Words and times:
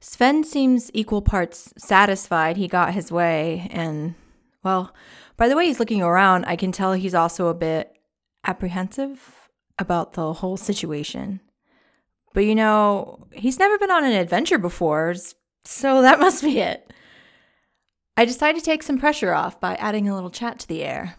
Sven 0.00 0.44
seems 0.44 0.90
equal 0.94 1.22
parts 1.22 1.72
satisfied 1.76 2.56
he 2.56 2.68
got 2.68 2.94
his 2.94 3.10
way, 3.10 3.68
and, 3.70 4.14
well, 4.62 4.94
by 5.36 5.48
the 5.48 5.56
way 5.56 5.66
he's 5.66 5.80
looking 5.80 6.02
around, 6.02 6.44
I 6.44 6.56
can 6.56 6.72
tell 6.72 6.92
he's 6.92 7.14
also 7.14 7.48
a 7.48 7.54
bit 7.54 7.96
apprehensive 8.46 9.50
about 9.78 10.12
the 10.12 10.34
whole 10.34 10.56
situation. 10.56 11.40
But 12.32 12.44
you 12.44 12.54
know, 12.54 13.26
he's 13.32 13.58
never 13.58 13.78
been 13.78 13.90
on 13.90 14.04
an 14.04 14.12
adventure 14.12 14.58
before, 14.58 15.14
so 15.64 16.02
that 16.02 16.20
must 16.20 16.42
be 16.42 16.60
it. 16.60 16.92
I 18.16 18.24
decide 18.24 18.56
to 18.56 18.60
take 18.60 18.82
some 18.82 18.98
pressure 18.98 19.32
off 19.32 19.60
by 19.60 19.74
adding 19.76 20.08
a 20.08 20.14
little 20.14 20.30
chat 20.30 20.58
to 20.60 20.68
the 20.68 20.82
air. 20.82 21.16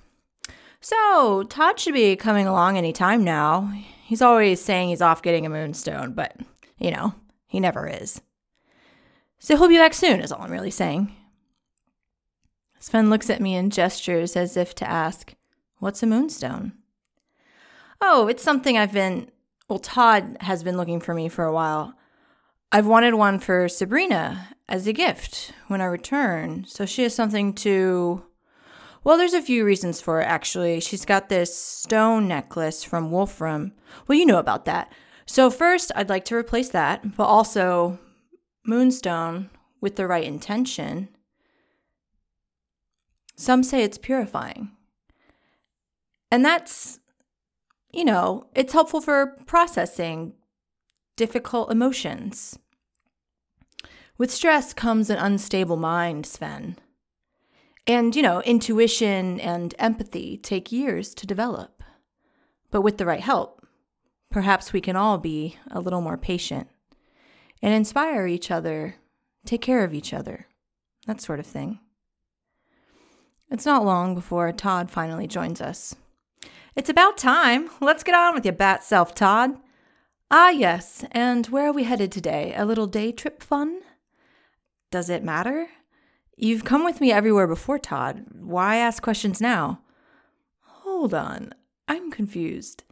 So, 0.81 1.43
Todd 1.43 1.79
should 1.79 1.93
be 1.93 2.15
coming 2.15 2.47
along 2.47 2.77
any 2.77 2.93
time 2.93 3.23
now. 3.23 3.73
He's 4.03 4.21
always 4.21 4.61
saying 4.61 4.89
he's 4.89 5.01
off 5.01 5.21
getting 5.21 5.45
a 5.45 5.49
moonstone, 5.49 6.13
but, 6.13 6.35
you 6.77 6.91
know, 6.91 7.13
he 7.47 7.59
never 7.59 7.87
is. 7.87 8.21
So 9.39 9.57
he'll 9.57 9.69
be 9.69 9.77
back 9.77 9.93
soon, 9.93 10.19
is 10.19 10.31
all 10.31 10.41
I'm 10.41 10.51
really 10.51 10.71
saying. 10.71 11.15
Sven 12.79 13.09
looks 13.09 13.29
at 13.29 13.41
me 13.41 13.55
and 13.55 13.71
gestures 13.71 14.35
as 14.35 14.55
if 14.55 14.75
to 14.75 14.89
ask, 14.89 15.33
What's 15.79 16.03
a 16.03 16.07
moonstone? 16.07 16.73
Oh, 18.01 18.27
it's 18.27 18.43
something 18.43 18.77
I've 18.77 18.91
been, 18.91 19.31
well, 19.69 19.79
Todd 19.79 20.37
has 20.41 20.61
been 20.61 20.75
looking 20.75 20.99
for 20.99 21.13
me 21.13 21.29
for 21.29 21.45
a 21.45 21.53
while. 21.53 21.93
I've 22.71 22.85
wanted 22.85 23.15
one 23.15 23.39
for 23.39 23.67
Sabrina 23.69 24.49
as 24.67 24.87
a 24.87 24.93
gift 24.93 25.53
when 25.67 25.81
I 25.81 25.85
return, 25.85 26.65
so 26.67 26.85
she 26.85 27.03
has 27.03 27.15
something 27.15 27.53
to. 27.55 28.23
Well, 29.03 29.17
there's 29.17 29.33
a 29.33 29.41
few 29.41 29.65
reasons 29.65 30.01
for 30.01 30.21
it, 30.21 30.25
actually. 30.25 30.81
She's 30.81 31.05
got 31.05 31.29
this 31.29 31.55
stone 31.55 32.27
necklace 32.27 32.83
from 32.83 33.11
Wolfram. 33.11 33.71
Well, 34.07 34.17
you 34.17 34.25
know 34.25 34.37
about 34.37 34.65
that. 34.65 34.91
So, 35.25 35.49
first, 35.49 35.91
I'd 35.95 36.09
like 36.09 36.25
to 36.25 36.35
replace 36.35 36.69
that, 36.69 37.15
but 37.15 37.23
also 37.23 37.97
Moonstone 38.69 39.49
with 39.81 39.95
the 39.95 40.07
right 40.07 40.23
intention. 40.23 41.09
Some 43.35 43.63
say 43.63 43.83
it's 43.83 43.97
purifying. 43.97 44.71
And 46.31 46.45
that's, 46.45 46.99
you 47.91 48.05
know, 48.05 48.45
it's 48.53 48.73
helpful 48.73 49.01
for 49.01 49.37
processing 49.47 50.33
difficult 51.15 51.71
emotions. 51.71 52.59
With 54.17 54.31
stress 54.31 54.73
comes 54.73 55.09
an 55.09 55.17
unstable 55.17 55.77
mind, 55.77 56.25
Sven. 56.25 56.77
And, 57.87 58.15
you 58.15 58.21
know, 58.21 58.41
intuition 58.41 59.39
and 59.39 59.73
empathy 59.79 60.37
take 60.37 60.71
years 60.71 61.15
to 61.15 61.25
develop. 61.25 61.83
But 62.69 62.81
with 62.81 62.99
the 62.99 63.05
right 63.05 63.21
help, 63.21 63.65
perhaps 64.29 64.73
we 64.73 64.81
can 64.81 64.95
all 64.95 65.17
be 65.17 65.57
a 65.71 65.79
little 65.79 66.01
more 66.01 66.17
patient 66.17 66.67
and 67.61 67.73
inspire 67.73 68.27
each 68.27 68.51
other, 68.51 68.95
take 69.45 69.61
care 69.61 69.83
of 69.83 69.93
each 69.93 70.13
other, 70.13 70.47
that 71.07 71.21
sort 71.21 71.39
of 71.39 71.45
thing. 71.45 71.79
It's 73.51 73.65
not 73.65 73.85
long 73.85 74.13
before 74.15 74.51
Todd 74.51 74.91
finally 74.91 75.27
joins 75.27 75.59
us. 75.59 75.95
It's 76.75 76.89
about 76.89 77.17
time. 77.17 77.69
Let's 77.81 78.03
get 78.03 78.15
on 78.15 78.35
with 78.35 78.45
your 78.45 78.53
bat 78.53 78.83
self, 78.83 79.15
Todd. 79.15 79.57
Ah, 80.31 80.49
yes, 80.49 81.03
and 81.11 81.47
where 81.47 81.67
are 81.67 81.73
we 81.73 81.83
headed 81.83 82.11
today? 82.11 82.53
A 82.55 82.65
little 82.65 82.85
day 82.85 83.11
trip 83.11 83.41
fun? 83.41 83.81
Does 84.91 85.09
it 85.09 85.23
matter? 85.23 85.67
You've 86.37 86.63
come 86.63 86.85
with 86.85 87.01
me 87.01 87.11
everywhere 87.11 87.47
before, 87.47 87.79
Todd. 87.79 88.25
Why 88.33 88.77
ask 88.77 89.01
questions 89.03 89.41
now? 89.41 89.81
Hold 90.61 91.13
on. 91.13 91.53
I'm 91.87 92.11
confused. 92.11 92.83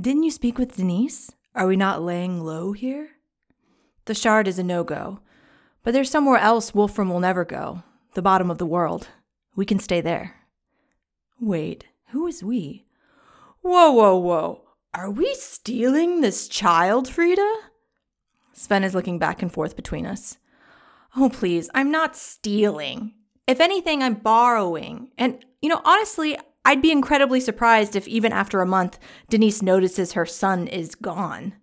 Didn't 0.00 0.24
you 0.24 0.30
speak 0.30 0.58
with 0.58 0.76
Denise? 0.76 1.30
Are 1.54 1.66
we 1.66 1.76
not 1.76 2.02
laying 2.02 2.42
low 2.42 2.72
here? 2.72 3.10
The 4.04 4.14
shard 4.14 4.48
is 4.48 4.58
a 4.58 4.62
no 4.62 4.84
go. 4.84 5.20
But 5.82 5.94
there's 5.94 6.10
somewhere 6.10 6.38
else 6.38 6.74
Wolfram 6.74 7.08
will 7.08 7.20
never 7.20 7.44
go 7.44 7.82
the 8.14 8.22
bottom 8.22 8.50
of 8.50 8.58
the 8.58 8.66
world. 8.66 9.08
We 9.54 9.64
can 9.64 9.78
stay 9.78 10.00
there. 10.00 10.36
Wait, 11.40 11.84
who 12.08 12.26
is 12.26 12.42
we? 12.42 12.86
Whoa, 13.62 13.90
whoa, 13.92 14.16
whoa. 14.16 14.62
Are 14.92 15.10
we 15.10 15.32
stealing 15.34 16.20
this 16.20 16.48
child, 16.48 17.08
Frida? 17.08 17.58
Sven 18.52 18.84
is 18.84 18.94
looking 18.94 19.18
back 19.18 19.42
and 19.42 19.52
forth 19.52 19.76
between 19.76 20.06
us. 20.06 20.38
Oh, 21.16 21.28
please, 21.28 21.70
I'm 21.74 21.90
not 21.90 22.16
stealing. 22.16 23.14
If 23.46 23.60
anything, 23.60 24.02
I'm 24.02 24.14
borrowing. 24.14 25.10
And, 25.16 25.44
you 25.62 25.68
know, 25.68 25.80
honestly, 25.84 26.36
I'd 26.64 26.82
be 26.82 26.92
incredibly 26.92 27.40
surprised 27.40 27.96
if 27.96 28.06
even 28.06 28.32
after 28.32 28.60
a 28.60 28.66
month, 28.66 28.98
Denise 29.28 29.62
notices 29.62 30.12
her 30.12 30.26
son 30.26 30.66
is 30.66 30.94
gone. 30.94 31.54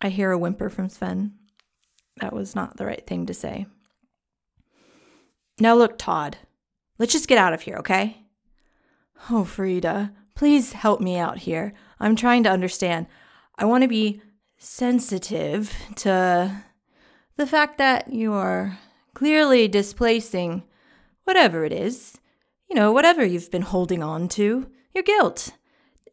I 0.00 0.08
hear 0.08 0.30
a 0.30 0.38
whimper 0.38 0.70
from 0.70 0.88
Sven. 0.88 1.34
That 2.20 2.32
was 2.32 2.54
not 2.54 2.76
the 2.76 2.86
right 2.86 3.06
thing 3.06 3.26
to 3.26 3.34
say. 3.34 3.66
Now, 5.58 5.74
look, 5.74 5.98
Todd, 5.98 6.38
let's 6.98 7.12
just 7.12 7.28
get 7.28 7.38
out 7.38 7.52
of 7.52 7.62
here, 7.62 7.76
okay? 7.76 8.22
Oh, 9.30 9.44
Frida, 9.44 10.12
please 10.34 10.72
help 10.72 11.00
me 11.00 11.18
out 11.18 11.38
here. 11.38 11.74
I'm 11.98 12.16
trying 12.16 12.44
to 12.44 12.50
understand. 12.50 13.06
I 13.56 13.66
want 13.66 13.82
to 13.82 13.88
be 13.88 14.22
sensitive 14.56 15.74
to 15.96 16.64
the 17.36 17.46
fact 17.46 17.78
that 17.78 18.12
you 18.12 18.32
are 18.32 18.78
clearly 19.14 19.68
displacing 19.68 20.62
whatever 21.24 21.64
it 21.64 21.72
is, 21.72 22.18
you 22.68 22.76
know, 22.76 22.92
whatever 22.92 23.24
you've 23.24 23.50
been 23.50 23.62
holding 23.62 24.02
on 24.02 24.28
to, 24.28 24.70
your 24.94 25.04
guilt, 25.04 25.50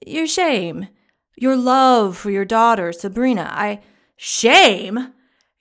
your 0.06 0.28
shame, 0.28 0.88
your 1.38 1.56
love 1.56 2.18
for 2.18 2.32
your 2.32 2.46
daughter, 2.46 2.92
Sabrina. 2.92 3.50
I. 3.54 3.82
Shame? 4.18 5.14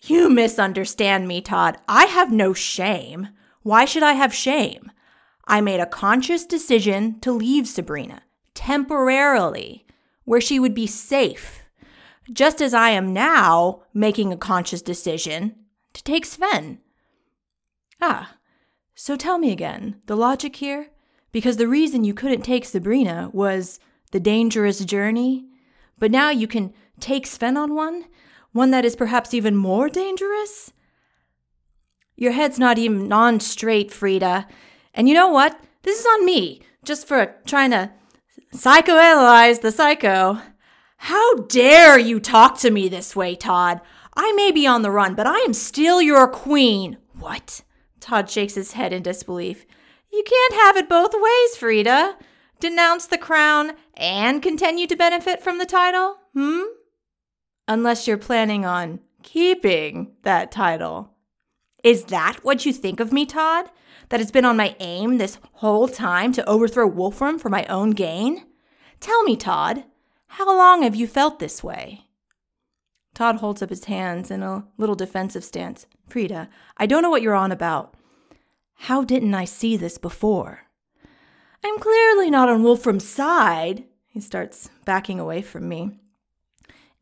You 0.02 0.30
misunderstand 0.30 1.28
me, 1.28 1.40
Todd. 1.40 1.76
I 1.86 2.06
have 2.06 2.32
no 2.32 2.54
shame. 2.54 3.28
Why 3.62 3.84
should 3.84 4.02
I 4.02 4.14
have 4.14 4.34
shame? 4.34 4.90
I 5.44 5.60
made 5.60 5.80
a 5.80 5.86
conscious 5.86 6.44
decision 6.46 7.20
to 7.20 7.30
leave 7.30 7.68
Sabrina 7.68 8.22
temporarily 8.54 9.86
where 10.24 10.40
she 10.40 10.58
would 10.58 10.74
be 10.74 10.86
safe, 10.86 11.62
just 12.32 12.60
as 12.60 12.74
I 12.74 12.90
am 12.90 13.12
now 13.12 13.82
making 13.92 14.32
a 14.32 14.36
conscious 14.36 14.82
decision 14.82 15.54
to 15.92 16.02
take 16.02 16.24
Sven. 16.24 16.78
Ah, 18.00 18.36
so 18.94 19.16
tell 19.16 19.38
me 19.38 19.52
again 19.52 20.00
the 20.06 20.16
logic 20.16 20.56
here? 20.56 20.88
Because 21.30 21.58
the 21.58 21.68
reason 21.68 22.04
you 22.04 22.14
couldn't 22.14 22.42
take 22.42 22.64
Sabrina 22.64 23.30
was 23.32 23.78
the 24.10 24.20
dangerous 24.20 24.84
journey 24.84 25.46
but 25.98 26.10
now 26.10 26.30
you 26.30 26.46
can 26.46 26.72
take 27.00 27.26
Sven 27.26 27.56
on 27.56 27.74
one? 27.74 28.04
One 28.52 28.70
that 28.70 28.84
is 28.84 28.96
perhaps 28.96 29.34
even 29.34 29.56
more 29.56 29.88
dangerous? 29.88 30.72
Your 32.16 32.32
head's 32.32 32.58
not 32.58 32.78
even 32.78 33.12
on 33.12 33.40
straight, 33.40 33.90
Frida. 33.90 34.46
And 34.94 35.08
you 35.08 35.14
know 35.14 35.28
what? 35.28 35.60
This 35.82 36.00
is 36.00 36.06
on 36.06 36.24
me, 36.24 36.62
just 36.84 37.06
for 37.06 37.36
trying 37.46 37.70
to 37.72 37.90
psychoanalyze 38.54 39.60
the 39.60 39.70
psycho. 39.70 40.40
How 40.96 41.34
dare 41.34 41.98
you 41.98 42.18
talk 42.18 42.58
to 42.58 42.70
me 42.70 42.88
this 42.88 43.14
way, 43.14 43.34
Todd? 43.34 43.80
I 44.16 44.32
may 44.32 44.50
be 44.50 44.66
on 44.66 44.80
the 44.80 44.90
run, 44.90 45.14
but 45.14 45.26
I 45.26 45.36
am 45.40 45.52
still 45.52 46.00
your 46.00 46.26
queen. 46.26 46.96
What? 47.18 47.62
Todd 48.00 48.30
shakes 48.30 48.54
his 48.54 48.72
head 48.72 48.94
in 48.94 49.02
disbelief. 49.02 49.66
You 50.10 50.24
can't 50.26 50.62
have 50.62 50.76
it 50.76 50.88
both 50.88 51.12
ways, 51.12 51.56
Frida 51.56 52.16
denounce 52.60 53.06
the 53.06 53.18
crown, 53.18 53.72
and 53.96 54.42
continue 54.42 54.86
to 54.86 54.96
benefit 54.96 55.42
from 55.42 55.58
the 55.58 55.66
title? 55.66 56.16
Hmm? 56.34 56.62
Unless 57.68 58.06
you're 58.06 58.18
planning 58.18 58.64
on 58.64 59.00
keeping 59.22 60.12
that 60.22 60.52
title. 60.52 61.10
Is 61.82 62.04
that 62.06 62.38
what 62.42 62.66
you 62.66 62.72
think 62.72 63.00
of 63.00 63.12
me, 63.12 63.26
Todd? 63.26 63.70
That 64.08 64.20
it's 64.20 64.30
been 64.30 64.44
on 64.44 64.56
my 64.56 64.76
aim 64.80 65.18
this 65.18 65.38
whole 65.54 65.88
time 65.88 66.32
to 66.32 66.48
overthrow 66.48 66.86
Wolfram 66.86 67.38
for 67.38 67.48
my 67.48 67.64
own 67.66 67.90
gain? 67.90 68.44
Tell 69.00 69.22
me, 69.24 69.36
Todd, 69.36 69.84
how 70.28 70.56
long 70.56 70.82
have 70.82 70.94
you 70.94 71.06
felt 71.06 71.38
this 71.38 71.62
way? 71.62 72.06
Todd 73.14 73.36
holds 73.36 73.62
up 73.62 73.70
his 73.70 73.84
hands 73.84 74.30
in 74.30 74.42
a 74.42 74.66
little 74.76 74.94
defensive 74.94 75.42
stance. 75.42 75.86
Frida, 76.08 76.48
I 76.76 76.86
don't 76.86 77.02
know 77.02 77.10
what 77.10 77.22
you're 77.22 77.34
on 77.34 77.50
about. 77.50 77.94
How 78.74 79.02
didn't 79.02 79.34
I 79.34 79.44
see 79.44 79.76
this 79.76 79.96
before? 79.96 80.60
I'm 81.64 81.78
clearly 81.78 82.30
not 82.30 82.48
on 82.48 82.62
Wolfram's 82.62 83.08
side. 83.08 83.84
He 84.16 84.22
starts 84.22 84.70
backing 84.86 85.20
away 85.20 85.42
from 85.42 85.68
me. 85.68 85.90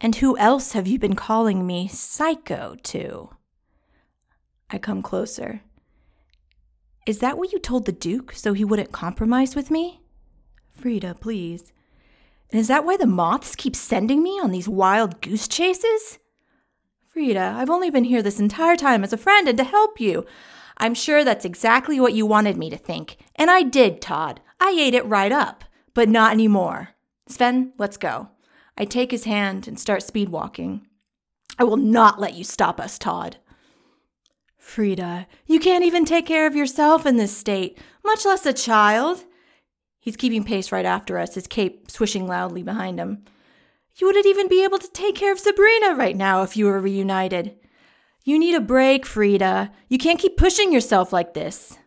And 0.01 0.17
who 0.17 0.37
else 0.37 0.73
have 0.73 0.89
you 0.89 0.99
been 0.99 1.15
calling 1.15 1.65
me 1.65 1.87
psycho 1.87 2.75
to? 2.83 3.31
I 4.69 4.79
come 4.79 5.01
closer. 5.01 5.61
Is 7.07 7.21
that 7.21 7.39
what 7.39 7.53
you 7.53 7.61
told 7.61 7.87
the 7.87 7.93
Duke 7.93 8.33
so 8.33 8.53
he 8.53 8.65
wouldn't 8.65 8.91
compromise 8.91 9.55
with 9.55 9.71
me? 9.71 10.01
Frida, 10.73 11.15
please. 11.21 11.73
And 12.51 12.61
is 12.61 12.67
that 12.67 12.85
why 12.85 12.97
the 12.97 13.07
moths 13.07 13.55
keep 13.55 13.77
sending 13.77 14.21
me 14.21 14.41
on 14.43 14.51
these 14.51 14.69
wild 14.69 15.21
goose 15.21 15.47
chases? 15.47 16.19
Frida, 17.07 17.55
I've 17.57 17.71
only 17.71 17.91
been 17.91 18.03
here 18.03 18.23
this 18.23 18.41
entire 18.41 18.75
time 18.75 19.05
as 19.05 19.13
a 19.13 19.17
friend 19.17 19.47
and 19.47 19.59
to 19.59 19.63
help 19.63 20.01
you. 20.01 20.27
I'm 20.79 20.95
sure 20.95 21.23
that's 21.23 21.45
exactly 21.45 22.01
what 22.01 22.13
you 22.13 22.27
wanted 22.27 22.57
me 22.57 22.71
to 22.71 22.77
think. 22.77 23.19
And 23.37 23.53
I 23.53 23.63
did, 23.63 24.01
Todd. 24.01 24.41
I 24.59 24.75
ate 24.77 24.95
it 24.95 25.07
right 25.07 25.31
up, 25.31 25.63
but 25.95 26.09
not 26.09 26.33
anymore. 26.33 26.89
Sven, 27.29 27.73
let's 27.79 27.97
go. 27.97 28.29
I 28.77 28.85
take 28.85 29.11
his 29.11 29.25
hand 29.25 29.67
and 29.69 29.79
start 29.79 30.03
speed 30.03 30.29
walking. 30.29 30.87
I 31.59 31.65
will 31.65 31.77
not 31.77 32.21
let 32.21 32.35
you 32.35 32.45
stop 32.45 32.81
us, 32.81 32.99
Todd. 32.99 33.39
Frida, 34.59 35.27
you 35.47 35.61
can't 35.61 35.85
even 35.85 36.05
take 36.05 36.27
care 36.27 36.47
of 36.47 36.57
yourself 36.57 37.07
in 37.07 37.17
this 37.17 37.37
state, 37.37 37.79
much 38.05 38.25
less 38.25 38.47
a 38.47 38.53
child. 38.53 39.25
He's 40.01 40.17
keeping 40.17 40.43
pace 40.43 40.73
right 40.73 40.85
after 40.85 41.19
us, 41.19 41.35
his 41.35 41.47
cape 41.47 41.91
swishing 41.91 42.27
loudly 42.27 42.63
behind 42.63 42.99
him. 42.99 43.25
You 43.97 44.07
wouldn't 44.07 44.27
even 44.27 44.49
be 44.49 44.65
able 44.65 44.79
to 44.79 44.91
take 44.91 45.15
care 45.15 45.33
of 45.33 45.39
Sabrina 45.39 45.95
right 45.95 46.17
now 46.17 46.43
if 46.43 46.57
you 46.57 46.67
were 46.67 46.81
reunited. 46.81 47.57
You 48.25 48.39
need 48.39 48.55
a 48.55 48.61
break, 48.61 49.07
Frida. 49.07 49.71
You 49.89 49.99
can't 49.99 50.19
keep 50.19 50.37
pushing 50.37 50.73
yourself 50.73 51.13
like 51.13 51.35
this. 51.35 51.79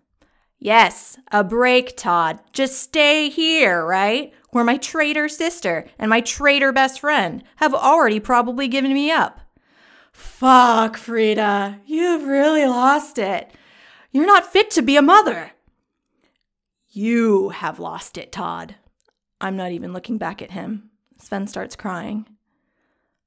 Yes, 0.59 1.17
a 1.31 1.43
break, 1.43 1.97
Todd. 1.97 2.39
Just 2.53 2.79
stay 2.79 3.29
here, 3.29 3.85
right? 3.85 4.33
Where 4.51 4.63
my 4.63 4.77
traitor 4.77 5.27
sister 5.27 5.85
and 5.99 6.09
my 6.09 6.21
traitor 6.21 6.71
best 6.71 6.99
friend 7.01 7.43
have 7.57 7.73
already 7.73 8.19
probably 8.19 8.67
given 8.67 8.93
me 8.93 9.11
up. 9.11 9.41
Fuck, 10.11 10.97
Frida. 10.97 11.81
You've 11.85 12.23
really 12.23 12.65
lost 12.65 13.17
it. 13.17 13.51
You're 14.11 14.25
not 14.25 14.51
fit 14.51 14.71
to 14.71 14.81
be 14.81 14.97
a 14.97 15.01
mother. 15.01 15.51
You 16.89 17.49
have 17.49 17.79
lost 17.79 18.17
it, 18.17 18.31
Todd. 18.31 18.75
I'm 19.39 19.55
not 19.55 19.71
even 19.71 19.93
looking 19.93 20.17
back 20.17 20.41
at 20.41 20.51
him. 20.51 20.89
Sven 21.19 21.45
starts 21.45 21.75
crying. 21.75 22.25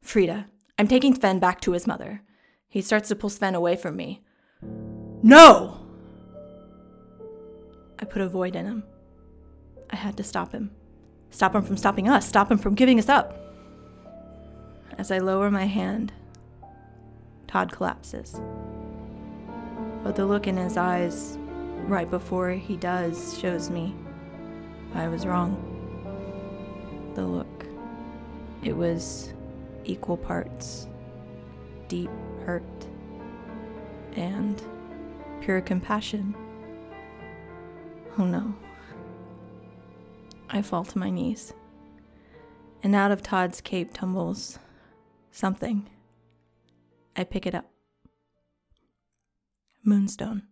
Frida, 0.02 0.46
I'm 0.78 0.88
taking 0.88 1.14
Sven 1.14 1.38
back 1.38 1.60
to 1.60 1.72
his 1.72 1.86
mother. 1.86 2.22
He 2.68 2.80
starts 2.80 3.08
to 3.08 3.16
pull 3.16 3.30
Sven 3.30 3.54
away 3.54 3.76
from 3.76 3.96
me. 3.96 4.24
No! 5.22 5.86
I 7.98 8.04
put 8.04 8.22
a 8.22 8.28
void 8.28 8.56
in 8.56 8.66
him. 8.66 8.84
I 9.90 9.96
had 9.96 10.16
to 10.16 10.24
stop 10.24 10.52
him. 10.52 10.70
Stop 11.30 11.54
him 11.54 11.62
from 11.62 11.76
stopping 11.76 12.08
us. 12.08 12.28
Stop 12.28 12.50
him 12.50 12.58
from 12.58 12.74
giving 12.74 12.98
us 12.98 13.08
up. 13.08 13.36
As 14.98 15.10
I 15.10 15.18
lower 15.18 15.50
my 15.50 15.64
hand, 15.64 16.12
Todd 17.46 17.72
collapses. 17.72 18.40
But 20.04 20.16
the 20.16 20.26
look 20.26 20.46
in 20.46 20.56
his 20.56 20.76
eyes 20.76 21.38
right 21.86 22.10
before 22.10 22.50
he 22.50 22.76
does 22.76 23.38
shows 23.38 23.70
me 23.70 23.94
I 24.94 25.08
was 25.08 25.26
wrong. 25.26 25.56
The 27.14 27.24
look. 27.24 27.66
It 28.62 28.76
was 28.76 29.32
equal 29.84 30.16
parts 30.16 30.86
deep 31.88 32.10
hurt 32.44 32.62
and 34.14 34.62
pure 35.40 35.60
compassion. 35.60 36.34
Oh 38.18 38.24
no. 38.24 38.54
I 40.49 40.61
fall 40.61 40.85
to 40.85 40.97
my 40.97 41.09
knees. 41.09 41.53
And 42.83 42.95
out 42.95 43.11
of 43.11 43.21
Todd's 43.21 43.61
cape 43.61 43.93
tumbles 43.93 44.59
something. 45.31 45.89
I 47.15 47.23
pick 47.23 47.45
it 47.45 47.55
up. 47.55 47.65
Moonstone. 49.83 50.43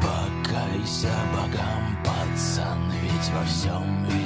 Покайся 0.00 1.12
богам, 1.32 1.96
пацан, 2.04 2.90
ведь 3.02 3.30
во 3.30 3.44
всем 3.44 4.04
виноват 4.04 4.25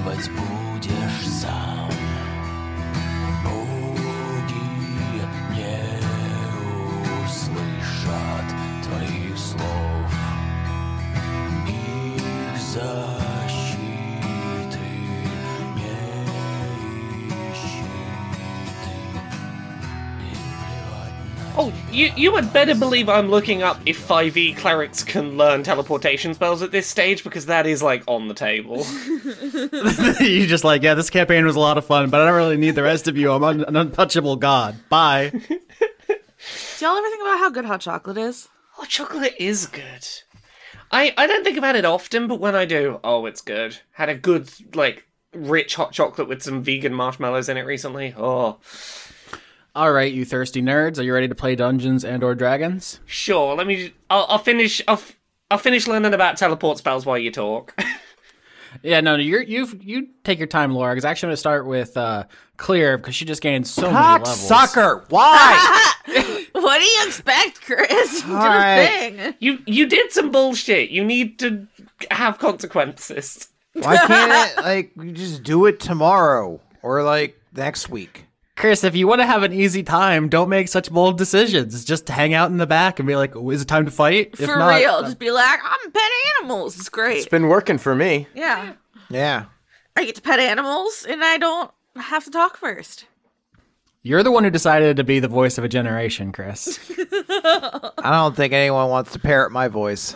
Расхлебывать 0.00 0.30
будешь 0.30 1.28
сам. 1.28 1.90
Боги 3.44 4.62
не 5.50 5.76
услышат 7.24 8.48
твоих 8.82 9.38
слов. 9.38 10.12
Их 11.66 12.60
защиты 12.60 13.09
you 21.90 22.12
you 22.16 22.34
had 22.34 22.52
better 22.52 22.74
believe 22.74 23.08
I'm 23.08 23.28
looking 23.30 23.62
up 23.62 23.80
if 23.86 23.98
5e 24.06 24.56
clerics 24.56 25.04
can 25.04 25.36
learn 25.36 25.62
teleportation 25.62 26.34
spells 26.34 26.62
at 26.62 26.70
this 26.70 26.86
stage 26.86 27.24
because 27.24 27.46
that 27.46 27.66
is 27.66 27.82
like 27.82 28.02
on 28.06 28.28
the 28.28 28.34
table. 28.34 28.84
you 30.20 30.46
just 30.46 30.64
like, 30.64 30.82
yeah, 30.82 30.94
this 30.94 31.10
campaign 31.10 31.44
was 31.44 31.56
a 31.56 31.60
lot 31.60 31.78
of 31.78 31.84
fun, 31.84 32.10
but 32.10 32.20
I 32.20 32.26
don't 32.26 32.36
really 32.36 32.56
need 32.56 32.74
the 32.74 32.82
rest 32.82 33.08
of 33.08 33.16
you. 33.16 33.32
I'm 33.32 33.44
un- 33.44 33.64
an 33.64 33.76
untouchable 33.76 34.36
god. 34.36 34.76
Bye. 34.88 35.30
Do 35.30 36.86
y'all 36.86 36.96
ever 36.96 37.08
think 37.08 37.22
about 37.22 37.38
how 37.38 37.50
good 37.50 37.64
hot 37.66 37.80
chocolate 37.80 38.18
is? 38.18 38.48
oh, 38.78 38.84
chocolate 38.84 39.34
is 39.38 39.66
good. 39.66 40.06
I 40.90 41.12
I 41.16 41.26
don't 41.26 41.44
think 41.44 41.58
about 41.58 41.76
it 41.76 41.84
often, 41.84 42.26
but 42.26 42.40
when 42.40 42.54
I 42.54 42.64
do, 42.64 42.98
oh, 43.04 43.26
it's 43.26 43.42
good. 43.42 43.78
Had 43.92 44.08
a 44.08 44.14
good 44.14 44.50
like 44.74 45.06
rich 45.32 45.76
hot 45.76 45.92
chocolate 45.92 46.28
with 46.28 46.42
some 46.42 46.62
vegan 46.62 46.94
marshmallows 46.94 47.48
in 47.48 47.56
it 47.56 47.66
recently. 47.66 48.14
Oh, 48.16 48.58
All 49.74 49.92
right, 49.92 50.12
you 50.12 50.24
thirsty 50.24 50.60
nerds, 50.62 50.98
are 50.98 51.02
you 51.02 51.14
ready 51.14 51.28
to 51.28 51.34
play 51.34 51.54
Dungeons 51.54 52.04
and 52.04 52.24
or 52.24 52.34
Dragons? 52.34 53.00
sure. 53.06 53.54
Let 53.54 53.66
me. 53.66 53.92
I'll, 54.08 54.26
I'll 54.28 54.38
finish. 54.38 54.82
I'll, 54.88 54.94
f- 54.94 55.16
I'll 55.50 55.58
finish 55.58 55.86
learning 55.86 56.12
about 56.14 56.36
teleport 56.36 56.78
spells 56.78 57.06
while 57.06 57.18
you 57.18 57.30
talk. 57.30 57.74
Yeah, 58.84 59.00
no, 59.00 59.16
you're 59.16 59.42
you 59.42 59.66
you 59.80 60.08
take 60.22 60.38
your 60.38 60.46
time, 60.46 60.72
Laura. 60.72 60.92
Because 60.94 61.04
actually, 61.04 61.26
I'm 61.26 61.30
gonna 61.30 61.36
start 61.38 61.66
with 61.66 61.96
uh, 61.96 62.24
Clear 62.56 62.98
because 62.98 63.16
she 63.16 63.24
just 63.24 63.42
gained 63.42 63.66
so 63.66 63.90
many 63.90 63.96
levels. 63.96 64.48
Cocksucker! 64.48 65.10
Why? 65.10 65.92
What 66.52 66.78
do 66.78 66.84
you 66.84 67.04
expect, 67.06 67.62
Chris? 67.62 68.22
You 68.26 68.28
did 68.28 68.36
Alright. 68.36 68.78
a 68.78 68.86
thing. 69.16 69.34
you 69.40 69.58
you 69.66 69.86
did 69.86 70.12
some 70.12 70.30
bullshit. 70.30 70.90
You 70.90 71.04
need 71.04 71.40
to 71.40 71.66
have 72.12 72.38
consequences. 72.38 73.48
Why 73.72 73.96
can't 73.96 74.58
it, 74.58 74.62
like 74.62 74.92
you 74.96 75.10
just 75.12 75.42
do 75.42 75.66
it 75.66 75.80
tomorrow 75.80 76.60
or 76.82 77.02
like 77.02 77.40
next 77.54 77.88
week? 77.88 78.26
Chris, 78.60 78.84
if 78.84 78.94
you 78.94 79.08
want 79.08 79.22
to 79.22 79.26
have 79.26 79.42
an 79.42 79.54
easy 79.54 79.82
time, 79.82 80.28
don't 80.28 80.50
make 80.50 80.68
such 80.68 80.90
bold 80.90 81.16
decisions. 81.16 81.82
Just 81.84 82.06
hang 82.08 82.34
out 82.34 82.50
in 82.50 82.58
the 82.58 82.66
back 82.66 82.98
and 82.98 83.08
be 83.08 83.16
like, 83.16 83.34
oh, 83.34 83.48
"Is 83.50 83.62
it 83.62 83.68
time 83.68 83.86
to 83.86 83.90
fight?" 83.90 84.34
If 84.38 84.46
For 84.46 84.58
not, 84.58 84.78
real. 84.78 84.90
Uh, 84.96 85.02
just 85.04 85.18
be 85.18 85.30
like, 85.30 85.58
I'm 85.64 85.90
pet 85.90 86.02
animals. 86.38 86.78
It's 86.78 86.90
great. 86.90 87.18
It's 87.18 87.28
been 87.28 87.48
working 87.48 87.78
for 87.78 87.94
me. 87.94 88.26
yeah. 88.34 88.74
Yeah. 89.08 89.46
I 89.96 90.04
get 90.04 90.14
to 90.16 90.22
pet 90.22 90.38
animals 90.38 91.04
and 91.08 91.24
I 91.24 91.36
don't 91.38 91.70
have 91.96 92.24
to 92.24 92.30
talk 92.30 92.56
first. 92.56 93.06
You're 94.02 94.22
the 94.22 94.30
one 94.30 94.44
who 94.44 94.50
decided 94.50 94.96
to 94.96 95.04
be 95.04 95.20
the 95.20 95.28
voice 95.28 95.58
of 95.58 95.64
a 95.64 95.68
generation, 95.68 96.30
Chris. 96.32 96.78
I 96.98 97.90
don't 98.12 98.36
think 98.36 98.52
anyone 98.52 98.88
wants 98.88 99.12
to 99.12 99.18
parrot 99.18 99.52
my 99.52 99.68
voice. 99.68 100.14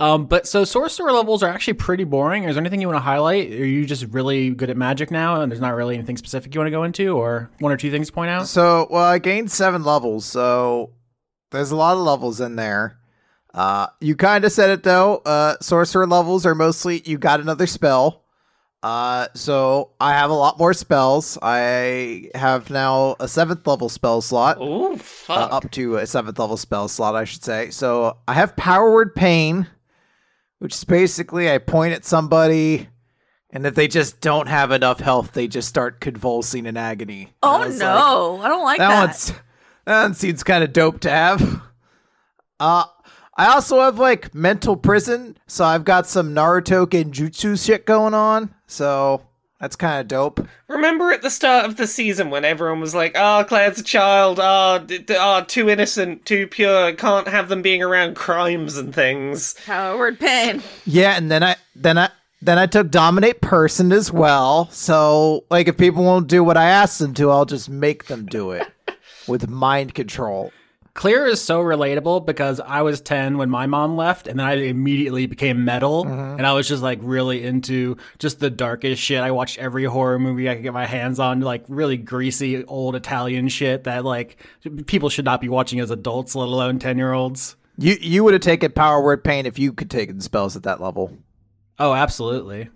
Um, 0.00 0.26
but 0.26 0.46
so 0.46 0.64
sorcerer 0.64 1.10
levels 1.12 1.42
are 1.42 1.48
actually 1.48 1.74
pretty 1.74 2.04
boring. 2.04 2.44
Is 2.44 2.54
there 2.54 2.62
anything 2.62 2.80
you 2.80 2.86
want 2.86 2.98
to 2.98 3.02
highlight? 3.02 3.50
Are 3.52 3.66
you 3.66 3.84
just 3.84 4.04
really 4.10 4.50
good 4.50 4.70
at 4.70 4.76
magic 4.76 5.10
now, 5.10 5.40
and 5.40 5.50
there's 5.50 5.60
not 5.60 5.74
really 5.74 5.96
anything 5.96 6.16
specific 6.16 6.54
you 6.54 6.60
want 6.60 6.68
to 6.68 6.72
go 6.72 6.84
into, 6.84 7.16
or 7.16 7.50
one 7.58 7.72
or 7.72 7.76
two 7.76 7.90
things 7.90 8.06
to 8.06 8.12
point 8.12 8.30
out? 8.30 8.46
So, 8.46 8.86
well, 8.90 9.04
I 9.04 9.18
gained 9.18 9.50
seven 9.50 9.82
levels, 9.82 10.24
so 10.24 10.92
there's 11.50 11.72
a 11.72 11.76
lot 11.76 11.96
of 11.96 12.02
levels 12.02 12.40
in 12.40 12.56
there. 12.56 12.98
Uh, 13.54 13.88
you 14.00 14.14
kind 14.14 14.44
of 14.44 14.52
said 14.52 14.70
it 14.70 14.82
though. 14.84 15.16
Uh, 15.24 15.56
sorcerer 15.60 16.06
levels 16.06 16.46
are 16.46 16.54
mostly 16.54 17.02
you 17.04 17.18
got 17.18 17.40
another 17.40 17.66
spell. 17.66 18.24
Uh, 18.82 19.26
so 19.34 19.90
I 20.00 20.12
have 20.12 20.30
a 20.30 20.34
lot 20.34 20.58
more 20.58 20.72
spells. 20.72 21.36
I 21.42 22.30
have 22.34 22.70
now 22.70 23.16
a 23.18 23.26
seventh 23.26 23.66
level 23.66 23.88
spell 23.88 24.20
slot. 24.20 24.58
Ooh, 24.60 24.92
uh, 24.92 24.96
fuck. 24.96 25.52
up 25.52 25.70
to 25.72 25.96
a 25.96 26.06
seventh 26.06 26.38
level 26.38 26.56
spell 26.56 26.86
slot, 26.86 27.16
I 27.16 27.24
should 27.24 27.42
say. 27.42 27.70
So 27.70 28.18
I 28.28 28.34
have 28.34 28.54
Power 28.54 28.92
Word 28.92 29.16
Pain, 29.16 29.66
which 30.58 30.74
is 30.74 30.84
basically 30.84 31.50
I 31.50 31.58
point 31.58 31.94
at 31.94 32.04
somebody, 32.04 32.88
and 33.50 33.66
if 33.66 33.74
they 33.74 33.88
just 33.88 34.20
don't 34.20 34.48
have 34.48 34.70
enough 34.72 35.00
health, 35.00 35.32
they 35.32 35.48
just 35.48 35.68
start 35.68 36.00
convulsing 36.00 36.66
in 36.66 36.76
agony. 36.76 37.32
And 37.42 37.62
I 37.62 37.66
Oh 37.66 37.68
no. 37.70 38.34
like, 38.34 38.44
I 38.44 38.48
don't 38.48 38.64
like 38.64 38.78
that, 38.78 38.88
that. 38.88 39.06
one's 39.06 39.32
that 39.84 40.02
one 40.02 40.14
seems 40.14 40.42
kind 40.42 40.64
of 40.64 40.72
dope 40.72 41.00
to 41.00 41.10
have. 41.10 41.62
Uh, 42.60 42.84
I 43.36 43.52
also 43.52 43.80
have 43.80 43.98
like 44.00 44.34
mental 44.34 44.76
prison, 44.76 45.38
so 45.46 45.64
I've 45.64 45.84
got 45.84 46.06
some 46.08 46.34
Naruto 46.34 46.86
Genjutsu 46.86 47.64
shit 47.64 47.86
going 47.86 48.12
on. 48.12 48.52
So 48.66 49.22
that's 49.60 49.76
kind 49.76 50.00
of 50.00 50.08
dope. 50.08 50.46
Remember 50.68 51.10
at 51.10 51.22
the 51.22 51.30
start 51.30 51.64
of 51.64 51.76
the 51.76 51.86
season 51.86 52.30
when 52.30 52.44
everyone 52.44 52.80
was 52.80 52.94
like, 52.94 53.12
"Oh, 53.16 53.44
Claire's 53.46 53.78
a 53.78 53.82
child. 53.82 54.38
Oh, 54.40 54.78
d- 54.78 54.98
d- 54.98 55.16
oh, 55.18 55.44
too 55.46 55.68
innocent, 55.68 56.24
too 56.24 56.46
pure. 56.46 56.92
Can't 56.92 57.26
have 57.28 57.48
them 57.48 57.62
being 57.62 57.82
around 57.82 58.14
crimes 58.14 58.76
and 58.76 58.94
things." 58.94 59.56
Howard 59.66 60.20
Pain. 60.20 60.62
Yeah, 60.86 61.16
and 61.16 61.30
then 61.30 61.42
I 61.42 61.56
then 61.74 61.98
I 61.98 62.10
then 62.40 62.58
I 62.58 62.66
took 62.66 62.90
dominate 62.90 63.40
person 63.40 63.90
as 63.92 64.12
well. 64.12 64.68
So 64.70 65.44
like 65.50 65.66
if 65.66 65.76
people 65.76 66.04
won't 66.04 66.28
do 66.28 66.44
what 66.44 66.56
I 66.56 66.66
ask 66.66 66.98
them 66.98 67.14
to, 67.14 67.30
I'll 67.30 67.44
just 67.46 67.68
make 67.68 68.06
them 68.06 68.26
do 68.26 68.52
it 68.52 68.68
with 69.28 69.48
mind 69.48 69.94
control. 69.94 70.52
Clear 70.98 71.26
is 71.26 71.40
so 71.40 71.62
relatable 71.62 72.26
because 72.26 72.58
I 72.58 72.82
was 72.82 73.00
10 73.00 73.38
when 73.38 73.48
my 73.48 73.66
mom 73.66 73.96
left, 73.96 74.26
and 74.26 74.36
then 74.36 74.44
I 74.44 74.54
immediately 74.54 75.26
became 75.26 75.64
metal, 75.64 76.04
and 76.04 76.44
I 76.44 76.54
was 76.54 76.66
just 76.66 76.82
like 76.82 76.98
really 77.00 77.44
into 77.44 77.96
just 78.18 78.40
the 78.40 78.50
darkest 78.50 79.00
shit. 79.00 79.20
I 79.20 79.30
watched 79.30 79.58
every 79.58 79.84
horror 79.84 80.18
movie 80.18 80.50
I 80.50 80.56
could 80.56 80.64
get 80.64 80.72
my 80.72 80.86
hands 80.86 81.20
on, 81.20 81.40
like 81.40 81.62
really 81.68 81.96
greasy 81.98 82.64
old 82.64 82.96
Italian 82.96 83.46
shit 83.46 83.84
that 83.84 84.04
like 84.04 84.44
people 84.86 85.08
should 85.08 85.24
not 85.24 85.40
be 85.40 85.48
watching 85.48 85.78
as 85.78 85.92
adults, 85.92 86.34
let 86.34 86.48
alone 86.48 86.80
10 86.80 86.98
year 86.98 87.12
olds. 87.12 87.54
You 87.76 87.96
you 88.00 88.24
would 88.24 88.32
have 88.34 88.42
taken 88.42 88.72
power 88.72 89.00
word 89.00 89.22
pain 89.22 89.46
if 89.46 89.56
you 89.56 89.72
could 89.72 89.92
take 89.92 90.12
the 90.12 90.20
spells 90.20 90.56
at 90.56 90.64
that 90.64 90.80
level. 90.80 91.16
Oh, 91.78 91.94
absolutely. 91.94 92.70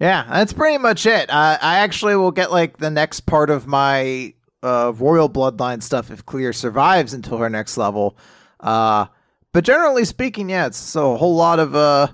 Yeah, 0.00 0.26
that's 0.28 0.52
pretty 0.52 0.78
much 0.78 1.06
it. 1.06 1.30
Uh, 1.30 1.58
I 1.62 1.78
actually 1.78 2.16
will 2.16 2.32
get 2.32 2.50
like 2.50 2.78
the 2.78 2.90
next 2.90 3.20
part 3.20 3.50
of 3.50 3.68
my 3.68 4.34
uh, 4.62 4.92
royal 4.96 5.28
bloodline 5.28 5.82
stuff 5.82 6.10
if 6.10 6.24
Clear 6.26 6.52
survives 6.52 7.12
until 7.12 7.38
her 7.38 7.50
next 7.50 7.76
level. 7.76 8.16
Uh, 8.58 9.06
but 9.52 9.64
generally 9.64 10.04
speaking, 10.04 10.50
yeah, 10.50 10.66
it's 10.66 10.76
so 10.76 11.14
a 11.14 11.16
whole 11.16 11.34
lot 11.34 11.58
of 11.58 11.74
uh, 11.74 12.08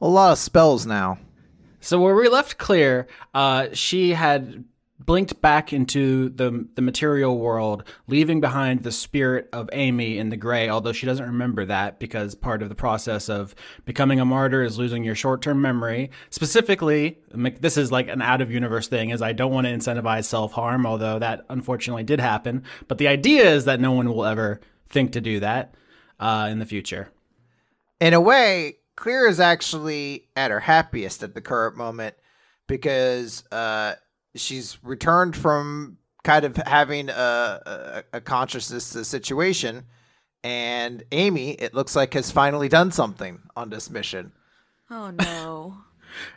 a 0.00 0.08
lot 0.08 0.32
of 0.32 0.38
spells 0.38 0.86
now. 0.86 1.18
So 1.80 2.00
where 2.00 2.14
we 2.14 2.28
left 2.28 2.58
clear, 2.58 3.06
uh, 3.34 3.68
she 3.72 4.10
had 4.10 4.64
blinked 4.98 5.40
back 5.40 5.72
into 5.72 6.28
the 6.30 6.66
the 6.74 6.82
material 6.82 7.38
world, 7.38 7.84
leaving 8.06 8.40
behind 8.40 8.82
the 8.82 8.92
spirit 8.92 9.48
of 9.52 9.68
Amy 9.72 10.18
in 10.18 10.28
the 10.28 10.36
gray. 10.36 10.68
Although 10.68 10.92
she 10.92 11.06
doesn't 11.06 11.26
remember 11.26 11.64
that 11.66 11.98
because 11.98 12.34
part 12.34 12.62
of 12.62 12.68
the 12.68 12.74
process 12.74 13.28
of 13.28 13.54
becoming 13.84 14.20
a 14.20 14.24
martyr 14.24 14.62
is 14.62 14.78
losing 14.78 15.04
your 15.04 15.14
short 15.14 15.42
term 15.42 15.60
memory. 15.60 16.10
Specifically, 16.30 17.18
this 17.32 17.76
is 17.76 17.90
like 17.90 18.08
an 18.08 18.22
out 18.22 18.40
of 18.40 18.50
universe 18.50 18.88
thing, 18.88 19.10
is 19.10 19.22
I 19.22 19.32
don't 19.32 19.52
want 19.52 19.66
to 19.66 19.72
incentivize 19.72 20.24
self 20.24 20.52
harm, 20.52 20.86
although 20.86 21.18
that 21.18 21.44
unfortunately 21.48 22.04
did 22.04 22.20
happen. 22.20 22.62
But 22.88 22.98
the 22.98 23.08
idea 23.08 23.50
is 23.52 23.64
that 23.64 23.80
no 23.80 23.92
one 23.92 24.08
will 24.08 24.24
ever 24.24 24.60
think 24.88 25.12
to 25.12 25.20
do 25.20 25.40
that 25.40 25.74
uh, 26.20 26.48
in 26.50 26.58
the 26.58 26.66
future. 26.66 27.10
in 28.00 28.14
a 28.14 28.20
way, 28.20 28.76
Clear 28.96 29.26
is 29.26 29.40
actually 29.40 30.28
at 30.36 30.52
her 30.52 30.60
happiest 30.60 31.22
at 31.24 31.34
the 31.34 31.40
current 31.40 31.76
moment 31.76 32.14
because 32.68 33.44
uh, 33.50 33.94
she's 34.34 34.78
returned 34.82 35.36
from 35.36 35.98
kind 36.22 36.44
of 36.44 36.56
having 36.56 37.08
a, 37.10 37.12
a, 37.12 38.02
a 38.14 38.20
consciousness 38.20 38.94
uh, 38.96 39.04
situation, 39.04 39.84
and 40.42 41.02
Amy, 41.12 41.52
it 41.52 41.74
looks 41.74 41.94
like, 41.96 42.14
has 42.14 42.30
finally 42.30 42.68
done 42.68 42.92
something 42.92 43.40
on 43.56 43.70
this 43.70 43.90
mission. 43.90 44.32
Oh 44.90 45.10
no. 45.10 45.78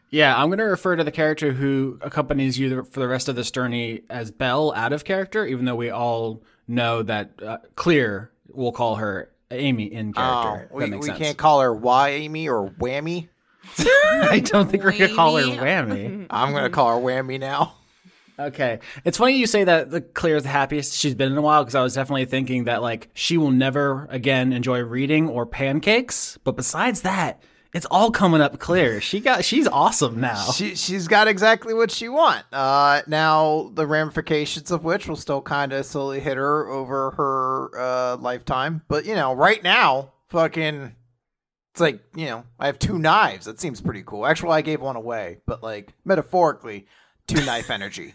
Yeah, 0.09 0.35
I'm 0.35 0.47
going 0.47 0.59
to 0.59 0.63
refer 0.63 0.95
to 0.95 1.03
the 1.03 1.11
character 1.11 1.51
who 1.51 1.99
accompanies 2.01 2.57
you 2.57 2.83
for 2.83 2.99
the 2.99 3.07
rest 3.07 3.27
of 3.27 3.35
this 3.35 3.51
journey 3.51 4.01
as 4.09 4.31
Belle 4.31 4.73
out 4.73 4.93
of 4.93 5.03
character, 5.03 5.45
even 5.45 5.65
though 5.65 5.75
we 5.75 5.89
all 5.89 6.43
know 6.67 7.03
that 7.03 7.31
uh, 7.45 7.57
Clear 7.75 8.31
will 8.47 8.71
call 8.71 8.95
her 8.95 9.29
Amy 9.51 9.83
in 9.83 10.13
character. 10.13 10.69
Oh, 10.71 10.77
we, 10.77 10.89
we 10.95 11.09
can't 11.09 11.37
call 11.37 11.61
her 11.61 11.73
Why 11.73 12.09
Amy 12.09 12.47
or 12.47 12.69
Whammy. 12.69 13.27
I 13.77 14.41
don't 14.43 14.71
think 14.71 14.83
we're 14.83 14.97
going 14.97 15.09
to 15.09 15.15
call 15.15 15.35
her 15.37 15.43
Whammy. 15.43 15.59
Whammy. 15.59 16.27
I'm 16.29 16.53
gonna 16.53 16.69
call 16.69 16.97
her 16.97 17.05
Whammy 17.05 17.39
now. 17.39 17.75
Okay. 18.39 18.79
It's 19.03 19.17
funny 19.17 19.37
you 19.37 19.47
say 19.47 19.63
that 19.63 19.89
the 19.89 20.05
is 20.25 20.43
the 20.43 20.49
happiest 20.49 20.93
she's 20.93 21.15
been 21.15 21.31
in 21.31 21.37
a 21.37 21.41
while 21.41 21.63
because 21.63 21.75
I 21.75 21.81
was 21.81 21.95
definitely 21.95 22.25
thinking 22.25 22.65
that 22.65 22.81
like 22.81 23.09
she 23.13 23.37
will 23.37 23.51
never 23.51 24.07
again 24.11 24.53
enjoy 24.53 24.81
reading 24.81 25.27
or 25.27 25.45
pancakes. 25.45 26.37
But 26.43 26.55
besides 26.55 27.01
that, 27.01 27.41
it's 27.73 27.87
all 27.87 28.11
coming 28.11 28.41
up 28.41 28.59
clear. 28.59 29.01
She 29.01 29.19
got 29.19 29.43
she's 29.43 29.67
awesome 29.67 30.21
now. 30.21 30.51
She 30.51 30.75
she's 30.75 31.07
got 31.07 31.27
exactly 31.27 31.73
what 31.73 31.91
she 31.91 32.09
want. 32.09 32.45
Uh, 32.53 33.01
now 33.07 33.71
the 33.73 33.87
ramifications 33.87 34.71
of 34.71 34.83
which 34.83 35.07
will 35.07 35.15
still 35.15 35.41
kind 35.41 35.73
of 35.73 35.85
slowly 35.85 36.19
hit 36.19 36.37
her 36.37 36.67
over 36.67 37.11
her 37.11 37.79
uh 37.79 38.17
lifetime. 38.17 38.83
But 38.87 39.05
you 39.05 39.15
know, 39.15 39.33
right 39.33 39.61
now, 39.63 40.13
fucking, 40.29 40.95
it's 41.73 41.81
like 41.81 42.01
you 42.15 42.25
know, 42.25 42.43
I 42.59 42.67
have 42.67 42.77
two 42.79 42.99
knives. 42.99 43.45
That 43.47 43.59
seems 43.59 43.81
pretty 43.81 44.03
cool. 44.05 44.25
Actually, 44.25 44.51
I 44.51 44.61
gave 44.61 44.79
one 44.81 44.95
away, 44.95 45.39
but 45.45 45.63
like 45.63 45.93
metaphorically, 46.05 46.85
two 47.27 47.43
knife 47.45 47.69
energy. 47.71 48.13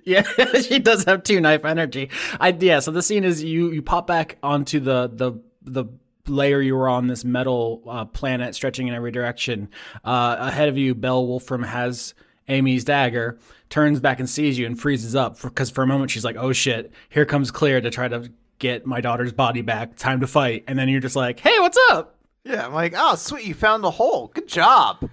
Yeah, 0.04 0.22
she 0.60 0.78
does 0.78 1.04
have 1.04 1.22
two 1.22 1.40
knife 1.40 1.64
energy. 1.64 2.10
I 2.40 2.48
yeah. 2.48 2.80
So 2.80 2.90
the 2.90 3.02
scene 3.02 3.24
is 3.24 3.42
you 3.42 3.70
you 3.70 3.82
pop 3.82 4.06
back 4.06 4.38
onto 4.42 4.80
the 4.80 5.10
the 5.12 5.40
the 5.62 5.86
layer 6.28 6.60
you 6.60 6.74
were 6.76 6.88
on 6.88 7.06
this 7.06 7.24
metal 7.24 7.82
uh, 7.88 8.04
planet 8.04 8.54
stretching 8.54 8.88
in 8.88 8.94
every 8.94 9.10
direction. 9.10 9.68
Uh, 10.04 10.36
ahead 10.38 10.68
of 10.68 10.76
you, 10.76 10.94
Bell 10.94 11.26
Wolfram 11.26 11.62
has 11.62 12.14
Amy's 12.48 12.84
dagger, 12.84 13.38
turns 13.70 14.00
back 14.00 14.20
and 14.20 14.28
sees 14.28 14.58
you 14.58 14.66
and 14.66 14.80
freezes 14.80 15.14
up 15.14 15.40
because 15.40 15.70
for, 15.70 15.82
a 15.82 15.86
moment 15.86 16.10
she's 16.10 16.24
like, 16.24 16.36
"Oh 16.36 16.52
shit, 16.52 16.92
here 17.08 17.24
comes 17.24 17.50
Claire 17.50 17.80
to 17.80 17.90
try 17.90 18.08
to 18.08 18.30
get 18.58 18.86
my 18.86 19.00
daughter's 19.00 19.32
body 19.32 19.62
back. 19.62 19.96
Time 19.96 20.20
to 20.20 20.26
fight." 20.26 20.64
And 20.66 20.78
then 20.78 20.88
you're 20.88 21.00
just 21.00 21.16
like, 21.16 21.40
"Hey, 21.40 21.58
what's 21.58 21.78
up?" 21.90 22.16
Yeah, 22.44 22.64
I'm 22.64 22.72
like, 22.72 22.94
oh 22.96 23.16
sweet, 23.16 23.44
you 23.44 23.54
found 23.54 23.82
the 23.82 23.90
hole. 23.90 24.30
Good 24.32 24.46
job. 24.46 25.10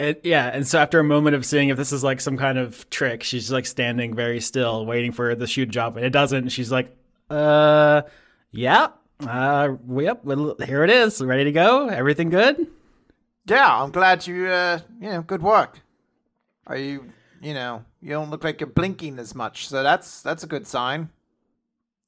It, 0.00 0.22
yeah, 0.24 0.46
and 0.46 0.66
so 0.66 0.78
after 0.78 0.98
a 0.98 1.04
moment 1.04 1.36
of 1.36 1.44
seeing 1.44 1.68
if 1.68 1.76
this 1.76 1.92
is 1.92 2.02
like 2.02 2.22
some 2.22 2.38
kind 2.38 2.56
of 2.56 2.88
trick, 2.88 3.22
she's 3.22 3.52
like 3.52 3.66
standing 3.66 4.14
very 4.14 4.40
still, 4.40 4.86
waiting 4.86 5.12
for 5.12 5.34
the 5.34 5.46
shoe 5.46 5.66
to 5.66 5.70
drop, 5.70 5.96
and 5.96 6.06
it 6.06 6.10
doesn't. 6.10 6.38
And 6.38 6.50
she's 6.50 6.72
like, 6.72 6.96
"Uh, 7.28 8.00
yeah, 8.50 8.88
uh, 9.28 9.74
yep, 9.90 10.24
well, 10.24 10.56
here 10.64 10.84
it 10.84 10.88
is, 10.88 11.20
ready 11.20 11.44
to 11.44 11.52
go. 11.52 11.88
Everything 11.88 12.30
good?" 12.30 12.66
Yeah, 13.44 13.82
I'm 13.82 13.90
glad 13.90 14.26
you. 14.26 14.46
Uh, 14.46 14.80
you 14.98 15.10
know, 15.10 15.20
good 15.20 15.42
work. 15.42 15.78
Are 16.66 16.78
you? 16.78 17.12
You 17.42 17.52
know, 17.52 17.84
you 18.00 18.08
don't 18.08 18.30
look 18.30 18.42
like 18.42 18.58
you're 18.60 18.70
blinking 18.70 19.18
as 19.18 19.34
much, 19.34 19.68
so 19.68 19.82
that's 19.82 20.22
that's 20.22 20.42
a 20.42 20.46
good 20.46 20.66
sign. 20.66 21.10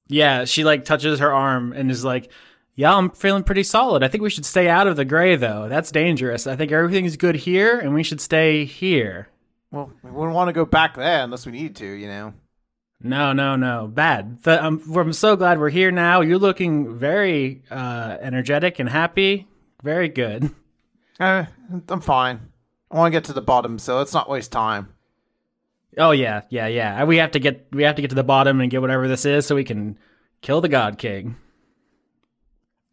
Yeah, 0.09 0.47
she 0.47 0.65
like 0.65 0.87
touches 0.87 1.19
her 1.19 1.31
arm 1.31 1.75
and 1.75 1.91
is 1.91 2.07
like, 2.07 2.31
"Yeah, 2.75 2.95
I'm 2.95 3.11
feeling 3.11 3.45
pretty 3.45 3.62
solid. 3.62 4.02
I 4.02 4.09
think 4.09 4.23
we 4.23 4.31
should 4.31 4.47
stay 4.47 4.69
out 4.69 4.87
of 4.87 4.97
the 4.97 5.05
gray 5.05 5.37
though. 5.37 5.69
That's 5.69 5.91
dangerous. 5.91 6.47
I 6.47 6.57
think 6.57 6.73
everything's 6.73 7.17
good 7.17 7.37
here, 7.37 7.79
and 7.79 7.95
we 7.95 8.02
should 8.02 8.21
stay 8.21 8.64
here." 8.64 9.29
Well, 9.71 9.91
we 10.02 10.11
wouldn't 10.11 10.35
want 10.35 10.49
to 10.49 10.52
go 10.52 10.67
back 10.67 10.97
there 10.97 11.25
unless 11.25 11.47
we 11.47 11.52
need 11.52 11.76
to, 11.76 11.87
you 11.87 12.07
know. 12.07 12.35
No, 13.02 13.33
no, 13.33 13.57
no. 13.57 13.88
Bad. 13.88 14.43
The, 14.43 14.62
um, 14.64 14.83
I'm 14.95 15.12
so 15.12 15.35
glad 15.35 15.59
we're 15.59 15.71
here 15.71 15.91
now. 15.91 16.21
You're 16.21 16.38
looking 16.38 16.97
very 16.97 17.62
uh, 17.71 18.19
energetic 18.21 18.79
and 18.79 18.88
happy. 18.88 19.49
Very 19.83 20.09
good. 20.09 20.50
Uh, 21.19 21.47
I'm 21.88 22.00
fine. 22.00 22.52
I 22.91 22.97
want 22.97 23.12
to 23.12 23.17
get 23.17 23.25
to 23.25 23.33
the 23.33 23.41
bottom, 23.41 23.79
so 23.79 23.97
let's 23.97 24.12
not 24.12 24.29
waste 24.29 24.52
time. 24.52 24.93
Oh 25.99 26.12
yeah, 26.12 26.43
yeah, 26.50 26.67
yeah. 26.67 27.05
We 27.05 27.17
have 27.17 27.33
to 27.33 27.38
get 27.38 27.67
we 27.73 27.83
have 27.83 27.97
to 27.97 28.02
get 28.02 28.09
to 28.11 28.14
the 28.14 28.23
bottom 28.23 28.61
and 28.61 28.71
get 28.71 28.81
whatever 28.81 29.09
this 29.09 29.25
is 29.25 29.47
so 29.47 29.55
we 29.55 29.64
can 29.64 29.99
kill 30.41 30.61
the 30.61 30.69
God 30.69 30.99
King. 30.99 31.37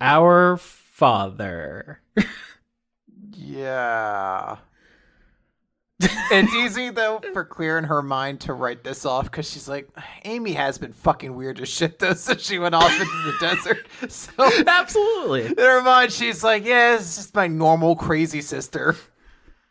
Our 0.01 0.57
Father. 0.57 2.01
Yeah. 3.31 4.57
it's 6.01 6.53
easy 6.53 6.89
though 6.91 7.19
for 7.33 7.43
Clear 7.43 7.77
in 7.77 7.83
her 7.83 8.01
mind 8.01 8.39
to 8.41 8.53
write 8.53 8.85
this 8.85 9.05
off 9.05 9.25
because 9.25 9.49
she's 9.49 9.67
like, 9.67 9.89
Amy 10.23 10.53
has 10.53 10.77
been 10.77 10.93
fucking 10.93 11.35
weird 11.35 11.59
as 11.59 11.67
shit 11.67 11.99
though, 11.99 12.13
so 12.15 12.35
she 12.35 12.57
went 12.57 12.75
off 12.75 12.91
into 12.91 13.05
the 13.05 13.35
desert. 13.39 13.85
So 14.09 14.31
Absolutely. 14.67 15.47
in 15.47 15.57
her 15.57 15.81
mind, 15.81 16.13
she's 16.13 16.43
like, 16.43 16.63
yeah, 16.63 16.95
it's 16.95 17.17
just 17.17 17.35
my 17.35 17.47
normal 17.47 17.95
crazy 17.97 18.41
sister. 18.41 18.95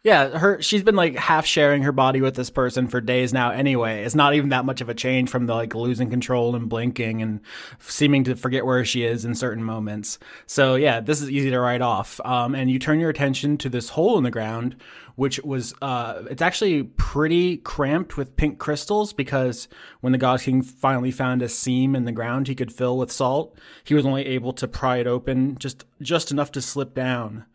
Yeah, 0.04 0.38
her 0.38 0.62
she's 0.62 0.84
been 0.84 0.94
like 0.94 1.16
half 1.16 1.44
sharing 1.44 1.82
her 1.82 1.90
body 1.90 2.20
with 2.20 2.36
this 2.36 2.50
person 2.50 2.86
for 2.86 3.00
days 3.00 3.32
now 3.32 3.50
anyway. 3.50 4.04
It's 4.04 4.14
not 4.14 4.32
even 4.34 4.50
that 4.50 4.64
much 4.64 4.80
of 4.80 4.88
a 4.88 4.94
change 4.94 5.28
from 5.28 5.46
the 5.46 5.54
like 5.54 5.74
losing 5.74 6.08
control 6.08 6.54
and 6.54 6.68
blinking 6.68 7.20
and 7.20 7.40
seeming 7.80 8.22
to 8.24 8.36
forget 8.36 8.64
where 8.64 8.84
she 8.84 9.02
is 9.02 9.24
in 9.24 9.34
certain 9.34 9.64
moments. 9.64 10.20
So 10.46 10.76
yeah, 10.76 11.00
this 11.00 11.20
is 11.20 11.28
easy 11.28 11.50
to 11.50 11.58
write 11.58 11.82
off. 11.82 12.20
Um, 12.24 12.54
and 12.54 12.70
you 12.70 12.78
turn 12.78 13.00
your 13.00 13.10
attention 13.10 13.58
to 13.58 13.68
this 13.68 13.88
hole 13.88 14.16
in 14.16 14.22
the 14.22 14.30
ground, 14.30 14.76
which 15.16 15.40
was 15.42 15.74
uh, 15.82 16.22
it's 16.30 16.42
actually 16.42 16.84
pretty 16.84 17.56
cramped 17.56 18.16
with 18.16 18.36
pink 18.36 18.60
crystals 18.60 19.12
because 19.12 19.66
when 20.00 20.12
the 20.12 20.18
God 20.18 20.40
King 20.40 20.62
finally 20.62 21.10
found 21.10 21.42
a 21.42 21.48
seam 21.48 21.96
in 21.96 22.04
the 22.04 22.12
ground 22.12 22.46
he 22.46 22.54
could 22.54 22.72
fill 22.72 22.98
with 22.98 23.10
salt, 23.10 23.58
he 23.82 23.94
was 23.94 24.06
only 24.06 24.26
able 24.26 24.52
to 24.52 24.68
pry 24.68 24.98
it 24.98 25.08
open 25.08 25.58
just 25.58 25.84
just 26.00 26.30
enough 26.30 26.52
to 26.52 26.62
slip 26.62 26.94
down 26.94 27.46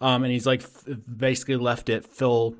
um, 0.00 0.24
and 0.24 0.32
he's 0.32 0.46
like 0.46 0.62
f- 0.62 0.84
basically 1.16 1.56
left 1.56 1.88
it 1.88 2.04
fill 2.04 2.54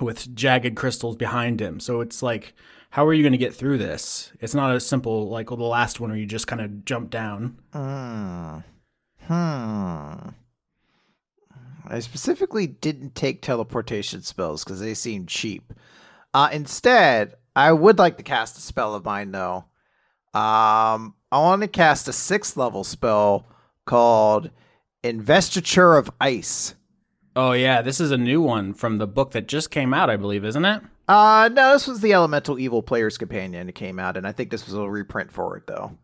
with 0.00 0.34
jagged 0.34 0.76
crystals 0.76 1.16
behind 1.16 1.60
him. 1.60 1.80
So 1.80 2.00
it's 2.00 2.22
like, 2.22 2.54
how 2.90 3.06
are 3.06 3.12
you 3.12 3.22
going 3.22 3.32
to 3.32 3.38
get 3.38 3.54
through 3.54 3.78
this? 3.78 4.32
It's 4.40 4.54
not 4.54 4.74
a 4.74 4.80
simple 4.80 5.28
like 5.28 5.50
well, 5.50 5.58
the 5.58 5.64
last 5.64 6.00
one 6.00 6.10
where 6.10 6.18
you 6.18 6.26
just 6.26 6.46
kind 6.46 6.62
of 6.62 6.84
jump 6.84 7.10
down. 7.10 7.58
Hmm. 7.72 8.58
Hmm. 9.22 10.30
I 11.88 12.00
specifically 12.00 12.66
didn't 12.66 13.14
take 13.14 13.42
teleportation 13.42 14.22
spells 14.22 14.64
because 14.64 14.80
they 14.80 14.94
seemed 14.94 15.28
cheap. 15.28 15.72
Uh, 16.34 16.48
instead, 16.52 17.34
I 17.54 17.72
would 17.72 17.98
like 17.98 18.16
to 18.16 18.22
cast 18.22 18.58
a 18.58 18.60
spell 18.60 18.94
of 18.94 19.04
mine 19.04 19.30
though. 19.30 19.66
Um, 20.34 21.14
I 21.32 21.40
want 21.40 21.62
to 21.62 21.68
cast 21.68 22.08
a 22.08 22.12
sixth 22.12 22.56
level 22.56 22.84
spell 22.84 23.46
called 23.84 24.50
Investiture 25.02 25.94
of 25.94 26.10
Ice. 26.20 26.74
Oh 27.34 27.52
yeah, 27.52 27.82
this 27.82 28.00
is 28.00 28.10
a 28.10 28.16
new 28.16 28.40
one 28.40 28.72
from 28.74 28.98
the 28.98 29.06
book 29.06 29.32
that 29.32 29.46
just 29.46 29.70
came 29.70 29.92
out, 29.92 30.08
I 30.10 30.16
believe, 30.16 30.44
isn't 30.44 30.64
it? 30.64 30.82
Uh, 31.06 31.48
no, 31.52 31.72
this 31.74 31.86
was 31.86 32.00
the 32.00 32.12
Elemental 32.14 32.58
Evil 32.58 32.82
Player's 32.82 33.16
Companion. 33.18 33.68
It 33.68 33.74
came 33.74 33.98
out, 33.98 34.16
and 34.16 34.26
I 34.26 34.32
think 34.32 34.50
this 34.50 34.64
was 34.66 34.74
a 34.74 34.88
reprint 34.88 35.30
for 35.30 35.56
it 35.56 35.66
though. 35.66 35.96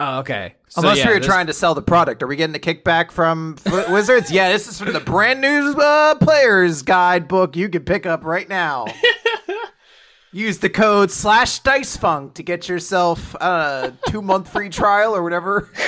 Oh, 0.00 0.18
okay. 0.18 0.56
So, 0.68 0.82
Unless 0.82 0.98
yeah, 0.98 1.06
we 1.08 1.14
were 1.14 1.18
this- 1.20 1.26
trying 1.26 1.46
to 1.46 1.52
sell 1.52 1.74
the 1.74 1.80
product. 1.82 2.22
Are 2.22 2.26
we 2.26 2.36
getting 2.36 2.54
a 2.56 2.58
kickback 2.58 3.10
from 3.12 3.56
Wizards? 3.90 4.30
yeah, 4.30 4.50
this 4.52 4.66
is 4.68 4.78
from 4.78 4.92
the 4.92 5.00
brand 5.00 5.40
new 5.40 5.72
uh, 5.80 6.16
player's 6.16 6.82
guidebook 6.82 7.56
you 7.56 7.68
can 7.68 7.84
pick 7.84 8.04
up 8.04 8.24
right 8.24 8.48
now. 8.48 8.86
Use 10.32 10.58
the 10.58 10.68
code 10.68 11.12
slash 11.12 11.62
dicefunk 11.62 12.34
to 12.34 12.42
get 12.42 12.68
yourself 12.68 13.36
uh, 13.40 13.92
a 14.06 14.10
two 14.10 14.20
month 14.20 14.48
free 14.52 14.68
trial 14.68 15.14
or 15.14 15.22
whatever. 15.22 15.70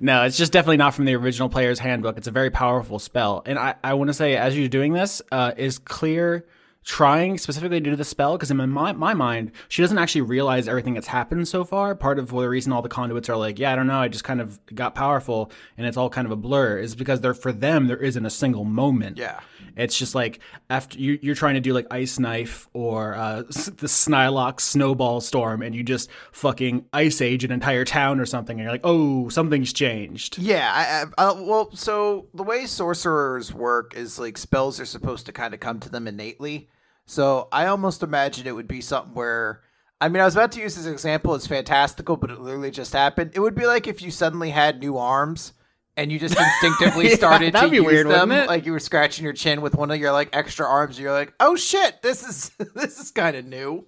No, 0.00 0.24
it's 0.24 0.36
just 0.36 0.52
definitely 0.52 0.76
not 0.76 0.94
from 0.94 1.04
the 1.04 1.14
original 1.14 1.48
player's 1.48 1.78
handbook. 1.78 2.16
It's 2.16 2.28
a 2.28 2.32
very 2.32 2.50
powerful 2.50 2.98
spell. 2.98 3.42
And 3.46 3.58
I, 3.58 3.74
I 3.82 3.94
want 3.94 4.08
to 4.08 4.14
say, 4.14 4.36
as 4.36 4.56
you're 4.56 4.68
doing 4.68 4.92
this, 4.92 5.20
uh, 5.32 5.52
is 5.56 5.78
clear 5.78 6.46
trying 6.84 7.36
specifically 7.36 7.80
to 7.80 7.90
do 7.90 7.96
the 7.96 8.04
spell? 8.04 8.36
Because 8.36 8.50
in 8.50 8.56
my, 8.56 8.92
my 8.92 9.12
mind, 9.12 9.52
she 9.68 9.82
doesn't 9.82 9.98
actually 9.98 10.22
realize 10.22 10.68
everything 10.68 10.94
that's 10.94 11.08
happened 11.08 11.46
so 11.46 11.62
far. 11.64 11.94
Part 11.94 12.18
of 12.18 12.28
the 12.30 12.48
reason 12.48 12.72
all 12.72 12.80
the 12.80 12.88
conduits 12.88 13.28
are 13.28 13.36
like, 13.36 13.58
yeah, 13.58 13.72
I 13.72 13.76
don't 13.76 13.86
know, 13.86 14.00
I 14.00 14.08
just 14.08 14.24
kind 14.24 14.40
of 14.40 14.58
got 14.74 14.94
powerful 14.94 15.52
and 15.76 15.86
it's 15.86 15.96
all 15.96 16.08
kind 16.08 16.24
of 16.24 16.32
a 16.32 16.36
blur 16.36 16.78
is 16.78 16.94
because 16.94 17.20
for 17.36 17.52
them, 17.52 17.88
there 17.88 17.98
isn't 17.98 18.24
a 18.24 18.30
single 18.30 18.64
moment. 18.64 19.18
Yeah. 19.18 19.40
It's 19.76 19.98
just 19.98 20.14
like 20.14 20.40
after 20.70 20.98
you, 20.98 21.18
you're 21.22 21.34
trying 21.34 21.54
to 21.54 21.60
do 21.60 21.72
like 21.72 21.86
Ice 21.90 22.18
Knife 22.18 22.68
or 22.72 23.14
uh, 23.14 23.42
the 23.42 23.86
Snilloc 23.86 24.60
Snowball 24.60 25.20
Storm, 25.20 25.62
and 25.62 25.74
you 25.74 25.82
just 25.82 26.10
fucking 26.32 26.86
Ice 26.92 27.20
Age 27.20 27.44
an 27.44 27.52
entire 27.52 27.84
town 27.84 28.20
or 28.20 28.26
something, 28.26 28.58
and 28.58 28.64
you're 28.64 28.72
like, 28.72 28.80
oh, 28.84 29.28
something's 29.28 29.72
changed. 29.72 30.38
Yeah, 30.38 30.70
I, 31.18 31.22
I, 31.22 31.28
uh, 31.28 31.42
well, 31.42 31.70
so 31.74 32.26
the 32.34 32.42
way 32.42 32.66
sorcerers 32.66 33.52
work 33.52 33.94
is 33.94 34.18
like 34.18 34.38
spells 34.38 34.80
are 34.80 34.86
supposed 34.86 35.26
to 35.26 35.32
kind 35.32 35.54
of 35.54 35.60
come 35.60 35.80
to 35.80 35.88
them 35.88 36.08
innately. 36.08 36.68
So 37.06 37.48
I 37.50 37.66
almost 37.66 38.02
imagine 38.02 38.46
it 38.46 38.54
would 38.54 38.68
be 38.68 38.82
something 38.82 39.14
where, 39.14 39.62
I 40.00 40.08
mean, 40.08 40.20
I 40.20 40.26
was 40.26 40.36
about 40.36 40.52
to 40.52 40.60
use 40.60 40.76
this 40.76 40.86
example 40.86 41.34
as 41.34 41.46
fantastical, 41.46 42.16
but 42.16 42.30
it 42.30 42.40
literally 42.40 42.70
just 42.70 42.92
happened. 42.92 43.32
It 43.34 43.40
would 43.40 43.54
be 43.54 43.66
like 43.66 43.86
if 43.86 44.02
you 44.02 44.10
suddenly 44.10 44.50
had 44.50 44.80
new 44.80 44.98
arms 44.98 45.54
and 45.98 46.10
you 46.12 46.18
just 46.18 46.38
instinctively 46.62 47.10
Yeah, 47.10 47.16
started 47.16 47.54
to 47.54 47.68
use 47.68 47.84
weird, 47.84 48.08
them, 48.08 48.30
like 48.30 48.64
you 48.64 48.72
were 48.72 48.78
scratching 48.78 49.24
your 49.24 49.34
chin 49.34 49.60
with 49.60 49.74
one 49.74 49.90
of 49.90 49.98
your 49.98 50.12
like 50.12 50.30
extra 50.32 50.64
arms. 50.64 50.98
You're 50.98 51.12
like, 51.12 51.34
oh 51.40 51.56
shit, 51.56 52.00
this 52.00 52.26
is 52.26 52.50
this 52.74 52.98
is 52.98 53.10
kind 53.10 53.36
of 53.36 53.44
new. 53.44 53.86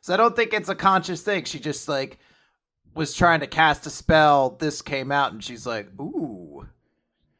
So 0.00 0.14
I 0.14 0.16
don't 0.16 0.34
think 0.34 0.54
it's 0.54 0.70
a 0.70 0.74
conscious 0.74 1.22
thing. 1.22 1.44
She 1.44 1.58
just 1.58 1.88
like 1.88 2.18
was 2.94 3.14
trying 3.14 3.40
to 3.40 3.46
cast 3.46 3.84
a 3.86 3.90
spell. 3.90 4.56
This 4.58 4.80
came 4.80 5.12
out, 5.12 5.32
and 5.32 5.44
she's 5.44 5.66
like, 5.66 5.88
ooh. 6.00 6.66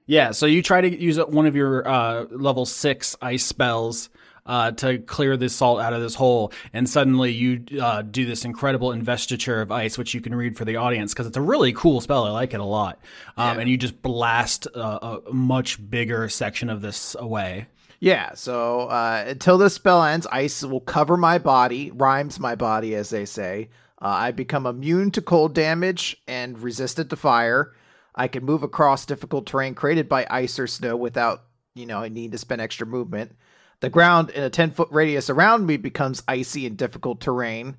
Yeah, 0.06 0.32
so 0.32 0.46
you 0.46 0.60
try 0.60 0.80
to 0.80 1.00
use 1.00 1.18
one 1.18 1.46
of 1.46 1.54
your 1.54 1.86
uh, 1.86 2.24
level 2.30 2.66
six 2.66 3.16
ice 3.22 3.46
spells 3.46 4.10
uh, 4.46 4.72
to 4.72 4.98
clear 4.98 5.36
this 5.36 5.54
salt 5.54 5.80
out 5.80 5.92
of 5.92 6.00
this 6.00 6.14
hole, 6.14 6.52
and 6.72 6.88
suddenly 6.88 7.32
you 7.32 7.64
uh, 7.80 8.02
do 8.02 8.26
this 8.26 8.44
incredible 8.44 8.92
investiture 8.92 9.60
of 9.60 9.70
ice, 9.70 9.98
which 9.98 10.14
you 10.14 10.20
can 10.20 10.34
read 10.34 10.56
for 10.56 10.64
the 10.64 10.76
audience 10.76 11.12
because 11.12 11.26
it's 11.26 11.36
a 11.36 11.42
really 11.42 11.72
cool 11.72 12.00
spell. 12.00 12.24
I 12.24 12.30
like 12.30 12.54
it 12.54 12.60
a 12.60 12.64
lot, 12.64 12.98
um, 13.36 13.58
and 13.58 13.68
you 13.68 13.76
just 13.76 14.02
blast 14.02 14.66
uh, 14.74 15.20
a 15.26 15.32
much 15.32 15.90
bigger 15.90 16.28
section 16.28 16.70
of 16.70 16.80
this 16.80 17.16
away. 17.18 17.66
Yeah, 18.00 18.32
so 18.34 18.88
uh, 18.88 19.24
until 19.28 19.58
this 19.58 19.74
spell 19.74 20.02
ends, 20.02 20.26
ice 20.32 20.62
will 20.64 20.80
cover 20.80 21.18
my 21.18 21.36
body, 21.36 21.90
rimes 21.90 22.40
my 22.40 22.54
body, 22.54 22.94
as 22.94 23.10
they 23.10 23.26
say. 23.26 23.68
Uh, 24.00 24.08
I 24.08 24.30
become 24.30 24.66
immune 24.66 25.10
to 25.12 25.20
cold 25.20 25.54
damage 25.54 26.16
and 26.26 26.58
resistant 26.58 27.10
to 27.10 27.16
fire. 27.16 27.74
I 28.14 28.28
can 28.28 28.44
move 28.44 28.62
across 28.62 29.04
difficult 29.04 29.46
terrain 29.46 29.74
created 29.74 30.08
by 30.08 30.26
ice 30.30 30.58
or 30.58 30.66
snow 30.66 30.96
without, 30.96 31.44
you 31.74 31.84
know, 31.84 31.98
I 31.98 32.08
need 32.08 32.32
to 32.32 32.38
spend 32.38 32.62
extra 32.62 32.86
movement. 32.86 33.36
The 33.80 33.90
ground 33.90 34.30
in 34.30 34.42
a 34.42 34.50
10 34.50 34.72
foot 34.72 34.88
radius 34.90 35.30
around 35.30 35.66
me 35.66 35.76
becomes 35.76 36.22
icy 36.28 36.66
and 36.66 36.76
difficult 36.76 37.20
terrain 37.20 37.76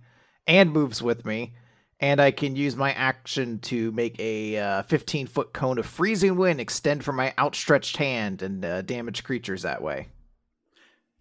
and 0.47 0.71
moves 0.71 1.01
with 1.01 1.25
me. 1.25 1.53
And 1.99 2.19
I 2.19 2.31
can 2.31 2.55
use 2.55 2.75
my 2.75 2.91
action 2.93 3.59
to 3.59 3.91
make 3.91 4.19
a 4.19 4.57
uh, 4.57 4.83
15 4.83 5.27
foot 5.27 5.53
cone 5.53 5.77
of 5.77 5.85
freezing 5.85 6.35
wind 6.35 6.59
extend 6.59 7.03
from 7.03 7.15
my 7.15 7.33
outstretched 7.37 7.97
hand 7.97 8.41
and 8.41 8.65
uh, 8.65 8.81
damage 8.81 9.23
creatures 9.23 9.61
that 9.61 9.83
way. 9.83 10.07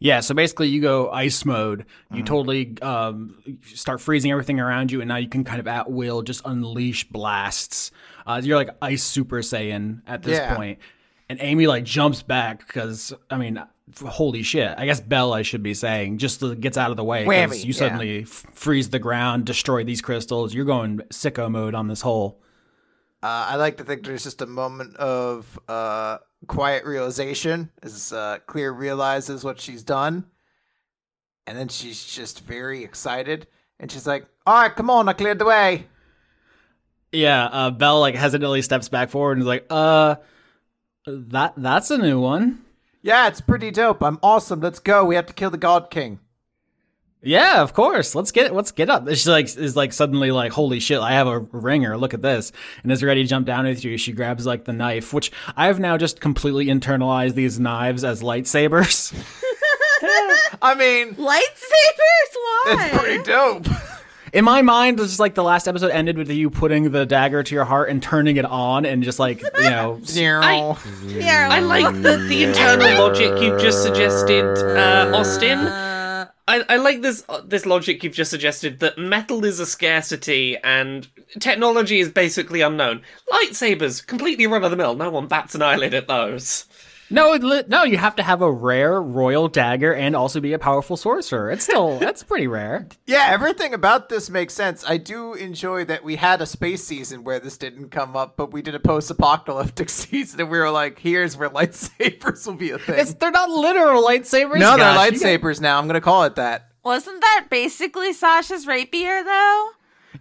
Yeah, 0.02 0.20
so 0.20 0.34
basically 0.34 0.68
you 0.68 0.80
go 0.80 1.10
ice 1.10 1.44
mode. 1.44 1.84
You 2.10 2.22
totally 2.22 2.74
um, 2.80 3.36
start 3.74 4.00
freezing 4.00 4.30
everything 4.30 4.58
around 4.58 4.90
you, 4.90 5.02
and 5.02 5.08
now 5.08 5.16
you 5.16 5.28
can 5.28 5.44
kind 5.44 5.60
of 5.60 5.68
at 5.68 5.90
will 5.90 6.22
just 6.22 6.40
unleash 6.46 7.06
blasts. 7.10 7.90
Uh, 8.26 8.40
you're 8.42 8.56
like 8.56 8.70
ice 8.80 9.02
Super 9.02 9.40
Saiyan 9.42 10.00
at 10.06 10.22
this 10.22 10.38
Yeah. 10.38 10.56
point. 10.56 10.78
And 11.28 11.38
Amy 11.42 11.66
like 11.66 11.84
jumps 11.84 12.22
back 12.22 12.66
because 12.66 13.12
I 13.28 13.36
mean, 13.36 13.62
holy 13.98 14.42
shit! 14.42 14.74
I 14.76 14.86
guess 14.86 15.00
Bell, 15.00 15.32
I 15.32 15.42
should 15.42 15.62
be 15.62 15.74
saying, 15.74 16.18
just 16.18 16.42
gets 16.60 16.76
out 16.76 16.90
of 16.90 16.96
the 16.96 17.04
way 17.04 17.24
because 17.24 17.64
you 17.64 17.72
yeah. 17.72 17.78
suddenly 17.78 18.22
f- 18.22 18.46
freeze 18.52 18.90
the 18.90 18.98
ground, 18.98 19.46
destroy 19.46 19.84
these 19.84 20.00
crystals. 20.00 20.54
You're 20.54 20.64
going 20.64 20.98
sicko 21.10 21.50
mode 21.50 21.74
on 21.74 21.88
this 21.88 22.02
hole. 22.02 22.40
Uh, 23.22 23.48
I 23.50 23.56
like 23.56 23.76
to 23.76 23.84
think 23.84 24.04
there's 24.04 24.24
just 24.24 24.40
a 24.40 24.46
moment 24.46 24.96
of 24.96 25.58
uh, 25.68 26.18
quiet 26.46 26.84
realization 26.84 27.70
as 27.82 28.12
uh, 28.12 28.38
Clear 28.46 28.72
realizes 28.72 29.44
what 29.44 29.60
she's 29.60 29.82
done. 29.82 30.24
And 31.46 31.58
then 31.58 31.68
she's 31.68 32.04
just 32.04 32.40
very 32.40 32.82
excited. 32.84 33.46
And 33.78 33.90
she's 33.90 34.06
like, 34.06 34.26
All 34.46 34.62
right, 34.62 34.74
come 34.74 34.88
on, 34.88 35.08
I 35.08 35.12
cleared 35.12 35.38
the 35.38 35.44
way. 35.44 35.86
Yeah, 37.12 37.44
uh, 37.46 37.70
Belle 37.70 38.00
like 38.00 38.14
hesitantly 38.14 38.62
steps 38.62 38.88
back 38.88 39.10
forward 39.10 39.32
and 39.32 39.42
is 39.42 39.46
like, 39.46 39.66
"Uh, 39.68 40.16
that 41.06 41.54
that's 41.56 41.90
a 41.90 41.98
new 41.98 42.20
one." 42.20 42.64
Yeah, 43.02 43.28
it's 43.28 43.40
pretty 43.40 43.70
dope. 43.70 44.02
I'm 44.02 44.18
awesome. 44.22 44.60
Let's 44.60 44.78
go. 44.78 45.04
We 45.04 45.14
have 45.14 45.26
to 45.26 45.32
kill 45.32 45.50
the 45.50 45.58
God 45.58 45.90
King. 45.90 46.20
Yeah, 47.22 47.60
of 47.62 47.74
course. 47.74 48.14
Let's 48.14 48.32
get 48.32 48.54
let's 48.54 48.72
get 48.72 48.88
up. 48.88 49.06
She 49.14 49.28
like 49.28 49.44
is 49.44 49.76
like 49.76 49.92
suddenly 49.92 50.30
like, 50.30 50.52
holy 50.52 50.80
shit! 50.80 51.00
I 51.00 51.12
have 51.12 51.26
a 51.26 51.38
ringer. 51.38 51.98
Look 51.98 52.14
at 52.14 52.22
this, 52.22 52.50
and 52.82 52.90
is 52.90 53.02
ready 53.02 53.22
to 53.22 53.28
jump 53.28 53.46
down 53.46 53.66
with 53.66 53.84
you. 53.84 53.98
She 53.98 54.12
grabs 54.12 54.46
like 54.46 54.64
the 54.64 54.72
knife, 54.72 55.12
which 55.12 55.30
I 55.54 55.66
have 55.66 55.78
now 55.78 55.98
just 55.98 56.20
completely 56.20 56.66
internalized 56.66 57.34
these 57.34 57.60
knives 57.60 58.04
as 58.04 58.22
lightsabers. 58.22 59.12
I 60.62 60.74
mean, 60.74 61.14
Lightsabers? 61.14 62.34
Why? 62.34 62.64
it's 62.68 62.98
pretty 62.98 63.22
dope. 63.22 63.66
In 64.32 64.44
my 64.44 64.62
mind, 64.62 65.00
it's 65.00 65.08
just 65.10 65.20
like 65.20 65.34
the 65.34 65.42
last 65.42 65.66
episode 65.66 65.90
ended 65.90 66.16
with 66.16 66.30
you 66.30 66.50
putting 66.50 66.90
the 66.92 67.04
dagger 67.04 67.42
to 67.42 67.54
your 67.54 67.64
heart 67.64 67.88
and 67.90 68.02
turning 68.02 68.36
it 68.36 68.44
on, 68.44 68.86
and 68.86 69.02
just 69.02 69.18
like 69.18 69.42
you 69.42 69.50
know, 69.70 69.98
s- 70.02 70.16
I, 70.42 70.76
Yeah, 71.04 71.48
I 71.50 71.60
like 71.60 71.94
the, 72.02 72.16
the 72.28 72.44
internal 72.44 72.98
logic 73.08 73.40
you've 73.42 73.60
just 73.60 73.82
suggested, 73.82 74.44
uh, 74.76 75.10
Austin. 75.16 75.58
I, 76.48 76.64
I 76.68 76.76
like 76.78 77.00
this 77.02 77.24
uh, 77.28 77.42
this 77.44 77.64
logic 77.64 78.02
you've 78.02 78.12
just 78.14 78.30
suggested 78.30 78.80
that 78.80 78.98
metal 78.98 79.44
is 79.44 79.60
a 79.60 79.66
scarcity 79.66 80.56
and 80.64 81.06
technology 81.38 82.00
is 82.00 82.08
basically 82.08 82.60
unknown. 82.60 83.02
Lightsabers, 83.32 84.04
completely 84.04 84.46
run 84.48 84.64
of 84.64 84.70
the 84.72 84.76
mill. 84.76 84.96
No 84.96 85.10
one 85.10 85.28
bats 85.28 85.54
an 85.54 85.62
eyelid 85.62 85.94
at 85.94 86.08
those. 86.08 86.64
No, 87.10 87.34
it 87.34 87.68
no, 87.68 87.82
you 87.84 87.96
have 87.98 88.16
to 88.16 88.22
have 88.22 88.40
a 88.42 88.50
rare 88.50 89.00
royal 89.02 89.48
dagger 89.48 89.92
and 89.92 90.14
also 90.16 90.40
be 90.40 90.52
a 90.52 90.58
powerful 90.58 90.96
sorcerer. 90.96 91.50
It's 91.50 91.64
still 91.64 91.98
that's 92.00 92.22
pretty 92.22 92.46
rare. 92.46 92.86
yeah, 93.06 93.26
everything 93.30 93.74
about 93.74 94.08
this 94.08 94.30
makes 94.30 94.54
sense. 94.54 94.84
I 94.88 94.96
do 94.96 95.34
enjoy 95.34 95.84
that 95.86 96.04
we 96.04 96.16
had 96.16 96.40
a 96.40 96.46
space 96.46 96.84
season 96.84 97.24
where 97.24 97.40
this 97.40 97.58
didn't 97.58 97.90
come 97.90 98.16
up, 98.16 98.36
but 98.36 98.52
we 98.52 98.62
did 98.62 98.74
a 98.74 98.80
post 98.80 99.10
apocalyptic 99.10 99.88
season 99.90 100.40
and 100.40 100.50
we 100.50 100.58
were 100.58 100.70
like, 100.70 100.98
here's 100.98 101.36
where 101.36 101.50
lightsabers 101.58 102.46
will 102.46 102.54
be 102.54 102.70
a 102.70 102.78
thing. 102.78 102.98
It's 102.98 103.14
they're 103.14 103.30
not 103.30 103.50
literal 103.50 104.02
lightsabers. 104.02 104.58
no, 104.58 104.76
they're 104.76 104.78
Gosh, 104.78 105.10
you 105.12 105.20
got- 105.20 105.40
lightsabers 105.40 105.60
now. 105.60 105.78
I'm 105.78 105.86
going 105.86 105.94
to 105.94 106.00
call 106.00 106.24
it 106.24 106.36
that. 106.36 106.68
wasn't 106.84 107.20
that 107.20 107.46
basically 107.50 108.12
Sasha's 108.12 108.66
rapier, 108.66 109.22
though? 109.24 109.68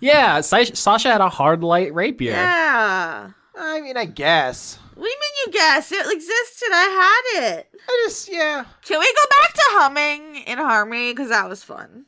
Yeah, 0.01 0.41
Sa- 0.41 0.63
Sasha 0.73 1.11
had 1.11 1.21
a 1.21 1.29
hard 1.29 1.63
light 1.63 1.93
rapier. 1.93 2.31
Yeah. 2.31 3.31
I 3.79 3.81
mean, 3.81 3.95
I 3.95 4.03
guess. 4.03 4.77
What 4.93 5.05
do 5.05 5.09
you 5.09 5.17
mean 5.17 5.31
you 5.45 5.53
guess? 5.53 5.89
It 5.89 6.05
existed. 6.05 6.67
I 6.69 7.31
had 7.31 7.55
it. 7.55 7.69
I 7.73 8.03
just, 8.05 8.29
yeah. 8.29 8.65
Can 8.83 8.99
we 8.99 9.05
go 9.05 9.29
back 9.29 9.53
to 9.53 9.61
humming 9.67 10.43
in 10.45 10.57
harmony? 10.57 11.13
Because 11.13 11.29
that 11.29 11.47
was 11.47 11.63
fun. 11.63 12.05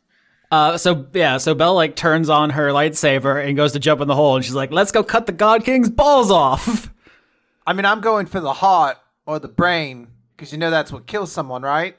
Uh, 0.51 0.77
so 0.77 1.07
yeah, 1.13 1.37
so 1.37 1.55
Belle 1.55 1.73
like 1.73 1.95
turns 1.95 2.27
on 2.27 2.49
her 2.49 2.71
lightsaber 2.71 3.41
and 3.41 3.55
goes 3.55 3.71
to 3.71 3.79
jump 3.79 4.01
in 4.01 4.09
the 4.09 4.15
hole, 4.15 4.35
and 4.35 4.43
she's 4.43 4.53
like, 4.53 4.69
"Let's 4.69 4.91
go 4.91 5.01
cut 5.01 5.25
the 5.27 5.31
God 5.31 5.63
King's 5.63 5.89
balls 5.89 6.29
off." 6.29 6.91
I 7.65 7.71
mean, 7.71 7.85
I'm 7.85 8.01
going 8.01 8.25
for 8.25 8.41
the 8.41 8.51
heart 8.51 8.97
or 9.25 9.39
the 9.39 9.47
brain 9.47 10.09
because 10.35 10.51
you 10.51 10.57
know 10.57 10.69
that's 10.69 10.91
what 10.91 11.07
kills 11.07 11.31
someone, 11.31 11.61
right? 11.61 11.95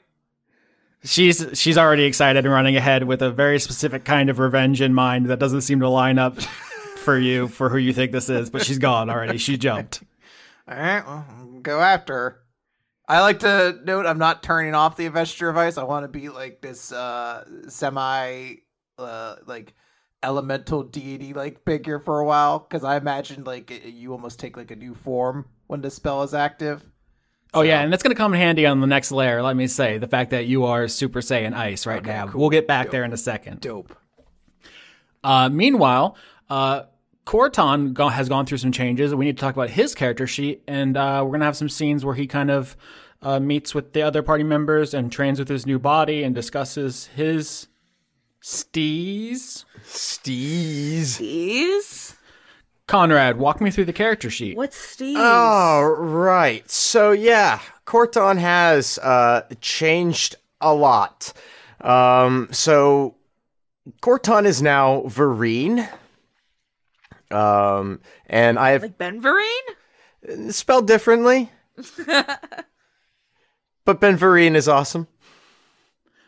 She's 1.03 1.43
she's 1.53 1.79
already 1.79 2.03
excited 2.03 2.45
and 2.45 2.53
running 2.53 2.75
ahead 2.75 3.05
with 3.05 3.23
a 3.23 3.31
very 3.31 3.57
specific 3.57 4.05
kind 4.05 4.29
of 4.29 4.37
revenge 4.37 4.81
in 4.81 4.93
mind 4.93 5.25
that 5.25 5.39
doesn't 5.39 5.61
seem 5.61 5.79
to 5.79 5.89
line 5.89 6.19
up 6.19 6.37
for 7.03 7.17
you 7.17 7.47
for 7.47 7.69
who 7.69 7.77
you 7.77 7.93
think 7.93 8.11
this 8.11 8.29
is, 8.29 8.49
but 8.49 8.65
she's 8.65 8.79
gone 8.79 9.09
already. 9.09 9.37
She 9.37 9.57
jumped. 9.57 10.03
All 10.67 10.77
right, 10.77 11.05
well, 11.05 11.25
go 11.61 11.79
after 11.79 12.13
her. 12.13 12.39
I 13.07 13.19
like 13.19 13.39
to 13.39 13.79
note 13.83 14.05
I'm 14.05 14.17
not 14.17 14.43
turning 14.43 14.73
off 14.73 14.95
the 14.95 15.05
investiture 15.05 15.49
of 15.49 15.57
ice. 15.57 15.77
I 15.77 15.83
want 15.83 16.05
to 16.05 16.07
be 16.07 16.29
like 16.29 16.61
this 16.61 16.91
uh 16.91 17.43
semi 17.67 18.55
uh 18.97 19.35
like 19.45 19.73
elemental 20.23 20.83
deity 20.83 21.33
like 21.33 21.63
figure 21.65 21.99
for 21.99 22.19
a 22.19 22.25
while 22.25 22.59
because 22.59 22.83
I 22.85 22.95
imagine 22.95 23.43
like 23.43 23.71
it, 23.71 23.83
you 23.85 24.13
almost 24.13 24.39
take 24.39 24.55
like 24.55 24.71
a 24.71 24.75
new 24.75 24.93
form 24.93 25.45
when 25.67 25.81
the 25.81 25.91
spell 25.91 26.23
is 26.23 26.33
active. 26.33 26.83
Oh 27.53 27.61
yeah, 27.61 27.81
and 27.81 27.91
that's 27.91 28.01
gonna 28.01 28.15
come 28.15 28.33
in 28.33 28.39
handy 28.39 28.65
on 28.65 28.79
the 28.79 28.87
next 28.87 29.11
layer. 29.11 29.43
Let 29.43 29.55
me 29.55 29.67
say 29.67 29.97
the 29.97 30.07
fact 30.07 30.31
that 30.31 30.45
you 30.45 30.65
are 30.65 30.87
Super 30.87 31.19
Saiyan 31.19 31.53
Ice 31.53 31.85
right 31.85 32.03
now. 32.03 32.31
We'll 32.33 32.49
get 32.49 32.67
back 32.67 32.89
there 32.89 33.03
in 33.03 33.13
a 33.13 33.17
second. 33.17 33.61
Dope. 33.61 33.95
Uh, 35.23 35.49
meanwhile, 35.49 36.17
uh, 36.49 36.83
Corton 37.25 37.93
go- 37.93 38.09
has 38.09 38.27
gone 38.29 38.45
through 38.45 38.57
some 38.57 38.71
changes. 38.71 39.13
We 39.15 39.25
need 39.25 39.37
to 39.37 39.41
talk 39.41 39.55
about 39.55 39.69
his 39.69 39.95
character 39.95 40.27
sheet, 40.27 40.61
and 40.67 40.97
uh, 40.97 41.21
we're 41.25 41.31
gonna 41.31 41.45
have 41.45 41.57
some 41.57 41.69
scenes 41.69 42.03
where 42.03 42.15
he 42.15 42.27
kind 42.27 42.51
of 42.51 42.75
uh, 43.21 43.39
meets 43.39 43.73
with 43.73 43.93
the 43.93 44.01
other 44.01 44.21
party 44.21 44.43
members 44.43 44.93
and 44.93 45.11
trains 45.11 45.39
with 45.39 45.47
his 45.47 45.65
new 45.65 45.79
body 45.79 46.23
and 46.23 46.35
discusses 46.35 47.07
his 47.15 47.67
steez. 48.41 49.63
Steez. 49.83 51.19
Steez? 51.19 52.15
Conrad, 52.87 53.37
walk 53.37 53.61
me 53.61 53.71
through 53.71 53.85
the 53.85 53.93
character 53.93 54.29
sheet. 54.29 54.57
What's 54.57 54.77
Steez? 54.77 55.15
Oh, 55.17 55.81
right. 55.97 56.69
So 56.69 57.11
yeah, 57.11 57.61
Corton 57.85 58.37
has 58.37 58.99
uh, 58.99 59.43
changed 59.61 60.35
a 60.59 60.73
lot. 60.73 61.31
Um, 61.79 62.49
so 62.51 63.15
Corton 64.01 64.45
is 64.45 64.61
now 64.61 65.03
Vereen. 65.03 65.89
Um, 67.31 68.01
and 68.27 68.59
I 68.59 68.71
have 68.71 68.81
Like 68.81 68.97
Ben 68.97 69.21
Vereen? 69.21 70.51
spelled 70.53 70.87
differently. 70.87 71.51
but 73.85 73.99
Ben 73.99 74.17
Vereen 74.17 74.55
is 74.55 74.67
awesome. 74.67 75.07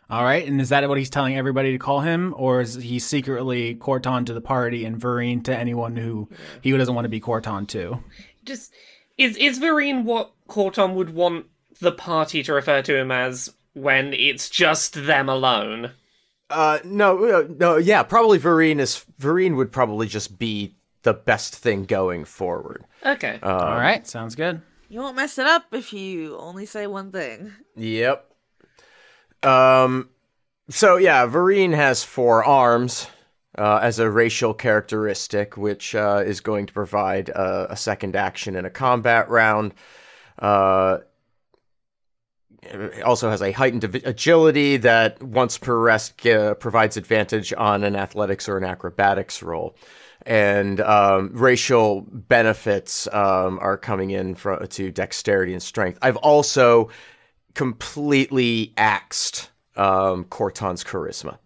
All 0.07 0.23
right, 0.23 0.47
and 0.47 0.61
is 0.61 0.69
that 0.69 0.87
what 0.87 0.99
he's 0.99 1.09
telling 1.09 1.35
everybody 1.35 1.71
to 1.71 1.79
call 1.79 2.01
him, 2.01 2.35
or 2.37 2.61
is 2.61 2.75
he 2.75 2.99
secretly 2.99 3.73
Corton 3.73 4.25
to 4.25 4.33
the 4.33 4.41
party 4.41 4.85
and 4.85 4.99
Vereen 5.01 5.43
to 5.45 5.57
anyone 5.57 5.95
who 5.95 6.29
he 6.61 6.71
doesn't 6.71 6.93
want 6.93 7.05
to 7.05 7.09
be 7.09 7.19
Corton 7.19 7.65
to? 7.67 8.03
Just 8.43 8.71
is 9.17 9.35
is 9.37 9.59
Vereen 9.59 10.03
what 10.03 10.31
Corton 10.47 10.93
would 10.93 11.15
want 11.15 11.47
the 11.79 11.91
party 11.91 12.43
to 12.43 12.53
refer 12.53 12.83
to 12.83 12.95
him 12.95 13.09
as 13.11 13.51
when 13.73 14.13
it's 14.13 14.47
just 14.47 14.93
them 14.93 15.27
alone? 15.27 15.91
Uh, 16.51 16.77
no, 16.83 17.25
uh, 17.25 17.47
no, 17.57 17.77
yeah, 17.77 18.03
probably 18.03 18.37
Vereen 18.37 18.79
is 18.79 19.03
Vereen 19.19 19.55
would 19.55 19.71
probably 19.71 20.07
just 20.07 20.37
be 20.37 20.75
the 21.05 21.13
best 21.13 21.55
thing 21.55 21.85
going 21.85 22.25
forward. 22.25 22.83
Okay. 23.05 23.39
Uh, 23.41 23.57
All 23.57 23.77
right, 23.77 24.05
sounds 24.05 24.35
good. 24.35 24.61
You 24.89 24.99
won't 24.99 25.15
mess 25.15 25.37
it 25.37 25.45
up 25.45 25.65
if 25.71 25.93
you 25.93 26.35
only 26.37 26.65
say 26.65 26.87
one 26.87 27.11
thing. 27.11 27.53
Yep. 27.75 28.29
Um, 29.43 30.09
so 30.69 30.97
yeah, 30.97 31.25
Vereen 31.27 31.73
has 31.73 32.03
four 32.03 32.43
arms 32.43 33.07
uh, 33.57 33.79
as 33.81 33.99
a 33.99 34.09
racial 34.09 34.53
characteristic, 34.53 35.55
which 35.57 35.95
uh, 35.95 36.23
is 36.25 36.41
going 36.41 36.65
to 36.65 36.73
provide 36.73 37.29
uh, 37.29 37.67
a 37.69 37.77
second 37.77 38.15
action 38.15 38.55
in 38.55 38.65
a 38.65 38.69
combat 38.69 39.29
round. 39.29 39.73
Uh, 40.39 40.97
also 43.03 43.29
has 43.29 43.43
a 43.43 43.51
heightened 43.51 43.83
agility 43.83 44.77
that 44.77 45.21
once 45.21 45.57
per 45.59 45.79
rest 45.79 46.25
uh, 46.25 46.55
provides 46.55 46.97
advantage 46.97 47.53
on 47.53 47.83
an 47.83 47.95
athletics 47.95 48.49
or 48.49 48.57
an 48.57 48.63
acrobatics 48.63 49.43
roll. 49.43 49.75
And 50.25 50.81
um, 50.81 51.29
racial 51.33 52.01
benefits 52.09 53.07
um, 53.13 53.59
are 53.61 53.77
coming 53.77 54.09
in 54.09 54.35
to 54.35 54.91
dexterity 54.91 55.53
and 55.53 55.61
strength. 55.61 55.99
I've 56.01 56.17
also 56.17 56.89
completely 57.53 58.73
axed 58.75 59.51
um, 59.75 60.23
Corton's 60.25 60.83
charisma. 60.83 61.37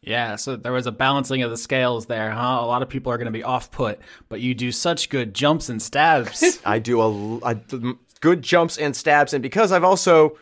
Yeah, 0.00 0.36
so 0.36 0.56
there 0.56 0.72
was 0.72 0.86
a 0.86 0.92
balancing 0.92 1.42
of 1.42 1.50
the 1.50 1.56
scales 1.56 2.06
there, 2.06 2.30
huh? 2.30 2.60
A 2.60 2.66
lot 2.66 2.82
of 2.82 2.88
people 2.88 3.12
are 3.12 3.18
going 3.18 3.26
to 3.26 3.32
be 3.32 3.42
off 3.42 3.70
put, 3.70 4.00
but 4.28 4.40
you 4.40 4.54
do 4.54 4.70
such 4.70 5.10
good 5.10 5.34
jumps 5.34 5.68
and 5.68 5.82
stabs. 5.82 6.60
I 6.64 6.78
do 6.78 7.02
a, 7.02 7.54
do 7.54 7.98
good 8.20 8.42
jumps 8.42 8.78
and 8.78 8.94
stabs, 8.94 9.34
and 9.34 9.42
because 9.42 9.72
I've 9.72 9.84
also 9.84 10.38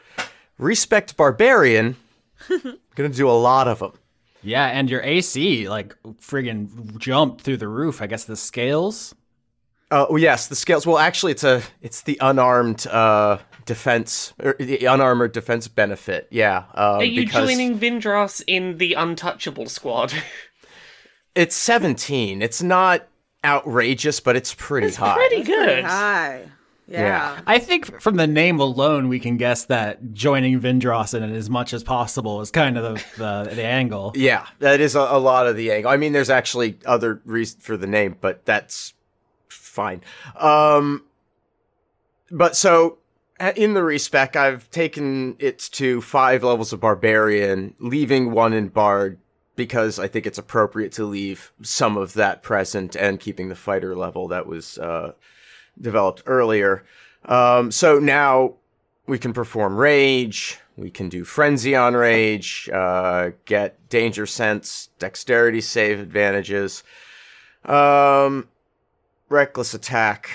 respect 0.59 1.17
barbarian, 1.17 1.97
I'm 2.51 2.79
gonna 2.95 3.09
do 3.09 3.29
a 3.29 3.33
lot 3.33 3.67
of 3.67 3.79
them. 3.81 3.93
Yeah, 4.47 4.67
and 4.67 4.89
your 4.89 5.03
AC 5.03 5.69
like 5.69 5.95
friggin' 6.21 6.97
jumped 6.99 7.43
through 7.43 7.59
the 7.59 7.69
roof. 7.69 8.01
I 8.01 8.07
guess 8.07 8.25
the 8.25 8.37
scales. 8.37 9.15
Uh, 9.91 10.07
oh 10.09 10.17
yes, 10.17 10.49
the 10.49 10.57
scales. 10.57 10.87
Well, 10.87 10.99
actually, 10.99 11.33
it's 11.33 11.45
a 11.45 11.63
it's 11.83 12.03
the 12.03 12.19
unarmed 12.21 12.87
uh, 12.87 13.39
defense, 13.67 14.33
or 14.43 14.57
the 14.59 14.87
unarmored 14.87 15.33
defense 15.33 15.69
benefit. 15.69 16.27
Yeah, 16.31 16.65
um, 16.75 17.01
Are 17.01 17.05
you 17.05 17.23
because 17.25 17.49
joining 17.49 17.79
Vindras 17.79 18.43
in 18.47 18.79
the 18.79 18.95
untouchable 18.95 19.67
squad? 19.69 20.13
it's 21.35 21.55
17. 21.55 22.43
It's 22.43 22.63
not 22.63 23.07
outrageous, 23.45 24.19
but 24.19 24.35
it's 24.35 24.55
pretty 24.55 24.91
high. 24.93 25.15
Pretty 25.15 25.43
Pretty 25.45 25.53
good. 25.53 25.85
high. 25.85 26.49
Yeah. 26.89 27.01
Yeah. 27.01 27.41
I 27.47 27.59
think 27.59 28.01
from 28.01 28.17
the 28.17 28.27
name 28.27 28.61
alone, 28.61 29.09
we 29.09 29.19
can 29.19 29.37
guess 29.37 29.65
that 29.65 30.13
joining 30.13 30.61
Vindros 30.61 31.15
in 31.15 31.23
it 31.23 31.35
as 31.35 31.51
much 31.51 31.73
as 31.73 31.83
possible 31.83 32.41
is 32.41 32.51
kind 32.51 32.79
of 32.79 32.85
the 32.85 33.05
the, 33.17 33.55
the 33.55 33.65
angle. 33.65 34.13
Yeah, 34.17 34.47
that 34.61 34.81
is 34.81 34.95
a, 34.95 35.01
a 35.01 35.19
lot 35.19 35.47
of 35.47 35.57
the 35.57 35.73
angle. 35.73 35.91
I 35.91 35.97
mean, 35.97 36.13
there's 36.13 36.31
actually 36.31 36.79
other 36.87 37.21
reasons 37.25 37.65
for 37.65 37.77
the 37.77 37.87
name, 37.87 38.17
but 38.21 38.45
that's 38.45 38.95
fine. 39.49 40.03
Um, 40.37 41.05
but 42.31 42.57
so 42.57 42.99
in 43.57 43.75
the 43.75 43.83
respec, 43.83 44.37
I've 44.37 44.71
taken 44.71 45.37
it 45.39 45.59
to 45.73 46.01
five 46.01 46.43
levels 46.43 46.73
of 46.73 46.81
barbarian, 46.81 47.75
leaving 47.79 48.31
one 48.31 48.53
in 48.53 48.69
bard 48.69 49.19
because 49.57 49.99
I 49.99 50.07
think 50.09 50.27
it's 50.27 50.39
appropriate 50.39 50.93
to 50.93 51.05
leave 51.05 51.53
some 51.63 51.97
of 51.97 52.15
that 52.15 52.43
present 52.43 52.95
and 52.95 53.19
keeping 53.19 53.49
the 53.49 53.55
fighter 53.55 53.97
level 53.97 54.29
that 54.29 54.47
was 54.47 54.79
uh, 54.79 55.13
developed 55.81 56.23
earlier. 56.27 56.85
Um, 57.25 57.71
so 57.71 57.99
now 57.99 58.55
we 59.07 59.19
can 59.19 59.33
perform 59.33 59.77
rage. 59.77 60.59
We 60.77 60.91
can 60.91 61.09
do 61.09 61.25
frenzy 61.25 61.75
on 61.75 61.95
rage. 61.95 62.69
Uh, 62.73 63.31
get 63.45 63.89
danger 63.89 64.27
sense, 64.27 64.91
dexterity 64.99 65.61
save 65.61 66.01
advantages, 66.01 66.83
um, 67.65 68.49
reckless 69.29 69.75
attack, 69.75 70.31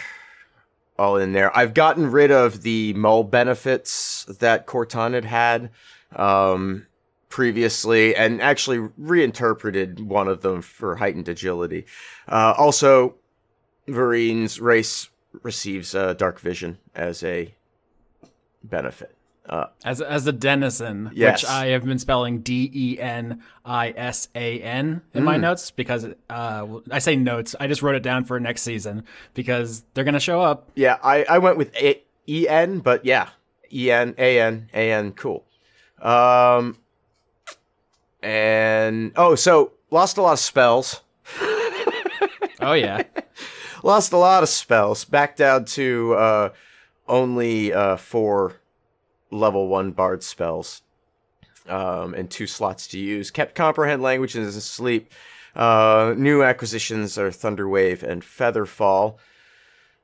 all 0.98 1.18
in 1.18 1.34
there. 1.34 1.56
I've 1.56 1.74
gotten 1.74 2.12
rid 2.12 2.32
of 2.32 2.64
the 2.64 2.94
mull 2.94 3.24
benefits 3.24 4.26
that 4.40 4.66
Corton 4.66 5.14
had 5.14 5.26
had 5.26 5.70
um, 6.16 6.88
previously, 7.30 8.16
and 8.16 8.42
actually 8.42 8.90
reinterpreted 8.98 10.00
one 10.00 10.28
of 10.28 10.42
them 10.42 10.62
for 10.62 10.96
heightened 10.96 11.30
agility. 11.30 11.86
Uh, 12.28 12.54
also, 12.58 13.16
Vereen's 13.88 14.60
race 14.60 15.10
receives 15.44 15.96
uh, 15.96 16.14
dark 16.14 16.40
vision 16.40 16.78
as 16.96 17.24
a 17.24 17.54
benefit. 18.64 19.16
Uh, 19.50 19.66
As 19.84 20.00
as 20.02 20.28
a 20.28 20.32
denizen, 20.32 21.10
Yes. 21.16 21.42
which 21.42 21.50
I 21.50 21.68
have 21.68 21.84
been 21.84 21.98
spelling 21.98 22.42
D 22.42 22.70
E 22.74 23.00
N 23.00 23.42
I 23.66 23.90
S 23.98 24.30
A 24.36 24.62
N 24.62 25.02
in 25.16 25.24
my 25.24 25.36
notes 25.38 25.72
because 25.72 26.06
uh, 26.30 26.68
I 26.92 27.00
say 27.00 27.16
notes. 27.16 27.56
I 27.60 27.66
just 27.66 27.82
wrote 27.82 27.96
it 27.96 28.04
down 28.04 28.24
for 28.24 28.40
next 28.40 28.62
season 28.62 29.04
because 29.34 29.84
they're 29.94 30.04
gonna 30.04 30.20
show 30.20 30.42
up. 30.42 30.70
yeah, 30.76 30.98
I, 31.04 31.24
I 31.28 31.38
went 31.40 31.58
with 31.58 31.76
a- 31.76 32.02
E-N, 32.28 32.80
but 32.80 33.04
yeah, 33.04 33.30
E-N, 33.74 34.14
A-N, 34.18 34.70
A-N, 34.76 35.12
cool. 35.14 35.44
Um, 36.00 36.78
and, 38.22 39.12
oh, 39.16 39.34
so 39.36 39.72
lost 39.90 40.18
a 40.18 40.22
lot 40.22 40.34
of 40.34 40.40
spells. 40.40 41.02
Oh 42.62 42.74
yeah, 42.74 43.02
lost 43.84 44.14
a 44.14 44.18
lot 44.18 44.44
of 44.44 44.50
spells 44.50 45.06
back 45.06 45.36
down 45.36 45.66
to 45.66 46.14
uh, 46.14 46.50
only 47.08 47.74
uh, 47.74 47.98
four 47.98 48.58
level 49.30 49.68
one 49.68 49.92
bard 49.92 50.24
spells 50.24 50.82
um, 51.68 52.14
and 52.14 52.30
two 52.30 52.48
slots 52.48 52.88
to 52.88 53.00
use. 53.00 53.32
Kept 53.32 53.56
comprehend 53.56 54.02
languages 54.02 54.56
and 54.56 54.64
sleep 54.64 55.12
uh, 55.56 56.14
new 56.18 56.44
acquisitions 56.44 57.18
are 57.18 57.30
thunderwave 57.30 58.04
and 58.04 58.22
featherfall. 58.22 59.18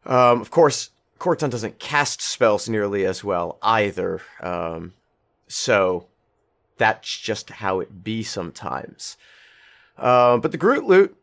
Um, 0.06 0.42
of 0.42 0.52
course 0.52 0.92
corton 1.20 1.50
doesn't 1.50 1.80
cast 1.80 2.22
spells 2.22 2.70
nearly 2.70 3.04
as 3.06 3.24
well 3.24 3.58
either 3.64 4.22
um, 4.42 4.94
so 5.48 6.08
that's 6.78 7.18
just 7.18 7.50
how 7.50 7.80
it 7.80 8.04
be 8.04 8.24
sometimes. 8.24 9.18
Uh, 9.98 10.38
but 10.38 10.52
the 10.52 10.58
groot 10.58 10.84
loot 10.84 11.17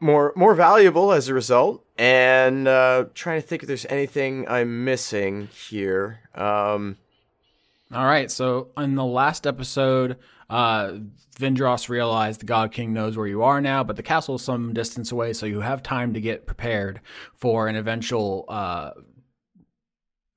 more 0.00 0.32
more 0.34 0.54
valuable 0.54 1.12
as 1.12 1.28
a 1.28 1.34
result. 1.34 1.84
And 1.96 2.66
uh, 2.66 3.06
trying 3.14 3.40
to 3.40 3.46
think 3.46 3.62
if 3.62 3.66
there's 3.68 3.86
anything 3.86 4.46
I'm 4.48 4.84
missing 4.84 5.48
here. 5.48 6.20
Um, 6.34 6.96
All 7.92 8.06
right, 8.06 8.30
so 8.30 8.70
in 8.78 8.94
the 8.94 9.04
last 9.04 9.46
episode, 9.46 10.16
uh, 10.48 10.94
Vindros 11.38 11.88
realized 11.88 12.40
the 12.40 12.46
God 12.46 12.72
King 12.72 12.92
knows 12.92 13.16
where 13.16 13.26
you 13.26 13.42
are 13.42 13.60
now, 13.60 13.84
but 13.84 13.96
the 13.96 14.02
castle 14.02 14.36
is 14.36 14.42
some 14.42 14.72
distance 14.72 15.12
away, 15.12 15.32
so 15.32 15.46
you 15.46 15.60
have 15.60 15.82
time 15.82 16.14
to 16.14 16.20
get 16.20 16.46
prepared 16.46 17.00
for 17.34 17.68
an 17.68 17.76
eventual 17.76 18.46
uh, 18.48 18.92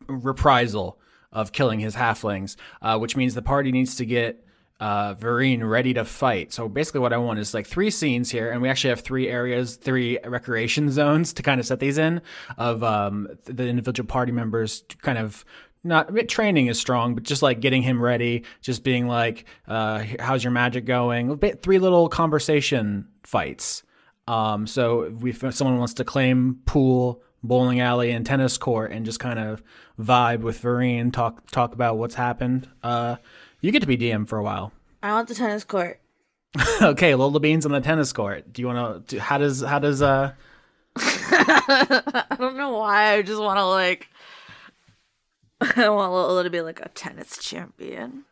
reprisal 0.07 0.99
of 1.31 1.51
killing 1.51 1.79
his 1.79 1.95
halflings, 1.95 2.57
uh, 2.81 2.97
which 2.97 3.15
means 3.15 3.33
the 3.33 3.41
party 3.41 3.71
needs 3.71 3.95
to 3.95 4.05
get 4.05 4.45
uh, 4.83 5.15
Vereen 5.15 5.67
ready 5.67 5.93
to 5.93 6.03
fight. 6.03 6.51
So 6.51 6.67
basically, 6.67 6.99
what 6.99 7.13
I 7.13 7.17
want 7.17 7.39
is 7.39 7.53
like 7.53 7.65
three 7.65 7.89
scenes 7.89 8.29
here, 8.29 8.51
and 8.51 8.61
we 8.61 8.67
actually 8.67 8.89
have 8.89 8.99
three 8.99 9.29
areas, 9.29 9.77
three 9.77 10.19
recreation 10.25 10.91
zones 10.91 11.31
to 11.35 11.41
kind 11.41 11.61
of 11.61 11.65
set 11.65 11.79
these 11.79 11.97
in 11.97 12.21
of 12.57 12.83
um, 12.83 13.29
the 13.45 13.65
individual 13.65 14.05
party 14.05 14.33
members 14.33 14.83
kind 15.01 15.17
of 15.17 15.45
not 15.85 16.13
training 16.27 16.67
is 16.67 16.77
strong, 16.77 17.15
but 17.15 17.23
just 17.23 17.41
like 17.41 17.61
getting 17.61 17.81
him 17.81 18.01
ready, 18.01 18.43
just 18.61 18.83
being 18.83 19.07
like, 19.07 19.45
uh, 19.69 20.03
how's 20.19 20.43
your 20.43 20.51
magic 20.51 20.83
going? 20.83 21.37
Three 21.61 21.79
little 21.79 22.09
conversation 22.09 23.07
fights. 23.23 23.83
Um, 24.27 24.67
so 24.67 25.03
if 25.23 25.45
if 25.45 25.55
someone 25.55 25.77
wants 25.77 25.93
to 25.95 26.03
claim 26.03 26.59
pool, 26.65 27.23
bowling 27.41 27.79
alley, 27.79 28.11
and 28.11 28.25
tennis 28.25 28.57
court, 28.57 28.91
and 28.91 29.05
just 29.05 29.21
kind 29.21 29.39
of 29.39 29.63
vibe 29.97 30.41
with 30.41 30.61
Vereen, 30.61 31.13
talk 31.13 31.49
talk 31.51 31.73
about 31.73 31.97
what's 31.97 32.15
happened, 32.15 32.67
uh, 32.83 33.15
you 33.63 33.71
get 33.71 33.79
to 33.79 33.87
be 33.87 33.97
DM 33.97 34.27
for 34.27 34.37
a 34.37 34.43
while. 34.43 34.73
I 35.01 35.13
want 35.13 35.29
the 35.29 35.35
tennis 35.35 35.63
court. 35.63 35.99
okay, 36.81 37.15
Lola 37.15 37.39
Beans 37.39 37.65
on 37.65 37.71
the 37.71 37.81
tennis 37.81 38.13
court. 38.13 38.51
Do 38.53 38.61
you 38.61 38.67
want 38.67 39.07
to? 39.07 39.19
How 39.19 39.37
does 39.37 39.61
how 39.61 39.79
does 39.79 40.01
uh? 40.01 40.33
I 40.95 42.35
don't 42.37 42.57
know 42.57 42.77
why. 42.77 43.13
I 43.13 43.21
just 43.23 43.41
want 43.41 43.57
to 43.57 43.65
like. 43.65 44.09
I 45.77 45.89
want 45.89 46.11
Lola 46.11 46.43
to 46.43 46.49
be 46.49 46.61
like 46.61 46.81
a 46.81 46.89
tennis 46.89 47.37
champion. 47.37 48.25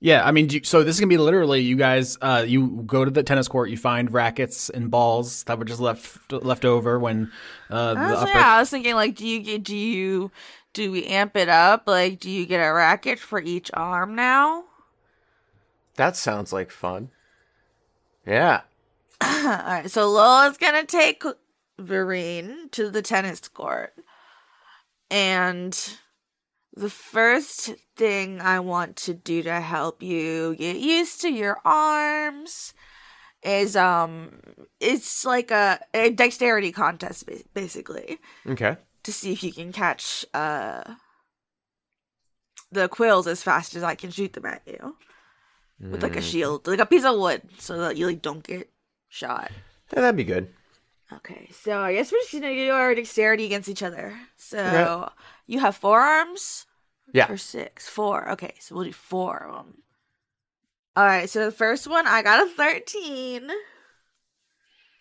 Yeah, 0.00 0.24
I 0.24 0.30
mean, 0.30 0.46
do 0.46 0.56
you- 0.58 0.64
so 0.64 0.84
this 0.84 0.94
is 0.96 1.00
gonna 1.00 1.08
be 1.08 1.16
literally 1.18 1.60
you 1.60 1.74
guys. 1.76 2.16
Uh, 2.22 2.44
you 2.46 2.82
go 2.86 3.04
to 3.04 3.10
the 3.10 3.22
tennis 3.24 3.48
court, 3.48 3.68
you 3.70 3.76
find 3.76 4.12
rackets 4.12 4.70
and 4.70 4.90
balls 4.90 5.42
that 5.44 5.58
were 5.58 5.64
just 5.64 5.80
left 5.80 6.30
left 6.32 6.64
over 6.64 6.98
when 7.00 7.32
uh, 7.68 7.94
the 7.94 8.00
I 8.00 8.10
was, 8.12 8.22
upper. 8.22 8.30
yeah, 8.30 8.46
I 8.54 8.60
was 8.60 8.70
thinking 8.70 8.94
like, 8.94 9.16
do 9.16 9.26
you 9.26 9.40
get? 9.40 9.64
Do 9.64 9.76
you? 9.76 10.30
Do 10.72 10.92
we 10.92 11.04
amp 11.06 11.34
it 11.36 11.48
up? 11.48 11.84
Like, 11.86 12.20
do 12.20 12.30
you 12.30 12.46
get 12.46 12.58
a 12.64 12.72
racket 12.72 13.18
for 13.18 13.40
each 13.40 13.70
arm 13.74 14.14
now? 14.14 14.64
That 15.96 16.14
sounds 16.16 16.52
like 16.52 16.70
fun. 16.70 17.10
Yeah. 18.24 18.60
All 19.20 19.28
right, 19.28 19.90
so 19.90 20.08
Lola's 20.08 20.58
gonna 20.58 20.84
take 20.84 21.24
Vereen 21.80 22.70
to 22.70 22.88
the 22.90 23.02
tennis 23.02 23.48
court, 23.48 23.94
and 25.10 25.76
the 26.78 26.90
first 26.90 27.74
thing 27.96 28.40
I 28.40 28.60
want 28.60 28.96
to 28.96 29.14
do 29.14 29.42
to 29.42 29.60
help 29.60 30.02
you 30.02 30.54
get 30.56 30.76
used 30.76 31.20
to 31.22 31.28
your 31.28 31.58
arms 31.64 32.72
is 33.42 33.76
um, 33.76 34.40
it's 34.80 35.24
like 35.24 35.50
a, 35.50 35.80
a 35.94 36.10
dexterity 36.10 36.72
contest, 36.72 37.28
basically, 37.54 38.18
Okay. 38.46 38.76
to 39.02 39.12
see 39.12 39.32
if 39.32 39.42
you 39.42 39.52
can 39.52 39.72
catch 39.72 40.24
uh 40.34 40.82
the 42.70 42.88
quills 42.88 43.26
as 43.26 43.42
fast 43.42 43.74
as 43.74 43.82
I 43.82 43.94
can 43.94 44.10
shoot 44.10 44.34
them 44.34 44.44
at 44.44 44.62
you 44.66 44.96
with 45.80 46.02
like 46.02 46.16
a 46.16 46.20
shield, 46.22 46.66
like 46.66 46.80
a 46.80 46.86
piece 46.86 47.04
of 47.04 47.18
wood, 47.18 47.42
so 47.58 47.78
that 47.78 47.96
you 47.96 48.06
like 48.06 48.20
don't 48.22 48.42
get 48.46 48.70
shot. 49.08 49.50
Yeah, 49.92 50.00
that'd 50.02 50.16
be 50.16 50.24
good. 50.24 50.52
Okay, 51.10 51.48
so 51.50 51.78
I 51.78 51.94
guess 51.94 52.12
we're 52.12 52.18
just 52.18 52.32
gonna 52.32 52.54
do 52.54 52.70
our 52.70 52.94
dexterity 52.94 53.46
against 53.46 53.70
each 53.70 53.82
other. 53.82 54.18
So 54.36 54.58
Okay. 54.58 55.14
you 55.46 55.60
have 55.60 55.76
four 55.76 55.98
arms 56.00 56.66
Yeah. 57.12 57.30
or 57.30 57.36
six? 57.36 57.88
Four. 57.88 58.30
Okay, 58.32 58.54
so 58.60 58.74
we'll 58.74 58.84
do 58.84 58.92
four 58.92 59.46
of 59.46 59.54
them. 59.66 59.82
All 60.96 61.04
right, 61.04 61.28
so 61.30 61.44
the 61.44 61.52
first 61.52 61.86
one 61.86 62.06
I 62.06 62.22
got 62.22 62.46
a 62.46 62.50
thirteen. 62.50 63.48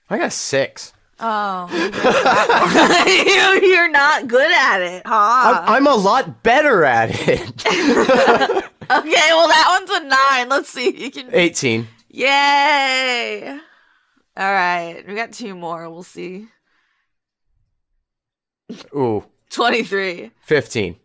I 0.09 0.17
got 0.17 0.27
a 0.27 0.31
six. 0.31 0.93
Oh, 1.19 1.67
you, 3.61 3.67
you're 3.71 3.89
not 3.89 4.27
good 4.27 4.51
at 4.51 4.81
it, 4.81 5.01
huh? 5.05 5.63
I'm, 5.65 5.87
I'm 5.87 5.87
a 5.87 5.95
lot 5.95 6.43
better 6.43 6.85
at 6.85 7.09
it. 7.27 7.65
okay, 7.65 8.65
well 8.89 9.47
that 9.47 9.79
one's 9.79 9.89
a 9.89 10.07
nine. 10.07 10.49
Let's 10.49 10.69
see 10.69 10.89
if 10.89 10.99
you 10.99 11.09
can. 11.11 11.29
18. 11.33 11.87
Yay! 12.09 13.59
All 14.37 14.51
right, 14.53 15.03
we 15.07 15.15
got 15.15 15.31
two 15.33 15.55
more. 15.55 15.89
We'll 15.89 16.03
see. 16.03 16.47
Ooh, 18.95 19.23
Twenty-three. 19.49 20.31
15. 20.41 20.97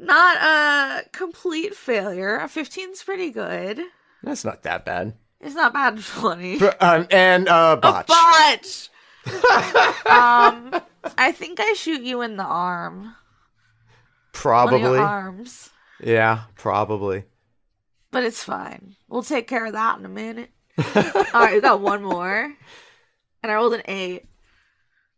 Not 0.00 0.36
a 0.38 1.08
complete 1.10 1.74
failure. 1.74 2.36
A 2.38 2.44
15's 2.44 3.02
pretty 3.02 3.30
good. 3.30 3.82
That's 4.22 4.44
not 4.44 4.62
that 4.62 4.84
bad. 4.84 5.14
It's 5.40 5.54
not 5.54 5.72
bad 5.72 5.98
at 5.98 6.04
20. 6.04 6.58
Br- 6.58 6.68
Um, 6.80 7.06
and 7.10 7.48
uh, 7.48 7.76
A 7.76 7.80
botch. 7.80 8.06
botch! 8.06 8.88
um, 10.06 10.80
I 11.18 11.32
think 11.32 11.60
I 11.60 11.74
shoot 11.74 12.02
you 12.02 12.22
in 12.22 12.36
the 12.36 12.44
arm. 12.44 13.14
Probably. 14.32 14.98
arms. 14.98 15.70
Yeah, 16.02 16.42
probably. 16.56 17.24
But 18.10 18.24
it's 18.24 18.42
fine. 18.42 18.96
We'll 19.08 19.22
take 19.22 19.46
care 19.46 19.66
of 19.66 19.72
that 19.74 19.98
in 19.98 20.04
a 20.04 20.08
minute. 20.08 20.50
Alright, 20.78 21.54
we 21.54 21.60
got 21.60 21.80
one 21.80 22.02
more. 22.02 22.52
And 23.42 23.52
I 23.52 23.54
rolled 23.54 23.74
an 23.74 23.82
8. 23.86 24.24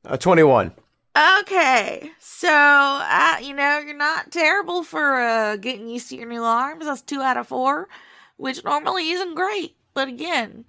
A 0.05 0.19
21. 0.19 0.73
Okay, 1.15 2.11
so 2.19 2.49
uh, 2.49 3.37
you 3.43 3.53
know 3.55 3.79
you're 3.79 3.95
not 3.95 4.31
terrible 4.33 4.83
for 4.83 5.21
uh, 5.21 5.57
getting 5.57 5.89
used 5.89 6.09
to 6.09 6.17
your 6.17 6.27
new 6.29 6.43
arms. 6.43 6.87
That's 6.87 7.03
two 7.03 7.21
out 7.21 7.37
of 7.37 7.49
four, 7.49 7.89
which 8.39 8.65
normally 8.65 9.11
isn't 9.11 9.35
great. 9.35 9.77
But 9.93 10.09
again, 10.09 10.65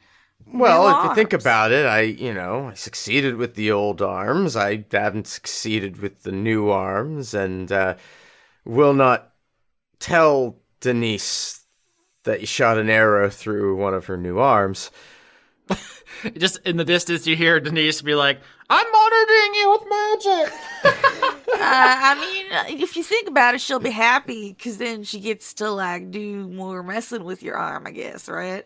Well, 0.45 0.89
if 0.89 1.03
you 1.03 1.15
think 1.15 1.33
about 1.33 1.71
it, 1.71 1.85
I, 1.85 2.01
you 2.01 2.33
know, 2.33 2.67
I 2.67 2.73
succeeded 2.73 3.37
with 3.37 3.55
the 3.55 3.71
old 3.71 4.01
arms. 4.01 4.55
I 4.55 4.85
haven't 4.91 5.27
succeeded 5.27 5.97
with 6.01 6.23
the 6.23 6.31
new 6.33 6.69
arms, 6.69 7.33
and 7.33 7.71
uh, 7.71 7.95
will 8.65 8.93
not 8.93 9.31
tell 9.99 10.57
Denise 10.81 11.61
that 12.23 12.41
you 12.41 12.47
shot 12.47 12.77
an 12.77 12.89
arrow 12.89 13.29
through 13.29 13.77
one 13.77 13.93
of 13.93 14.05
her 14.07 14.17
new 14.17 14.39
arms. 14.39 14.91
Just 16.37 16.59
in 16.65 16.77
the 16.77 16.85
distance, 16.85 17.27
you 17.27 17.35
hear 17.35 17.59
Denise 17.59 18.01
be 18.01 18.15
like, 18.15 18.39
"I'm 18.69 18.85
monitoring 18.91 19.53
you 19.55 19.71
with 19.71 19.83
magic." 19.89 20.53
uh, 20.85 21.59
I 21.59 22.15
mean, 22.19 22.79
if 22.81 22.95
you 22.95 23.03
think 23.03 23.27
about 23.27 23.55
it, 23.55 23.61
she'll 23.61 23.79
be 23.79 23.89
happy 23.89 24.53
because 24.53 24.77
then 24.77 25.03
she 25.03 25.19
gets 25.19 25.53
to 25.55 25.69
like 25.69 26.11
do 26.11 26.47
more 26.47 26.83
messing 26.83 27.23
with 27.23 27.43
your 27.43 27.57
arm, 27.57 27.87
I 27.87 27.91
guess, 27.91 28.29
right? 28.29 28.65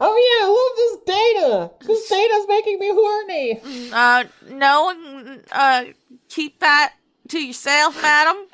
Oh 0.00 0.16
yeah, 0.16 0.46
I 0.46 0.50
love 0.50 0.76
this 0.76 0.96
data. 1.06 1.70
This 1.86 2.08
data's 2.10 2.46
making 2.48 2.78
me 2.78 2.90
horny. 2.92 3.90
Uh, 3.92 4.24
no, 4.50 5.40
uh, 5.52 5.84
keep 6.28 6.60
that 6.60 6.94
to 7.28 7.38
yourself, 7.38 8.00
madam. 8.02 8.46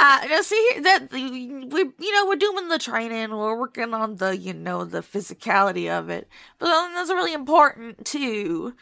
Uh, 0.00 0.20
now 0.28 0.40
see 0.42 0.68
here 0.72 0.82
that 0.82 1.10
we, 1.10 1.20
you 1.20 2.12
know, 2.12 2.26
we're 2.26 2.36
doing 2.36 2.68
the 2.68 2.78
training, 2.78 3.30
we're 3.30 3.58
working 3.58 3.92
on 3.92 4.14
the, 4.16 4.36
you 4.36 4.54
know, 4.54 4.84
the 4.84 5.00
physicality 5.00 5.90
of 5.90 6.08
it, 6.08 6.28
but 6.60 6.66
then 6.66 6.94
that's 6.94 7.10
really 7.10 7.32
important 7.32 8.06
too. 8.06 8.74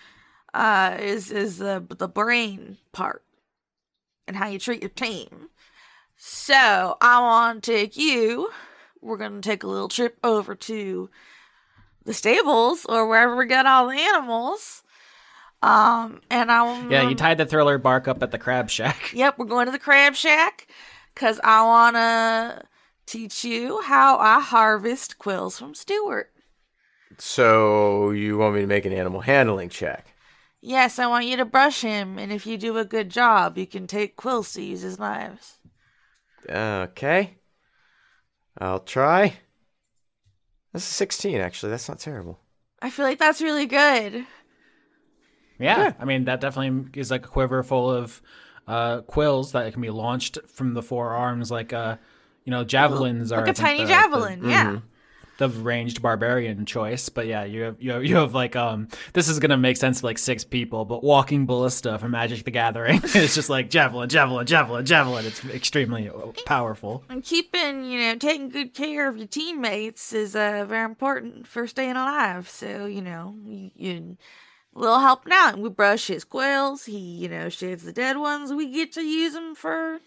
Uh, 0.53 0.97
is 1.01 1.31
is 1.31 1.57
the 1.57 1.83
the 1.89 2.09
brain 2.09 2.77
part 2.93 3.23
and 4.27 4.37
how 4.37 4.47
you 4.47 4.59
treat 4.59 4.83
your 4.83 4.91
team. 4.91 5.49
So 6.17 6.99
I 7.01 7.21
want 7.21 7.63
to 7.63 7.73
take 7.73 7.97
you. 7.97 8.51
We're 9.01 9.17
gonna 9.17 9.41
take 9.41 9.63
a 9.63 9.69
little 9.69 9.89
trip 9.89 10.19
over 10.23 10.55
to 10.55 11.09
the 12.05 12.13
stables 12.13 12.85
or 12.87 13.09
wherever 13.09 13.37
we 13.37 13.47
got 13.47 13.65
all 13.65 13.89
the 13.89 13.97
animals. 13.97 14.83
Um, 15.63 16.21
and 16.31 16.53
I'm 16.53 16.91
yeah, 16.91 17.09
you 17.09 17.15
tied 17.15 17.39
the 17.39 17.47
thriller 17.47 17.79
bark 17.79 18.07
up 18.07 18.23
at 18.23 18.33
the 18.33 18.39
crab 18.39 18.69
shack. 18.69 19.15
Yep, 19.15 19.39
we're 19.39 19.47
going 19.47 19.65
to 19.65 19.73
the 19.73 19.79
crab 19.79 20.15
shack 20.15 20.67
because 21.17 21.41
I 21.43 21.63
want 21.65 21.97
to 21.97 22.63
teach 23.07 23.43
you 23.43 23.81
how 23.81 24.19
I 24.19 24.41
harvest 24.41 25.19
quills 25.19 25.59
from 25.59 25.75
Stewart. 25.75 26.31
So 27.17 28.11
you 28.11 28.37
want 28.37 28.55
me 28.55 28.61
to 28.61 28.67
make 28.67 28.85
an 28.85 28.93
animal 28.93 29.23
handling 29.23 29.71
check? 29.71 30.13
Yes, 30.61 30.99
I 30.99 31.07
want 31.07 31.25
you 31.25 31.37
to 31.39 31.47
brush 31.47 31.81
him, 31.81 32.19
and 32.19 32.31
if 32.31 32.47
you 32.47 32.59
do 32.59 32.77
a 32.77 32.85
good 32.85 33.09
job, 33.09 33.57
you 33.57 33.67
can 33.67 33.87
take 33.87 34.17
quills 34.17 34.53
to 34.53 34.63
use 34.63 34.85
as 34.85 34.99
knives. 34.99 35.59
Okay. 36.51 37.39
I'll 38.59 38.81
try. 38.81 39.39
That's 40.73 40.87
a 40.87 40.93
16, 40.93 41.41
actually. 41.41 41.71
That's 41.71 41.89
not 41.89 41.99
terrible. 41.99 42.41
I 42.83 42.91
feel 42.91 43.07
like 43.07 43.19
that's 43.19 43.41
really 43.41 43.67
good. 43.67 44.27
Yeah, 45.59 45.95
I 45.99 46.05
mean 46.05 46.27
that 46.27 46.43
definitely 46.43 47.01
is 47.01 47.11
like 47.11 47.25
a 47.25 47.29
quiver 47.29 47.63
full 47.63 47.91
of 47.91 48.21
uh, 48.67 49.01
quills 49.03 49.53
that 49.53 49.73
can 49.73 49.83
be 49.83 49.91
launched 49.91 50.39
from 50.49 50.75
the 50.75 50.83
forearms, 50.83 51.51
like 51.51 51.73
uh, 51.73 51.97
you 52.45 52.51
know, 52.51 52.65
javelins 52.65 53.33
are 53.33 53.39
Like 53.41 53.49
I 53.49 53.51
a 53.51 53.55
think, 53.55 53.67
tiny 53.67 53.83
the- 53.85 53.89
javelin, 53.89 54.39
Mm-hmm. 54.41 54.51
yeah. 54.51 54.73
the, 55.39 55.49
the 55.49 55.61
ranged 55.61 56.01
barbarian 56.01 56.65
choice. 56.65 57.09
But 57.11 57.27
yeah, 57.27 57.45
you 57.45 57.63
have 57.63 57.77
you 57.83 57.91
have, 57.93 58.05
you 58.05 58.17
have 58.17 58.35
like 58.35 58.57
um, 58.57 58.89
this 59.13 59.29
is 59.29 59.39
gonna 59.39 59.57
make 59.59 59.77
sense 59.77 60.01
to 60.01 60.07
like 60.07 60.17
six 60.19 60.45
people, 60.45 60.85
but 60.87 61.05
walking 61.05 61.45
ballista 61.47 61.99
from 61.99 62.13
Magic 62.13 62.45
the 62.45 62.51
Gathering, 62.51 63.01
it's 63.05 63.35
just 63.35 63.51
like 63.51 63.69
javelin, 63.69 64.09
javelin, 64.09 64.47
javelin, 64.47 64.87
javelin. 64.87 65.27
It's 65.27 65.45
extremely 65.45 66.11
powerful. 66.47 67.05
And 67.11 67.23
keeping, 67.23 67.85
you 67.85 68.01
know, 68.01 68.15
taking 68.17 68.49
good 68.49 68.73
care 68.75 69.09
of 69.09 69.19
your 69.19 69.27
teammates 69.27 70.13
is 70.15 70.35
uh, 70.35 70.65
very 70.67 70.85
important 70.87 71.47
for 71.47 71.67
staying 71.67 71.93
alive. 71.97 72.49
So, 72.49 72.87
you 72.87 73.03
know, 73.03 73.37
you, 73.45 73.71
you 73.77 74.17
little 74.77 75.01
helping 75.01 75.33
out. 75.33 75.59
We 75.59 75.69
brush 75.71 76.07
his 76.07 76.25
quills. 76.25 76.85
He, 76.85 76.99
you 76.99 77.29
know, 77.29 77.49
shaves 77.49 77.85
the 77.85 77.93
dead 77.93 78.19
ones. 78.19 78.53
We 78.53 78.71
get 78.71 78.93
to 78.93 79.03
use 79.03 79.33
them 79.33 79.55
for 79.55 80.01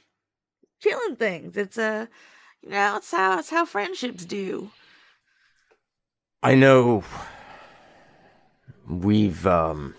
killing 0.82 1.15
things. 1.15 1.58
It's 1.58 1.77
a, 1.77 2.08
you 2.62 2.69
know, 2.69 2.97
it's 2.97 3.12
how 3.12 3.39
it's 3.39 3.49
how 3.49 3.65
friendships 3.65 4.25
do. 4.25 4.71
I 6.41 6.55
know 6.55 7.03
we've 8.88 9.45
um 9.45 9.95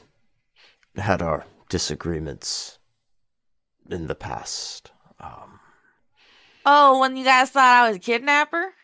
had 0.97 1.23
our 1.23 1.47
disagreements 1.69 2.79
in 3.89 4.07
the 4.07 4.15
past. 4.15 4.91
Um, 5.21 5.61
Oh, 6.65 7.01
when 7.01 7.17
you 7.17 7.25
guys 7.25 7.51
thought 7.51 7.85
I 7.85 7.89
was 7.89 7.97
a 7.97 8.01
kidnapper? 8.01 8.75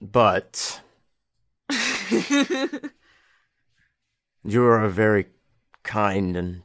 but 0.00 0.80
You 4.44 4.64
are 4.64 4.82
a 4.82 4.90
very 4.90 5.26
kind 5.84 6.36
and 6.36 6.62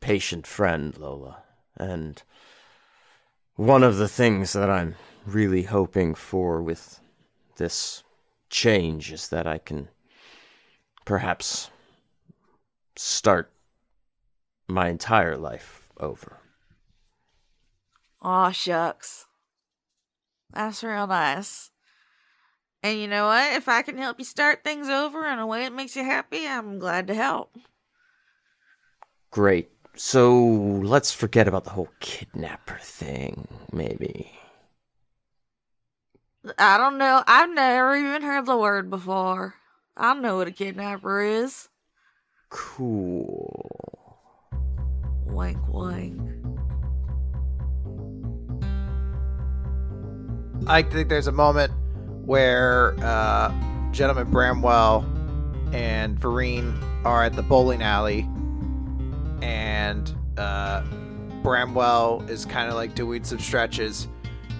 patient 0.00 0.46
friend, 0.46 0.96
Lola. 0.96 1.42
And 1.76 2.22
one 3.56 3.82
of 3.82 3.96
the 3.96 4.08
things 4.08 4.52
that 4.52 4.68
I'm 4.68 4.96
really 5.24 5.62
hoping 5.62 6.14
for 6.14 6.62
with 6.62 7.00
this 7.56 8.02
change 8.50 9.10
is 9.10 9.28
that 9.28 9.46
I 9.46 9.58
can 9.58 9.88
perhaps 11.04 11.70
start 12.96 13.52
my 14.68 14.88
entire 14.88 15.36
life 15.36 15.90
over. 15.98 16.38
Aw, 18.22 18.50
shucks. 18.50 19.26
That's 20.52 20.84
real 20.84 21.06
nice. 21.06 21.70
And 22.84 23.00
you 23.00 23.08
know 23.08 23.28
what? 23.28 23.54
If 23.54 23.66
I 23.66 23.80
can 23.80 23.96
help 23.96 24.18
you 24.18 24.26
start 24.26 24.62
things 24.62 24.90
over 24.90 25.26
in 25.26 25.38
a 25.38 25.46
way 25.46 25.62
that 25.62 25.72
makes 25.72 25.96
you 25.96 26.04
happy, 26.04 26.46
I'm 26.46 26.78
glad 26.78 27.06
to 27.06 27.14
help. 27.14 27.56
Great. 29.30 29.70
So 29.96 30.36
let's 30.36 31.10
forget 31.10 31.48
about 31.48 31.64
the 31.64 31.70
whole 31.70 31.88
kidnapper 32.00 32.78
thing, 32.82 33.48
maybe. 33.72 34.32
I 36.58 36.76
don't 36.76 36.98
know. 36.98 37.24
I've 37.26 37.48
never 37.48 37.96
even 37.96 38.20
heard 38.20 38.44
the 38.44 38.58
word 38.58 38.90
before. 38.90 39.54
I 39.96 40.12
don't 40.12 40.20
know 40.20 40.36
what 40.36 40.48
a 40.48 40.52
kidnapper 40.52 41.22
is. 41.22 41.70
Cool. 42.50 44.18
Wink, 45.24 45.56
wink. 45.68 46.20
I 50.66 50.82
think 50.82 51.08
there's 51.08 51.28
a 51.28 51.32
moment 51.32 51.72
where 52.26 52.94
uh, 53.00 53.52
Gentleman 53.92 54.30
Bramwell 54.30 55.04
and 55.72 56.18
Vereen 56.18 56.80
are 57.04 57.24
at 57.24 57.34
the 57.34 57.42
bowling 57.42 57.82
alley, 57.82 58.28
and 59.42 60.14
uh, 60.36 60.82
Bramwell 61.42 62.22
is 62.28 62.46
kind 62.46 62.68
of 62.68 62.74
like 62.74 62.94
doing 62.94 63.24
some 63.24 63.38
stretches 63.38 64.08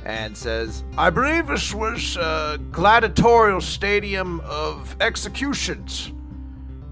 and 0.05 0.37
says, 0.37 0.85
I 0.98 1.09
believe 1.09 1.46
this 1.46 1.72
was 1.72 2.16
a 2.16 2.59
gladiatorial 2.70 3.62
stadium 3.62 4.40
of 4.40 4.94
executions. 5.00 6.12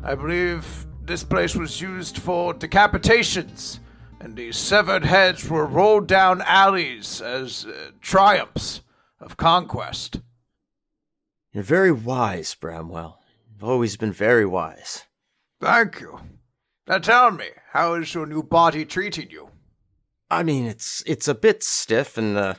I 0.02 0.14
believe 0.14 0.86
this 1.02 1.22
place 1.22 1.54
was 1.54 1.80
used 1.80 2.18
for 2.18 2.54
decapitations, 2.54 3.80
and 4.20 4.34
the 4.34 4.52
severed 4.52 5.04
heads 5.04 5.48
were 5.50 5.66
rolled 5.66 6.06
down 6.06 6.42
alleys 6.42 7.20
as 7.20 7.66
uh, 7.66 7.90
triumphs 8.00 8.80
of 9.20 9.36
conquest. 9.36 10.20
You're 11.52 11.62
very 11.62 11.92
wise, 11.92 12.54
Bramwell. 12.54 13.20
You've 13.50 13.64
always 13.64 13.96
been 13.96 14.12
very 14.12 14.46
wise. 14.46 15.04
Thank 15.60 16.00
you. 16.00 16.20
Now 16.88 16.98
tell 16.98 17.30
me, 17.30 17.46
how 17.72 17.94
is 17.94 18.14
your 18.14 18.26
new 18.26 18.42
body 18.42 18.84
treating 18.84 19.30
you? 19.30 19.50
I 20.30 20.42
mean, 20.42 20.64
it's 20.64 21.02
it's 21.06 21.28
a 21.28 21.34
bit 21.34 21.62
stiff, 21.62 22.16
and 22.16 22.36
the, 22.36 22.56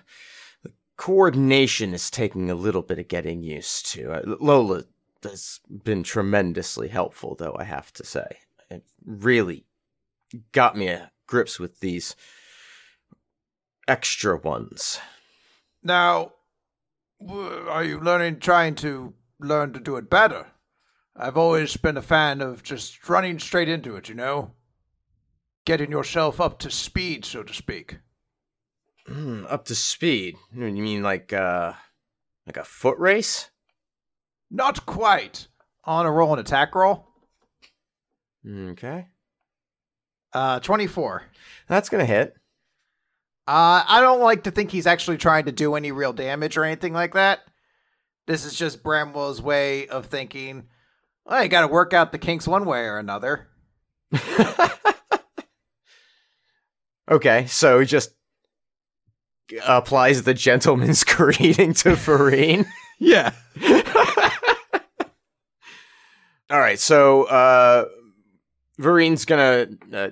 the 0.64 0.72
coordination 0.96 1.94
is 1.94 2.12
taking 2.12 2.52
a 2.52 2.56
little 2.56 2.84
bit 2.84 3.00
of 3.00 3.08
getting 3.08 3.42
used 3.42 3.88
to. 3.94 4.12
Uh, 4.12 4.36
Lola 4.40 4.84
has 5.24 5.60
been 5.84 6.04
tremendously 6.04 6.88
helpful, 6.88 7.36
though 7.36 7.56
I 7.58 7.64
have 7.64 7.92
to 7.94 8.06
say. 8.06 8.28
It 8.70 8.84
really 9.04 9.66
got 10.52 10.78
me 10.78 10.88
a 10.88 11.12
grips 11.28 11.60
with 11.60 11.80
these 11.80 12.16
extra 13.88 14.38
ones. 14.38 15.00
Now, 15.82 16.34
are 17.30 17.84
you 17.84 18.00
learning, 18.00 18.40
trying 18.40 18.76
to 18.76 19.14
learn 19.40 19.74
to 19.74 19.80
do 19.80 19.96
it 19.98 20.10
better? 20.10 20.48
I've 21.16 21.38
always 21.38 21.78
been 21.78 21.98
a 21.98 22.02
fan 22.02 22.42
of 22.42 22.64
just 22.64 23.08
running 23.08 23.38
straight 23.40 23.70
into 23.70 23.96
it, 23.96 24.10
you 24.10 24.16
know? 24.16 24.52
Getting 25.66 25.92
yourself 25.92 26.42
up 26.42 26.60
to 26.60 26.72
speed, 26.72 27.24
so 27.26 27.44
to 27.44 27.54
speak. 27.54 28.00
Hmm, 29.08 29.46
up 29.48 29.66
to 29.66 29.76
speed. 29.76 30.36
You 30.54 30.72
mean 30.72 31.04
like 31.04 31.32
uh, 31.34 31.74
like 32.48 32.58
a 32.58 32.64
foot 32.64 32.98
race? 32.98 33.50
Not 34.50 34.86
quite. 34.86 35.48
On 35.86 36.06
a 36.06 36.12
roll 36.12 36.32
and 36.32 36.40
attack 36.40 36.74
roll. 36.76 37.08
Okay, 38.48 39.08
Uh, 40.34 40.60
24. 40.60 41.24
that's 41.68 41.88
gonna 41.90 42.06
hit. 42.06 42.36
Uh, 43.48 43.84
I 43.88 44.00
don't 44.02 44.22
like 44.22 44.44
to 44.44 44.52
think 44.52 44.72
he's 44.72 44.88
actually 44.88 45.18
trying 45.18 45.46
to 45.46 45.52
do 45.52 45.76
any 45.76 45.92
real 45.92 46.14
damage 46.14 46.56
or 46.58 46.64
anything 46.64 46.94
like 46.94 47.14
that. 47.14 47.42
This 48.26 48.46
is 48.46 48.56
just 48.56 48.84
Bramwell's 48.84 49.42
way 49.42 49.88
of 49.88 50.06
thinking, 50.06 50.68
well, 51.26 51.44
you 51.44 51.50
gotta 51.50 51.68
work 51.68 51.94
out 51.94 52.12
the 52.12 52.18
kinks 52.18 52.48
one 52.48 52.66
way 52.66 52.86
or 52.86 52.98
another. 53.00 53.50
Okay, 57.12 57.48
so 57.48 57.80
he 57.80 57.86
just 57.86 58.12
applies 59.66 60.24
the 60.24 60.34
gentleman's 60.34 61.04
greeting 61.04 61.74
to 61.76 61.96
Farine. 61.96 62.66
Yeah. 63.00 63.34
All 66.50 66.60
right, 66.60 66.80
so 66.80 67.24
uh 67.24 67.86
Varine's 68.80 69.26
gonna 69.26 69.68
uh, 69.92 70.10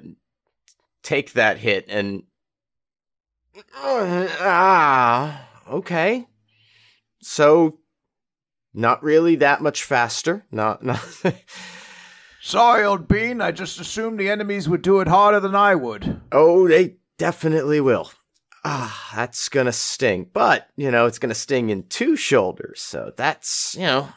take 1.03 1.33
that 1.33 1.57
hit 1.57 1.85
and 1.87 2.23
ah, 3.75 5.47
okay. 5.69 6.27
So 7.21 7.79
not 8.73 9.03
really 9.03 9.35
that 9.37 9.61
much 9.61 9.83
faster. 9.83 10.45
Not 10.51 10.83
not 10.83 11.03
Sorry, 12.41 12.83
old 12.83 13.07
bean. 13.07 13.39
I 13.41 13.51
just 13.51 13.79
assumed 13.79 14.19
the 14.19 14.29
enemies 14.29 14.67
would 14.67 14.81
do 14.81 14.99
it 14.99 15.07
harder 15.07 15.39
than 15.39 15.55
I 15.55 15.75
would. 15.75 16.21
Oh, 16.31 16.67
they 16.67 16.95
definitely 17.17 17.79
will. 17.79 18.11
Ah, 18.65 19.11
that's 19.15 19.47
gonna 19.49 19.71
sting. 19.71 20.27
But, 20.33 20.67
you 20.75 20.89
know, 20.89 21.05
it's 21.05 21.19
gonna 21.19 21.35
sting 21.35 21.69
in 21.69 21.83
two 21.83 22.15
shoulders, 22.15 22.81
so 22.81 23.11
that's, 23.15 23.75
you 23.75 23.85
know, 23.85 24.09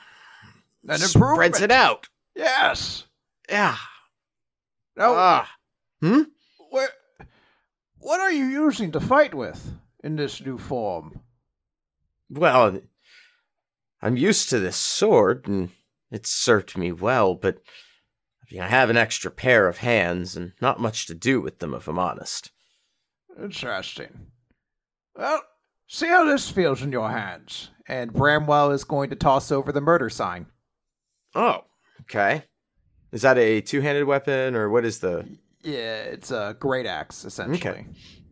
An 0.88 0.99
spreads 0.99 1.14
improvement. 1.14 1.61
it 1.62 1.70
out. 1.70 2.09
Yes. 2.35 3.05
Yeah. 3.49 3.77
Now, 4.97 5.14
Ah. 5.14 5.51
Hmm? 6.01 6.23
where, 6.70 6.88
what 8.05 8.21
are 8.21 8.31
you 8.31 8.45
using 8.45 8.93
to 8.93 9.01
fight 9.01 9.33
with 9.33 9.73
in 10.03 10.17
this 10.17 10.45
new 10.45 10.59
form? 10.59 11.21
Well, 12.29 12.81
I'm 14.03 14.19
used 14.19 14.51
to 14.51 14.59
this 14.59 14.77
sword, 14.77 15.49
and 15.49 15.71
it's 16.11 16.29
served 16.29 16.77
me 16.77 16.93
well, 16.93 17.35
but 17.35 17.62
I, 18.43 18.55
mean, 18.55 18.61
I 18.61 18.69
have 18.69 18.90
an 18.90 18.99
extra 18.99 19.31
pair 19.31 19.67
of 19.69 19.79
hands, 19.79 20.37
and 20.37 20.53
not 20.61 20.81
much 20.81 21.07
to 21.07 21.14
do 21.14 21.40
with 21.40 21.61
them, 21.61 21.73
if 21.73 21.88
I'm 21.88 21.99
honest. 21.99 22.51
Interesting. 23.43 24.27
Well, 25.17 25.40
see 25.87 26.09
how 26.09 26.27
this 26.27 26.51
feels 26.51 26.83
in 26.83 26.93
your 26.93 27.11
hands. 27.11 27.71
And 27.88 28.12
Bramwell 28.12 28.71
is 28.71 28.85
going 28.85 29.09
to 29.11 29.17
toss 29.17 29.51
over 29.51 29.73
the 29.73 29.81
murder 29.81 30.11
sign. 30.11 30.47
Oh, 31.35 31.64
okay. 32.03 32.45
Is 33.12 33.23
that 33.23 33.38
a 33.38 33.62
two-handed 33.62 34.05
weapon, 34.05 34.55
or 34.55 34.69
what 34.69 34.85
is 34.85 34.99
the? 34.99 35.27
Yeah, 35.64 36.03
it's 36.03 36.31
a 36.31 36.57
great 36.59 36.87
axe, 36.87 37.24
essentially. 37.24 37.57
Okay. 37.59 37.87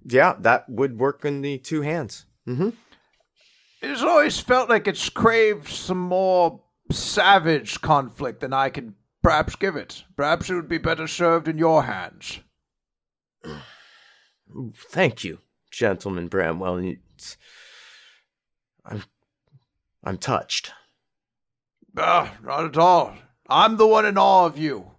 Yeah, 0.05 0.35
that 0.41 0.69
would 0.69 0.99
work 0.99 1.25
in 1.25 1.41
the 1.43 1.59
two 1.59 1.83
hands. 1.83 2.27
Mm-hmm. 2.47 2.71
It's 3.81 4.03
always 4.03 4.39
felt 4.39 4.69
like 4.69 4.87
it's 4.87 5.09
craved 5.09 5.69
some 5.69 5.99
more 5.99 6.61
savage 6.91 7.81
conflict 7.81 8.41
than 8.41 8.53
I 8.53 8.69
can 8.69 8.95
perhaps 9.23 9.57
give 9.57 9.77
it. 9.77 10.05
Perhaps 10.17 10.51
it 10.51 10.55
would 10.55 10.69
be 10.69 10.79
better 10.79 11.09
served 11.09 11.49
in 11.49 11.59
your 11.59 11.85
hands. 11.85 12.41
Thank 14.91 15.25
you, 15.25 15.39
gentleman 15.71 16.29
Bramwell. 16.29 16.95
I'm, 18.85 19.03
I'm 20.05 20.19
touched. 20.19 20.73
Ah, 21.97 22.37
not 22.43 22.67
at 22.67 22.77
all. 22.77 23.15
I'm 23.49 23.77
the 23.79 23.87
one 23.87 24.07
in 24.07 24.19
awe 24.19 24.47
of 24.47 24.59
you. 24.59 24.92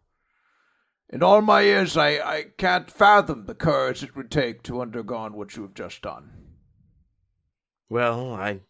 In 1.14 1.22
all 1.22 1.44
my 1.44 1.62
years, 1.62 1.96
I, 1.96 2.08
I 2.18 2.46
can't 2.58 2.90
fathom 2.90 3.46
the 3.46 3.54
courage 3.54 4.02
it 4.02 4.16
would 4.16 4.32
take 4.32 4.64
to 4.64 4.82
undergone 4.82 5.34
what 5.34 5.56
you 5.56 5.62
have 5.62 5.76
just 5.76 6.02
done. 6.02 6.32
Well, 7.88 8.34
I 8.34 8.62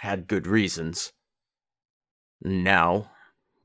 had 0.00 0.26
good 0.26 0.46
reasons. 0.46 1.12
Now, 2.40 3.10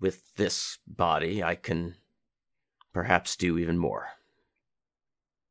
with 0.01 0.35
this 0.35 0.79
body, 0.85 1.41
I 1.41 1.55
can 1.55 1.95
perhaps 2.91 3.37
do 3.37 3.57
even 3.57 3.77
more. 3.77 4.09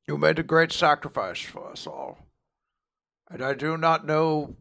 You 0.06 0.18
made 0.18 0.38
a 0.38 0.42
great 0.42 0.72
sacrifice 0.72 1.40
for 1.40 1.70
us 1.70 1.86
all. 1.86 2.18
And 3.30 3.42
I 3.42 3.54
do 3.54 3.78
not 3.78 4.04
know 4.04 4.56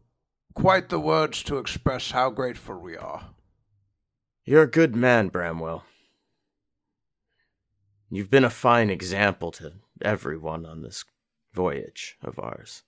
quite 0.54 0.88
the 0.88 0.98
words 0.98 1.42
to 1.42 1.58
express 1.58 2.12
how 2.12 2.30
grateful 2.30 2.78
we 2.78 2.96
are. 2.96 3.34
You're 4.46 4.62
a 4.62 4.66
good 4.66 4.96
man, 4.96 5.28
Bramwell. 5.28 5.84
You've 8.14 8.30
been 8.30 8.44
a 8.44 8.50
fine 8.50 8.90
example 8.90 9.50
to 9.52 9.72
everyone 10.02 10.66
on 10.66 10.82
this 10.82 11.02
voyage 11.54 12.18
of 12.22 12.38
ours. 12.38 12.82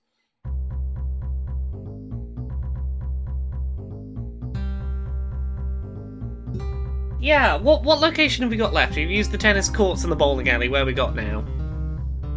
Yeah, 7.19 7.55
what 7.55 7.81
what 7.81 8.01
location 8.01 8.43
have 8.43 8.51
we 8.51 8.57
got 8.57 8.71
left? 8.71 8.95
We've 8.95 9.09
used 9.09 9.31
the 9.31 9.39
tennis 9.39 9.67
courts 9.67 10.03
and 10.03 10.11
the 10.11 10.15
bowling 10.15 10.47
alley. 10.47 10.69
Where 10.69 10.85
we 10.85 10.93
got 10.93 11.15
now? 11.15 11.43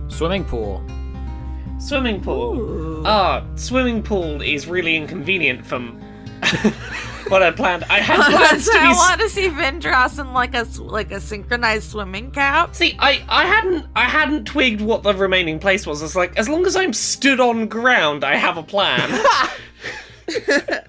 Swimming 0.08 0.46
pool. 0.46 0.82
Swimming 1.78 2.22
pool. 2.22 3.06
Ah, 3.06 3.46
swimming 3.56 4.02
pool 4.02 4.40
is 4.40 4.66
really 4.66 4.96
inconvenient 4.96 5.66
from 5.66 6.00
what 7.28 7.42
I 7.42 7.50
planned. 7.50 7.84
I 7.84 7.98
had 8.00 8.16
plans 8.36 8.64
so 8.64 8.72
to 8.72 8.78
be. 8.78 8.84
I 8.84 8.90
s- 8.90 8.96
want 8.96 9.20
to 9.20 9.28
see 9.28 9.48
Vindros 9.48 10.18
in 10.18 10.32
like 10.32 10.54
a 10.54 10.58
s- 10.58 10.78
like 10.78 11.10
a 11.12 11.20
synchronized 11.20 11.90
swimming 11.90 12.30
cap. 12.30 12.74
See, 12.74 12.96
I, 12.98 13.22
I 13.28 13.46
hadn't 13.46 13.86
I 13.94 14.04
hadn't 14.04 14.44
twigged 14.46 14.80
what 14.80 15.02
the 15.02 15.14
remaining 15.14 15.58
place 15.58 15.86
was. 15.86 16.02
It's 16.02 16.16
like 16.16 16.36
as 16.38 16.48
long 16.48 16.66
as 16.66 16.76
I'm 16.76 16.92
stood 16.92 17.40
on 17.40 17.66
ground, 17.68 18.24
I 18.24 18.36
have 18.36 18.56
a 18.56 18.62
plan. 18.62 19.10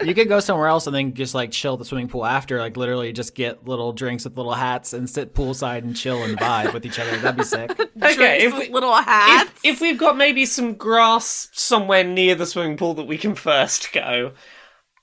You 0.03 0.14
could 0.14 0.28
go 0.28 0.41
somewhere 0.41 0.68
else 0.68 0.86
and 0.86 0.93
then 0.93 1.14
just 1.14 1.34
like 1.34 1.51
chill 1.51 1.74
at 1.74 1.80
the 1.80 1.86
swimming 1.86 2.10
pool 2.10 2.26
after. 2.26 2.60
Like 2.60 2.76
literally 2.76 3.14
just 3.14 3.36
get 3.36 3.66
little 3.66 3.93
drinks 3.93 4.26
with 4.26 4.36
little 4.36 4.53
hats 4.53 4.91
and 4.91 5.10
sit 5.10 5.34
poolside 5.34 5.80
and 5.80 5.95
chill 5.95 6.22
and 6.24 6.38
vibe 6.38 6.74
with 6.74 6.86
each 6.86 6.99
other. 6.99 7.16
That'd 7.18 7.38
be 7.38 7.43
sick. 7.45 7.72
okay, 7.72 7.88
Drinks 8.16 8.43
if 8.43 8.53
with 8.53 8.68
we, 8.68 8.74
little 8.74 8.93
hats. 8.93 9.49
if 9.64 9.76
if 9.76 9.82
we've 9.82 9.97
got 9.97 10.18
maybe 10.18 10.45
some 10.45 10.74
grass 10.74 11.47
somewhere 11.53 12.03
near 12.03 12.36
the 12.36 12.45
swimming 12.45 12.76
pool 12.76 12.93
that 12.95 13.07
we 13.07 13.18
can 13.18 13.34
first 13.34 13.93
go. 13.93 14.34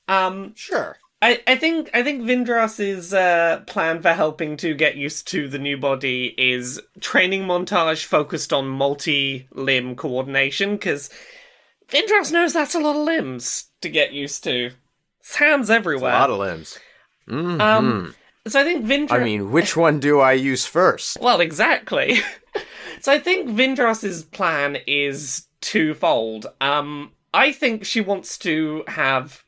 Um, 0.09 0.53
Sure. 0.55 0.97
I, 1.23 1.41
I 1.47 1.57
think 1.57 1.89
I 1.95 2.03
think 2.03 2.23
Vindras's 2.25 3.15
uh, 3.15 3.63
plan 3.67 4.03
for 4.03 4.13
helping 4.13 4.57
to 4.59 4.75
get 4.75 4.97
used 4.97 5.27
to 5.29 5.49
the 5.49 5.59
new 5.59 5.79
body 5.79 6.35
is 6.37 6.79
training 7.01 7.45
montage 7.45 8.05
focused 8.05 8.53
on 8.53 8.69
multi-limb 8.69 9.97
coordination 9.97 10.73
because 10.73 11.09
Vindras 11.89 12.33
knows 12.33 12.53
that's 12.53 12.75
a 12.75 12.81
lot 12.81 12.97
of 12.97 13.03
limbs 13.03 13.67
to 13.81 13.89
get 13.89 14.13
used 14.13 14.45
to. 14.45 14.73
It's 15.21 15.37
hands 15.37 15.71
everywhere. 15.71 16.13
A 16.13 16.19
lot 16.19 16.31
of 16.31 16.39
limbs. 16.39 16.79
Mhm. 17.29 17.61
Um, 17.61 18.15
so 18.47 18.61
I 18.61 18.65
think 18.65 18.85
Vindra. 18.85 19.13
I 19.13 19.25
mean, 19.25 19.51
which 19.51 19.75
one 19.77 19.99
do 20.01 20.21
I 20.21 20.33
use 20.33 20.67
first? 20.67 21.17
Well, 21.21 21.41
exactly. 21.41 22.19
so 23.01 23.11
I 23.11 23.19
think 23.19 23.49
Vindras's 23.49 24.23
plan 24.25 24.77
is 24.87 25.47
twofold. 25.63 26.47
Um, 26.61 27.13
I 27.33 27.53
think 27.53 27.85
she 27.87 28.01
wants 28.03 28.37
to 28.39 28.85
have, 28.87 29.43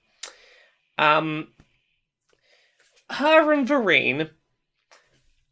um, 0.99 1.49
her 3.11 3.53
and 3.53 3.67
Vereen 3.67 4.31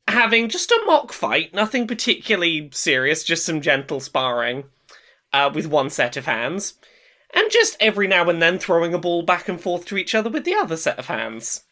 having 0.08 0.48
just 0.48 0.70
a 0.70 0.82
mock 0.86 1.12
fight, 1.12 1.54
nothing 1.54 1.86
particularly 1.86 2.70
serious, 2.72 3.24
just 3.24 3.44
some 3.44 3.60
gentle 3.60 4.00
sparring, 4.00 4.64
uh, 5.32 5.50
with 5.52 5.66
one 5.66 5.90
set 5.90 6.16
of 6.16 6.26
hands, 6.26 6.74
and 7.34 7.50
just 7.50 7.76
every 7.80 8.06
now 8.06 8.28
and 8.28 8.40
then 8.40 8.58
throwing 8.58 8.94
a 8.94 8.98
ball 8.98 9.22
back 9.22 9.48
and 9.48 9.60
forth 9.60 9.84
to 9.86 9.96
each 9.96 10.14
other 10.14 10.30
with 10.30 10.44
the 10.44 10.54
other 10.54 10.76
set 10.76 10.98
of 10.98 11.06
hands. 11.06 11.64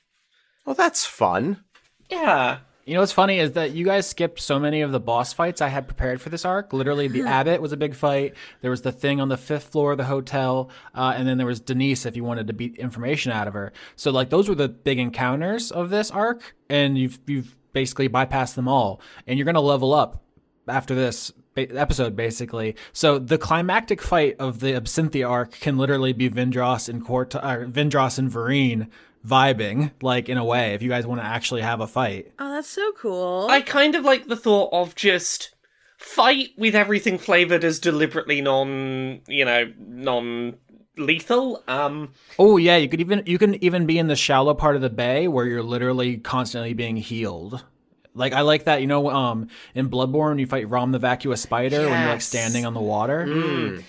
Well, 0.64 0.74
that's 0.74 1.06
fun. 1.06 1.64
Yeah. 2.10 2.58
You 2.86 2.92
know 2.92 3.00
what's 3.00 3.12
funny 3.12 3.38
is 3.38 3.52
that 3.52 3.70
you 3.70 3.82
guys 3.82 4.06
skipped 4.06 4.38
so 4.40 4.58
many 4.58 4.82
of 4.82 4.92
the 4.92 5.00
boss 5.00 5.32
fights 5.32 5.62
I 5.62 5.68
had 5.68 5.86
prepared 5.86 6.20
for 6.20 6.28
this 6.28 6.44
arc. 6.44 6.74
Literally, 6.74 7.08
the 7.08 7.22
Abbot 7.26 7.62
was 7.62 7.72
a 7.72 7.78
big 7.78 7.94
fight. 7.94 8.34
There 8.60 8.70
was 8.70 8.82
the 8.82 8.92
thing 8.92 9.22
on 9.22 9.30
the 9.30 9.38
fifth 9.38 9.68
floor 9.68 9.92
of 9.92 9.98
the 9.98 10.04
hotel, 10.04 10.68
uh, 10.94 11.14
and 11.16 11.26
then 11.26 11.38
there 11.38 11.46
was 11.46 11.60
Denise 11.60 12.04
if 12.04 12.14
you 12.14 12.24
wanted 12.24 12.46
to 12.48 12.52
beat 12.52 12.76
information 12.76 13.32
out 13.32 13.48
of 13.48 13.54
her. 13.54 13.72
So 13.96 14.10
like 14.10 14.28
those 14.28 14.50
were 14.50 14.54
the 14.54 14.68
big 14.68 14.98
encounters 14.98 15.72
of 15.72 15.88
this 15.88 16.10
arc, 16.10 16.54
and 16.68 16.98
you've 16.98 17.18
you've 17.26 17.56
basically 17.72 18.08
bypassed 18.08 18.54
them 18.54 18.68
all, 18.68 19.00
and 19.26 19.38
you're 19.38 19.46
gonna 19.46 19.62
level 19.62 19.94
up 19.94 20.22
after 20.68 20.94
this 20.94 21.32
ba- 21.54 21.74
episode 21.74 22.14
basically. 22.14 22.76
So 22.92 23.18
the 23.18 23.38
climactic 23.38 24.02
fight 24.02 24.36
of 24.38 24.60
the 24.60 24.72
Absynthia 24.72 25.28
arc 25.28 25.52
can 25.52 25.78
literally 25.78 26.12
be 26.12 26.28
Vindros 26.28 26.90
and 26.90 27.02
Court, 27.02 27.34
or 27.34 27.66
Vindros 27.66 28.18
and 28.18 28.30
Vereen 28.30 28.88
vibing 29.26 29.90
like 30.02 30.28
in 30.28 30.36
a 30.36 30.44
way 30.44 30.74
if 30.74 30.82
you 30.82 30.88
guys 30.88 31.06
want 31.06 31.20
to 31.20 31.26
actually 31.26 31.62
have 31.62 31.80
a 31.80 31.86
fight. 31.86 32.32
oh, 32.38 32.52
that's 32.52 32.68
so 32.68 32.92
cool. 32.92 33.46
I 33.50 33.60
kind 33.60 33.94
of 33.94 34.04
like 34.04 34.26
the 34.26 34.36
thought 34.36 34.70
of 34.72 34.94
just 34.94 35.54
fight 35.96 36.50
with 36.58 36.74
everything 36.74 37.16
flavored 37.18 37.64
as 37.64 37.78
deliberately 37.78 38.40
non, 38.42 39.20
you 39.26 39.44
know, 39.44 39.72
non 39.78 40.56
lethal. 40.96 41.62
Um 41.66 42.10
Oh 42.38 42.56
yeah, 42.56 42.76
you 42.76 42.88
could 42.88 43.00
even 43.00 43.22
you 43.26 43.38
can 43.38 43.62
even 43.64 43.86
be 43.86 43.98
in 43.98 44.08
the 44.08 44.16
shallow 44.16 44.54
part 44.54 44.76
of 44.76 44.82
the 44.82 44.90
bay 44.90 45.26
where 45.28 45.46
you're 45.46 45.62
literally 45.62 46.18
constantly 46.18 46.74
being 46.74 46.96
healed. 46.96 47.64
Like 48.12 48.32
I 48.32 48.42
like 48.42 48.64
that, 48.64 48.80
you 48.80 48.86
know, 48.86 49.08
um 49.10 49.48
in 49.74 49.88
Bloodborne 49.88 50.38
you 50.38 50.46
fight 50.46 50.68
Rom 50.68 50.92
the 50.92 50.98
vacuous 50.98 51.40
spider 51.40 51.80
when 51.88 52.00
you're 52.00 52.10
like 52.10 52.20
standing 52.20 52.66
on 52.66 52.74
the 52.74 52.80
water. 52.80 53.80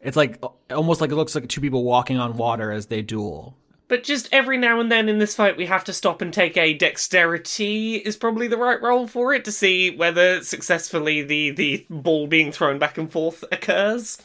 It's 0.00 0.16
like 0.16 0.42
almost 0.70 1.00
like 1.00 1.10
it 1.10 1.16
looks 1.16 1.34
like 1.34 1.48
two 1.48 1.60
people 1.60 1.82
walking 1.82 2.18
on 2.18 2.36
water 2.36 2.70
as 2.70 2.86
they 2.86 3.02
duel. 3.02 3.56
But 3.94 4.02
just 4.02 4.28
every 4.32 4.58
now 4.58 4.80
and 4.80 4.90
then 4.90 5.08
in 5.08 5.18
this 5.20 5.36
fight 5.36 5.56
we 5.56 5.66
have 5.66 5.84
to 5.84 5.92
stop 5.92 6.20
and 6.20 6.34
take 6.34 6.56
a 6.56 6.74
dexterity 6.74 7.94
is 7.98 8.16
probably 8.16 8.48
the 8.48 8.56
right 8.56 8.82
roll 8.82 9.06
for 9.06 9.32
it 9.32 9.44
to 9.44 9.52
see 9.52 9.94
whether 9.94 10.42
successfully 10.42 11.22
the 11.22 11.52
the 11.52 11.86
ball 11.88 12.26
being 12.26 12.50
thrown 12.50 12.76
back 12.76 12.98
and 12.98 13.12
forth 13.12 13.44
occurs. 13.52 14.18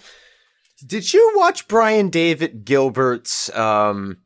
Did 0.84 1.14
you 1.14 1.34
watch 1.36 1.68
Brian 1.68 2.10
David 2.10 2.66
Gilbert's 2.66 3.56
um 3.56 4.18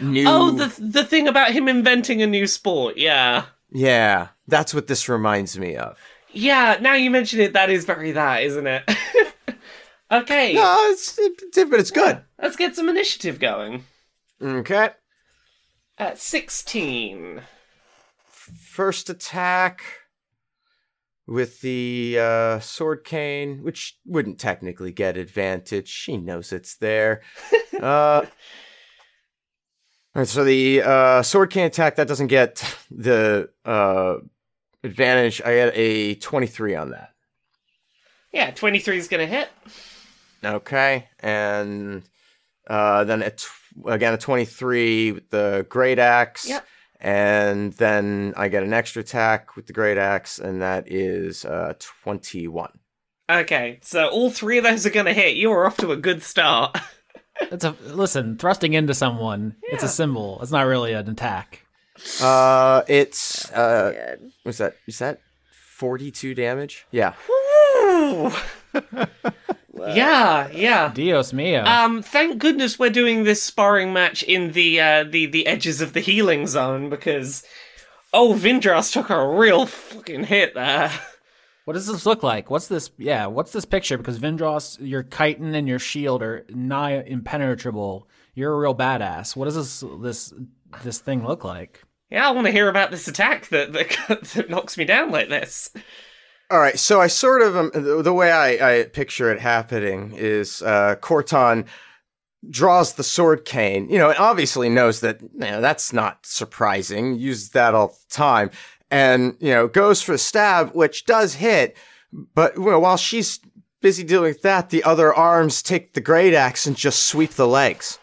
new 0.00 0.24
Oh, 0.26 0.50
the 0.50 0.74
the 0.80 1.04
thing 1.04 1.28
about 1.28 1.52
him 1.52 1.68
inventing 1.68 2.20
a 2.20 2.26
new 2.26 2.48
sport. 2.48 2.96
Yeah. 2.96 3.44
Yeah, 3.70 4.30
that's 4.48 4.74
what 4.74 4.88
this 4.88 5.08
reminds 5.08 5.56
me 5.56 5.76
of. 5.76 5.96
Yeah, 6.32 6.78
now 6.80 6.94
you 6.94 7.08
mention 7.08 7.38
it 7.38 7.52
that 7.52 7.70
is 7.70 7.84
very 7.84 8.10
that, 8.10 8.42
isn't 8.42 8.66
it? 8.66 8.82
okay. 10.10 10.54
No, 10.54 10.76
it's, 10.90 11.16
it's 11.20 11.70
but 11.70 11.78
it's 11.78 11.92
good. 11.92 12.24
Let's 12.42 12.56
get 12.56 12.74
some 12.74 12.88
initiative 12.88 13.38
going. 13.38 13.84
Okay. 14.42 14.90
At 15.98 16.18
16. 16.18 17.42
First 18.26 19.08
attack 19.08 19.82
with 21.26 21.60
the 21.60 22.18
uh, 22.18 22.58
sword 22.60 23.04
cane, 23.04 23.62
which 23.62 23.98
wouldn't 24.04 24.40
technically 24.40 24.90
get 24.92 25.16
advantage. 25.16 25.88
She 25.88 26.16
knows 26.16 26.52
it's 26.52 26.76
there. 26.76 27.22
uh, 27.80 28.22
all 30.14 30.20
right, 30.20 30.28
so 30.28 30.44
the 30.44 30.82
uh, 30.82 31.22
sword 31.22 31.50
cane 31.50 31.66
attack 31.66 31.96
that 31.96 32.08
doesn't 32.08 32.26
get 32.26 32.76
the 32.90 33.48
uh, 33.64 34.16
advantage. 34.82 35.40
I 35.42 35.54
get 35.54 35.72
a 35.74 36.16
twenty-three 36.16 36.74
on 36.74 36.90
that. 36.90 37.12
Yeah, 38.32 38.50
23 38.50 38.96
is 38.96 39.08
going 39.08 39.26
to 39.28 39.34
hit. 39.34 39.50
Okay, 40.44 41.08
and 41.20 42.02
uh, 42.66 43.04
then 43.04 43.22
a 43.22 43.30
tw- 43.30 43.61
again 43.86 44.14
a 44.14 44.18
twenty-three 44.18 45.12
with 45.12 45.30
the 45.30 45.66
great 45.68 45.98
axe. 45.98 46.48
Yep. 46.48 46.66
And 47.00 47.72
then 47.72 48.32
I 48.36 48.46
get 48.48 48.62
an 48.62 48.72
extra 48.72 49.00
attack 49.00 49.56
with 49.56 49.66
the 49.66 49.72
great 49.72 49.98
axe, 49.98 50.38
and 50.38 50.62
that 50.62 50.84
is 50.90 51.44
uh, 51.44 51.74
twenty-one. 52.04 52.78
Okay, 53.30 53.78
so 53.82 54.08
all 54.08 54.30
three 54.30 54.58
of 54.58 54.64
those 54.64 54.84
are 54.86 54.90
going 54.90 55.06
to 55.06 55.12
hit. 55.12 55.36
You 55.36 55.50
are 55.52 55.66
off 55.66 55.76
to 55.78 55.92
a 55.92 55.96
good 55.96 56.22
start. 56.22 56.76
It's 57.40 57.64
a 57.64 57.74
listen, 57.86 58.36
thrusting 58.36 58.74
into 58.74 58.92
someone, 58.94 59.56
it's 59.62 59.82
a 59.82 59.88
symbol. 59.88 60.38
It's 60.42 60.52
not 60.52 60.66
really 60.66 60.92
an 60.92 61.08
attack. 61.08 61.64
Uh, 62.20 62.82
it's 62.86 63.50
uh, 63.52 63.90
Good. 63.90 64.32
what's 64.42 64.58
that? 64.58 64.76
Is 64.86 64.98
that 64.98 65.18
forty-two 65.76 66.34
damage? 66.34 66.86
Yeah. 66.90 67.14
Woo! 69.82 69.94
yeah, 69.94 70.48
yeah. 70.52 70.92
Dios 70.94 71.32
mio. 71.32 71.64
Um, 71.64 72.02
thank 72.02 72.38
goodness 72.38 72.78
we're 72.78 72.90
doing 72.90 73.24
this 73.24 73.42
sparring 73.42 73.92
match 73.92 74.22
in 74.22 74.52
the 74.52 74.80
uh, 74.80 75.04
the 75.04 75.26
the 75.26 75.46
edges 75.46 75.80
of 75.80 75.92
the 75.92 76.00
healing 76.00 76.46
zone 76.46 76.88
because 76.88 77.42
oh, 78.12 78.34
Vindras 78.34 78.92
took 78.92 79.10
a 79.10 79.28
real 79.28 79.66
fucking 79.66 80.24
hit 80.24 80.54
there. 80.54 80.92
What 81.64 81.74
does 81.74 81.86
this 81.86 82.06
look 82.06 82.22
like? 82.22 82.50
What's 82.50 82.68
this? 82.68 82.90
Yeah, 82.96 83.26
what's 83.26 83.52
this 83.52 83.64
picture? 83.64 83.98
Because 83.98 84.18
Vindros, 84.18 84.78
your 84.80 85.02
chitin 85.02 85.54
and 85.54 85.68
your 85.68 85.78
shield 85.78 86.22
are 86.22 86.44
nigh 86.48 87.02
impenetrable. 87.02 88.08
You're 88.34 88.52
a 88.52 88.58
real 88.58 88.74
badass. 88.74 89.36
What 89.36 89.46
does 89.46 89.54
this 89.54 89.84
this 90.00 90.34
this 90.84 90.98
thing 90.98 91.26
look 91.26 91.44
like? 91.44 91.82
Yeah, 92.10 92.28
I 92.28 92.32
want 92.32 92.46
to 92.46 92.52
hear 92.52 92.68
about 92.68 92.90
this 92.90 93.08
attack 93.08 93.48
that 93.48 93.72
that, 93.72 93.88
that 94.34 94.50
knocks 94.50 94.76
me 94.76 94.84
down 94.84 95.10
like 95.10 95.28
this. 95.28 95.70
All 96.52 96.58
right, 96.58 96.78
so 96.78 97.00
I 97.00 97.06
sort 97.06 97.40
of 97.40 97.56
um, 97.56 97.70
the, 97.72 98.02
the 98.02 98.12
way 98.12 98.30
I, 98.30 98.80
I 98.80 98.82
picture 98.84 99.32
it 99.32 99.40
happening 99.40 100.12
is 100.14 100.60
uh, 100.60 100.96
Corton 100.96 101.64
draws 102.50 102.92
the 102.92 103.02
sword 103.02 103.46
cane, 103.46 103.88
you 103.88 103.96
know, 103.96 104.10
and 104.10 104.18
obviously 104.18 104.68
knows 104.68 105.00
that 105.00 105.22
you 105.22 105.30
know, 105.38 105.62
that's 105.62 105.94
not 105.94 106.26
surprising. 106.26 107.14
Uses 107.14 107.52
that 107.52 107.74
all 107.74 107.88
the 107.88 108.14
time, 108.14 108.50
and 108.90 109.34
you 109.40 109.48
know 109.48 109.66
goes 109.66 110.02
for 110.02 110.12
a 110.12 110.18
stab, 110.18 110.74
which 110.74 111.06
does 111.06 111.36
hit. 111.36 111.74
But 112.12 112.54
you 112.58 112.66
know, 112.66 112.80
while 112.80 112.98
she's 112.98 113.40
busy 113.80 114.04
dealing 114.04 114.28
with 114.28 114.42
that, 114.42 114.68
the 114.68 114.84
other 114.84 115.14
arms 115.14 115.62
take 115.62 115.94
the 115.94 116.02
great 116.02 116.34
axe 116.34 116.66
and 116.66 116.76
just 116.76 117.04
sweep 117.06 117.30
the 117.30 117.48
legs. 117.48 117.98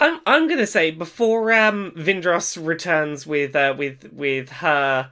I'm 0.00 0.20
I'm 0.24 0.48
gonna 0.48 0.66
say 0.66 0.92
before 0.92 1.52
um 1.52 1.92
Vindros 1.94 2.56
returns 2.66 3.26
with 3.26 3.54
uh, 3.54 3.74
with 3.76 4.10
with 4.14 4.48
her 4.48 5.10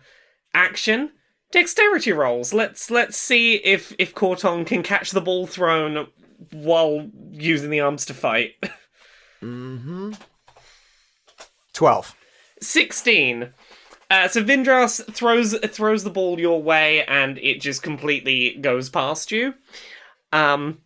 action 0.54 1.12
dexterity 1.50 2.12
rolls. 2.12 2.52
Let's 2.52 2.90
let's 2.90 3.16
see 3.16 3.56
if 3.56 3.94
if 3.98 4.14
Corton 4.14 4.64
can 4.64 4.82
catch 4.82 5.10
the 5.10 5.20
ball 5.20 5.46
thrown 5.46 6.08
while 6.52 7.08
using 7.30 7.70
the 7.70 7.80
arms 7.80 8.04
to 8.06 8.14
fight. 8.14 8.52
Mm-hmm. 9.40 10.14
Twelve. 11.72 12.16
16. 12.60 13.52
Uh, 14.10 14.26
so 14.26 14.42
Vindras 14.42 15.14
throws 15.14 15.56
throws 15.58 16.02
the 16.02 16.10
ball 16.10 16.40
your 16.40 16.60
way 16.60 17.04
and 17.04 17.38
it 17.38 17.60
just 17.60 17.82
completely 17.82 18.56
goes 18.60 18.88
past 18.88 19.30
you. 19.30 19.54
Um, 20.32 20.78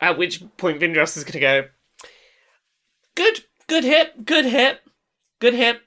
at 0.00 0.18
which 0.18 0.42
point 0.56 0.80
Vindras 0.80 1.16
is 1.16 1.22
going 1.22 1.34
to 1.34 1.38
go, 1.38 1.64
Good, 3.14 3.44
good 3.66 3.84
hit, 3.84 4.24
good 4.24 4.46
hit, 4.46 4.80
good 5.38 5.54
hit. 5.54 5.80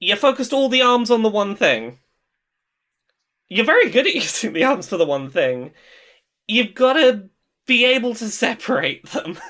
You 0.00 0.16
focused 0.16 0.52
all 0.52 0.68
the 0.68 0.82
arms 0.82 1.10
on 1.10 1.22
the 1.22 1.28
one 1.28 1.56
thing. 1.56 1.99
You're 3.50 3.66
very 3.66 3.90
good 3.90 4.06
at 4.06 4.14
using 4.14 4.54
the 4.54 4.64
arms 4.64 4.88
for 4.88 4.96
the 4.96 5.04
one 5.04 5.28
thing. 5.28 5.72
You've 6.48 6.74
got 6.74 6.94
to 6.94 7.28
be 7.66 7.84
able 7.84 8.14
to 8.14 8.28
separate 8.30 9.04
them. 9.10 9.38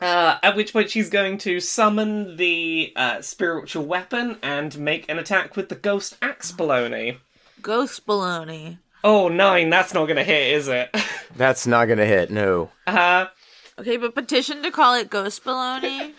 Uh, 0.00 0.38
at 0.44 0.54
which 0.54 0.72
point 0.72 0.88
she's 0.88 1.10
going 1.10 1.36
to 1.38 1.58
summon 1.58 2.36
the 2.36 2.92
uh, 2.94 3.20
spiritual 3.20 3.84
weapon 3.84 4.38
and 4.44 4.78
make 4.78 5.08
an 5.10 5.18
attack 5.18 5.56
with 5.56 5.68
the 5.68 5.74
ghost 5.74 6.16
axe 6.22 6.52
baloney. 6.52 7.18
Ghost 7.60 8.06
baloney. 8.06 8.78
Oh, 9.02 9.26
nine, 9.26 9.70
that's 9.70 9.92
not 9.92 10.06
gonna 10.06 10.22
hit, 10.22 10.52
is 10.54 10.68
it? 10.68 10.94
That's 11.36 11.66
not 11.66 11.86
gonna 11.86 12.06
hit. 12.06 12.30
No. 12.30 12.70
Uh, 12.86 13.26
Okay, 13.78 13.96
but 13.96 14.14
petition 14.14 14.62
to 14.64 14.70
call 14.72 14.94
it 14.94 15.08
ghost 15.10 15.44
baloney. 15.44 16.12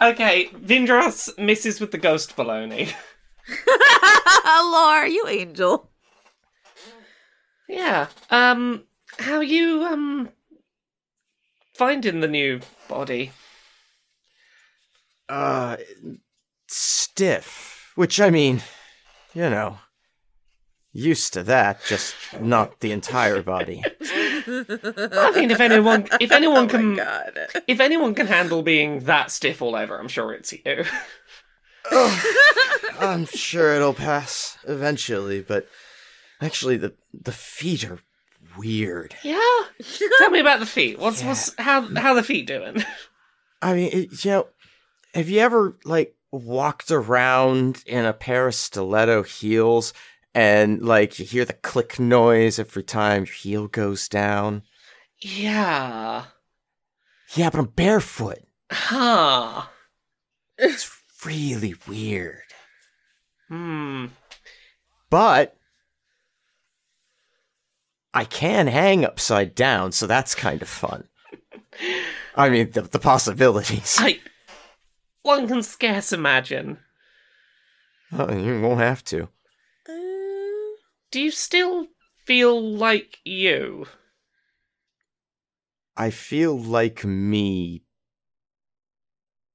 okay, 0.00 0.46
Vindras 0.54 1.36
misses 1.38 1.80
with 1.80 1.90
the 1.90 1.98
ghost 1.98 2.36
baloney. 2.36 2.92
Laura, 4.44 5.08
you 5.08 5.26
angel. 5.28 5.90
Yeah. 7.68 8.08
Um, 8.30 8.84
how 9.18 9.40
you, 9.40 9.84
um, 9.84 10.30
finding 11.74 12.20
the 12.20 12.28
new 12.28 12.60
body? 12.88 13.32
Uh, 15.28 15.76
stiff. 16.66 17.92
Which 17.94 18.20
I 18.20 18.30
mean, 18.30 18.62
you 19.34 19.48
know, 19.50 19.78
used 20.92 21.32
to 21.34 21.42
that. 21.44 21.80
Just 21.86 22.14
not 22.40 22.80
the 22.80 22.92
entire 22.92 23.42
body. 23.42 23.82
I 24.46 25.32
mean, 25.34 25.50
if 25.50 25.60
anyone, 25.60 26.08
if 26.20 26.32
anyone 26.40 26.68
can, 26.68 26.96
God. 26.96 27.38
if 27.66 27.80
anyone 27.80 28.14
can 28.14 28.26
handle 28.26 28.62
being 28.62 29.00
that 29.00 29.30
stiff 29.30 29.62
all 29.62 29.76
over, 29.76 29.98
I'm 29.98 30.08
sure 30.08 30.32
it's 30.32 30.52
you. 30.52 30.84
I'm 33.00 33.26
sure 33.26 33.74
it'll 33.74 33.94
pass 33.94 34.58
eventually, 34.66 35.40
but 35.40 35.66
actually, 36.40 36.76
the 36.76 36.94
the 37.12 37.32
feet 37.32 37.84
are 37.88 37.98
weird. 38.56 39.14
Yeah. 39.22 39.38
Tell 40.18 40.30
me 40.30 40.40
about 40.40 40.60
the 40.60 40.66
feet. 40.66 40.98
What's 40.98 41.22
what's 41.22 41.54
how 41.58 41.82
how 41.96 42.14
the 42.14 42.22
feet 42.22 42.46
doing? 42.46 42.82
I 43.62 43.74
mean, 43.74 43.90
it, 43.92 44.24
you 44.24 44.30
know, 44.30 44.46
have 45.14 45.28
you 45.28 45.40
ever 45.40 45.76
like 45.84 46.14
walked 46.30 46.90
around 46.90 47.82
in 47.86 48.04
a 48.04 48.12
pair 48.12 48.46
of 48.48 48.54
stiletto 48.54 49.22
heels 49.22 49.92
and 50.34 50.82
like 50.82 51.18
you 51.18 51.24
hear 51.24 51.44
the 51.44 51.52
click 51.54 51.98
noise 51.98 52.58
every 52.58 52.82
time 52.82 53.24
your 53.24 53.34
heel 53.34 53.66
goes 53.66 54.08
down? 54.08 54.62
Yeah. 55.18 56.24
Yeah, 57.34 57.50
but 57.50 57.58
I'm 57.58 57.66
barefoot. 57.66 58.40
Huh. 58.70 59.64
It's 60.58 60.99
really 61.24 61.74
weird. 61.86 62.42
Hmm. 63.48 64.06
But 65.08 65.56
I 68.12 68.24
can 68.24 68.66
hang 68.66 69.04
upside 69.04 69.54
down, 69.54 69.92
so 69.92 70.06
that's 70.06 70.34
kind 70.34 70.62
of 70.62 70.68
fun. 70.68 71.04
I 72.34 72.48
mean, 72.48 72.70
the, 72.70 72.82
the 72.82 72.98
possibilities. 72.98 73.96
I. 73.98 74.20
One 75.22 75.46
can 75.48 75.62
scarce 75.62 76.12
imagine. 76.12 76.78
Oh, 78.12 78.32
you 78.32 78.60
won't 78.60 78.80
have 78.80 79.04
to. 79.06 79.28
Do 81.10 81.20
you 81.20 81.30
still 81.30 81.88
feel 82.24 82.60
like 82.60 83.18
you? 83.24 83.86
I 85.96 86.10
feel 86.10 86.58
like 86.58 87.04
me, 87.04 87.82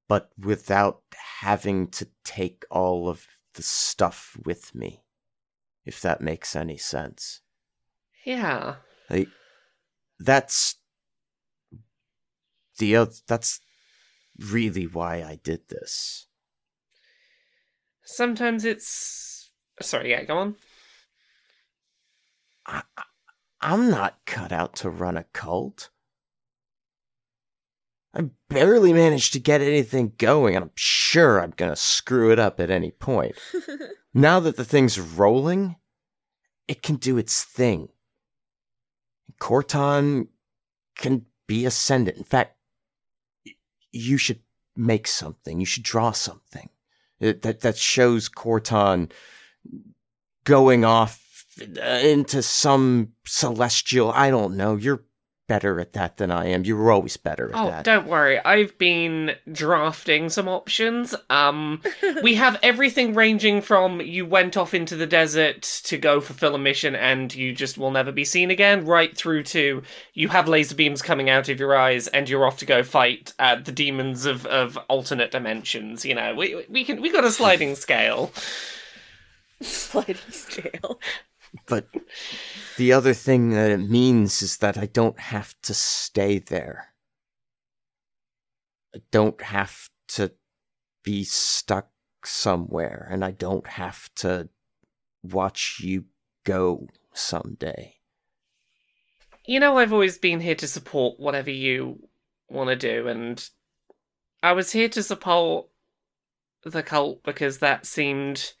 but 0.08 0.30
without 0.38 1.02
having 1.40 1.88
to 1.88 2.08
take 2.24 2.64
all 2.70 3.08
of 3.08 3.26
the 3.54 3.62
stuff 3.62 4.36
with 4.44 4.74
me. 4.74 5.02
If 5.84 6.00
that 6.02 6.20
makes 6.20 6.56
any 6.56 6.76
sense. 6.76 7.40
Yeah. 8.24 8.76
Like, 9.08 9.28
that's 10.18 10.76
the 12.78 12.96
oth- 12.96 13.22
that's 13.26 13.60
really 14.38 14.86
why 14.86 15.22
I 15.22 15.38
did 15.42 15.68
this. 15.68 16.26
Sometimes 18.04 18.64
it's. 18.64 19.52
Sorry, 19.80 20.10
yeah, 20.10 20.24
go 20.24 20.38
on. 20.38 20.56
I, 22.66 22.82
I- 22.96 23.02
I'm 23.60 23.88
not 23.90 24.18
cut 24.26 24.52
out 24.52 24.74
to 24.76 24.90
run 24.90 25.16
a 25.16 25.24
cult. 25.24 25.90
I 28.16 28.30
barely 28.48 28.94
managed 28.94 29.34
to 29.34 29.38
get 29.38 29.60
anything 29.60 30.12
going, 30.16 30.56
and 30.56 30.64
I'm 30.64 30.70
sure 30.74 31.38
I'm 31.40 31.52
gonna 31.56 31.76
screw 31.76 32.32
it 32.32 32.38
up 32.38 32.58
at 32.60 32.70
any 32.70 32.90
point. 32.90 33.36
now 34.14 34.40
that 34.40 34.56
the 34.56 34.64
thing's 34.64 34.98
rolling, 34.98 35.76
it 36.66 36.82
can 36.82 36.96
do 36.96 37.18
its 37.18 37.44
thing. 37.44 37.90
Corton 39.38 40.28
can 40.96 41.26
be 41.46 41.66
ascendant. 41.66 42.16
In 42.16 42.24
fact, 42.24 42.56
you 43.92 44.16
should 44.16 44.40
make 44.76 45.06
something. 45.06 45.60
You 45.60 45.66
should 45.66 45.82
draw 45.82 46.12
something 46.12 46.70
It- 47.20 47.42
that 47.42 47.60
that 47.60 47.76
shows 47.76 48.28
Corton 48.28 49.10
going 50.44 50.84
off 50.84 51.22
uh, 51.60 51.82
into 51.82 52.42
some 52.42 53.12
celestial. 53.26 54.10
I 54.12 54.30
don't 54.30 54.56
know. 54.56 54.76
You're 54.76 55.04
better 55.48 55.78
at 55.78 55.92
that 55.92 56.16
than 56.16 56.30
I 56.30 56.46
am. 56.46 56.64
You 56.64 56.76
were 56.76 56.90
always 56.90 57.16
better 57.16 57.48
at 57.50 57.54
Oh, 57.56 57.70
that. 57.70 57.84
don't 57.84 58.06
worry. 58.08 58.38
I've 58.44 58.76
been 58.78 59.36
drafting 59.52 60.28
some 60.28 60.48
options. 60.48 61.14
Um, 61.30 61.82
we 62.22 62.34
have 62.34 62.58
everything 62.62 63.14
ranging 63.14 63.60
from 63.60 64.00
you 64.00 64.26
went 64.26 64.56
off 64.56 64.74
into 64.74 64.96
the 64.96 65.06
desert 65.06 65.62
to 65.84 65.98
go 65.98 66.20
fulfill 66.20 66.54
a 66.54 66.58
mission 66.58 66.94
and 66.96 67.32
you 67.34 67.52
just 67.52 67.78
will 67.78 67.90
never 67.92 68.10
be 68.10 68.24
seen 68.24 68.50
again, 68.50 68.84
right 68.84 69.16
through 69.16 69.44
to 69.44 69.82
you 70.14 70.28
have 70.28 70.48
laser 70.48 70.74
beams 70.74 71.00
coming 71.02 71.30
out 71.30 71.48
of 71.48 71.60
your 71.60 71.76
eyes 71.76 72.08
and 72.08 72.28
you're 72.28 72.46
off 72.46 72.58
to 72.58 72.66
go 72.66 72.82
fight 72.82 73.32
uh, 73.38 73.54
the 73.56 73.72
demons 73.72 74.26
of, 74.26 74.46
of 74.46 74.76
alternate 74.88 75.30
dimensions. 75.30 76.04
You 76.04 76.14
know, 76.16 76.34
we 76.34 76.64
we 76.68 76.84
can 76.84 77.00
we 77.00 77.12
got 77.12 77.24
a 77.24 77.30
sliding 77.30 77.74
scale. 77.76 78.32
Sliding 79.60 80.16
scale. 80.30 81.00
But 81.66 81.86
the 82.76 82.92
other 82.92 83.14
thing 83.14 83.50
that 83.50 83.70
it 83.70 83.78
means 83.78 84.42
is 84.42 84.58
that 84.58 84.76
I 84.78 84.86
don't 84.86 85.18
have 85.18 85.54
to 85.62 85.74
stay 85.74 86.38
there. 86.38 86.94
I 88.94 89.00
don't 89.10 89.40
have 89.42 89.88
to 90.08 90.32
be 91.02 91.24
stuck 91.24 91.90
somewhere, 92.24 93.06
and 93.10 93.24
I 93.24 93.30
don't 93.30 93.66
have 93.66 94.10
to 94.16 94.48
watch 95.22 95.80
you 95.82 96.04
go 96.44 96.88
someday. 97.12 97.96
You 99.44 99.60
know, 99.60 99.78
I've 99.78 99.92
always 99.92 100.18
been 100.18 100.40
here 100.40 100.54
to 100.56 100.66
support 100.66 101.20
whatever 101.20 101.50
you 101.50 102.08
want 102.48 102.70
to 102.70 102.76
do, 102.76 103.08
and 103.08 103.48
I 104.42 104.52
was 104.52 104.72
here 104.72 104.88
to 104.90 105.02
support 105.02 105.66
the 106.64 106.82
cult 106.82 107.22
because 107.22 107.58
that 107.58 107.86
seemed 107.86 108.54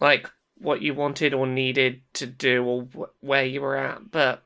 like 0.00 0.30
what 0.60 0.82
you 0.82 0.94
wanted 0.94 1.34
or 1.34 1.46
needed 1.46 2.02
to 2.14 2.26
do 2.26 2.64
or 2.64 2.82
wh- 2.82 3.24
where 3.24 3.44
you 3.44 3.60
were 3.60 3.76
at, 3.76 4.10
but 4.10 4.42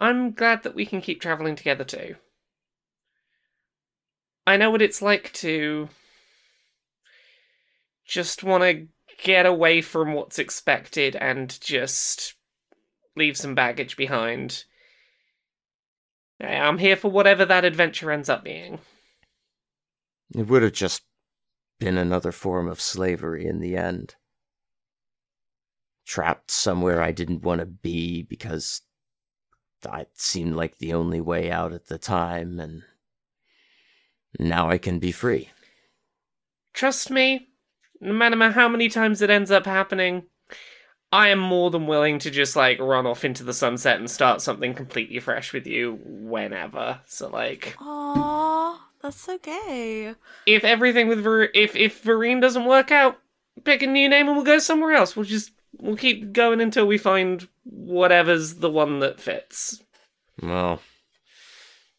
I'm 0.00 0.32
glad 0.32 0.62
that 0.62 0.74
we 0.74 0.86
can 0.86 1.00
keep 1.00 1.20
traveling 1.20 1.56
together 1.56 1.84
too. 1.84 2.16
I 4.46 4.56
know 4.56 4.70
what 4.70 4.82
it's 4.82 5.00
like 5.00 5.32
to 5.34 5.88
just 8.04 8.44
want 8.44 8.62
to 8.62 8.86
get 9.22 9.46
away 9.46 9.80
from 9.80 10.12
what's 10.12 10.38
expected 10.38 11.16
and 11.16 11.58
just 11.60 12.34
leave 13.16 13.36
some 13.36 13.54
baggage 13.54 13.96
behind. 13.96 14.64
I'm 16.40 16.78
here 16.78 16.96
for 16.96 17.10
whatever 17.10 17.44
that 17.46 17.64
adventure 17.64 18.10
ends 18.10 18.28
up 18.28 18.44
being. 18.44 18.80
It 20.34 20.48
would 20.48 20.62
have 20.62 20.72
just 20.72 21.02
been 21.84 21.98
another 21.98 22.32
form 22.32 22.66
of 22.66 22.80
slavery 22.80 23.46
in 23.46 23.60
the 23.60 23.76
end. 23.76 24.14
Trapped 26.06 26.50
somewhere 26.50 27.02
I 27.02 27.12
didn't 27.12 27.42
want 27.42 27.58
to 27.60 27.66
be 27.66 28.22
because 28.22 28.80
that 29.82 30.08
seemed 30.14 30.56
like 30.56 30.78
the 30.78 30.94
only 30.94 31.20
way 31.20 31.50
out 31.50 31.74
at 31.74 31.88
the 31.88 31.98
time, 31.98 32.58
and 32.58 32.84
now 34.38 34.70
I 34.70 34.78
can 34.78 34.98
be 34.98 35.12
free. 35.12 35.50
Trust 36.72 37.10
me, 37.10 37.48
no 38.00 38.14
matter 38.14 38.50
how 38.50 38.66
many 38.66 38.88
times 38.88 39.20
it 39.20 39.28
ends 39.28 39.50
up 39.50 39.66
happening, 39.66 40.22
I 41.12 41.28
am 41.28 41.38
more 41.38 41.70
than 41.70 41.86
willing 41.86 42.18
to 42.20 42.30
just 42.30 42.56
like 42.56 42.80
run 42.80 43.06
off 43.06 43.26
into 43.26 43.44
the 43.44 43.52
sunset 43.52 43.98
and 43.98 44.10
start 44.10 44.40
something 44.40 44.72
completely 44.72 45.20
fresh 45.20 45.52
with 45.52 45.66
you 45.66 45.98
whenever. 46.02 47.02
So 47.04 47.28
like, 47.28 47.76
Aww. 47.78 48.78
That's 49.04 49.28
okay. 49.28 50.14
If 50.46 50.64
everything 50.64 51.08
with 51.08 51.22
Ver- 51.22 51.50
if 51.54 51.76
if 51.76 52.02
Vereen 52.02 52.40
doesn't 52.40 52.64
work 52.64 52.90
out, 52.90 53.18
pick 53.62 53.82
a 53.82 53.86
new 53.86 54.08
name 54.08 54.28
and 54.28 54.34
we'll 54.34 54.46
go 54.46 54.58
somewhere 54.58 54.92
else. 54.92 55.14
We'll 55.14 55.26
just 55.26 55.50
we'll 55.78 55.98
keep 55.98 56.32
going 56.32 56.62
until 56.62 56.86
we 56.86 56.96
find 56.96 57.46
whatever's 57.64 58.54
the 58.54 58.70
one 58.70 59.00
that 59.00 59.20
fits. 59.20 59.82
Well, 60.42 60.80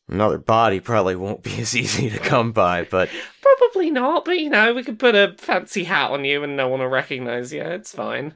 another 0.10 0.39
body 0.39 0.80
probably 0.80 1.16
won't 1.16 1.43
be 1.43 1.56
as 1.62 1.78
easy 1.78 2.10
to 2.10 2.18
come 2.18 2.51
by, 2.51 2.86
but 2.86 3.08
Probably 3.39 3.91
not, 3.91 4.26
but 4.26 4.39
you 4.39 4.49
know, 4.49 4.74
we 4.74 4.82
could 4.82 4.97
put 4.97 5.14
a 5.14 5.36
fancy 5.38 5.84
hat 5.84 6.10
on 6.10 6.26
you 6.26 6.43
and 6.43 6.58
no 6.58 6.68
one 6.68 6.80
will 6.80 6.88
recognize 6.88 7.53
you. 7.53 7.62
It's 7.62 7.93
fine. 7.93 8.34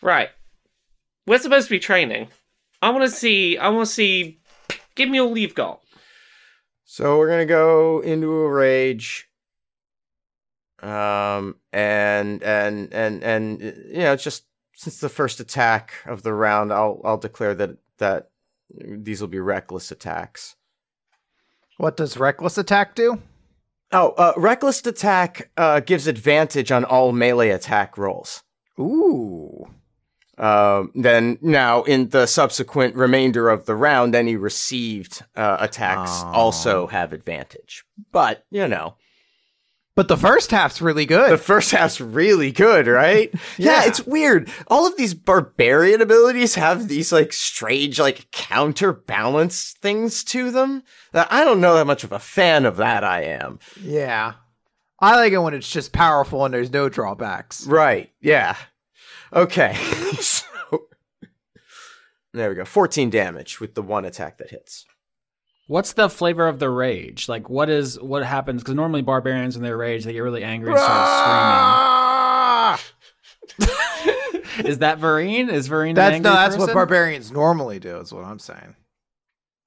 Right. 0.00 0.28
We're 1.26 1.40
supposed 1.40 1.66
to 1.66 1.74
be 1.74 1.80
training. 1.80 2.28
I 2.80 2.90
want 2.90 3.02
to 3.02 3.10
see. 3.10 3.58
I 3.58 3.70
want 3.70 3.88
to 3.88 3.92
see. 3.92 4.37
Give 4.98 5.08
me 5.08 5.20
all 5.20 5.38
you've 5.38 5.54
got. 5.54 5.80
So 6.84 7.18
we're 7.18 7.28
gonna 7.28 7.46
go 7.46 8.00
into 8.00 8.32
a 8.32 8.50
rage. 8.50 9.28
Um 10.82 11.54
and 11.72 12.42
and 12.42 12.92
and 12.92 13.22
and 13.22 13.60
you 13.62 14.00
know, 14.00 14.16
just 14.16 14.44
since 14.74 14.98
the 14.98 15.08
first 15.08 15.38
attack 15.38 15.94
of 16.04 16.24
the 16.24 16.34
round, 16.34 16.72
I'll 16.72 17.00
I'll 17.04 17.16
declare 17.16 17.54
that 17.54 17.76
that 17.98 18.30
these 18.70 19.20
will 19.20 19.28
be 19.28 19.38
reckless 19.38 19.92
attacks. 19.92 20.56
What 21.76 21.96
does 21.96 22.16
reckless 22.16 22.58
attack 22.58 22.96
do? 22.96 23.22
Oh, 23.92 24.10
uh, 24.18 24.32
reckless 24.36 24.84
attack 24.84 25.50
uh, 25.56 25.78
gives 25.78 26.08
advantage 26.08 26.72
on 26.72 26.84
all 26.84 27.12
melee 27.12 27.50
attack 27.50 27.96
rolls. 27.96 28.42
Ooh. 28.80 29.68
Um, 30.38 30.92
then 30.94 31.38
now 31.42 31.82
in 31.82 32.10
the 32.10 32.26
subsequent 32.26 32.94
remainder 32.94 33.48
of 33.48 33.66
the 33.66 33.74
round, 33.74 34.14
any 34.14 34.36
received 34.36 35.24
uh, 35.36 35.56
attacks 35.60 36.10
Oh. 36.24 36.30
also 36.32 36.86
have 36.86 37.12
advantage. 37.12 37.84
But 38.12 38.44
you 38.50 38.68
know, 38.68 38.94
But 39.96 40.06
the 40.06 40.16
first 40.16 40.52
half's 40.52 40.80
really 40.80 41.06
good. 41.06 41.30
the 41.32 41.38
first 41.38 41.72
half's 41.72 42.00
really 42.00 42.52
good, 42.52 42.86
right? 42.86 43.30
yeah. 43.58 43.82
Yeah. 43.82 43.86
it's 43.88 44.06
weird. 44.06 44.48
All 44.68 44.86
of 44.86 44.96
these 44.96 45.12
barbarian 45.12 46.00
abilities 46.00 46.54
have 46.54 46.86
these 46.86 47.10
like 47.10 47.32
strange, 47.32 47.98
like 47.98 48.30
counterbalance 48.30 49.72
things 49.80 50.22
to 50.24 50.50
them. 50.52 50.82
That 51.12 51.26
I 51.32 51.42
don't 51.44 51.60
know 51.60 51.74
that 51.74 51.86
much 51.86 52.04
of 52.04 52.12
a 52.12 52.18
fan 52.20 52.64
of 52.64 52.76
that. 52.76 53.02
I 53.02 53.22
am. 53.22 53.58
yeah. 53.82 54.34
I 55.00 55.14
like 55.14 55.32
it 55.32 55.38
when 55.38 55.54
it's 55.54 55.70
just 55.70 55.92
powerful 55.92 56.44
and 56.44 56.52
there's 56.52 56.72
no 56.72 56.88
drawbacks. 56.88 57.64
Right. 57.66 58.10
Yeah. 58.20 58.56
Okay. 59.32 59.74
so 60.20 60.46
there 62.32 62.50
we 62.50 62.54
go. 62.54 62.64
14 62.64 63.10
damage 63.10 63.60
with 63.60 63.74
the 63.74 63.82
one 63.82 64.04
attack 64.04 64.38
that 64.38 64.50
hits. 64.50 64.86
What's 65.66 65.92
the 65.92 66.08
flavor 66.08 66.48
of 66.48 66.60
the 66.60 66.70
rage? 66.70 67.28
Like, 67.28 67.50
what 67.50 67.68
is 67.68 68.00
what 68.00 68.24
happens? 68.24 68.62
Because 68.62 68.74
normally 68.74 69.02
barbarians, 69.02 69.56
when 69.56 69.64
they 69.64 69.72
rage, 69.72 70.04
they 70.04 70.14
get 70.14 70.20
really 70.20 70.42
angry 70.42 70.70
and 70.70 70.78
start 70.78 72.78
screaming. 72.78 72.88
Is 74.64 74.78
that 74.78 74.98
Varine? 74.98 75.50
Is 75.50 75.68
Varine 75.68 75.90
an 75.90 75.94
That's 75.94 76.14
angry 76.16 76.30
no, 76.30 76.36
that's 76.36 76.56
what 76.56 76.72
barbarians 76.72 77.30
normally 77.30 77.78
do. 77.78 77.98
Is 77.98 78.12
what 78.12 78.24
I'm 78.24 78.38
saying. 78.38 78.74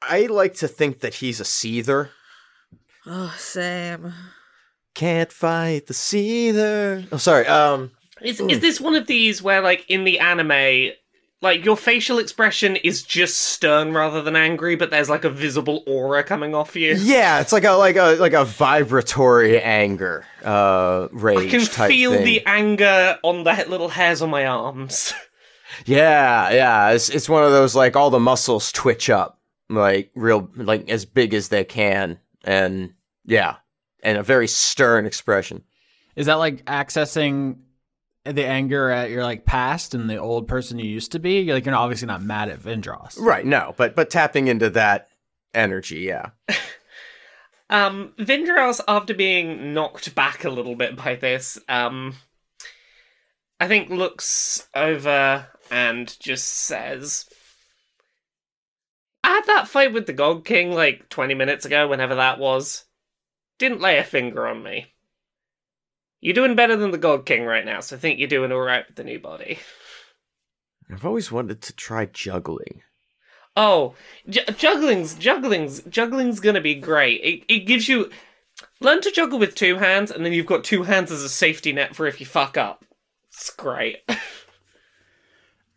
I 0.02 0.26
like 0.26 0.56
to 0.56 0.68
think 0.68 1.02
that 1.02 1.16
he's 1.16 1.40
a 1.40 1.44
seether. 1.44 2.10
Oh, 3.06 3.34
same. 3.38 4.14
Can't 4.96 5.32
fight 5.32 5.88
the 5.88 5.94
seether. 5.94 7.08
Oh, 7.12 7.18
sorry. 7.18 7.46
Um, 7.48 7.92
Is 8.24 8.40
is 8.40 8.60
this 8.60 8.80
one 8.80 8.96
of 8.96 9.08
these 9.08 9.42
where, 9.42 9.62
like, 9.62 9.86
in 9.90 10.04
the 10.04 10.20
anime, 10.20 10.92
like 11.42 11.66
your 11.66 11.76
facial 11.76 12.20
expression 12.20 12.76
is 12.78 13.02
just 13.02 13.38
stern 13.38 13.94
rather 13.94 14.22
than 14.22 14.36
angry, 14.36 14.76
but 14.76 14.92
there's 14.92 15.10
like 15.10 15.24
a 15.24 15.30
visible 15.30 15.84
aura 15.88 16.24
coming 16.24 16.54
off 16.54 16.76
you? 16.76 16.94
yeah, 16.96 17.42
it's 17.42 17.52
like 17.52 17.64
a 17.64 17.72
like 17.72 17.96
a 17.96 18.16
like 18.20 18.34
a 18.34 18.46
vibratory 18.46 19.60
anger, 19.62 20.26
uh, 20.44 21.08
rage 21.12 21.48
I 21.48 21.58
can 21.58 21.66
type 21.66 21.90
feel 21.90 22.14
thing. 22.14 22.26
the 22.26 22.46
anger 22.46 23.18
on 23.24 23.44
the 23.44 23.66
little 23.68 23.90
hairs 23.90 24.22
on 24.22 24.30
my 24.30 24.46
arms. 24.46 25.14
Yeah, 25.86 26.52
yeah. 26.52 26.90
It's 26.92 27.08
it's 27.10 27.30
one 27.30 27.44
of 27.46 27.52
those 27.52 27.76
like 27.76 27.96
all 27.96 28.10
the 28.10 28.20
muscles 28.20 28.74
twitch 28.74 29.10
up, 29.10 29.40
like 29.70 30.12
real 30.16 30.50
like 30.56 30.90
as 30.90 31.06
big 31.06 31.34
as 31.34 31.48
they 31.48 31.64
can, 31.64 32.20
and 32.44 32.94
yeah, 33.26 33.56
and 34.04 34.18
a 34.18 34.22
very 34.22 34.48
stern 34.48 35.06
expression. 35.06 35.64
Is 36.16 36.26
that 36.26 36.36
like 36.36 36.66
accessing 36.66 37.60
the 38.26 38.46
anger 38.46 38.90
at 38.90 39.10
your 39.10 39.24
like 39.24 39.46
past 39.46 39.94
and 39.94 40.10
the 40.10 40.18
old 40.18 40.48
person 40.48 40.80
you 40.80 40.90
used 40.90 41.12
to 41.14 41.20
be? 41.20 41.40
You're 41.40 41.56
like 41.56 41.66
you're 41.66 41.76
obviously 41.76 42.08
not 42.08 42.22
mad 42.22 42.50
at 42.50 42.60
Vindros. 42.60 43.20
Right. 43.20 43.46
No, 43.46 43.74
but 43.78 43.96
but 43.96 44.10
tapping 44.10 44.48
into 44.48 44.70
that 44.72 45.08
energy, 45.54 46.00
yeah. 46.02 46.32
Um, 47.72 48.14
Vindros, 48.20 48.82
after 48.86 49.14
being 49.14 49.74
knocked 49.74 50.14
back 50.14 50.44
a 50.44 50.50
little 50.50 50.76
bit 50.76 50.98
by 50.98 51.16
this, 51.16 51.58
um, 51.70 52.16
I 53.62 53.68
think 53.70 53.90
looks 53.90 54.68
over 54.76 55.48
and 55.72 56.20
just 56.20 56.50
says, 56.50 57.28
I 59.24 59.30
had 59.30 59.46
that 59.46 59.70
fight 59.70 59.94
with 59.94 60.06
the 60.06 60.14
God 60.14 60.44
King 60.44 60.74
like 60.74 61.08
20 61.08 61.34
minutes 61.34 61.66
ago, 61.66 61.88
whenever 61.88 62.16
that 62.16 62.40
was. 62.40 62.84
Didn't 63.58 63.80
lay 63.80 63.98
a 63.98 64.04
finger 64.04 64.48
on 64.48 64.64
me. 64.64 64.88
You're 66.22 66.36
doing 66.36 66.56
better 66.56 66.76
than 66.76 66.92
the 66.92 66.98
Gold 66.98 67.26
King 67.26 67.46
right 67.46 67.66
now, 67.66 67.80
so 67.80 67.96
I 67.96 68.00
think 68.00 68.20
you're 68.20 68.28
doing 68.28 68.52
alright 68.52 68.86
with 68.88 68.96
the 68.96 69.04
new 69.04 69.20
body. 69.20 69.60
I've 70.92 71.06
always 71.06 71.32
wanted 71.32 71.62
to 71.64 71.74
try 71.74 72.06
juggling. 72.06 72.84
Oh, 73.58 73.96
j- 74.30 74.46
juggling's 74.46 75.16
juggling's 75.16 75.82
juggling's 75.82 76.40
gonna 76.40 76.62
be 76.62 76.76
great. 76.76 77.22
It 77.22 77.44
it 77.54 77.60
gives 77.66 77.90
you 77.90 78.12
learn 78.80 79.02
to 79.02 79.12
juggle 79.12 79.40
with 79.40 79.56
two 79.56 79.78
hands, 79.78 80.12
and 80.12 80.24
then 80.24 80.32
you've 80.32 80.46
got 80.46 80.64
two 80.64 80.84
hands 80.84 81.12
as 81.12 81.24
a 81.24 81.30
safety 81.30 81.74
net 81.74 81.96
for 81.96 82.06
if 82.08 82.20
you 82.20 82.26
fuck 82.26 82.56
up. 82.58 82.86
It's 83.30 83.50
great. 83.50 83.98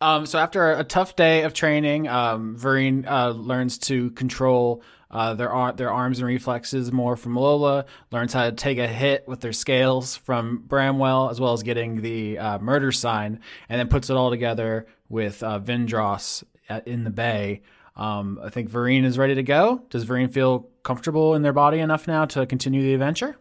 Um, 0.00 0.26
so 0.26 0.38
after 0.38 0.72
a 0.72 0.84
tough 0.84 1.16
day 1.16 1.44
of 1.44 1.54
training, 1.54 2.08
um, 2.08 2.58
Vereen 2.58 3.06
uh, 3.06 3.30
learns 3.30 3.78
to 3.78 4.10
control 4.10 4.82
uh, 5.14 5.32
their 5.34 5.50
ar- 5.50 5.72
their 5.72 5.92
arms 5.92 6.18
and 6.18 6.26
reflexes 6.26 6.92
more 6.92 7.16
from 7.16 7.36
Lola. 7.36 7.86
Learns 8.10 8.32
how 8.32 8.44
to 8.44 8.52
take 8.52 8.78
a 8.78 8.86
hit 8.86 9.26
with 9.26 9.40
their 9.40 9.52
scales 9.52 10.16
from 10.16 10.64
Bramwell, 10.66 11.30
as 11.30 11.40
well 11.40 11.52
as 11.52 11.62
getting 11.62 12.02
the 12.02 12.38
uh, 12.38 12.58
murder 12.58 12.92
sign, 12.92 13.40
and 13.68 13.78
then 13.78 13.88
puts 13.88 14.10
it 14.10 14.16
all 14.16 14.30
together 14.30 14.86
with 15.08 15.42
uh, 15.42 15.60
Vindros 15.60 16.42
at, 16.68 16.86
in 16.88 17.04
the 17.04 17.10
bay. 17.10 17.62
Um, 17.96 18.40
I 18.42 18.50
think 18.50 18.68
Vereen 18.68 19.04
is 19.04 19.16
ready 19.16 19.36
to 19.36 19.42
go. 19.44 19.82
Does 19.88 20.04
Vereen 20.04 20.32
feel 20.32 20.68
comfortable 20.82 21.34
in 21.34 21.42
their 21.42 21.52
body 21.52 21.78
enough 21.78 22.08
now 22.08 22.24
to 22.26 22.44
continue 22.44 22.82
the 22.82 22.92
adventure? 22.92 23.36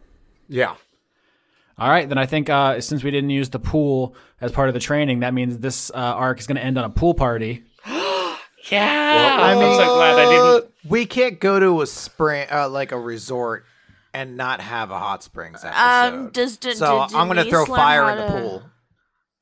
Yeah. 0.48 0.76
All 1.76 1.90
right, 1.90 2.08
then 2.08 2.20
I 2.20 2.28
think 2.28 2.52
uh, 2.52 2.80
since 2.82 3.04
we 3.04 3.10
didn't 3.10 3.32
use 3.32 3.50
the 3.50 3.60
pool 3.60 4.16
as 4.40 4.52
part 4.52 4.68
of 4.68 4.76
the 4.76 4.80
training, 4.80 5.22
that 5.22 5.34
means 5.34 5.58
this 5.58 5.90
uh, 5.90 5.96
arc 5.96 6.40
is 6.40 6.46
going 6.46 6.58
to 6.58 6.64
end 6.64 6.78
on 6.78 6.84
a 6.84 6.90
pool 6.92 7.16
party. 7.16 7.64
Yeah, 8.72 9.38
I 9.40 9.52
I'm 9.52 9.60
mean- 9.60 9.78
so 9.78 9.96
glad 9.96 10.20
I 10.20 10.30
didn't. 10.60 10.72
We 10.90 11.06
can't 11.06 11.40
go 11.40 11.60
to 11.60 11.82
a 11.82 11.88
spring, 11.88 12.48
uh, 12.52 12.68
like 12.70 12.92
a 12.92 13.00
resort, 13.00 13.66
and 14.14 14.36
not 14.38 14.60
have 14.62 14.92
a 14.92 15.00
hot 15.00 15.24
springs 15.24 15.64
episode. 15.64 16.16
Um, 16.18 16.30
does 16.32 16.58
d- 16.58 16.74
so 16.74 17.06
did 17.08 17.16
I'm 17.16 17.28
gonna 17.28 17.46
throw 17.46 17.66
fire 17.66 18.10
in 18.12 18.18
the 18.18 18.28
pool. 18.42 18.64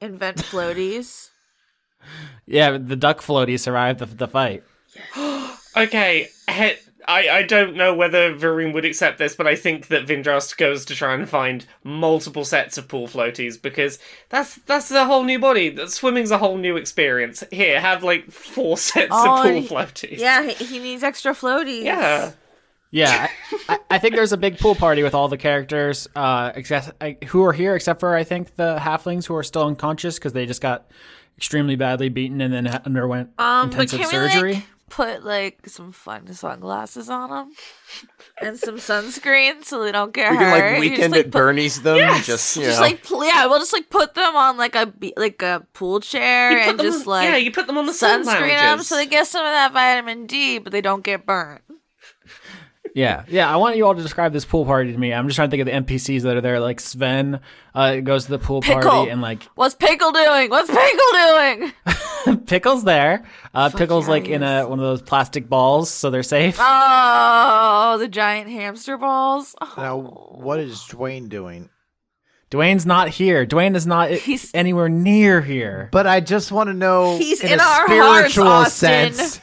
Invent 0.01 0.37
floaties. 0.37 1.29
Yeah, 2.47 2.79
the 2.79 2.95
duck 2.95 3.21
floaty 3.21 3.59
survived 3.59 3.99
the, 3.99 4.07
the 4.07 4.27
fight. 4.27 4.63
Okay, 5.77 6.27
he- 6.49 6.75
I 7.07 7.29
I 7.29 7.43
don't 7.43 7.75
know 7.75 7.93
whether 7.93 8.33
Varun 8.33 8.73
would 8.73 8.85
accept 8.85 9.17
this, 9.17 9.35
but 9.35 9.47
I 9.47 9.55
think 9.55 9.87
that 9.87 10.05
Vindrast 10.05 10.57
goes 10.57 10.85
to 10.85 10.95
try 10.95 11.13
and 11.13 11.27
find 11.27 11.65
multiple 11.83 12.45
sets 12.45 12.77
of 12.77 12.87
pool 12.87 13.07
floaties 13.07 13.61
because 13.61 13.97
that's 14.29 14.55
that's 14.65 14.91
a 14.91 15.05
whole 15.05 15.23
new 15.23 15.39
body. 15.39 15.75
Swimming's 15.87 16.31
a 16.31 16.37
whole 16.37 16.57
new 16.57 16.77
experience. 16.77 17.43
Here, 17.51 17.79
have 17.79 18.03
like 18.03 18.31
four 18.31 18.77
sets 18.89 19.07
Oh, 19.11 19.37
of 19.37 19.43
pool 19.43 19.61
he- 19.61 19.67
floaties. 19.67 20.17
Yeah, 20.19 20.43
he, 20.43 20.63
he 20.65 20.79
needs 20.79 21.03
extra 21.03 21.33
floaties. 21.33 21.83
yeah. 21.83 22.31
Yeah, 22.93 23.29
I, 23.69 23.73
I, 23.75 23.79
I 23.91 23.97
think 23.99 24.15
there's 24.15 24.33
a 24.33 24.37
big 24.37 24.59
pool 24.59 24.75
party 24.75 25.01
with 25.01 25.15
all 25.15 25.29
the 25.29 25.37
characters 25.37 26.09
uh, 26.13 26.51
except, 26.55 26.91
I, 26.99 27.15
who 27.27 27.45
are 27.45 27.53
here, 27.53 27.73
except 27.73 28.01
for 28.01 28.17
I 28.17 28.25
think 28.25 28.57
the 28.57 28.79
halflings 28.81 29.25
who 29.25 29.33
are 29.35 29.43
still 29.43 29.63
unconscious 29.65 30.15
because 30.19 30.33
they 30.33 30.45
just 30.45 30.59
got 30.61 30.91
extremely 31.37 31.77
badly 31.77 32.09
beaten 32.09 32.41
and 32.41 32.53
then 32.53 32.67
underwent 32.67 33.29
Um, 33.39 33.71
intensive 33.71 34.05
surgery. 34.07 34.41
we 34.49 34.53
like 34.55 34.63
put 34.91 35.23
like 35.23 35.67
some 35.67 35.91
fun 35.91 36.31
sunglasses 36.33 37.09
on 37.09 37.29
them 37.31 37.51
and 38.41 38.59
some 38.59 38.75
sunscreen 38.75 39.63
so 39.63 39.83
they 39.83 39.91
don't 39.91 40.13
get 40.13 40.31
We 40.31 40.37
can 40.37 40.45
hurt? 40.45 40.59
like 40.61 40.73
You 40.75 40.79
weekend 40.81 40.97
just, 40.99 41.11
like, 41.11 41.19
at 41.19 41.25
put- 41.25 41.31
Bernie's 41.31 41.81
them. 41.81 41.95
Yes! 41.97 42.25
Just 42.27 42.57
you 42.57 42.63
Just 42.65 42.79
know. 42.79 42.85
like 42.85 43.03
pl- 43.03 43.25
yeah, 43.25 43.45
we'll 43.47 43.59
just 43.59 43.73
like 43.73 43.89
put 43.89 44.13
them 44.13 44.35
on 44.35 44.57
like 44.57 44.75
a 44.75 44.85
be- 44.85 45.13
like 45.17 45.41
a 45.41 45.65
pool 45.73 45.99
chair 46.01 46.51
and 46.57 46.79
just 46.79 47.07
on, 47.07 47.11
like 47.13 47.27
yeah, 47.29 47.37
you 47.37 47.51
put 47.51 47.65
them 47.67 47.77
on 47.77 47.85
the 47.87 47.93
sun 47.93 48.23
sunscreen 48.25 48.49
them 48.57 48.83
so 48.83 48.95
they 48.95 49.05
get 49.07 49.25
some 49.27 49.45
of 49.45 49.51
that 49.51 49.71
vitamin 49.73 50.27
D, 50.27 50.59
but 50.59 50.71
they 50.71 50.81
don't 50.81 51.03
get 51.03 51.25
burnt. 51.25 51.61
Yeah, 52.95 53.23
yeah. 53.29 53.51
I 53.51 53.55
want 53.57 53.77
you 53.77 53.85
all 53.85 53.95
to 53.95 54.01
describe 54.01 54.33
this 54.33 54.43
pool 54.43 54.65
party 54.65 54.91
to 54.91 54.97
me. 54.97 55.13
I'm 55.13 55.27
just 55.27 55.35
trying 55.35 55.49
to 55.49 55.51
think 55.57 55.61
of 55.69 55.87
the 55.87 55.93
NPCs 55.95 56.23
that 56.23 56.35
are 56.35 56.41
there. 56.41 56.59
Like 56.59 56.79
Sven 56.79 57.39
uh, 57.73 57.97
goes 57.97 58.25
to 58.25 58.31
the 58.31 58.39
pool 58.39 58.61
Pickle. 58.61 58.81
party, 58.89 59.11
and 59.11 59.21
like 59.21 59.43
What's 59.55 59.75
Pickle 59.75 60.11
doing? 60.11 60.49
What's 60.49 60.69
Pickle 60.69 62.33
doing? 62.33 62.45
Pickle's 62.47 62.83
there. 62.83 63.23
Uh, 63.53 63.69
Pickle's 63.69 64.07
like 64.09 64.27
in 64.27 64.43
a 64.43 64.67
one 64.67 64.79
of 64.79 64.83
those 64.83 65.01
plastic 65.01 65.47
balls, 65.47 65.89
so 65.89 66.09
they're 66.09 66.23
safe. 66.23 66.57
Oh, 66.59 67.97
the 67.99 68.07
giant 68.07 68.49
hamster 68.49 68.97
balls. 68.97 69.55
Oh. 69.61 69.73
Now, 69.77 69.97
what 69.99 70.59
is 70.59 70.77
Dwayne 70.79 71.29
doing? 71.29 71.69
Dwayne's 72.49 72.85
not 72.85 73.07
here. 73.07 73.45
Dwayne 73.45 73.75
is 73.77 73.87
not 73.87 74.11
He's- 74.11 74.51
anywhere 74.53 74.89
near 74.89 75.39
here. 75.41 75.87
But 75.93 76.05
I 76.07 76.19
just 76.19 76.51
want 76.51 76.67
to 76.67 76.73
know, 76.73 77.17
He's 77.17 77.41
in, 77.41 77.53
in 77.53 77.59
a 77.59 77.63
our 77.63 77.87
hearts, 77.87 78.33
spiritual 78.33 78.47
Austin. 78.47 79.13
sense, 79.13 79.37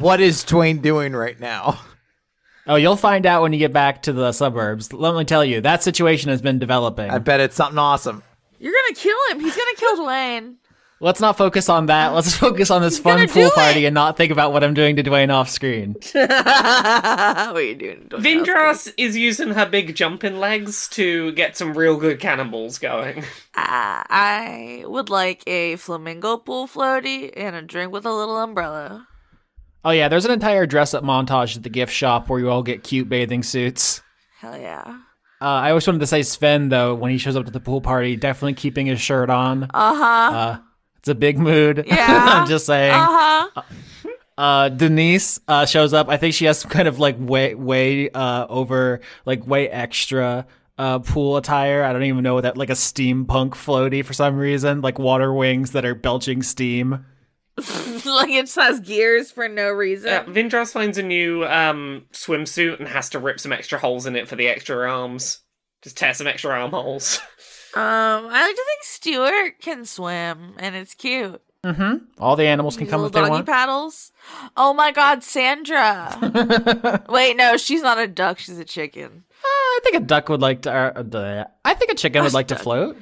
what 0.00 0.20
is 0.20 0.44
Dwayne 0.44 0.82
doing 0.82 1.12
right 1.14 1.38
now? 1.38 1.78
Oh, 2.68 2.76
you'll 2.76 2.96
find 2.96 3.24
out 3.24 3.40
when 3.40 3.54
you 3.54 3.58
get 3.58 3.72
back 3.72 4.02
to 4.02 4.12
the 4.12 4.30
suburbs. 4.32 4.92
Let 4.92 5.14
me 5.14 5.24
tell 5.24 5.42
you, 5.42 5.62
that 5.62 5.82
situation 5.82 6.28
has 6.28 6.42
been 6.42 6.58
developing. 6.58 7.10
I 7.10 7.18
bet 7.18 7.40
it's 7.40 7.56
something 7.56 7.78
awesome. 7.78 8.22
You're 8.58 8.74
gonna 8.74 8.94
kill 8.94 9.16
him. 9.30 9.40
He's 9.40 9.56
gonna 9.56 9.76
kill 9.76 9.96
Dwayne. 9.96 10.56
Let's 11.00 11.20
not 11.20 11.38
focus 11.38 11.70
on 11.70 11.86
that. 11.86 12.08
Let's 12.08 12.34
focus 12.36 12.70
on 12.70 12.82
this 12.82 12.98
fun 12.98 13.26
pool 13.28 13.50
party 13.50 13.84
it. 13.84 13.86
and 13.86 13.94
not 13.94 14.18
think 14.18 14.32
about 14.32 14.52
what 14.52 14.62
I'm 14.62 14.74
doing 14.74 14.96
to 14.96 15.02
Dwayne 15.02 15.32
off 15.32 15.48
screen. 15.48 15.94
what 16.12 16.30
are 17.56 17.62
you 17.62 17.74
doing? 17.74 18.08
Dwayne? 18.10 18.44
Vindras 18.44 18.92
is 18.98 19.16
using 19.16 19.50
her 19.50 19.64
big 19.64 19.94
jumping 19.94 20.38
legs 20.38 20.88
to 20.88 21.32
get 21.32 21.56
some 21.56 21.72
real 21.72 21.96
good 21.96 22.20
cannonballs 22.20 22.78
going. 22.78 23.20
Uh, 23.54 24.04
I 24.10 24.84
would 24.86 25.08
like 25.08 25.42
a 25.46 25.76
flamingo 25.76 26.36
pool 26.36 26.66
floaty 26.68 27.32
and 27.34 27.56
a 27.56 27.62
drink 27.62 27.92
with 27.92 28.04
a 28.04 28.12
little 28.12 28.36
umbrella. 28.36 29.07
Oh 29.84 29.90
yeah, 29.90 30.08
there's 30.08 30.24
an 30.24 30.30
entire 30.32 30.66
dress 30.66 30.92
up 30.94 31.04
montage 31.04 31.56
at 31.56 31.62
the 31.62 31.70
gift 31.70 31.92
shop 31.92 32.28
where 32.28 32.40
you 32.40 32.50
all 32.50 32.62
get 32.62 32.82
cute 32.82 33.08
bathing 33.08 33.42
suits. 33.42 34.02
Hell 34.38 34.58
yeah. 34.58 34.82
Uh, 35.40 35.44
I 35.44 35.68
always 35.70 35.86
wanted 35.86 36.00
to 36.00 36.06
say 36.06 36.22
Sven 36.22 36.68
though 36.68 36.94
when 36.94 37.12
he 37.12 37.18
shows 37.18 37.36
up 37.36 37.46
to 37.46 37.52
the 37.52 37.60
pool 37.60 37.80
party, 37.80 38.16
definitely 38.16 38.54
keeping 38.54 38.86
his 38.86 39.00
shirt 39.00 39.30
on. 39.30 39.64
Uh 39.72 39.94
huh. 39.94 40.36
Uh, 40.36 40.58
it's 40.98 41.08
a 41.08 41.14
big 41.14 41.38
mood. 41.38 41.84
Yeah. 41.86 42.06
I'm 42.08 42.48
just 42.48 42.66
saying. 42.66 42.92
Uh 42.92 43.48
huh. 43.54 43.62
Uh, 44.36 44.68
Denise 44.68 45.40
uh, 45.48 45.66
shows 45.66 45.92
up. 45.92 46.08
I 46.08 46.16
think 46.16 46.34
she 46.34 46.44
has 46.44 46.58
some 46.60 46.70
kind 46.70 46.86
of 46.86 46.98
like 46.98 47.16
way 47.18 47.54
way 47.54 48.10
uh, 48.10 48.46
over 48.48 49.00
like 49.26 49.46
way 49.46 49.68
extra 49.68 50.46
uh, 50.76 51.00
pool 51.00 51.36
attire. 51.36 51.82
I 51.82 51.92
don't 51.92 52.04
even 52.04 52.22
know 52.22 52.34
what 52.34 52.42
that 52.42 52.56
like 52.56 52.70
a 52.70 52.74
steampunk 52.74 53.50
floaty 53.50 54.04
for 54.04 54.12
some 54.12 54.36
reason, 54.36 54.80
like 54.80 54.98
water 54.98 55.32
wings 55.32 55.72
that 55.72 55.84
are 55.84 55.94
belching 55.94 56.42
steam. 56.42 57.04
like 58.06 58.30
it 58.30 58.42
just 58.46 58.56
has 58.56 58.80
gears 58.80 59.30
for 59.30 59.48
no 59.48 59.68
reason. 59.70 60.10
Uh, 60.10 60.24
Vindras 60.24 60.72
finds 60.72 60.98
a 60.98 61.02
new 61.02 61.44
um, 61.44 62.06
swimsuit 62.12 62.78
and 62.78 62.88
has 62.88 63.10
to 63.10 63.18
rip 63.18 63.40
some 63.40 63.52
extra 63.52 63.78
holes 63.78 64.06
in 64.06 64.16
it 64.16 64.28
for 64.28 64.36
the 64.36 64.48
extra 64.48 64.90
arms. 64.90 65.40
Just 65.82 65.96
tear 65.96 66.14
some 66.14 66.26
extra 66.26 66.50
armholes. 66.50 67.20
Um, 67.74 67.82
I 67.84 68.46
like 68.46 68.56
to 68.56 68.62
think 68.66 68.82
Stuart 68.82 69.60
can 69.60 69.84
swim, 69.84 70.54
and 70.58 70.74
it's 70.74 70.94
cute. 70.94 71.40
Mm-hmm. 71.64 71.96
All 72.18 72.34
the 72.34 72.46
animals 72.46 72.76
can 72.76 72.86
These 72.86 72.92
come 72.92 73.02
little 73.02 73.08
if 73.08 73.12
they 73.12 73.20
doggy 73.20 73.30
want. 73.30 73.46
paddles. 73.46 74.10
Oh 74.56 74.72
my 74.72 74.90
God, 74.90 75.22
Sandra! 75.22 77.04
Wait, 77.10 77.36
no, 77.36 77.58
she's 77.58 77.82
not 77.82 77.98
a 77.98 78.06
duck. 78.06 78.38
She's 78.38 78.58
a 78.58 78.64
chicken. 78.64 79.24
I 79.44 79.80
think 79.84 79.96
a 79.96 80.00
duck 80.00 80.30
would 80.30 80.40
like 80.40 80.62
to. 80.62 80.72
Uh, 80.72 81.02
uh, 81.16 81.44
I 81.62 81.74
think 81.74 81.92
a 81.92 81.94
chicken 81.94 82.22
would 82.22 82.28
Gosh, 82.28 82.34
like 82.34 82.48
to 82.48 82.56
float. 82.56 82.96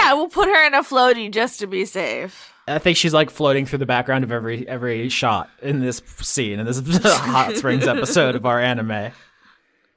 Yeah, 0.00 0.14
we'll 0.14 0.28
put 0.28 0.48
her 0.48 0.66
in 0.66 0.74
a 0.74 0.82
floaty 0.82 1.30
just 1.30 1.60
to 1.60 1.68
be 1.68 1.84
safe. 1.84 2.51
I 2.68 2.78
think 2.78 2.96
she's 2.96 3.12
like 3.12 3.30
floating 3.30 3.66
through 3.66 3.78
the 3.80 3.86
background 3.86 4.24
of 4.24 4.32
every 4.32 4.66
every 4.68 5.08
shot 5.08 5.50
in 5.60 5.80
this 5.80 6.00
scene 6.20 6.60
in 6.60 6.66
this 6.66 6.80
Hot 7.04 7.56
Springs 7.56 7.86
episode 7.86 8.34
of 8.34 8.46
our 8.46 8.60
anime. 8.60 9.12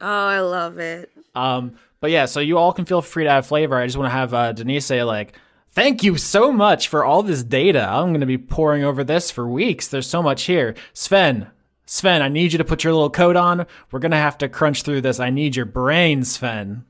Oh, 0.01 0.27
I 0.27 0.39
love 0.39 0.77
it. 0.79 1.11
Um, 1.35 1.75
but 1.99 2.11
yeah, 2.11 2.25
so 2.25 2.39
you 2.39 2.57
all 2.57 2.73
can 2.73 2.85
feel 2.85 3.01
free 3.01 3.23
to 3.23 3.29
add 3.29 3.45
flavor. 3.45 3.75
I 3.75 3.85
just 3.85 3.97
want 3.97 4.07
to 4.07 4.17
have 4.17 4.33
uh, 4.33 4.51
Denise 4.51 4.85
say 4.85 5.03
like, 5.03 5.37
"Thank 5.71 6.03
you 6.03 6.17
so 6.17 6.51
much 6.51 6.87
for 6.87 7.05
all 7.05 7.23
this 7.23 7.43
data. 7.43 7.87
I'm 7.87 8.09
going 8.09 8.19
to 8.19 8.25
be 8.25 8.37
poring 8.37 8.83
over 8.83 9.03
this 9.03 9.31
for 9.31 9.47
weeks. 9.47 9.87
There's 9.87 10.07
so 10.07 10.23
much 10.23 10.43
here." 10.43 10.75
Sven, 10.93 11.47
Sven, 11.85 12.21
I 12.21 12.29
need 12.29 12.51
you 12.51 12.57
to 12.57 12.65
put 12.65 12.83
your 12.83 12.93
little 12.93 13.09
coat 13.11 13.35
on. 13.35 13.67
We're 13.91 13.99
gonna 13.99 14.17
have 14.17 14.37
to 14.39 14.49
crunch 14.49 14.81
through 14.81 15.01
this. 15.01 15.19
I 15.19 15.29
need 15.29 15.55
your 15.55 15.65
brain, 15.65 16.23
Sven. 16.23 16.85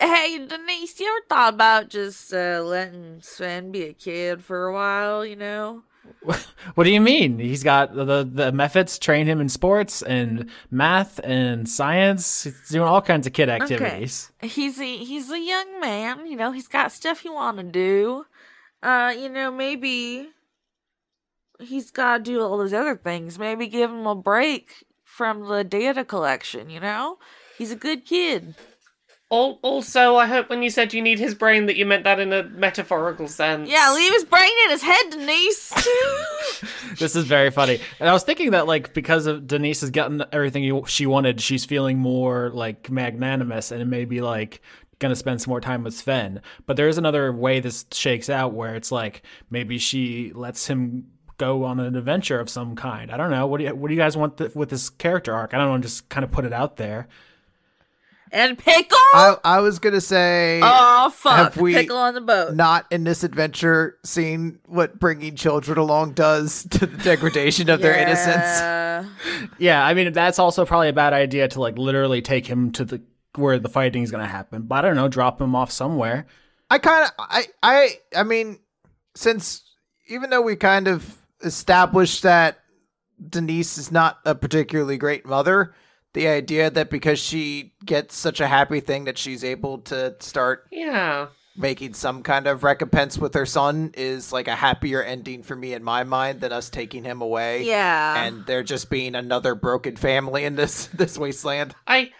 Hey, 0.00 0.38
Denise, 0.46 0.98
you 0.98 1.08
ever 1.08 1.26
thought 1.28 1.54
about 1.54 1.90
just 1.90 2.32
uh, 2.32 2.62
letting 2.64 3.20
Sven 3.20 3.70
be 3.70 3.82
a 3.82 3.92
kid 3.92 4.42
for 4.42 4.66
a 4.66 4.72
while, 4.72 5.26
you 5.26 5.36
know? 5.36 5.82
What 6.74 6.84
do 6.84 6.90
you 6.90 7.00
mean? 7.00 7.38
He's 7.38 7.62
got 7.62 7.94
the 7.94 8.04
the 8.04 8.52
mephits 8.52 8.98
train 8.98 9.26
him 9.26 9.40
in 9.40 9.48
sports 9.48 10.02
and 10.02 10.48
math 10.70 11.18
and 11.24 11.68
science. 11.68 12.44
He's 12.44 12.68
doing 12.68 12.86
all 12.86 13.02
kinds 13.02 13.26
of 13.26 13.32
kid 13.32 13.48
activities. 13.48 14.30
He's 14.40 14.80
a 14.80 14.96
he's 14.96 15.30
a 15.30 15.40
young 15.40 15.80
man, 15.80 16.26
you 16.26 16.36
know, 16.36 16.52
he's 16.52 16.68
got 16.68 16.92
stuff 16.92 17.20
he 17.20 17.28
want 17.28 17.58
to 17.58 17.62
do. 17.64 18.26
Uh, 18.82 19.14
you 19.16 19.28
know, 19.28 19.50
maybe 19.50 20.28
he's 21.60 21.90
got 21.90 22.18
to 22.18 22.22
do 22.22 22.40
all 22.40 22.56
those 22.56 22.72
other 22.72 22.96
things. 22.96 23.38
Maybe 23.38 23.66
give 23.66 23.90
him 23.90 24.06
a 24.06 24.14
break 24.14 24.84
from 25.04 25.48
the 25.48 25.64
data 25.64 26.04
collection, 26.04 26.70
you 26.70 26.80
know? 26.80 27.18
He's 27.58 27.72
a 27.72 27.76
good 27.76 28.06
kid. 28.06 28.54
Al- 29.32 29.58
Also, 29.62 30.16
I 30.16 30.26
hope 30.26 30.48
when 30.50 30.62
you 30.62 30.70
said 30.70 30.92
you 30.92 31.00
need 31.02 31.18
his 31.18 31.34
brain 31.34 31.66
that 31.66 31.76
you 31.76 31.86
meant 31.86 32.04
that 32.04 32.18
in 32.18 32.32
a 32.32 32.42
metaphorical 32.44 33.28
sense. 33.28 33.68
Yeah, 33.70 33.92
leave 33.94 34.12
his 34.12 34.24
brain 34.24 34.50
in 34.64 34.70
his 34.70 34.82
head, 34.82 35.10
Denise. 35.10 35.72
This 36.98 37.14
is 37.16 37.24
very 37.24 37.50
funny. 37.50 37.80
And 38.00 38.08
I 38.08 38.12
was 38.12 38.24
thinking 38.24 38.50
that 38.50 38.66
like 38.66 38.92
because 38.92 39.26
of 39.26 39.46
Denise 39.46 39.80
has 39.82 39.90
gotten 39.90 40.22
everything 40.32 40.84
she 40.86 41.06
wanted, 41.06 41.40
she's 41.40 41.64
feeling 41.64 41.98
more 41.98 42.50
like 42.50 42.90
magnanimous 42.90 43.70
and 43.70 43.88
maybe 43.88 44.20
like 44.20 44.60
gonna 44.98 45.14
spend 45.16 45.40
some 45.40 45.50
more 45.50 45.60
time 45.60 45.84
with 45.84 45.94
Sven. 45.94 46.42
But 46.66 46.76
there 46.76 46.88
is 46.88 46.98
another 46.98 47.32
way 47.32 47.60
this 47.60 47.86
shakes 47.92 48.28
out 48.28 48.52
where 48.52 48.74
it's 48.74 48.90
like 48.92 49.22
maybe 49.50 49.78
she 49.78 50.32
lets 50.34 50.66
him 50.66 51.06
go 51.38 51.64
on 51.64 51.80
an 51.80 51.94
adventure 51.96 52.38
of 52.40 52.50
some 52.50 52.74
kind. 52.76 53.10
I 53.10 53.16
don't 53.16 53.30
know. 53.30 53.46
What 53.46 53.58
do 53.58 53.64
you 53.64 53.74
what 53.74 53.88
do 53.88 53.94
you 53.94 54.00
guys 54.00 54.16
want 54.16 54.36
th- 54.36 54.54
with 54.54 54.68
this 54.68 54.90
character 54.90 55.32
arc? 55.32 55.54
I 55.54 55.58
don't 55.58 55.68
know. 55.72 55.78
Just 55.78 56.08
kind 56.10 56.24
of 56.24 56.30
put 56.32 56.44
it 56.44 56.52
out 56.52 56.76
there. 56.76 57.08
And 58.32 58.56
Pickle? 58.58 58.96
I, 59.12 59.36
I 59.44 59.60
was 59.60 59.78
gonna 59.78 60.00
say, 60.00 60.60
oh, 60.62 61.10
fuck. 61.10 61.36
have 61.36 61.56
we 61.56 61.74
Pickle 61.74 61.96
on 61.96 62.14
the 62.14 62.20
boat. 62.20 62.54
not 62.54 62.86
in 62.90 63.04
this 63.04 63.24
adventure 63.24 63.98
seen 64.04 64.58
what 64.66 64.98
bringing 64.98 65.36
children 65.36 65.78
along 65.78 66.12
does 66.12 66.64
to 66.70 66.86
the 66.86 66.96
degradation 66.98 67.68
of 67.70 67.80
their 67.80 67.96
innocence. 67.96 68.36
Yeah. 68.36 69.04
Yeah, 69.58 69.84
I 69.84 69.94
mean 69.94 70.12
that's 70.12 70.38
also 70.38 70.66
probably 70.66 70.88
a 70.88 70.92
bad 70.92 71.12
idea 71.14 71.48
to 71.48 71.60
like 71.60 71.78
literally 71.78 72.20
take 72.20 72.46
him 72.46 72.72
to 72.72 72.84
the 72.84 73.00
where 73.36 73.58
the 73.58 73.68
fighting 73.68 74.02
is 74.02 74.10
gonna 74.10 74.26
happen. 74.26 74.62
But 74.62 74.84
I 74.84 74.88
don't 74.88 74.96
know, 74.96 75.08
drop 75.08 75.40
him 75.40 75.54
off 75.54 75.70
somewhere. 75.70 76.26
I 76.70 76.78
kind 76.78 77.04
of, 77.04 77.10
I, 77.18 77.46
I, 77.62 77.90
I 78.14 78.22
mean, 78.22 78.58
since 79.14 79.62
even 80.08 80.30
though 80.30 80.42
we 80.42 80.56
kind 80.56 80.88
of 80.88 81.16
established 81.42 82.22
that 82.22 82.60
Denise 83.28 83.76
is 83.78 83.90
not 83.90 84.18
a 84.24 84.34
particularly 84.34 84.96
great 84.96 85.26
mother, 85.26 85.74
the 86.12 86.28
idea 86.28 86.70
that 86.70 86.90
because 86.90 87.18
she 87.18 87.72
gets 87.84 88.16
such 88.16 88.40
a 88.40 88.46
happy 88.48 88.80
thing 88.80 89.04
that 89.04 89.18
she's 89.18 89.44
able 89.44 89.78
to 89.78 90.16
start 90.20 90.66
Yeah. 90.72 91.28
making 91.56 91.94
some 91.94 92.22
kind 92.22 92.46
of 92.46 92.62
recompense 92.64 93.18
with 93.18 93.34
her 93.34 93.46
son 93.46 93.92
is 93.96 94.32
like 94.32 94.48
a 94.48 94.56
happier 94.56 95.02
ending 95.02 95.42
for 95.42 95.54
me 95.56 95.72
in 95.74 95.82
my 95.84 96.04
mind 96.04 96.40
than 96.40 96.52
us 96.52 96.70
taking 96.70 97.04
him 97.04 97.20
away. 97.20 97.64
Yeah. 97.64 98.24
And 98.24 98.46
there 98.46 98.62
just 98.62 98.88
being 98.90 99.14
another 99.14 99.54
broken 99.54 99.96
family 99.96 100.44
in 100.44 100.56
this 100.56 100.86
this 100.94 101.18
wasteland. 101.18 101.74
I 101.86 102.10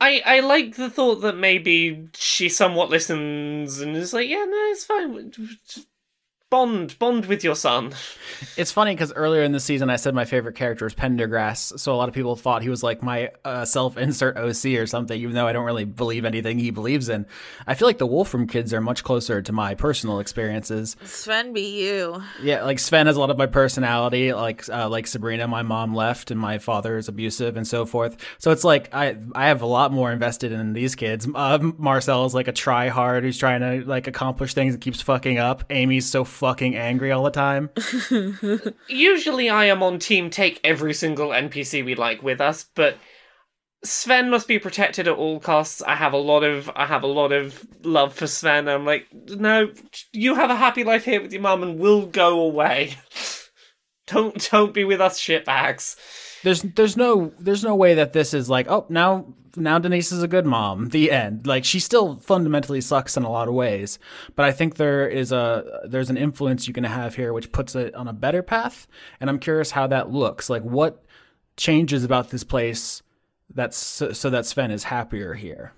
I 0.00 0.22
I 0.24 0.40
like 0.40 0.76
the 0.76 0.90
thought 0.90 1.16
that 1.22 1.36
maybe 1.36 2.08
she 2.14 2.48
somewhat 2.48 2.90
listens 2.90 3.80
and 3.80 3.96
is 3.96 4.12
like, 4.12 4.28
yeah, 4.28 4.44
no, 4.44 4.56
it's 4.70 4.84
fine. 4.84 5.32
Just 6.46 6.52
Bond, 6.56 6.96
bond 7.00 7.26
with 7.26 7.42
your 7.42 7.56
son. 7.56 7.92
It's 8.56 8.70
funny 8.70 8.94
because 8.94 9.12
earlier 9.12 9.42
in 9.42 9.50
the 9.50 9.58
season 9.58 9.90
I 9.90 9.96
said 9.96 10.14
my 10.14 10.24
favorite 10.24 10.54
character 10.54 10.86
is 10.86 10.94
Pendergrass, 10.94 11.76
so 11.80 11.92
a 11.92 11.96
lot 11.96 12.08
of 12.08 12.14
people 12.14 12.36
thought 12.36 12.62
he 12.62 12.68
was 12.68 12.84
like 12.84 13.02
my 13.02 13.30
uh, 13.44 13.64
self-insert 13.64 14.36
OC 14.36 14.78
or 14.78 14.86
something, 14.86 15.20
even 15.20 15.34
though 15.34 15.48
I 15.48 15.52
don't 15.52 15.64
really 15.64 15.84
believe 15.84 16.24
anything 16.24 16.60
he 16.60 16.70
believes 16.70 17.08
in. 17.08 17.26
I 17.66 17.74
feel 17.74 17.88
like 17.88 17.98
the 17.98 18.06
Wolfram 18.06 18.46
kids 18.46 18.72
are 18.72 18.80
much 18.80 19.02
closer 19.02 19.42
to 19.42 19.52
my 19.52 19.74
personal 19.74 20.20
experiences. 20.20 20.96
Sven 21.02 21.52
be 21.52 21.82
you. 21.82 22.22
Yeah, 22.40 22.62
like 22.62 22.78
Sven 22.78 23.06
has 23.06 23.16
a 23.16 23.20
lot 23.20 23.30
of 23.30 23.38
my 23.38 23.46
personality, 23.46 24.32
like 24.32 24.68
uh, 24.68 24.88
like 24.88 25.08
Sabrina. 25.08 25.48
My 25.48 25.62
mom 25.62 25.96
left, 25.96 26.30
and 26.30 26.38
my 26.38 26.58
father 26.58 26.96
is 26.96 27.08
abusive, 27.08 27.56
and 27.56 27.66
so 27.66 27.86
forth. 27.86 28.16
So 28.38 28.52
it's 28.52 28.62
like 28.62 28.94
I 28.94 29.16
I 29.34 29.48
have 29.48 29.62
a 29.62 29.66
lot 29.66 29.92
more 29.92 30.12
invested 30.12 30.52
in 30.52 30.74
these 30.74 30.94
kids. 30.94 31.26
Uh, 31.34 31.58
Marcel 31.76 32.24
is 32.24 32.34
like 32.34 32.46
a 32.46 32.52
try 32.52 32.86
hard 32.88 33.24
who's 33.24 33.38
trying 33.38 33.62
to 33.62 33.88
like 33.88 34.06
accomplish 34.06 34.54
things 34.54 34.74
and 34.74 34.80
keeps 34.80 35.02
fucking 35.02 35.38
up. 35.38 35.64
Amy's 35.70 36.06
so 36.08 36.24
fucking 36.46 36.76
angry 36.76 37.10
all 37.10 37.24
the 37.24 37.30
time. 37.32 37.70
Usually 38.88 39.50
I 39.50 39.64
am 39.64 39.82
on 39.82 39.98
team 39.98 40.30
take 40.30 40.60
every 40.62 40.94
single 40.94 41.30
NPC 41.30 41.84
we 41.84 41.96
like 41.96 42.22
with 42.22 42.40
us, 42.40 42.66
but 42.76 42.98
Sven 43.82 44.30
must 44.30 44.46
be 44.46 44.60
protected 44.60 45.08
at 45.08 45.16
all 45.16 45.40
costs. 45.40 45.82
I 45.82 45.96
have 45.96 46.12
a 46.12 46.18
lot 46.18 46.44
of 46.44 46.70
I 46.76 46.86
have 46.86 47.02
a 47.02 47.08
lot 47.08 47.32
of 47.32 47.66
love 47.82 48.14
for 48.14 48.28
Sven. 48.28 48.68
I'm 48.68 48.84
like, 48.86 49.08
no, 49.12 49.72
you 50.12 50.36
have 50.36 50.50
a 50.50 50.54
happy 50.54 50.84
life 50.84 51.04
here 51.04 51.20
with 51.20 51.32
your 51.32 51.42
mum 51.42 51.64
and 51.64 51.80
we'll 51.80 52.06
go 52.06 52.38
away. 52.38 52.94
don't 54.06 54.48
don't 54.52 54.72
be 54.72 54.84
with 54.84 55.00
us 55.00 55.20
shitbags. 55.20 55.96
there's 56.44 56.62
there's 56.62 56.96
no 56.96 57.32
there's 57.40 57.64
no 57.64 57.74
way 57.74 57.94
that 57.94 58.12
this 58.12 58.32
is 58.32 58.48
like 58.48 58.68
oh 58.68 58.86
now 58.88 59.34
now 59.56 59.78
Denise 59.78 60.12
is 60.12 60.22
a 60.22 60.28
good 60.28 60.46
mom. 60.46 60.88
The 60.90 61.10
end. 61.10 61.46
Like 61.46 61.64
she 61.64 61.80
still 61.80 62.18
fundamentally 62.18 62.80
sucks 62.80 63.16
in 63.16 63.22
a 63.22 63.30
lot 63.30 63.48
of 63.48 63.54
ways, 63.54 63.98
but 64.34 64.44
I 64.44 64.52
think 64.52 64.76
there 64.76 65.08
is 65.08 65.32
a 65.32 65.80
there's 65.88 66.10
an 66.10 66.16
influence 66.16 66.68
you 66.68 66.74
can 66.74 66.84
have 66.84 67.14
here 67.14 67.32
which 67.32 67.52
puts 67.52 67.74
it 67.74 67.94
on 67.94 68.08
a 68.08 68.12
better 68.12 68.42
path. 68.42 68.86
And 69.20 69.30
I'm 69.30 69.38
curious 69.38 69.72
how 69.72 69.86
that 69.88 70.10
looks. 70.10 70.50
Like 70.50 70.62
what 70.62 71.04
changes 71.56 72.04
about 72.04 72.30
this 72.30 72.44
place 72.44 73.02
that's 73.54 73.76
so, 73.76 74.12
so 74.12 74.30
that 74.30 74.46
Sven 74.46 74.70
is 74.70 74.84
happier 74.84 75.34
here. 75.34 75.72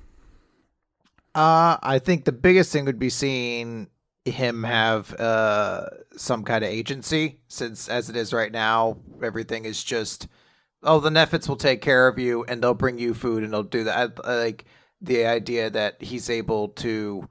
Uh, 1.35 1.77
I 1.83 2.01
think 2.01 2.25
the 2.25 2.33
biggest 2.33 2.73
thing 2.73 2.85
would 2.87 2.99
be 2.99 3.11
seeing 3.11 3.89
him 4.25 4.63
have 4.63 5.15
uh 5.19 5.87
some 6.17 6.45
kind 6.45 6.63
of 6.63 6.71
agency, 6.71 7.39
since 7.49 7.89
as 7.89 8.11
it 8.11 8.17
is 8.17 8.33
right 8.33 8.53
now, 8.53 8.99
everything 9.23 9.65
is 9.65 9.83
just 9.83 10.29
oh 10.83 11.01
the 11.01 11.11
Mephits 11.11 11.49
will 11.49 11.57
take 11.57 11.81
care 11.83 12.09
of 12.09 12.19
you 12.19 12.45
and 12.45 12.63
they'll 12.63 12.75
bring 12.75 12.99
you 12.99 13.15
food 13.15 13.43
and 13.43 13.53
they'll 13.53 13.63
do 13.63 13.85
that. 13.85 14.15
I, 14.25 14.31
I 14.31 14.35
like 14.37 14.65
the 15.01 15.27
idea 15.27 15.71
that 15.71 16.03
he's 16.03 16.29
able 16.31 16.69
to 16.69 17.29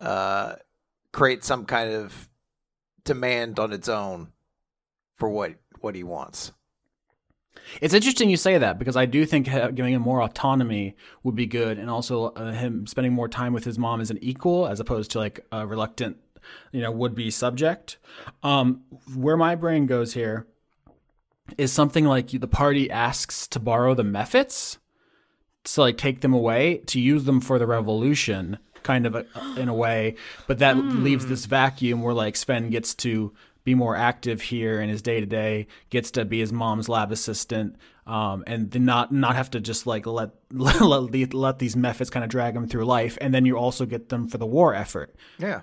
uh 0.00 0.54
create 1.12 1.44
some 1.44 1.64
kind 1.64 1.92
of 1.92 2.28
demand 3.04 3.58
on 3.58 3.72
its 3.72 3.88
own 3.88 4.32
for 5.16 5.28
what 5.28 5.54
what 5.80 5.94
he 5.94 6.02
wants. 6.02 6.52
It's 7.80 7.94
interesting 7.94 8.28
you 8.28 8.36
say 8.36 8.58
that 8.58 8.78
because 8.78 8.96
I 8.96 9.06
do 9.06 9.24
think 9.24 9.46
giving 9.46 9.94
him 9.94 10.02
more 10.02 10.22
autonomy 10.22 10.96
would 11.22 11.34
be 11.34 11.46
good, 11.46 11.78
and 11.78 11.88
also 11.88 12.26
uh, 12.26 12.52
him 12.52 12.86
spending 12.86 13.12
more 13.12 13.28
time 13.28 13.52
with 13.52 13.64
his 13.64 13.78
mom 13.78 14.00
as 14.00 14.10
an 14.10 14.18
equal, 14.20 14.66
as 14.66 14.80
opposed 14.80 15.10
to 15.12 15.18
like 15.18 15.40
a 15.50 15.66
reluctant, 15.66 16.18
you 16.72 16.80
know, 16.82 16.90
would 16.90 17.14
be 17.14 17.30
subject. 17.30 17.98
Um, 18.42 18.82
where 19.14 19.36
my 19.36 19.54
brain 19.54 19.86
goes 19.86 20.12
here 20.14 20.46
is 21.58 21.72
something 21.72 22.04
like 22.04 22.28
the 22.28 22.48
party 22.48 22.90
asks 22.90 23.46
to 23.48 23.60
borrow 23.60 23.94
the 23.94 24.02
Mephits 24.02 24.78
to 25.64 25.80
like 25.80 25.96
take 25.98 26.20
them 26.20 26.32
away 26.34 26.78
to 26.86 27.00
use 27.00 27.24
them 27.24 27.40
for 27.40 27.58
the 27.58 27.66
revolution, 27.66 28.58
kind 28.82 29.06
of 29.06 29.14
a, 29.14 29.24
in 29.56 29.68
a 29.68 29.74
way, 29.74 30.14
but 30.46 30.58
that 30.58 30.76
leaves 30.76 31.26
this 31.26 31.46
vacuum 31.46 32.02
where 32.02 32.14
like 32.14 32.36
Sven 32.36 32.70
gets 32.70 32.94
to 32.96 33.32
be 33.64 33.74
more 33.74 33.96
active 33.96 34.42
here 34.42 34.78
in 34.80 34.90
his 34.90 35.00
day 35.00 35.20
to 35.20 35.26
day, 35.26 35.66
gets 35.88 36.10
to 36.12 36.24
be 36.26 36.38
his 36.40 36.52
mom's 36.52 36.86
lab 36.88 37.10
assistant, 37.10 37.76
um, 38.06 38.44
and 38.46 38.70
then 38.72 38.84
not 38.84 39.10
not 39.10 39.36
have 39.36 39.50
to 39.52 39.60
just 39.60 39.86
like 39.86 40.04
let 40.06 40.30
let, 40.52 41.10
the- 41.12 41.26
let 41.32 41.58
these 41.58 41.74
mephits 41.74 42.10
kind 42.10 42.24
of 42.24 42.28
drag 42.30 42.54
him 42.54 42.66
through 42.66 42.84
life, 42.84 43.16
and 43.22 43.32
then 43.32 43.46
you 43.46 43.56
also 43.56 43.86
get 43.86 44.10
them 44.10 44.28
for 44.28 44.36
the 44.36 44.46
war 44.46 44.74
effort. 44.74 45.14
Yeah. 45.38 45.62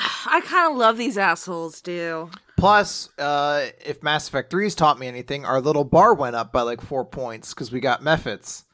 I 0.26 0.40
kind 0.44 0.72
of 0.72 0.78
love 0.78 0.96
these 0.96 1.18
assholes, 1.18 1.80
do. 1.80 2.30
Plus, 2.56 3.08
uh, 3.18 3.66
if 3.84 4.02
Mass 4.02 4.28
Effect 4.28 4.52
3's 4.52 4.74
taught 4.74 4.98
me 4.98 5.06
anything, 5.06 5.44
our 5.44 5.60
little 5.60 5.84
bar 5.84 6.14
went 6.14 6.36
up 6.36 6.52
by 6.52 6.62
like 6.62 6.80
four 6.80 7.04
points 7.04 7.54
because 7.54 7.72
we 7.72 7.80
got 7.80 8.02
Mephits. 8.02 8.64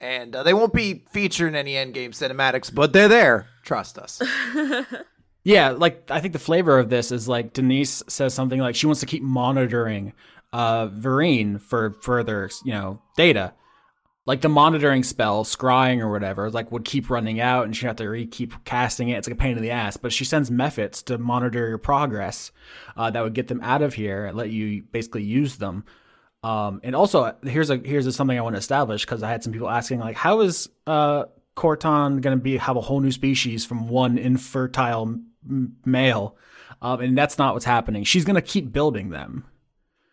And 0.00 0.36
uh, 0.36 0.42
they 0.42 0.52
won't 0.54 0.72
be 0.72 1.04
featured 1.12 1.48
in 1.48 1.54
any 1.54 1.74
endgame 1.74 2.10
cinematics, 2.10 2.74
but 2.74 2.92
they're 2.92 3.08
there. 3.08 3.48
Trust 3.64 3.96
us. 3.98 4.20
Yeah, 5.44 5.70
like 5.70 6.10
I 6.10 6.20
think 6.20 6.32
the 6.32 6.38
flavor 6.38 6.78
of 6.78 6.88
this 6.88 7.12
is 7.12 7.28
like 7.28 7.52
Denise 7.52 8.02
says 8.08 8.32
something 8.32 8.58
like 8.58 8.74
she 8.74 8.86
wants 8.86 9.00
to 9.00 9.06
keep 9.06 9.22
monitoring 9.22 10.14
uh 10.54 10.88
Vereen 10.88 11.60
for 11.60 11.92
further, 12.00 12.50
you 12.64 12.72
know, 12.72 13.00
data. 13.16 13.52
Like 14.26 14.40
the 14.40 14.48
monitoring 14.48 15.02
spell, 15.02 15.44
scrying 15.44 16.00
or 16.00 16.10
whatever, 16.10 16.50
like 16.50 16.72
would 16.72 16.84
keep 16.84 17.10
running 17.10 17.40
out 17.40 17.66
and 17.66 17.76
she'd 17.76 17.86
have 17.86 17.96
to 17.96 18.08
re- 18.08 18.26
keep 18.26 18.64
casting 18.64 19.10
it. 19.10 19.18
It's 19.18 19.28
like 19.28 19.34
a 19.34 19.38
pain 19.38 19.56
in 19.56 19.62
the 19.62 19.70
ass. 19.70 19.98
But 19.98 20.14
she 20.14 20.24
sends 20.24 20.50
Mephits 20.50 21.04
to 21.04 21.18
monitor 21.18 21.68
your 21.68 21.78
progress. 21.78 22.50
Uh, 22.96 23.10
that 23.10 23.22
would 23.22 23.34
get 23.34 23.48
them 23.48 23.60
out 23.62 23.82
of 23.82 23.92
here 23.94 24.24
and 24.24 24.36
let 24.36 24.50
you 24.50 24.82
basically 24.82 25.24
use 25.24 25.56
them. 25.56 25.84
Um, 26.42 26.80
and 26.82 26.94
also 26.94 27.34
here's 27.42 27.70
a 27.70 27.76
here's 27.76 28.06
a, 28.06 28.12
something 28.12 28.38
I 28.38 28.42
want 28.42 28.54
to 28.54 28.60
establish 28.60 29.04
because 29.04 29.22
I 29.22 29.30
had 29.30 29.42
some 29.42 29.52
people 29.52 29.68
asking 29.68 30.00
like, 30.00 30.16
how 30.16 30.40
is 30.40 30.68
uh 30.86 31.24
Corton 31.54 32.20
going 32.20 32.36
to 32.36 32.42
be 32.42 32.56
have 32.56 32.76
a 32.76 32.82
whole 32.82 33.00
new 33.00 33.12
species 33.12 33.64
from 33.64 33.88
one 33.88 34.18
infertile 34.18 35.02
m- 35.48 35.76
male? 35.84 36.36
Um, 36.82 37.00
and 37.00 37.16
that's 37.16 37.38
not 37.38 37.54
what's 37.54 37.64
happening. 37.64 38.04
She's 38.04 38.24
going 38.24 38.34
to 38.36 38.42
keep 38.42 38.72
building 38.72 39.10
them. 39.10 39.44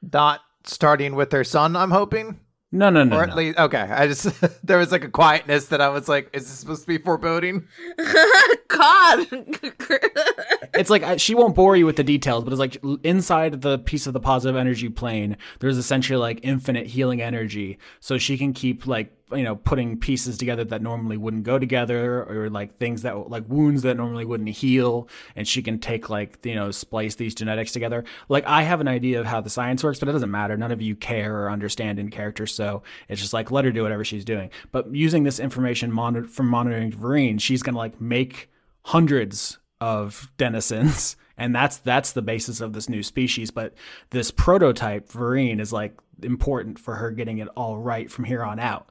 Not 0.01 0.41
starting 0.65 1.15
with 1.15 1.29
their 1.31 1.43
son, 1.43 1.75
I'm 1.75 1.91
hoping. 1.91 2.39
No, 2.71 2.89
no, 2.89 3.03
no, 3.03 3.17
Or 3.17 3.23
at 3.23 3.29
no. 3.29 3.35
least, 3.35 3.57
okay. 3.59 3.77
I 3.81 4.07
just, 4.07 4.29
there 4.65 4.77
was 4.77 4.91
like 4.91 5.03
a 5.03 5.09
quietness 5.09 5.67
that 5.67 5.81
I 5.81 5.89
was 5.89 6.07
like, 6.07 6.29
is 6.33 6.43
this 6.47 6.57
supposed 6.59 6.81
to 6.83 6.87
be 6.87 6.97
foreboding? 6.97 7.67
God. 8.77 9.27
it's 10.73 10.89
like 10.89 11.19
she 11.19 11.35
won't 11.35 11.55
bore 11.55 11.75
you 11.75 11.85
with 11.85 11.95
the 11.95 12.03
details, 12.03 12.43
but 12.43 12.53
it's 12.53 12.59
like 12.59 12.77
inside 13.03 13.61
the 13.61 13.79
piece 13.79 14.07
of 14.07 14.13
the 14.13 14.19
positive 14.19 14.55
energy 14.55 14.89
plane, 14.89 15.37
there's 15.59 15.77
essentially 15.77 16.17
like 16.17 16.39
infinite 16.43 16.87
healing 16.87 17.21
energy, 17.21 17.77
so 17.99 18.17
she 18.17 18.37
can 18.37 18.53
keep 18.53 18.87
like 18.87 19.13
you 19.33 19.43
know 19.43 19.55
putting 19.55 19.97
pieces 19.97 20.37
together 20.37 20.63
that 20.65 20.81
normally 20.81 21.17
wouldn't 21.17 21.43
go 21.43 21.59
together, 21.59 22.23
or 22.23 22.49
like 22.49 22.77
things 22.77 23.01
that 23.01 23.29
like 23.29 23.43
wounds 23.47 23.81
that 23.83 23.97
normally 23.97 24.25
wouldn't 24.25 24.49
heal, 24.49 25.07
and 25.35 25.47
she 25.47 25.61
can 25.61 25.79
take 25.79 26.09
like 26.09 26.39
you 26.43 26.55
know 26.55 26.71
splice 26.71 27.15
these 27.15 27.35
genetics 27.35 27.71
together. 27.71 28.03
Like 28.29 28.45
I 28.45 28.63
have 28.63 28.81
an 28.81 28.87
idea 28.87 29.19
of 29.19 29.25
how 29.25 29.41
the 29.41 29.49
science 29.49 29.83
works, 29.83 29.99
but 29.99 30.09
it 30.09 30.13
doesn't 30.13 30.31
matter. 30.31 30.57
None 30.57 30.71
of 30.71 30.81
you 30.81 30.95
care 30.95 31.43
or 31.43 31.51
understand 31.51 31.99
in 31.99 32.09
character, 32.09 32.47
so 32.47 32.83
it's 33.09 33.21
just 33.21 33.33
like 33.33 33.51
let 33.51 33.65
her 33.65 33.71
do 33.71 33.83
whatever 33.83 34.05
she's 34.05 34.25
doing. 34.25 34.49
But 34.71 34.93
using 34.93 35.23
this 35.23 35.39
information 35.39 35.91
monitor 35.91 36.27
from 36.27 36.47
monitoring 36.47 36.91
Vereen, 36.91 37.39
she's 37.39 37.63
gonna 37.63 37.77
like 37.77 37.99
make 37.99 38.49
hundreds 38.83 39.59
of 39.79 40.31
denizens 40.37 41.15
and 41.37 41.55
that's 41.55 41.77
that's 41.77 42.11
the 42.11 42.21
basis 42.21 42.61
of 42.61 42.73
this 42.73 42.89
new 42.89 43.01
species 43.01 43.51
but 43.51 43.73
this 44.11 44.31
prototype 44.31 45.09
Vereen 45.09 45.59
is 45.59 45.73
like 45.73 45.97
important 46.23 46.79
for 46.79 46.95
her 46.95 47.11
getting 47.11 47.39
it 47.39 47.47
all 47.49 47.77
right 47.77 48.09
from 48.11 48.25
here 48.25 48.43
on 48.43 48.59
out. 48.59 48.89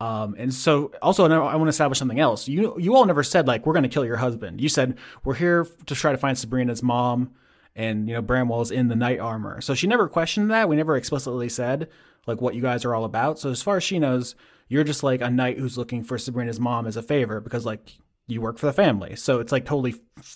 Um, 0.00 0.34
and 0.38 0.52
so 0.52 0.92
also 1.02 1.26
I 1.26 1.56
want 1.56 1.66
to 1.66 1.68
establish 1.68 1.98
something 1.98 2.20
else. 2.20 2.48
You 2.48 2.78
you 2.78 2.96
all 2.96 3.04
never 3.04 3.22
said 3.22 3.46
like 3.46 3.66
we're 3.66 3.74
going 3.74 3.82
to 3.82 3.88
kill 3.88 4.04
your 4.04 4.16
husband. 4.16 4.60
You 4.60 4.68
said 4.68 4.96
we're 5.24 5.34
here 5.34 5.66
to 5.86 5.94
try 5.94 6.12
to 6.12 6.18
find 6.18 6.38
Sabrina's 6.38 6.82
mom 6.82 7.32
and 7.76 8.08
you 8.08 8.14
know 8.14 8.22
Bramwell's 8.22 8.70
in 8.70 8.88
the 8.88 8.96
knight 8.96 9.20
armor. 9.20 9.60
So 9.60 9.74
she 9.74 9.86
never 9.86 10.08
questioned 10.08 10.50
that. 10.50 10.68
We 10.68 10.76
never 10.76 10.96
explicitly 10.96 11.50
said 11.50 11.88
like 12.26 12.40
what 12.40 12.54
you 12.54 12.62
guys 12.62 12.84
are 12.84 12.94
all 12.94 13.04
about. 13.04 13.38
So 13.38 13.50
as 13.50 13.62
far 13.62 13.76
as 13.76 13.84
she 13.84 13.98
knows 13.98 14.34
you're 14.68 14.84
just 14.84 15.02
like 15.02 15.20
a 15.20 15.30
knight 15.30 15.58
who's 15.58 15.76
looking 15.76 16.02
for 16.02 16.16
Sabrina's 16.16 16.60
mom 16.60 16.86
as 16.86 16.96
a 16.96 17.02
favor 17.02 17.40
because 17.40 17.66
like 17.66 17.98
you 18.30 18.40
work 18.40 18.58
for 18.58 18.66
the 18.66 18.72
family. 18.72 19.16
So 19.16 19.40
it's 19.40 19.52
like 19.52 19.64
totally 19.64 19.94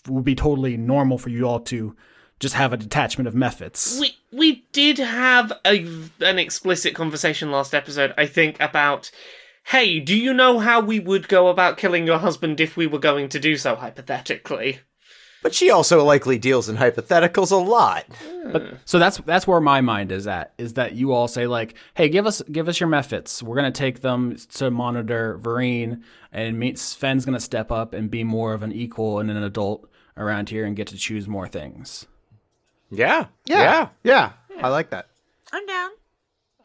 would 0.08 0.24
be 0.24 0.34
totally 0.34 0.76
normal 0.76 1.18
for 1.18 1.28
you 1.28 1.44
all 1.44 1.60
to 1.60 1.96
just 2.40 2.54
have 2.54 2.72
a 2.72 2.76
detachment 2.76 3.28
of 3.28 3.34
mephits. 3.34 4.00
We 4.00 4.16
we 4.32 4.64
did 4.72 4.98
have 4.98 5.52
a 5.64 5.86
an 6.20 6.38
explicit 6.38 6.94
conversation 6.94 7.50
last 7.50 7.74
episode, 7.74 8.12
I 8.18 8.26
think, 8.26 8.60
about 8.60 9.10
hey, 9.68 9.98
do 9.98 10.16
you 10.16 10.34
know 10.34 10.58
how 10.58 10.80
we 10.80 11.00
would 11.00 11.26
go 11.28 11.48
about 11.48 11.78
killing 11.78 12.06
your 12.06 12.18
husband 12.18 12.60
if 12.60 12.76
we 12.76 12.86
were 12.86 12.98
going 12.98 13.30
to 13.30 13.40
do 13.40 13.56
so 13.56 13.76
hypothetically? 13.76 14.80
But 15.44 15.54
she 15.54 15.68
also 15.68 16.02
likely 16.02 16.38
deals 16.38 16.70
in 16.70 16.76
hypotheticals 16.78 17.52
a 17.52 17.56
lot. 17.56 18.06
But 18.50 18.78
so 18.86 18.98
that's 18.98 19.18
that's 19.18 19.46
where 19.46 19.60
my 19.60 19.82
mind 19.82 20.10
is 20.10 20.26
at 20.26 20.54
is 20.56 20.72
that 20.74 20.94
you 20.94 21.12
all 21.12 21.28
say 21.28 21.46
like, 21.46 21.74
"Hey, 21.92 22.08
give 22.08 22.26
us 22.26 22.40
give 22.50 22.66
us 22.66 22.80
your 22.80 22.88
mephits. 22.88 23.42
We're 23.42 23.54
going 23.54 23.70
to 23.70 23.78
take 23.78 24.00
them 24.00 24.36
to 24.54 24.70
monitor 24.70 25.38
Vereen 25.42 26.02
and 26.32 26.58
meet 26.58 26.78
Sven's 26.78 27.26
going 27.26 27.34
to 27.36 27.40
step 27.40 27.70
up 27.70 27.92
and 27.92 28.10
be 28.10 28.24
more 28.24 28.54
of 28.54 28.62
an 28.62 28.72
equal 28.72 29.18
and 29.18 29.30
an 29.30 29.42
adult 29.42 29.86
around 30.16 30.48
here 30.48 30.64
and 30.64 30.74
get 30.74 30.86
to 30.88 30.96
choose 30.96 31.28
more 31.28 31.46
things." 31.46 32.06
Yeah. 32.90 33.26
Yeah. 33.44 33.88
Yeah. 34.02 34.32
I 34.62 34.68
like 34.68 34.88
that. 34.90 35.08
I'm 35.52 35.66
down. 35.66 35.90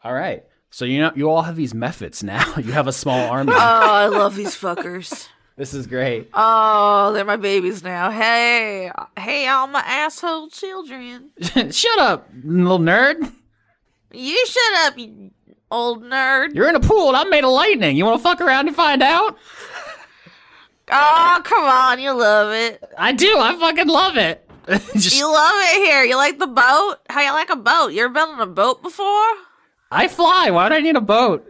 All 0.02 0.14
right. 0.14 0.42
So 0.70 0.86
you 0.86 1.00
know 1.00 1.12
you 1.14 1.28
all 1.28 1.42
have 1.42 1.56
these 1.56 1.74
mephits 1.74 2.22
now. 2.22 2.54
you 2.56 2.72
have 2.72 2.86
a 2.86 2.94
small 2.94 3.28
army. 3.28 3.52
Oh, 3.54 3.58
I 3.58 4.06
love 4.06 4.36
these 4.36 4.56
fuckers. 4.56 5.28
This 5.60 5.74
is 5.74 5.86
great. 5.86 6.30
Oh, 6.32 7.12
they're 7.12 7.22
my 7.26 7.36
babies 7.36 7.82
now. 7.82 8.10
Hey, 8.10 8.90
hey, 9.18 9.46
all 9.46 9.66
my 9.66 9.80
asshole 9.80 10.48
children. 10.48 11.32
Shut 11.70 11.98
up, 11.98 12.30
little 12.42 12.78
nerd. 12.78 13.30
You 14.10 14.46
shut 14.46 14.74
up, 14.86 14.98
you 14.98 15.32
old 15.70 16.02
nerd. 16.02 16.54
You're 16.54 16.70
in 16.70 16.76
a 16.76 16.80
pool 16.80 17.08
and 17.08 17.16
I'm 17.18 17.28
made 17.28 17.44
of 17.44 17.50
lightning. 17.50 17.94
You 17.94 18.06
want 18.06 18.18
to 18.18 18.22
fuck 18.22 18.40
around 18.40 18.68
and 18.68 18.74
find 18.74 19.02
out? 19.02 19.36
Oh, 20.90 21.40
come 21.44 21.62
on, 21.64 22.00
you 22.00 22.12
love 22.12 22.54
it. 22.54 22.82
I 22.96 23.12
do. 23.12 23.36
I 23.38 23.54
fucking 23.56 23.86
love 23.86 24.16
it. 24.16 24.48
Just, 24.94 25.18
You 25.18 25.30
love 25.30 25.54
it 25.56 25.84
here. 25.84 26.04
You 26.04 26.16
like 26.16 26.38
the 26.38 26.46
boat? 26.46 26.96
How 27.10 27.20
you 27.20 27.32
like 27.32 27.50
a 27.50 27.56
boat? 27.56 27.88
You 27.88 28.04
ever 28.04 28.14
been 28.14 28.28
on 28.30 28.40
a 28.40 28.46
boat 28.46 28.82
before? 28.82 29.28
I 29.90 30.08
fly. 30.08 30.48
Why 30.50 30.64
would 30.64 30.72
I 30.72 30.80
need 30.80 30.96
a 30.96 31.02
boat? 31.02 31.46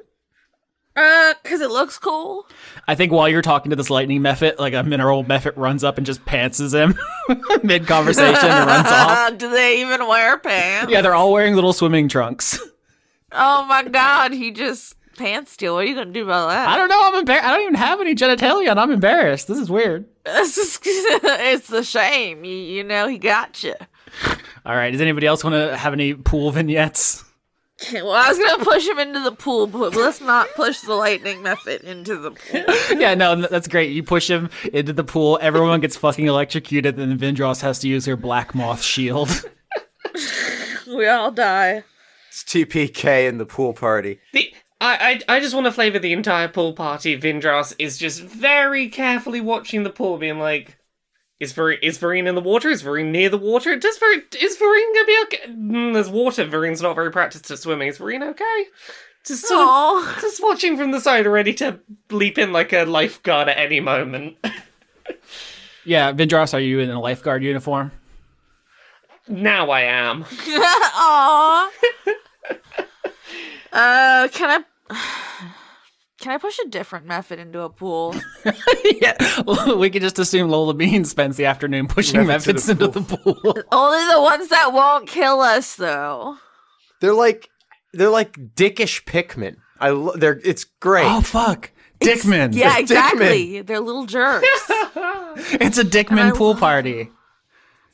Uh, 1.00 1.34
cause 1.44 1.60
it 1.60 1.70
looks 1.70 1.98
cool. 1.98 2.46
I 2.86 2.94
think 2.94 3.12
while 3.12 3.28
you're 3.28 3.42
talking 3.42 3.70
to 3.70 3.76
this 3.76 3.88
lightning 3.90 4.20
mephit, 4.20 4.58
like 4.58 4.74
a 4.74 4.82
mineral 4.82 5.24
mephit 5.24 5.52
runs 5.56 5.82
up 5.84 5.96
and 5.96 6.06
just 6.06 6.24
pantses 6.24 6.74
him 6.74 6.98
mid 7.62 7.86
conversation 7.86 8.48
and 8.50 8.66
runs 8.66 8.86
off. 8.88 9.34
Do 9.38 9.48
they 9.50 9.80
even 9.80 10.06
wear 10.06 10.38
pants? 10.38 10.92
Yeah, 10.92 11.00
they're 11.00 11.14
all 11.14 11.32
wearing 11.32 11.54
little 11.54 11.72
swimming 11.72 12.08
trunks. 12.08 12.58
Oh 13.32 13.64
my 13.66 13.84
god, 13.84 14.32
he 14.32 14.50
just 14.50 14.96
pants 15.16 15.52
steal. 15.52 15.74
What 15.74 15.84
are 15.84 15.86
you 15.86 15.94
gonna 15.94 16.10
do 16.10 16.24
about 16.24 16.48
that? 16.48 16.68
I 16.68 16.76
don't 16.76 16.88
know. 16.88 17.00
I'm 17.00 17.14
embarrassed. 17.14 17.46
I 17.46 17.52
don't 17.52 17.60
even 17.62 17.74
have 17.76 18.00
any 18.00 18.16
genitalia, 18.16 18.72
and 18.72 18.80
I'm 18.80 18.90
embarrassed. 18.90 19.46
This 19.46 19.58
is 19.58 19.70
weird. 19.70 20.04
It's, 20.26 20.56
just- 20.56 20.80
it's 20.84 21.70
a 21.70 21.84
shame. 21.84 22.42
You, 22.44 22.56
you 22.56 22.82
know, 22.82 23.06
he 23.06 23.18
got 23.18 23.62
you. 23.62 23.74
All 24.66 24.74
right. 24.74 24.90
Does 24.90 25.00
anybody 25.00 25.28
else 25.28 25.44
want 25.44 25.54
to 25.54 25.76
have 25.76 25.92
any 25.92 26.12
pool 26.14 26.50
vignettes? 26.50 27.22
Okay, 27.82 28.02
well, 28.02 28.12
I 28.12 28.28
was 28.28 28.38
gonna 28.38 28.64
push 28.64 28.86
him 28.86 28.98
into 28.98 29.20
the 29.20 29.32
pool, 29.32 29.66
but 29.66 29.94
let's 29.94 30.20
not 30.20 30.48
push 30.54 30.80
the 30.80 30.94
lightning 30.94 31.42
mephit 31.42 31.82
into 31.82 32.16
the 32.16 32.30
pool. 32.32 32.64
yeah, 32.98 33.14
no, 33.14 33.36
that's 33.36 33.68
great. 33.68 33.92
You 33.92 34.02
push 34.02 34.28
him 34.28 34.50
into 34.72 34.92
the 34.92 35.04
pool. 35.04 35.38
Everyone 35.40 35.80
gets 35.80 35.96
fucking 35.96 36.26
electrocuted, 36.26 36.98
and 36.98 37.18
Vindros 37.18 37.62
has 37.62 37.78
to 37.80 37.88
use 37.88 38.06
her 38.06 38.16
black 38.16 38.54
moth 38.54 38.82
shield. 38.82 39.44
We 40.86 41.06
all 41.06 41.30
die. 41.30 41.84
It's 42.28 42.42
TPK 42.42 43.28
in 43.28 43.38
the 43.38 43.46
pool 43.46 43.72
party. 43.72 44.18
The, 44.32 44.52
I, 44.80 45.20
I 45.28 45.36
I 45.36 45.40
just 45.40 45.54
want 45.54 45.66
to 45.66 45.72
flavour 45.72 46.00
the 46.00 46.12
entire 46.12 46.48
pool 46.48 46.72
party. 46.72 47.16
Vindras 47.18 47.74
is 47.78 47.96
just 47.96 48.22
very 48.22 48.88
carefully 48.88 49.40
watching 49.40 49.84
the 49.84 49.90
pool, 49.90 50.18
being 50.18 50.40
like, 50.40 50.79
"Is 51.40 51.52
Varine 51.54 51.78
is 51.82 51.98
Varine 51.98 52.28
in 52.28 52.34
the 52.34 52.40
water? 52.40 52.68
Is 52.68 52.82
Varine 52.82 53.10
near 53.10 53.28
the 53.28 53.38
water? 53.38 53.74
Does 53.76 53.98
Varine 53.98 54.22
is 54.40 54.56
Varine 54.58 54.94
gonna 54.94 55.06
be 55.06 55.18
okay? 55.24 55.46
Mm, 55.48 55.94
there's 55.94 56.10
water. 56.10 56.44
Varine's 56.44 56.82
not 56.82 56.94
very 56.94 57.10
practiced 57.10 57.50
at 57.50 57.58
swimming. 57.58 57.88
Is 57.88 57.98
Varine 57.98 58.22
okay? 58.22 58.66
Just 59.24 59.46
sort 59.46 59.60
of, 59.60 60.18
just 60.20 60.42
watching 60.42 60.76
from 60.76 60.92
the 60.92 61.00
side, 61.00 61.26
ready 61.26 61.52
to 61.54 61.78
leap 62.10 62.38
in 62.38 62.52
like 62.52 62.72
a 62.72 62.84
lifeguard 62.84 63.48
at 63.48 63.58
any 63.58 63.80
moment. 63.80 64.36
yeah, 65.84 66.12
Vindros, 66.12 66.54
are 66.54 66.60
you 66.60 66.78
in 66.78 66.90
a 66.90 67.00
lifeguard 67.00 67.42
uniform? 67.42 67.92
now 69.28 69.70
I 69.70 69.82
am. 69.82 70.24
Aww. 70.24 71.68
uh, 73.72 74.28
can 74.32 74.64
I? 74.90 75.50
Can 76.20 76.32
I 76.32 76.38
push 76.38 76.58
a 76.64 76.68
different 76.68 77.06
mephit 77.06 77.38
into 77.38 77.62
a 77.62 77.70
pool? 77.70 78.14
yeah, 79.00 79.74
we 79.74 79.88
could 79.88 80.02
just 80.02 80.18
assume 80.18 80.50
Lola 80.50 80.74
Bean 80.74 81.06
spends 81.06 81.38
the 81.38 81.46
afternoon 81.46 81.88
pushing 81.88 82.20
Mephits 82.20 82.46
mephits 82.46 82.68
into 82.70 82.84
into 82.84 83.00
the 83.00 83.16
pool. 83.16 83.54
Only 83.72 84.14
the 84.14 84.20
ones 84.20 84.48
that 84.48 84.74
won't 84.74 85.08
kill 85.08 85.40
us, 85.40 85.76
though. 85.76 86.36
They're 87.00 87.14
like 87.14 87.48
they're 87.94 88.10
like 88.10 88.32
dickish 88.54 89.04
Pikmin. 89.04 89.56
I 89.80 89.90
lo- 89.90 90.14
they're 90.14 90.38
it's 90.44 90.64
great. 90.64 91.06
oh 91.06 91.22
fuck, 91.22 91.70
Dickman! 92.00 92.54
Yeah, 92.54 92.76
Dickman. 92.76 92.80
exactly. 92.80 93.62
They're 93.62 93.80
little 93.80 94.04
jerks. 94.04 94.46
it's 94.68 95.78
a 95.78 95.84
Dickman 95.84 96.32
I 96.34 96.36
pool 96.36 96.54
party. 96.54 97.08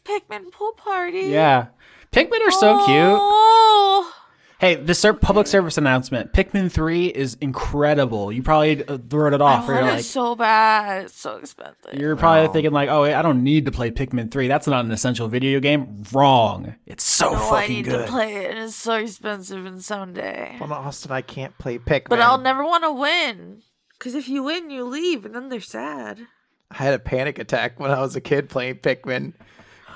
Pikmin 0.05 0.51
pool 0.51 0.73
party. 0.73 1.29
Yeah, 1.29 1.67
Pikmin 2.11 2.41
are 2.45 2.51
so 2.51 2.85
cute. 2.87 2.99
Oh. 2.99 4.13
Oh. 4.57 4.67
Hey, 4.67 4.77
this 4.77 5.05
public 5.21 5.47
service 5.47 5.77
announcement: 5.77 6.33
Pikmin 6.33 6.73
Three 6.73 7.07
is 7.07 7.37
incredible. 7.41 8.33
You 8.33 8.43
probably 8.43 8.87
uh, 8.87 8.99
wrote 9.11 9.35
it 9.35 9.43
off. 9.43 9.67
where 9.69 9.77
want 9.77 9.87
you're 9.87 9.93
it 9.95 9.97
like, 9.97 10.05
so 10.05 10.35
bad. 10.35 11.05
It's 11.05 11.21
so 11.21 11.37
expensive. 11.37 11.95
You're 11.95 12.17
probably 12.17 12.51
thinking 12.53 12.73
like, 12.73 12.89
oh, 12.89 13.05
I 13.05 13.21
don't 13.21 13.45
need 13.45 13.67
to 13.67 13.71
play 13.71 13.91
Pikmin 13.91 14.31
3. 14.31 14.49
That's 14.49 14.67
not 14.67 14.85
an 14.85 14.91
essential 14.91 15.29
video 15.29 15.61
game. 15.61 16.05
Wrong. 16.13 16.75
It's 16.87 17.05
so 17.05 17.33
no, 17.33 17.51
I 17.51 17.67
need 17.67 17.85
good. 17.85 18.07
to 18.07 18.11
play 18.11 18.37
it. 18.37 18.57
It's 18.57 18.75
so 18.75 18.95
expensive 18.95 19.67
and 19.67 19.85
someday. 19.85 20.57
Well, 20.59 20.73
Austin, 20.73 21.13
I 21.13 21.21
can't 21.21 21.57
play 21.59 21.79
Pikmin. 21.79 22.09
But 22.09 22.21
I'll 22.21 22.39
never 22.39 22.65
want 22.65 22.85
to 22.85 22.93
win. 22.93 23.63
Because 23.99 24.15
if 24.15 24.29
you 24.29 24.43
win, 24.43 24.71
you 24.71 24.85
leave, 24.85 25.25
and 25.25 25.35
then 25.35 25.49
they're 25.49 25.61
sad. 25.61 26.27
I 26.71 26.77
had 26.77 26.95
a 26.95 26.99
panic 26.99 27.39
attack 27.39 27.79
when 27.79 27.91
I 27.91 28.01
was 28.01 28.17
a 28.17 28.21
kid 28.21 28.49
playing 28.49 28.77
Pikmin 28.77 29.35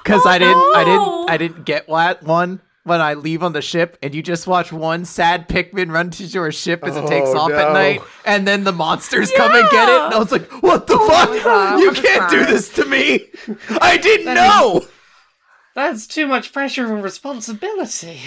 because 0.02 0.24
I 0.24 0.38
didn't, 0.38 0.56
I 0.56 0.84
didn't, 0.84 1.30
I 1.30 1.36
didn't 1.36 1.64
get 1.64 1.88
what 1.88 2.22
one 2.22 2.60
when 2.84 3.00
I 3.00 3.14
leave 3.14 3.42
on 3.42 3.52
the 3.52 3.60
ship, 3.62 3.98
and 4.02 4.14
you 4.14 4.22
just 4.22 4.46
watch 4.46 4.72
one 4.72 5.04
sad 5.04 5.48
Pikmin 5.48 5.92
run 5.92 6.10
to 6.12 6.24
your 6.24 6.50
ship 6.52 6.82
as 6.84 6.96
it 6.96 7.06
takes 7.06 7.28
Oh, 7.30 7.38
off 7.38 7.50
at 7.52 7.72
night, 7.72 8.00
and 8.24 8.46
then 8.48 8.64
the 8.64 8.72
monsters 8.72 9.30
come 9.36 9.52
and 9.54 9.68
get 9.70 9.88
it, 9.88 10.00
and 10.00 10.14
I 10.14 10.18
was 10.18 10.32
like, 10.32 10.50
"What 10.62 10.86
the 10.86 10.96
my 10.96 11.40
fuck? 11.42 11.80
You 11.80 11.92
can't 11.92 12.30
do 12.30 12.46
this 12.46 12.68
to 12.74 12.84
me! 12.86 13.26
I 13.80 13.96
didn't 13.98 14.34
know." 14.34 14.86
That's 15.74 16.06
too 16.06 16.26
much 16.26 16.52
pressure 16.52 16.92
and 16.92 17.02
responsibility. 17.04 18.20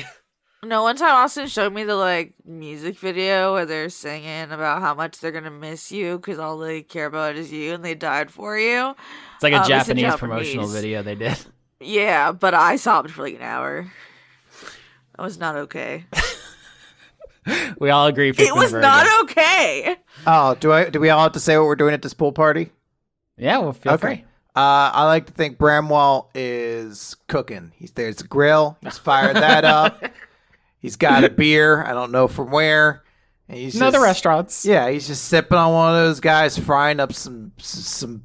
No, 0.64 0.84
one 0.84 0.96
time 0.96 1.10
Austin 1.10 1.48
showed 1.48 1.74
me 1.74 1.84
the 1.84 1.96
like 1.98 2.34
music 2.46 2.98
video 2.98 3.52
where 3.54 3.66
they're 3.66 3.90
singing 3.90 4.50
about 4.50 4.82
how 4.82 4.94
much 4.94 5.20
they're 5.20 5.34
gonna 5.34 5.52
miss 5.52 5.92
you 5.92 6.18
because 6.18 6.40
all 6.40 6.58
they 6.58 6.82
care 6.84 7.08
about 7.08 7.36
is 7.36 7.52
you, 7.52 7.74
and 7.74 7.84
they 7.84 7.96
died 7.96 8.32
for 8.32 8.58
you. 8.58 8.96
It's 9.36 9.44
like 9.44 9.52
a 9.52 9.58
Uh, 9.58 9.60
it's 9.64 9.90
in 9.90 9.98
Japanese, 9.98 10.16
promotional 10.16 10.68
video 10.68 11.04
they 11.04 11.16
did. 11.16 11.38
Yeah, 11.82 12.32
but 12.32 12.54
I 12.54 12.78
sobbed 12.78 13.12
for 13.12 13.24
like 13.24 13.36
an 13.36 13.42
hour. 13.42 13.92
That 15.16 15.24
was 15.24 15.38
not 15.38 15.56
okay. 15.56 16.06
We 17.78 17.90
all 17.90 18.08
agree. 18.08 18.32
Pikmin 18.32 18.48
it 18.48 18.56
was 18.56 18.72
very 18.72 18.82
not 18.84 19.04
good. 19.06 19.24
okay. 19.32 19.98
Oh, 20.26 20.56
do 20.56 20.72
I? 20.72 20.90
Do 20.90 21.02
we 21.02 21.10
all 21.10 21.24
have 21.24 21.34
to 21.34 21.42
say 21.42 21.58
what 21.58 21.66
we're 21.66 21.76
doing 21.76 21.94
at 21.94 22.02
this 22.02 22.14
pool 22.14 22.32
party? 22.32 22.72
Yeah, 23.38 23.58
well, 23.58 23.74
feel 23.74 23.92
Okay. 23.94 24.02
free. 24.16 24.26
Uh, 24.56 24.92
I 24.94 25.06
like 25.08 25.26
to 25.26 25.34
think 25.34 25.58
Bramwell 25.58 26.30
is 26.34 27.18
cooking. 27.28 27.74
He's 27.76 27.92
there's 27.92 28.22
a 28.22 28.28
grill. 28.28 28.78
He's 28.82 28.98
fired 28.98 29.36
that 29.36 29.66
up. 29.66 30.02
He's 30.80 30.96
got 30.96 31.26
a 31.26 31.30
beer. 31.30 31.84
I 31.84 31.92
don't 31.92 32.12
know 32.14 32.30
from 32.30 32.50
where. 32.50 33.04
And 33.50 33.58
he's 33.58 33.76
No, 33.76 33.92
the 33.92 34.00
restaurants. 34.00 34.66
Yeah, 34.66 34.90
he's 34.90 35.08
just 35.08 35.26
sipping 35.26 35.58
on 35.58 35.74
one 35.74 35.90
of 35.90 35.96
those 35.96 36.22
guys, 36.22 36.58
frying 36.58 37.02
up 37.02 37.12
some 37.12 37.52
some 37.58 38.24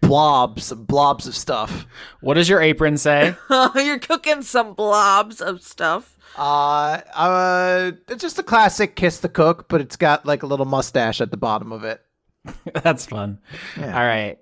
blobs, 0.00 0.72
blobs 0.72 1.26
of 1.26 1.36
stuff. 1.36 1.86
What 2.20 2.34
does 2.34 2.48
your 2.48 2.60
apron 2.60 2.96
say? 2.96 3.34
You're 3.74 3.98
cooking 3.98 4.42
some 4.42 4.74
blobs 4.74 5.40
of 5.40 5.62
stuff. 5.62 6.18
Uh, 6.36 7.00
uh, 7.14 7.92
it's 8.08 8.22
just 8.22 8.38
a 8.38 8.42
classic 8.42 8.96
kiss 8.96 9.18
the 9.18 9.28
cook, 9.28 9.68
but 9.68 9.80
it's 9.80 9.96
got 9.96 10.24
like 10.24 10.42
a 10.42 10.46
little 10.46 10.66
mustache 10.66 11.20
at 11.20 11.30
the 11.30 11.36
bottom 11.36 11.72
of 11.72 11.84
it. 11.84 12.00
That's 12.82 13.06
fun. 13.06 13.38
Yeah. 13.78 13.98
All 13.98 14.06
right. 14.06 14.38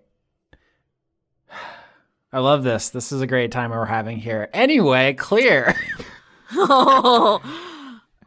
I 2.32 2.38
love 2.38 2.62
this. 2.62 2.90
This 2.90 3.10
is 3.10 3.20
a 3.20 3.26
great 3.26 3.50
time 3.50 3.70
we're 3.70 3.86
having 3.86 4.18
here. 4.18 4.48
Anyway, 4.52 5.14
clear. 5.14 5.74
Oh, 6.52 7.40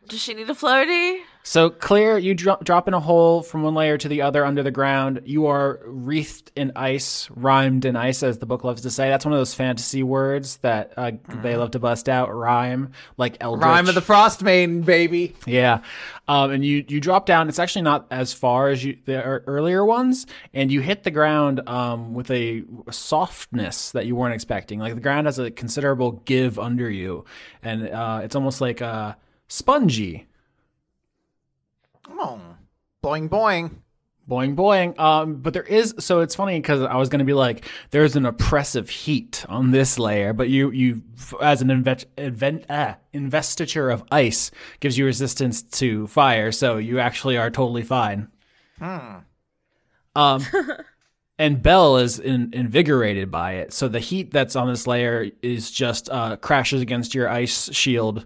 does 0.08 0.22
she 0.22 0.34
need 0.34 0.50
a 0.50 0.54
floaty? 0.54 1.22
So 1.46 1.70
clear, 1.70 2.18
you 2.18 2.34
dro- 2.34 2.58
drop 2.64 2.88
in 2.88 2.94
a 2.94 3.02
hole 3.02 3.42
from 3.44 3.64
one 3.64 3.76
layer 3.76 3.98
to 3.98 4.08
the 4.08 4.22
other 4.22 4.46
under 4.46 4.64
the 4.64 4.72
ground. 4.72 5.22
You 5.26 5.48
are 5.48 5.82
wreathed 5.86 6.54
in 6.56 6.72
ice, 6.78 7.30
rimed 7.32 7.84
in 7.84 7.98
ice, 7.98 8.24
as 8.24 8.38
the 8.38 8.46
book 8.46 8.64
loves 8.64 8.82
to 8.84 8.90
say. 8.90 9.10
That's 9.10 9.26
one 9.26 9.34
of 9.34 9.40
those 9.40 9.54
fantasy 9.54 10.04
words 10.04 10.58
that 10.58 10.94
uh, 10.96 11.12
they 11.42 11.58
love 11.58 11.72
to 11.72 11.80
bust 11.80 12.08
out. 12.08 12.34
Rime, 12.34 12.94
like 13.18 13.36
eldritch. 13.42 13.66
Rime 13.66 13.90
of 13.90 13.96
the 13.96 14.02
Frostmaiden, 14.02 14.86
baby. 14.86 15.36
Yeah, 15.46 15.82
um, 16.30 16.52
and 16.52 16.64
you 16.64 16.86
you 16.88 17.02
drop 17.02 17.26
down. 17.26 17.50
It's 17.50 17.60
actually 17.60 17.82
not 17.82 18.08
as 18.10 18.32
far 18.32 18.70
as 18.70 18.86
you 18.86 18.98
the 19.04 19.22
earlier 19.22 19.84
ones, 19.84 20.26
and 20.54 20.72
you 20.72 20.80
hit 20.80 21.04
the 21.04 21.12
ground 21.12 21.68
um, 21.68 22.14
with 22.14 22.32
a 22.32 22.64
softness 22.90 23.92
that 23.92 24.06
you 24.06 24.16
weren't 24.16 24.34
expecting. 24.34 24.80
Like 24.80 24.96
the 24.96 25.02
ground 25.02 25.28
has 25.28 25.40
a 25.40 25.52
considerable 25.52 26.14
give 26.24 26.58
under 26.58 26.90
you, 26.90 27.26
and 27.62 27.90
uh, 27.90 28.22
it's 28.24 28.36
almost 28.36 28.62
like 28.62 28.82
uh, 28.82 29.16
spongy. 29.50 30.28
Oh, 32.10 32.40
boing 33.04 33.30
boing. 33.30 33.72
Boing 34.30 34.56
boing. 34.56 34.98
Um, 34.98 35.36
but 35.36 35.54
there 35.54 35.64
is 35.64 35.96
so 36.00 36.22
it's 36.22 36.36
funny 36.36 36.58
because 36.58 36.82
I 36.82 36.96
was 36.96 37.10
gonna 37.10 37.26
be 37.26 37.34
like, 37.34 37.66
there's 37.92 38.16
an 38.16 38.26
oppressive 38.26 38.90
heat 38.90 39.46
on 39.50 39.72
this 39.72 40.00
layer, 40.00 40.32
but 40.32 40.48
you 40.48 40.72
you 40.72 41.02
as 41.42 41.62
an 41.62 41.70
invent, 41.70 42.06
invent 42.18 42.66
ah, 42.70 42.96
investiture 43.12 43.90
of 43.90 44.04
ice 44.12 44.50
gives 44.80 44.98
you 44.98 45.06
resistance 45.06 45.62
to 45.62 46.08
fire, 46.08 46.54
so 46.54 46.78
you 46.78 47.00
actually 47.00 47.38
are 47.38 47.52
totally 47.52 47.84
fine. 47.84 48.30
Um, 50.16 50.46
and 51.38 51.62
Belle 51.62 51.98
is 51.98 52.18
in, 52.20 52.52
invigorated 52.54 53.30
by 53.30 53.56
it, 53.56 53.74
so 53.74 53.90
the 53.90 54.00
heat 54.00 54.32
that's 54.32 54.56
on 54.56 54.70
this 54.70 54.88
layer 54.88 55.32
is 55.42 55.70
just 55.70 56.10
uh, 56.10 56.38
crashes 56.38 56.82
against 56.82 57.14
your 57.14 57.28
ice 57.28 57.74
shield 57.74 58.26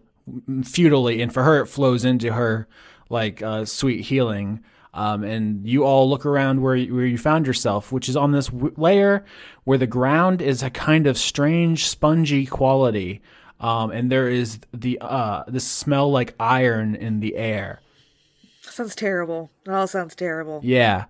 futilely, 0.63 1.23
and 1.23 1.33
for 1.33 1.41
her 1.41 1.61
it 1.61 1.67
flows 1.67 2.05
into 2.05 2.33
her 2.33 2.67
like 3.09 3.41
uh, 3.41 3.65
sweet 3.65 4.05
healing. 4.05 4.63
Um, 4.93 5.23
and 5.23 5.67
you 5.67 5.83
all 5.83 6.09
look 6.09 6.25
around 6.25 6.61
where 6.61 6.75
you, 6.75 6.95
where 6.95 7.05
you 7.05 7.19
found 7.19 7.45
yourself, 7.45 7.91
which 7.91 8.09
is 8.09 8.15
on 8.15 8.31
this 8.31 8.47
w- 8.47 8.73
layer 8.77 9.23
where 9.63 9.77
the 9.77 9.85
ground 9.85 10.41
is 10.41 10.63
a 10.63 10.71
kind 10.71 11.05
of 11.05 11.19
strange 11.19 11.87
spongy 11.87 12.47
quality, 12.47 13.21
um, 13.59 13.91
and 13.91 14.11
there 14.11 14.27
is 14.27 14.59
the 14.73 14.97
uh, 14.99 15.43
the 15.47 15.59
smell 15.59 16.09
like 16.11 16.33
iron 16.39 16.95
in 16.95 17.19
the 17.19 17.35
air. 17.35 17.81
Sounds 18.61 18.95
terrible. 18.95 19.51
It 19.67 19.71
all 19.71 19.85
sounds 19.85 20.15
terrible. 20.15 20.61
Yeah, 20.63 21.05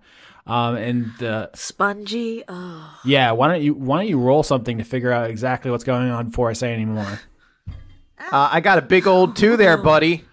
um, 0.48 0.76
and 0.76 1.12
the 1.18 1.50
Spongy. 1.54 2.42
Oh. 2.48 2.98
yeah. 3.04 3.32
Why 3.32 3.48
don't 3.48 3.62
you 3.62 3.74
why 3.74 3.98
don't 3.98 4.08
you 4.08 4.18
roll 4.18 4.42
something 4.42 4.78
to 4.78 4.84
figure 4.84 5.12
out 5.12 5.30
exactly 5.30 5.70
what's 5.70 5.84
going 5.84 6.10
on 6.10 6.28
before 6.28 6.48
I 6.48 6.54
say 6.54 6.72
any 6.72 6.86
more? 6.86 7.20
Uh, 8.30 8.48
I 8.52 8.60
got 8.60 8.76
a 8.76 8.82
big 8.82 9.06
old 9.06 9.36
two 9.36 9.56
there, 9.56 9.78
buddy. 9.78 10.24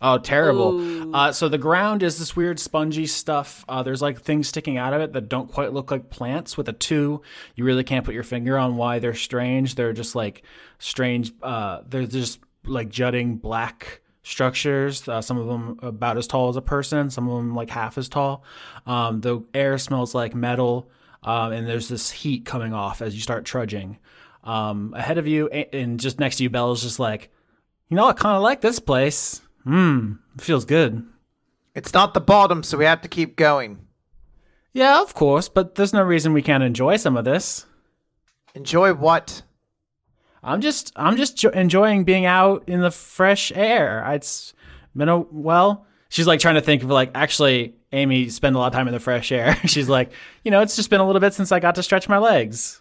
Oh, 0.00 0.18
terrible. 0.18 1.14
Uh, 1.16 1.32
so 1.32 1.48
the 1.48 1.56
ground 1.56 2.02
is 2.02 2.18
this 2.18 2.36
weird 2.36 2.60
spongy 2.60 3.06
stuff. 3.06 3.64
Uh, 3.66 3.82
there's 3.82 4.02
like 4.02 4.20
things 4.20 4.46
sticking 4.46 4.76
out 4.76 4.92
of 4.92 5.00
it 5.00 5.14
that 5.14 5.28
don't 5.28 5.50
quite 5.50 5.72
look 5.72 5.90
like 5.90 6.10
plants. 6.10 6.56
With 6.56 6.68
a 6.68 6.74
two, 6.74 7.22
you 7.54 7.64
really 7.64 7.84
can't 7.84 8.04
put 8.04 8.12
your 8.14 8.22
finger 8.22 8.58
on 8.58 8.76
why 8.76 8.98
they're 8.98 9.14
strange. 9.14 9.74
They're 9.74 9.94
just 9.94 10.14
like 10.14 10.42
strange. 10.78 11.32
Uh, 11.42 11.80
they're 11.88 12.06
just 12.06 12.40
like 12.64 12.90
jutting 12.90 13.36
black 13.36 14.02
structures. 14.22 15.08
Uh, 15.08 15.22
some 15.22 15.38
of 15.38 15.46
them 15.46 15.78
about 15.80 16.18
as 16.18 16.26
tall 16.26 16.50
as 16.50 16.56
a 16.56 16.62
person. 16.62 17.08
Some 17.08 17.28
of 17.28 17.36
them 17.36 17.54
like 17.54 17.70
half 17.70 17.96
as 17.96 18.08
tall. 18.08 18.44
Um, 18.86 19.22
the 19.22 19.42
air 19.54 19.78
smells 19.78 20.14
like 20.14 20.34
metal, 20.34 20.90
um, 21.22 21.52
and 21.52 21.66
there's 21.66 21.88
this 21.88 22.10
heat 22.10 22.44
coming 22.44 22.74
off 22.74 23.00
as 23.00 23.14
you 23.14 23.22
start 23.22 23.46
trudging. 23.46 23.98
Um, 24.44 24.92
ahead 24.94 25.16
of 25.18 25.26
you 25.26 25.48
and 25.48 25.98
just 25.98 26.20
next 26.20 26.36
to 26.36 26.42
you, 26.42 26.50
Bella's 26.50 26.82
just 26.82 27.00
like, 27.00 27.30
you 27.88 27.96
know, 27.96 28.06
I 28.06 28.12
kind 28.12 28.36
of 28.36 28.42
like 28.42 28.60
this 28.60 28.78
place. 28.78 29.40
Hmm, 29.66 30.12
feels 30.38 30.64
good. 30.64 31.04
It's 31.74 31.92
not 31.92 32.14
the 32.14 32.20
bottom, 32.20 32.62
so 32.62 32.78
we 32.78 32.84
have 32.84 33.02
to 33.02 33.08
keep 33.08 33.36
going. 33.36 33.80
Yeah, 34.72 35.02
of 35.02 35.12
course, 35.14 35.48
but 35.48 35.74
there's 35.74 35.92
no 35.92 36.02
reason 36.02 36.32
we 36.32 36.42
can't 36.42 36.62
enjoy 36.62 36.96
some 36.98 37.16
of 37.16 37.24
this. 37.24 37.66
Enjoy 38.54 38.94
what? 38.94 39.42
I'm 40.42 40.60
just 40.60 40.92
I'm 40.94 41.16
just 41.16 41.36
jo- 41.36 41.50
enjoying 41.50 42.04
being 42.04 42.26
out 42.26 42.68
in 42.68 42.80
the 42.80 42.90
fresh 42.90 43.50
air. 43.54 44.04
It's 44.12 44.54
been 44.94 45.08
a 45.08 45.18
well. 45.18 45.86
She's 46.08 46.26
like 46.28 46.38
trying 46.38 46.54
to 46.54 46.60
think 46.60 46.84
of 46.84 46.90
like 46.90 47.10
actually 47.14 47.74
Amy 47.92 48.28
spend 48.28 48.54
a 48.54 48.58
lot 48.58 48.68
of 48.68 48.72
time 48.72 48.86
in 48.86 48.94
the 48.94 49.00
fresh 49.00 49.32
air. 49.32 49.56
She's 49.66 49.88
like, 49.88 50.12
you 50.44 50.50
know, 50.52 50.60
it's 50.60 50.76
just 50.76 50.90
been 50.90 51.00
a 51.00 51.06
little 51.06 51.20
bit 51.20 51.34
since 51.34 51.50
I 51.50 51.58
got 51.58 51.74
to 51.74 51.82
stretch 51.82 52.08
my 52.08 52.18
legs. 52.18 52.80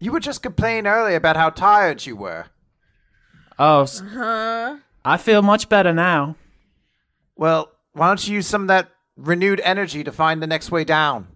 You 0.00 0.10
were 0.10 0.20
just 0.20 0.42
complaining 0.42 0.86
earlier 0.86 1.16
about 1.16 1.36
how 1.36 1.50
tired 1.50 2.04
you 2.04 2.16
were. 2.16 2.46
Oh, 3.60 3.82
s- 3.82 4.00
Huh? 4.00 4.78
I 5.04 5.16
feel 5.16 5.42
much 5.42 5.68
better 5.68 5.92
now. 5.92 6.34
Well, 7.36 7.70
why 7.92 8.08
don't 8.08 8.26
you 8.26 8.34
use 8.34 8.46
some 8.46 8.62
of 8.62 8.68
that 8.68 8.88
renewed 9.16 9.60
energy 9.64 10.02
to 10.04 10.10
find 10.12 10.42
the 10.42 10.46
next 10.46 10.70
way 10.70 10.82
down? 10.84 11.28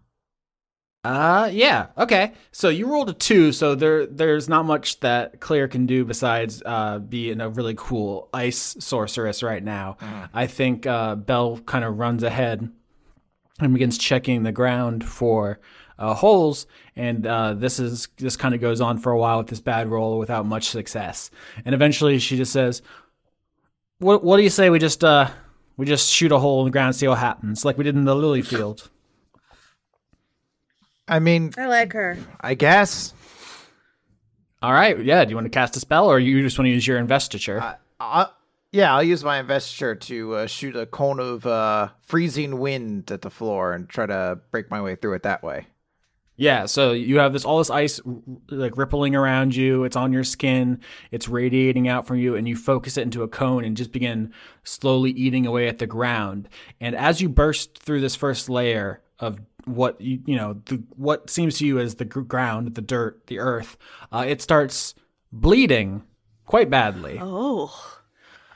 Uh, 1.05 1.51
yeah. 1.53 1.89
Okay. 1.99 2.33
So 2.51 2.71
you 2.71 2.87
rolled 2.91 3.11
a 3.11 3.13
two, 3.13 3.53
so 3.53 3.75
there 3.75 4.07
there's 4.07 4.49
not 4.49 4.65
much 4.65 5.01
that 5.01 5.39
Claire 5.39 5.69
can 5.69 5.85
do 5.85 6.03
besides 6.05 6.63
uh, 6.65 6.99
being 6.99 7.43
a 7.43 7.51
really 7.51 7.75
cool 7.77 8.31
ice 8.33 8.75
sorceress 8.81 9.43
right 9.43 9.63
now. 9.63 9.99
I 10.33 10.47
think 10.47 10.87
uh, 10.87 11.15
Belle 11.17 11.59
kind 11.67 11.85
of 11.85 11.99
runs 11.99 12.23
ahead 12.23 12.71
and 13.61 13.73
begins 13.75 13.99
checking 13.99 14.45
the 14.45 14.53
ground 14.53 15.05
for 15.05 15.61
uh, 15.99 16.15
holes, 16.15 16.67
and 16.97 17.27
uh, 17.27 17.55
this 17.55 17.79
is 17.79 18.09
this 18.17 18.37
kind 18.37 18.55
of 18.55 18.61
goes 18.61 18.81
on 18.81 18.99
for 18.99 19.13
a 19.13 19.19
while 19.19 19.39
with 19.39 19.49
this 19.49 19.61
bad 19.61 19.89
roll 19.89 20.19
without 20.19 20.47
much 20.47 20.69
success, 20.69 21.31
and 21.65 21.75
eventually 21.75 22.19
she 22.19 22.37
just 22.37 22.53
says, 22.53 22.83
"What 23.99 24.25
what 24.25 24.37
do 24.37 24.43
you 24.43 24.51
say 24.51 24.71
we 24.71 24.79
just 24.79 25.05
uh 25.05 25.31
we 25.77 25.87
just 25.87 26.13
shoot 26.13 26.33
a 26.33 26.39
hole 26.39 26.61
in 26.61 26.67
the 26.67 26.71
ground 26.71 26.89
and 26.89 26.97
see 26.97 27.09
what 27.09 27.19
happens, 27.19 27.65
like 27.65 27.79
we 27.79 27.85
did 27.85 27.95
in 27.95 28.05
the 28.05 28.17
lily 28.17 28.43
field." 28.43 28.91
I 31.07 31.19
mean, 31.19 31.53
I 31.59 31.67
like 31.67 31.93
her. 31.93 32.17
I 32.41 32.55
guess. 32.55 33.13
All 34.63 34.73
right, 34.73 34.99
yeah. 35.05 35.25
Do 35.25 35.31
you 35.31 35.37
want 35.37 35.45
to 35.45 35.51
cast 35.51 35.77
a 35.77 35.81
spell, 35.81 36.11
or 36.11 36.19
you 36.19 36.43
just 36.43 36.59
want 36.59 36.67
to 36.67 36.73
use 36.73 36.87
your 36.87 36.97
investiture? 36.97 37.61
I, 37.61 37.77
I, 38.01 38.29
yeah, 38.73 38.95
I'll 38.95 39.05
use 39.05 39.23
my 39.23 39.39
investiture 39.39 39.95
to 39.95 40.35
uh, 40.35 40.47
shoot 40.47 40.75
a 40.75 40.87
cone 40.87 41.21
of 41.21 41.47
uh, 41.47 41.91
freezing 42.01 42.59
wind 42.59 43.13
at 43.13 43.23
the 43.23 43.31
floor 43.31 43.73
and 43.73 43.89
try 43.89 44.07
to 44.07 44.41
break 44.51 44.71
my 44.71 44.81
way 44.81 44.97
through 44.97 45.13
it 45.15 45.23
that 45.23 45.45
way. 45.45 45.67
Yeah. 46.37 46.67
So 46.67 46.93
you 46.93 47.19
have 47.19 47.33
this 47.33 47.45
all 47.45 47.59
this 47.59 47.71
ice 47.71 48.01
like 48.51 48.77
rippling 48.77 49.15
around 49.15 49.55
you. 49.55 49.85
It's 49.85 49.97
on 49.97 50.13
your 50.13 50.25
skin. 50.25 50.81
It's 51.11 51.29
radiating 51.29 51.89
out 51.89 52.07
from 52.07 52.19
you, 52.19 52.35
and 52.37 52.47
you 52.49 52.57
focus 52.57 52.97
it 52.97 53.03
into 53.03 53.23
a 53.23 53.29
cone 53.29 53.65
and 53.65 53.77
just 53.77 53.93
begin 53.93 54.33
slowly 54.65 55.11
eating 55.13 55.47
away 55.47 55.69
at 55.69 55.79
the 55.79 55.87
ground. 55.87 56.49
And 56.81 56.95
as 56.97 57.21
you 57.21 57.29
burst 57.29 57.79
through 57.79 58.01
this 58.01 58.17
first 58.17 58.49
layer 58.49 59.01
of 59.21 59.39
what 59.67 59.99
you 60.01 60.21
you 60.27 60.37
know 60.37 60.61
the 60.67 60.83
what 60.97 61.31
seems 61.31 61.59
to 61.59 61.67
you 61.67 61.79
as 61.79 61.95
the 61.95 62.05
ground, 62.05 62.75
the 62.75 62.83
dirt, 62.83 63.27
the 63.29 63.39
earth, 63.39 63.77
uh, 64.13 64.25
it 64.27 64.43
starts 64.43 64.95
bleeding 65.33 66.03
quite 66.47 66.69
badly. 66.71 67.19
Oh, 67.21 67.73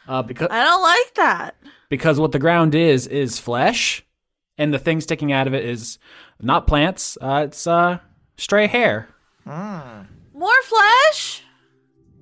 Uh, 0.06 0.22
because 0.22 0.48
I 0.50 0.64
don't 0.64 0.82
like 0.82 1.14
that. 1.14 1.56
because 1.90 2.18
what 2.20 2.32
the 2.32 2.38
ground 2.38 2.74
is 2.74 3.06
is 3.06 3.38
flesh, 3.38 4.04
and 4.58 4.74
the 4.74 4.78
thing 4.78 5.00
sticking 5.00 5.32
out 5.32 5.46
of 5.46 5.54
it 5.54 5.64
is 5.64 5.98
not 6.40 6.66
plants. 6.66 7.16
Uh, 7.20 7.44
it's 7.46 7.66
uh, 7.66 7.98
stray 8.36 8.66
hair. 8.66 9.08
More 10.34 10.62
flesh? 10.62 11.42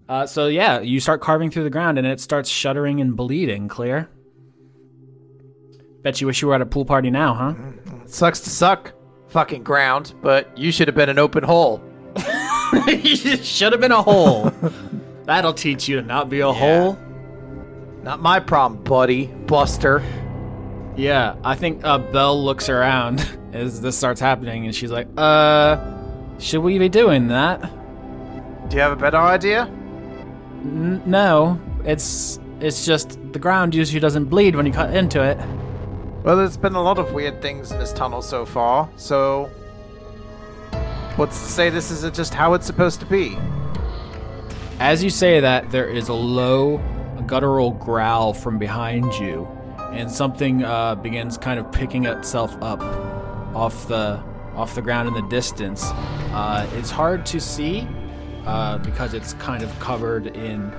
Uh, 0.08 0.26
so 0.26 0.46
yeah, 0.46 0.80
you 0.80 1.00
start 1.00 1.20
carving 1.20 1.50
through 1.50 1.64
the 1.64 1.70
ground, 1.70 1.98
and 1.98 2.06
it 2.06 2.20
starts 2.20 2.48
shuddering 2.48 3.00
and 3.00 3.16
bleeding. 3.16 3.66
Clear. 3.66 4.08
Bet 6.02 6.20
you 6.20 6.26
wish 6.28 6.40
you 6.40 6.48
were 6.48 6.54
at 6.54 6.60
a 6.60 6.66
pool 6.66 6.84
party 6.84 7.10
now, 7.10 7.34
huh? 7.34 7.54
sucks 8.06 8.40
to 8.40 8.50
suck, 8.50 8.92
fucking 9.28 9.64
ground, 9.64 10.14
but 10.22 10.56
you 10.56 10.70
should 10.70 10.86
have 10.86 10.94
been 10.94 11.08
an 11.08 11.18
open 11.18 11.42
hole. 11.42 11.82
Should 13.04 13.72
have 13.72 13.80
been 13.80 13.92
a 13.92 14.02
hole. 14.02 14.52
That'll 15.24 15.54
teach 15.54 15.88
you 15.88 15.96
to 15.96 16.02
not 16.02 16.28
be 16.28 16.40
a 16.40 16.52
hole. 16.52 16.98
Not 18.02 18.20
my 18.20 18.40
problem, 18.40 18.82
buddy. 18.82 19.26
Buster. 19.26 20.02
Yeah, 20.96 21.36
I 21.44 21.54
think 21.54 21.84
uh, 21.84 21.98
Belle 21.98 22.42
looks 22.42 22.68
around 22.68 23.28
as 23.52 23.80
this 23.80 23.96
starts 23.96 24.20
happening, 24.20 24.64
and 24.64 24.74
she's 24.74 24.90
like, 24.90 25.08
"Uh, 25.16 25.76
should 26.38 26.60
we 26.62 26.78
be 26.78 26.88
doing 26.88 27.28
that?" 27.28 27.60
Do 28.68 28.76
you 28.76 28.82
have 28.82 28.92
a 28.92 28.96
better 28.96 29.18
idea? 29.18 29.64
N- 30.62 31.02
no, 31.06 31.60
it's 31.84 32.40
it's 32.60 32.86
just 32.86 33.18
the 33.32 33.38
ground 33.38 33.74
usually 33.74 34.00
doesn't 34.00 34.26
bleed 34.26 34.56
when 34.56 34.66
you 34.66 34.72
cut 34.72 34.94
into 34.94 35.22
it. 35.22 35.38
Well, 36.24 36.36
there's 36.36 36.56
been 36.56 36.74
a 36.74 36.82
lot 36.82 36.98
of 36.98 37.12
weird 37.12 37.40
things 37.40 37.70
in 37.70 37.78
this 37.78 37.92
tunnel 37.92 38.22
so 38.22 38.44
far, 38.44 38.88
so. 38.96 39.50
What's 41.16 41.40
to 41.40 41.46
say 41.46 41.70
this 41.70 41.90
isn't 41.90 42.14
just 42.14 42.34
how 42.34 42.52
it's 42.52 42.66
supposed 42.66 43.00
to 43.00 43.06
be? 43.06 43.38
As 44.80 45.02
you 45.02 45.08
say 45.08 45.40
that, 45.40 45.70
there 45.70 45.88
is 45.88 46.08
a 46.10 46.12
low, 46.12 46.78
guttural 47.26 47.70
growl 47.70 48.34
from 48.34 48.58
behind 48.58 49.14
you, 49.14 49.48
and 49.92 50.10
something 50.10 50.62
uh, 50.64 50.94
begins 50.96 51.36
kind 51.38 51.58
of 51.58 51.70
picking 51.72 52.04
itself 52.06 52.54
up 52.62 52.80
off 53.54 53.88
the 53.88 54.20
off 54.54 54.74
the 54.74 54.82
ground 54.82 55.06
in 55.08 55.14
the 55.14 55.28
distance. 55.28 55.84
Uh, 56.32 56.66
it's 56.74 56.90
hard 56.90 57.26
to 57.26 57.38
see 57.40 57.86
uh, 58.46 58.78
because 58.78 59.12
it's 59.12 59.34
kind 59.34 59.62
of 59.62 59.78
covered 59.80 60.28
in, 60.28 60.72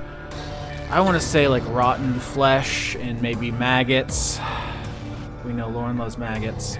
I 0.90 1.00
want 1.02 1.14
to 1.14 1.26
say 1.26 1.48
like 1.48 1.64
rotten 1.68 2.20
flesh 2.20 2.96
and 2.96 3.22
maybe 3.22 3.52
maggots. 3.52 4.40
We 5.46 5.54
know 5.54 5.70
Lauren 5.70 5.98
loves 5.98 6.18
maggots. 6.18 6.78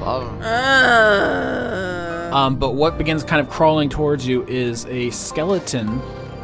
Love 0.00 0.26
'em. 0.28 0.42
Uh, 0.42 2.34
Um, 2.36 2.56
but 2.56 2.74
what 2.74 2.96
begins 2.98 3.22
kind 3.24 3.40
of 3.40 3.48
crawling 3.50 3.88
towards 3.88 4.26
you 4.26 4.44
is 4.46 4.86
a 4.86 5.10
skeleton 5.10 6.00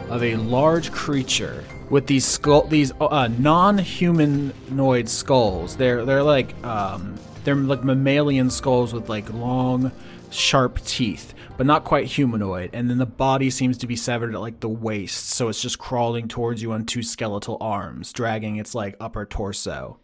of 0.09 0.22
a 0.22 0.37
large 0.37 0.91
creature 0.93 1.64
with 1.91 2.07
these 2.07 2.24
skull, 2.24 2.66
these 2.66 2.93
uh, 3.01 3.28
non-humanoid 3.39 5.09
skulls. 5.09 5.76
They're 5.76 6.05
they're 6.05 6.22
like 6.22 6.55
um, 6.64 7.16
they're 7.45 7.55
like 7.55 7.84
mammalian 7.84 8.51
skulls 8.51 8.93
with 8.93 9.09
like 9.09 9.32
long, 9.32 9.93
sharp 10.30 10.80
teeth, 10.84 11.34
but 11.57 11.66
not 11.66 11.84
quite 11.84 12.07
humanoid. 12.07 12.70
And 12.72 12.91
then 12.91 12.99
the 12.99 13.07
body 13.07 13.51
seems 13.51 13.78
to 13.78 13.87
be 13.87 13.97
severed 13.97 14.34
at 14.34 14.41
like 14.41 14.61
the 14.61 14.68
waist, 14.68 15.30
so 15.30 15.49
it's 15.49 15.62
just 15.62 15.78
crawling 15.78 16.28
towards 16.28 16.62
you 16.62 16.72
on 16.72 16.87
two 16.87 17.03
skeletal 17.03 17.57
arms, 17.61 18.12
dragging 18.12 18.57
its 18.57 18.74
like 18.74 18.97
upper 19.01 19.24
torso. 19.24 20.01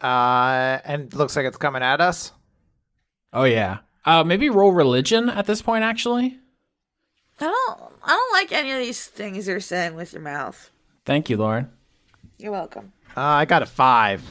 Uh, 0.00 0.78
and 0.84 1.12
looks 1.14 1.36
like 1.36 1.46
it's 1.46 1.56
coming 1.56 1.82
at 1.82 2.00
us. 2.00 2.32
Oh 3.32 3.44
yeah. 3.44 3.78
Uh, 4.04 4.24
maybe 4.24 4.50
roll 4.50 4.72
religion 4.72 5.28
at 5.28 5.46
this 5.46 5.62
point, 5.62 5.84
actually. 5.84 6.38
I 7.42 7.46
don't. 7.46 7.92
I 8.04 8.08
don't 8.08 8.32
like 8.32 8.52
any 8.52 8.70
of 8.72 8.78
these 8.78 9.06
things 9.06 9.46
you're 9.46 9.60
saying 9.60 9.94
with 9.94 10.12
your 10.12 10.22
mouth. 10.22 10.70
Thank 11.04 11.28
you, 11.28 11.36
Lauren. 11.36 11.70
You're 12.38 12.52
welcome. 12.52 12.92
Uh, 13.16 13.20
I 13.20 13.44
got 13.44 13.62
a 13.62 13.66
five. 13.66 14.22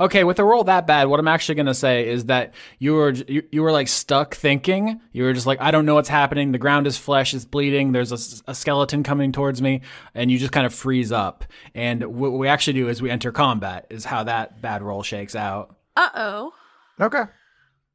Okay, 0.00 0.24
with 0.24 0.38
a 0.38 0.44
roll 0.44 0.64
that 0.64 0.86
bad, 0.86 1.08
what 1.08 1.20
I'm 1.20 1.28
actually 1.28 1.56
gonna 1.56 1.74
say 1.74 2.08
is 2.08 2.26
that 2.26 2.54
you 2.78 2.94
were 2.94 3.10
you, 3.10 3.42
you 3.50 3.62
were 3.62 3.72
like 3.72 3.88
stuck 3.88 4.34
thinking. 4.34 5.00
You 5.12 5.24
were 5.24 5.32
just 5.32 5.46
like, 5.46 5.60
I 5.60 5.70
don't 5.70 5.84
know 5.84 5.94
what's 5.94 6.08
happening. 6.08 6.52
The 6.52 6.58
ground 6.58 6.86
is 6.86 6.96
flesh, 6.96 7.34
it's 7.34 7.44
bleeding. 7.44 7.92
There's 7.92 8.12
a 8.46 8.54
skeleton 8.54 9.02
coming 9.02 9.32
towards 9.32 9.60
me, 9.60 9.82
and 10.14 10.30
you 10.30 10.38
just 10.38 10.52
kind 10.52 10.66
of 10.66 10.74
freeze 10.74 11.12
up. 11.12 11.44
And 11.74 12.04
what 12.04 12.32
we 12.32 12.48
actually 12.48 12.74
do 12.74 12.88
is 12.88 13.02
we 13.02 13.10
enter 13.10 13.32
combat. 13.32 13.86
Is 13.90 14.04
how 14.04 14.24
that 14.24 14.62
bad 14.62 14.82
roll 14.82 15.02
shakes 15.02 15.34
out. 15.34 15.76
Uh 15.96 16.10
oh. 16.14 16.52
Okay. 17.00 17.24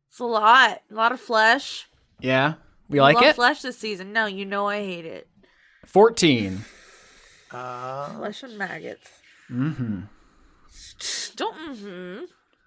It's 0.10 0.19
a 0.19 0.26
lot. 0.26 0.81
A 0.91 0.94
lot 0.94 1.11
of 1.11 1.19
flesh. 1.19 1.88
Yeah, 2.19 2.53
we 2.91 2.99
I 2.99 3.03
like 3.03 3.15
love 3.15 3.23
it. 3.26 3.35
flesh 3.35 3.61
this 3.61 3.77
season. 3.77 4.13
No, 4.13 4.26
you 4.26 4.45
know 4.45 4.68
I 4.68 4.80
hate 4.85 5.05
it. 5.05 5.27
Fourteen. 5.85 6.61
Uh, 7.51 8.09
Flesh 8.13 8.43
and 8.43 8.57
maggots. 8.57 9.09
Mm-hmm. 9.51 10.01
Don't. 11.35 11.55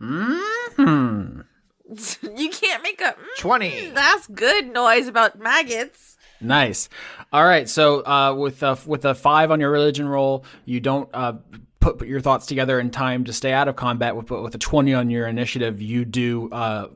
Mm-hmm. 0.01 0.83
Hmm. 0.83 1.41
you 2.37 2.51
can't 2.51 2.83
make 2.83 3.01
a. 3.01 3.13
mm, 3.13 3.39
20. 3.39 3.91
That's 3.91 4.27
good 4.27 4.67
noise 4.73 5.07
about 5.07 5.39
maggots. 5.39 6.17
Nice. 6.41 6.89
All 7.33 7.45
right. 7.45 7.69
So 7.69 8.01
uh, 8.05 8.35
with 8.35 8.63
a 8.63 8.79
with 8.87 9.05
a 9.05 9.15
five 9.15 9.51
on 9.51 9.61
your 9.61 9.71
religion 9.71 10.07
roll, 10.09 10.45
you 10.67 10.81
don't 10.81 11.09
uh, 11.15 11.35
put, 11.81 11.99
put 11.99 12.09
your 12.09 12.21
thoughts 12.21 12.47
together 12.47 12.79
in 12.81 12.91
time 12.91 13.25
to 13.25 13.33
stay 13.33 13.53
out 13.53 13.69
of 13.69 13.77
combat. 13.77 14.17
With, 14.17 14.31
with 14.31 14.55
a 14.55 14.59
twenty 14.59 14.93
on 14.93 15.09
your 15.11 15.27
initiative, 15.27 15.81
you 15.81 16.05
do 16.05 16.51
uh, 16.51 16.89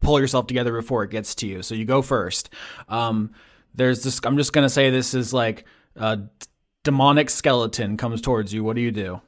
pull 0.00 0.20
yourself 0.20 0.46
together 0.46 0.72
before 0.72 1.04
it 1.04 1.10
gets 1.10 1.34
to 1.36 1.46
you. 1.46 1.62
So 1.62 1.74
you 1.74 1.84
go 1.84 2.02
first. 2.02 2.50
Um, 2.88 3.32
there's 3.74 4.02
this. 4.02 4.20
I'm 4.24 4.36
just 4.36 4.52
gonna 4.52 4.68
say 4.68 4.90
this 4.90 5.14
is 5.14 5.32
like 5.32 5.64
a 5.96 6.20
demonic 6.84 7.30
skeleton 7.30 7.96
comes 7.96 8.20
towards 8.20 8.52
you. 8.52 8.64
What 8.64 8.76
do 8.76 8.82
you 8.82 8.92
do? 8.92 9.20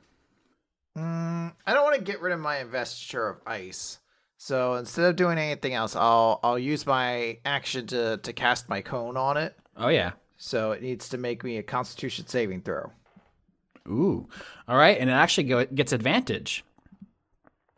Mm, 0.97 1.53
I 1.67 1.75
don't 1.75 1.85
want 1.85 1.97
to 1.97 2.03
get 2.03 2.21
rid 2.21 2.33
of 2.33 2.41
my 2.41 2.59
investiture 2.59 3.29
of 3.29 3.39
ice. 3.47 3.99
So 4.37 4.75
instead 4.75 5.05
of 5.05 5.17
doing 5.17 5.39
anything 5.39 5.75
else, 5.75 5.97
I'll 5.97 6.41
I'll 6.43 6.59
use 6.59 6.87
my 6.87 7.39
action 7.45 7.87
to 7.89 8.19
to 8.19 8.33
cast 8.33 8.69
my 8.69 8.81
cone 8.81 9.17
on 9.17 9.37
it. 9.37 9.57
Oh 9.77 9.89
yeah. 9.89 10.13
So 10.37 10.71
it 10.71 10.83
needs 10.83 11.09
to 11.11 11.19
make 11.19 11.43
me 11.43 11.59
a 11.59 11.63
Constitution 11.63 12.27
saving 12.29 12.63
throw. 12.63 12.93
Ooh. 13.89 14.29
All 14.69 14.77
right, 14.77 14.99
and 14.99 15.11
it 15.11 15.15
actually 15.15 15.45
go, 15.45 15.65
gets 15.65 15.93
advantage. 15.93 16.65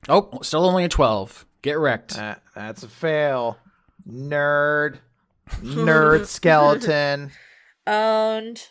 Oh, 0.08 0.40
still 0.42 0.66
only 0.66 0.84
a 0.84 0.88
12. 0.88 1.46
Get 1.62 1.78
wrecked. 1.78 2.18
Uh, 2.18 2.36
that's 2.54 2.82
a 2.82 2.88
fail. 2.88 3.58
Nerd. 4.08 4.98
Nerd 5.50 6.26
skeleton. 6.26 7.32
Owned. 7.86 8.68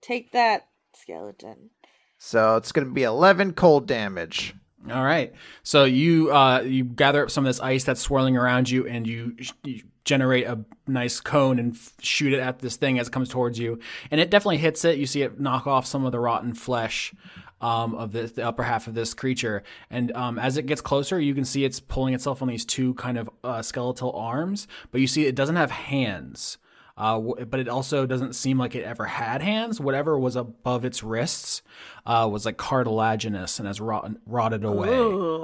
Take 0.00 0.32
that, 0.32 0.68
skeleton. 0.94 1.70
So 2.18 2.56
it's 2.56 2.72
going 2.72 2.86
to 2.86 2.92
be 2.92 3.02
11 3.02 3.52
cold 3.52 3.86
damage. 3.86 4.54
All 4.90 5.04
right. 5.04 5.32
So 5.62 5.84
you 5.84 6.32
uh, 6.32 6.60
you 6.60 6.84
gather 6.84 7.22
up 7.22 7.30
some 7.30 7.44
of 7.44 7.48
this 7.48 7.60
ice 7.60 7.84
that's 7.84 8.00
swirling 8.00 8.36
around 8.36 8.70
you, 8.70 8.86
and 8.86 9.06
you, 9.06 9.36
you 9.64 9.82
generate 10.04 10.46
a 10.46 10.64
nice 10.86 11.20
cone 11.20 11.58
and 11.58 11.74
f- 11.74 11.92
shoot 12.00 12.32
it 12.32 12.40
at 12.40 12.60
this 12.60 12.76
thing 12.76 12.98
as 12.98 13.08
it 13.08 13.10
comes 13.12 13.28
towards 13.28 13.58
you, 13.58 13.80
and 14.10 14.20
it 14.20 14.30
definitely 14.30 14.58
hits 14.58 14.84
it. 14.84 14.98
You 14.98 15.06
see 15.06 15.22
it 15.22 15.38
knock 15.38 15.66
off 15.66 15.84
some 15.84 16.04
of 16.06 16.12
the 16.12 16.20
rotten 16.20 16.54
flesh 16.54 17.12
um, 17.60 17.94
of 17.94 18.12
the, 18.12 18.22
the 18.22 18.46
upper 18.46 18.62
half 18.62 18.86
of 18.86 18.94
this 18.94 19.14
creature, 19.14 19.62
and 19.90 20.12
um, 20.12 20.38
as 20.38 20.56
it 20.56 20.66
gets 20.66 20.80
closer, 20.80 21.20
you 21.20 21.34
can 21.34 21.44
see 21.44 21.64
it's 21.64 21.80
pulling 21.80 22.14
itself 22.14 22.42
on 22.42 22.48
these 22.48 22.64
two 22.64 22.94
kind 22.94 23.18
of 23.18 23.30
uh, 23.42 23.62
skeletal 23.62 24.12
arms, 24.12 24.68
but 24.90 25.00
you 25.00 25.06
see 25.06 25.26
it 25.26 25.34
doesn't 25.34 25.56
have 25.56 25.70
hands. 25.70 26.58
Uh, 26.96 27.20
but 27.20 27.60
it 27.60 27.68
also 27.68 28.06
doesn't 28.06 28.34
seem 28.34 28.58
like 28.58 28.74
it 28.74 28.82
ever 28.82 29.04
had 29.04 29.40
hands. 29.40 29.80
Whatever 29.80 30.18
was 30.18 30.34
above 30.34 30.84
its 30.84 31.04
wrists 31.04 31.62
uh, 32.04 32.28
was 32.30 32.44
like 32.44 32.56
cartilaginous 32.56 33.60
and 33.60 33.68
has 33.68 33.80
rot- 33.80 34.10
rotted 34.26 34.64
away. 34.64 34.88
Ooh. 34.88 35.38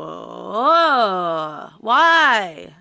Oh, 0.56 1.70
why? 1.80 2.74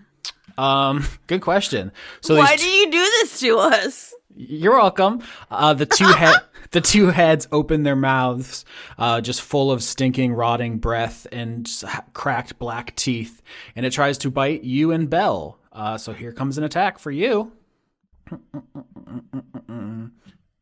Um, 0.58 1.06
good 1.28 1.42
question. 1.42 1.92
So 2.22 2.36
why 2.36 2.56
these 2.56 2.62
do 2.62 2.68
you 2.68 2.92
do 2.92 2.98
this 2.98 3.40
to 3.42 3.58
us? 3.60 4.14
You're 4.36 4.76
welcome. 4.76 5.22
Uh, 5.52 5.74
the 5.74 5.86
two 5.86 6.06
head, 6.06 6.36
the 6.72 6.82
two 6.82 7.08
heads 7.08 7.48
open 7.52 7.84
their 7.84 7.96
mouths, 7.96 8.66
uh, 8.98 9.22
just 9.22 9.42
full 9.42 9.72
of 9.72 9.84
stinking, 9.84 10.34
rotting 10.34 10.78
breath 10.80 11.28
and 11.32 11.70
ha- 11.86 12.04
cracked 12.14 12.58
black 12.60 12.96
teeth, 12.96 13.42
and 13.76 13.86
it 13.86 13.92
tries 13.92 14.18
to 14.20 14.32
bite 14.32 14.64
you 14.64 14.92
and 14.92 15.10
Bell. 15.10 15.60
Uh, 15.72 15.98
so 15.98 16.14
here 16.14 16.32
comes 16.32 16.58
an 16.58 16.64
attack 16.64 17.00
for 17.00 17.12
you. 17.12 17.52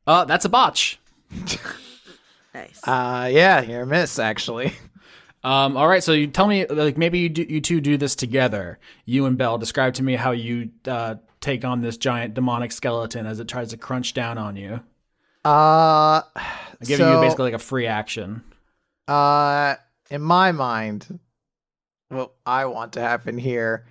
Uh, 0.07 0.25
that's 0.25 0.45
a 0.45 0.49
botch. 0.49 0.99
Nice. 2.53 2.85
Uh, 2.85 3.29
yeah, 3.31 3.61
you're 3.61 3.83
a 3.83 3.87
miss, 3.87 4.19
actually. 4.19 4.73
Um, 5.41 5.77
all 5.77 5.87
right, 5.87 6.03
so 6.03 6.11
you 6.11 6.27
tell 6.27 6.47
me, 6.47 6.65
like 6.67 6.97
maybe 6.97 7.19
you 7.19 7.29
do, 7.29 7.43
you 7.43 7.61
two 7.61 7.79
do 7.79 7.95
this 7.95 8.13
together. 8.13 8.77
You 9.05 9.25
and 9.25 9.37
Bell 9.37 9.57
describe 9.57 9.93
to 9.95 10.03
me 10.03 10.15
how 10.15 10.31
you 10.31 10.69
uh, 10.85 11.15
take 11.41 11.65
on 11.65 11.81
this 11.81 11.97
giant 11.97 12.33
demonic 12.33 12.71
skeleton 12.71 13.25
as 13.25 13.39
it 13.39 13.47
tries 13.47 13.69
to 13.69 13.77
crunch 13.77 14.13
down 14.13 14.37
on 14.37 14.55
you. 14.55 14.79
Uh, 15.43 16.21
I'm 16.35 16.85
giving 16.85 17.05
so, 17.05 17.15
you 17.15 17.21
basically 17.21 17.45
like 17.45 17.53
a 17.55 17.59
free 17.59 17.87
action. 17.87 18.43
Uh, 19.07 19.75
in 20.09 20.21
my 20.21 20.51
mind, 20.51 21.19
what 22.09 22.33
I 22.45 22.65
want 22.65 22.93
to 22.93 23.01
happen 23.01 23.37
here 23.37 23.85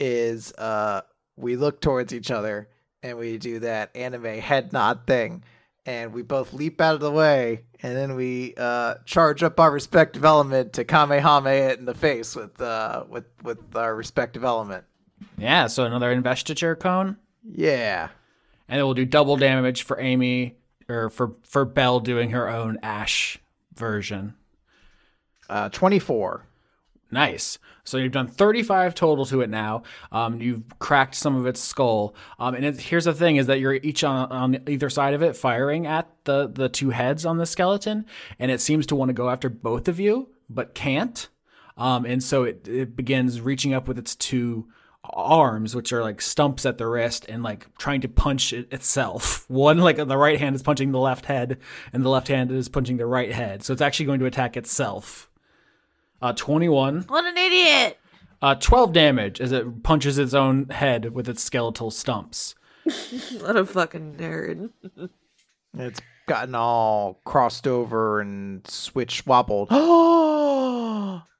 is 0.00 0.52
uh, 0.54 1.02
we 1.36 1.56
look 1.56 1.80
towards 1.80 2.12
each 2.12 2.30
other 2.30 2.68
and 3.02 3.16
we 3.16 3.38
do 3.38 3.60
that 3.60 3.94
anime 3.94 4.24
head 4.40 4.72
nod 4.72 5.06
thing, 5.06 5.44
and 5.86 6.12
we 6.12 6.22
both 6.22 6.52
leap 6.52 6.80
out 6.80 6.94
of 6.94 7.00
the 7.00 7.12
way, 7.12 7.62
and 7.80 7.96
then 7.96 8.16
we 8.16 8.54
uh, 8.56 8.96
charge 9.04 9.44
up 9.44 9.60
our 9.60 9.70
respective 9.70 10.24
element 10.24 10.72
to 10.72 10.84
kamehameha 10.84 11.70
it 11.70 11.78
in 11.78 11.84
the 11.84 11.94
face 11.94 12.34
with 12.34 12.60
uh, 12.60 13.04
with 13.08 13.26
with 13.44 13.58
our 13.76 13.94
respective 13.94 14.42
element. 14.42 14.84
Yeah, 15.36 15.66
so 15.68 15.84
another 15.84 16.10
investiture 16.10 16.74
cone, 16.76 17.16
Yeah. 17.44 18.08
and 18.68 18.80
it 18.80 18.82
will 18.82 18.94
do 18.94 19.04
double 19.04 19.36
damage 19.36 19.82
for 19.82 19.98
Amy 20.00 20.56
or 20.88 21.10
for 21.10 21.34
for 21.42 21.64
Belle 21.64 22.00
doing 22.00 22.30
her 22.30 22.48
own 22.48 22.78
Ash 22.82 23.38
version. 23.74 24.34
Uh, 25.48 25.68
24. 25.70 26.44
Nice. 27.10 27.58
So 27.84 27.96
you've 27.96 28.12
done 28.12 28.26
35 28.26 28.94
total 28.94 29.24
to 29.26 29.40
it 29.40 29.48
now. 29.48 29.82
Um, 30.12 30.42
you've 30.42 30.62
cracked 30.78 31.14
some 31.14 31.36
of 31.36 31.46
its 31.46 31.58
skull. 31.58 32.14
Um, 32.38 32.54
and 32.54 32.66
it, 32.66 32.78
here's 32.80 33.06
the 33.06 33.14
thing: 33.14 33.36
is 33.36 33.46
that 33.46 33.60
you're 33.60 33.74
each 33.74 34.04
on, 34.04 34.30
on 34.30 34.58
either 34.68 34.90
side 34.90 35.14
of 35.14 35.22
it, 35.22 35.34
firing 35.36 35.86
at 35.86 36.06
the 36.24 36.48
the 36.48 36.68
two 36.68 36.90
heads 36.90 37.24
on 37.24 37.38
the 37.38 37.46
skeleton, 37.46 38.04
and 38.38 38.50
it 38.50 38.60
seems 38.60 38.84
to 38.86 38.94
want 38.96 39.08
to 39.08 39.14
go 39.14 39.30
after 39.30 39.48
both 39.48 39.88
of 39.88 39.98
you, 39.98 40.28
but 40.50 40.74
can't. 40.74 41.28
Um, 41.78 42.04
and 42.04 42.22
so 42.22 42.42
it, 42.44 42.66
it 42.68 42.94
begins 42.96 43.40
reaching 43.40 43.72
up 43.72 43.88
with 43.88 43.98
its 43.98 44.14
two 44.16 44.66
arms, 45.04 45.74
which 45.74 45.92
are 45.92 46.02
like 46.02 46.20
stumps 46.20 46.66
at 46.66 46.78
the 46.78 46.86
wrist, 46.86 47.26
and 47.28 47.42
like 47.42 47.66
trying 47.78 48.00
to 48.00 48.08
punch 48.08 48.52
it 48.52 48.72
itself. 48.72 49.44
One 49.50 49.78
like 49.78 49.96
the 49.96 50.16
right 50.16 50.38
hand 50.38 50.56
is 50.56 50.62
punching 50.62 50.92
the 50.92 50.98
left 50.98 51.26
head, 51.26 51.58
and 51.92 52.04
the 52.04 52.08
left 52.08 52.28
hand 52.28 52.50
is 52.50 52.68
punching 52.68 52.96
the 52.96 53.06
right 53.06 53.32
head. 53.32 53.62
So 53.62 53.72
it's 53.72 53.82
actually 53.82 54.06
going 54.06 54.20
to 54.20 54.26
attack 54.26 54.56
itself. 54.56 55.30
Uh, 56.20 56.32
21. 56.32 57.02
what 57.02 57.24
an 57.24 57.38
idiot! 57.38 57.98
Uh, 58.42 58.54
12 58.54 58.92
damage 58.92 59.40
as 59.40 59.52
it 59.52 59.82
punches 59.82 60.18
its 60.18 60.34
own 60.34 60.68
head 60.68 61.12
with 61.14 61.28
its 61.28 61.42
skeletal 61.42 61.90
stumps. 61.90 62.54
What 63.40 63.56
a 63.56 63.64
fucking 63.64 64.14
nerd. 64.14 64.70
It's 65.76 66.00
gotten 66.26 66.54
all 66.54 67.20
crossed 67.24 67.68
over 67.68 68.20
and 68.20 68.66
switch 68.66 69.26
wobbled. 69.26 69.68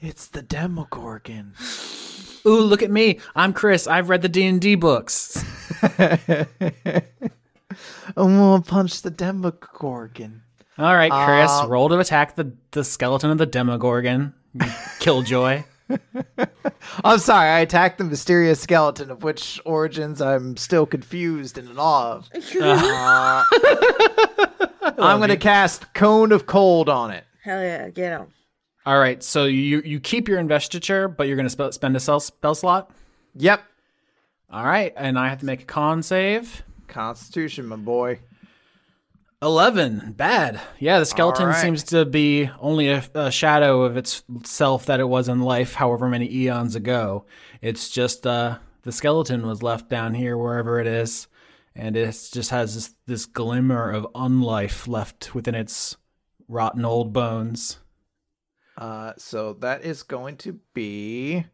It's 0.00 0.28
the 0.28 0.42
Demogorgon. 0.42 1.54
Ooh, 2.46 2.60
look 2.60 2.82
at 2.82 2.90
me. 2.90 3.18
I'm 3.34 3.52
Chris. 3.52 3.86
I've 3.86 4.08
read 4.08 4.22
the 4.22 4.28
D&D 4.28 4.76
books. 4.76 5.44
I'm 5.82 6.46
gonna 8.16 8.62
punch 8.62 9.02
the 9.02 9.10
Demogorgon. 9.10 10.42
All 10.78 10.94
right, 10.94 11.10
Chris, 11.10 11.50
Uh, 11.50 11.66
roll 11.68 11.88
to 11.88 11.98
attack 11.98 12.36
the, 12.36 12.52
the 12.70 12.84
skeleton 12.84 13.30
of 13.30 13.38
the 13.38 13.46
Demogorgon. 13.46 14.34
Killjoy. 15.00 15.64
I'm 17.04 17.18
sorry, 17.18 17.48
I 17.48 17.58
attacked 17.60 17.98
the 17.98 18.04
mysterious 18.04 18.60
skeleton 18.60 19.10
of 19.10 19.22
which 19.24 19.60
origins 19.64 20.20
I'm 20.20 20.56
still 20.56 20.86
confused 20.86 21.58
and 21.58 21.68
in 21.68 21.78
awe 21.78 22.12
of. 22.18 22.30
Uh, 22.60 23.42
I'm 24.98 25.18
gonna 25.20 25.36
cast 25.36 25.92
Cone 25.94 26.30
of 26.32 26.46
Cold 26.46 26.88
on 26.88 27.10
it. 27.10 27.24
Hell 27.42 27.60
yeah, 27.62 27.88
get 27.90 28.12
him. 28.12 28.28
All 28.88 28.98
right, 28.98 29.22
so 29.22 29.44
you 29.44 29.82
you 29.84 30.00
keep 30.00 30.28
your 30.28 30.38
investiture, 30.38 31.08
but 31.08 31.26
you're 31.28 31.36
going 31.36 31.44
to 31.44 31.50
spe- 31.50 31.74
spend 31.74 31.94
a 31.94 32.00
spell, 32.00 32.20
spell 32.20 32.54
slot. 32.54 32.90
Yep. 33.34 33.62
All 34.50 34.64
right, 34.64 34.94
and 34.96 35.18
I 35.18 35.28
have 35.28 35.40
to 35.40 35.44
make 35.44 35.60
a 35.60 35.66
con 35.66 36.02
save. 36.02 36.62
Constitution, 36.86 37.66
my 37.66 37.76
boy. 37.76 38.20
11 39.40 40.14
bad 40.16 40.60
yeah 40.80 40.98
the 40.98 41.06
skeleton 41.06 41.46
right. 41.46 41.62
seems 41.62 41.84
to 41.84 42.04
be 42.04 42.50
only 42.58 42.88
a, 42.88 43.04
a 43.14 43.30
shadow 43.30 43.82
of 43.82 43.96
its 43.96 44.24
self 44.42 44.86
that 44.86 44.98
it 44.98 45.08
was 45.08 45.28
in 45.28 45.42
life 45.42 45.74
however 45.74 46.08
many 46.08 46.28
eons 46.28 46.74
ago 46.74 47.24
it's 47.62 47.88
just 47.88 48.26
uh 48.26 48.58
the 48.82 48.90
skeleton 48.90 49.46
was 49.46 49.62
left 49.62 49.88
down 49.88 50.12
here 50.12 50.36
wherever 50.36 50.80
it 50.80 50.88
is 50.88 51.28
and 51.76 51.96
it 51.96 52.28
just 52.32 52.50
has 52.50 52.74
this, 52.74 52.94
this 53.06 53.26
glimmer 53.26 53.92
of 53.92 54.08
unlife 54.12 54.88
left 54.88 55.36
within 55.36 55.54
its 55.54 55.96
rotten 56.48 56.84
old 56.84 57.12
bones 57.12 57.78
Uh, 58.78 59.12
so 59.18 59.54
that 59.54 59.84
is 59.84 60.04
going 60.04 60.36
to 60.38 60.58
be. 60.72 61.44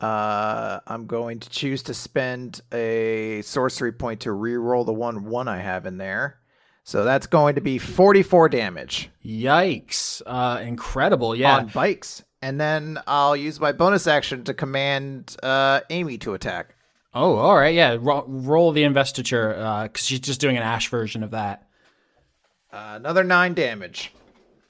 Uh, 0.00 0.80
I'm 0.86 1.06
going 1.06 1.40
to 1.40 1.48
choose 1.50 1.82
to 1.84 1.94
spend 1.94 2.60
a 2.72 3.42
sorcery 3.42 3.92
point 3.92 4.20
to 4.20 4.32
re-roll 4.32 4.84
the 4.84 4.92
one 4.92 5.24
one 5.26 5.48
I 5.48 5.58
have 5.58 5.86
in 5.86 5.98
there. 5.98 6.38
So 6.84 7.04
that's 7.04 7.26
going 7.26 7.54
to 7.56 7.60
be 7.60 7.78
44 7.78 8.48
damage 8.48 9.10
yikes 9.24 10.22
uh 10.24 10.60
incredible 10.62 11.34
yeah 11.34 11.56
on 11.56 11.66
bikes, 11.66 12.22
and 12.42 12.60
then 12.60 12.98
I'll 13.08 13.34
use 13.36 13.58
my 13.58 13.72
bonus 13.72 14.06
action 14.06 14.44
to 14.44 14.54
command 14.54 15.36
uh 15.42 15.80
Amy 15.90 16.16
to 16.18 16.34
attack. 16.34 16.76
oh 17.12 17.34
all 17.36 17.56
right 17.56 17.74
yeah 17.74 17.96
ro- 18.00 18.24
roll 18.28 18.70
the 18.72 18.84
investiture 18.84 19.56
uh 19.58 19.82
because 19.84 20.04
she's 20.06 20.20
just 20.20 20.40
doing 20.40 20.56
an 20.56 20.62
ash 20.62 20.88
version 20.88 21.22
of 21.24 21.32
that 21.32 21.66
Uh, 22.72 22.92
another 22.96 23.24
nine 23.24 23.54
damage. 23.54 24.12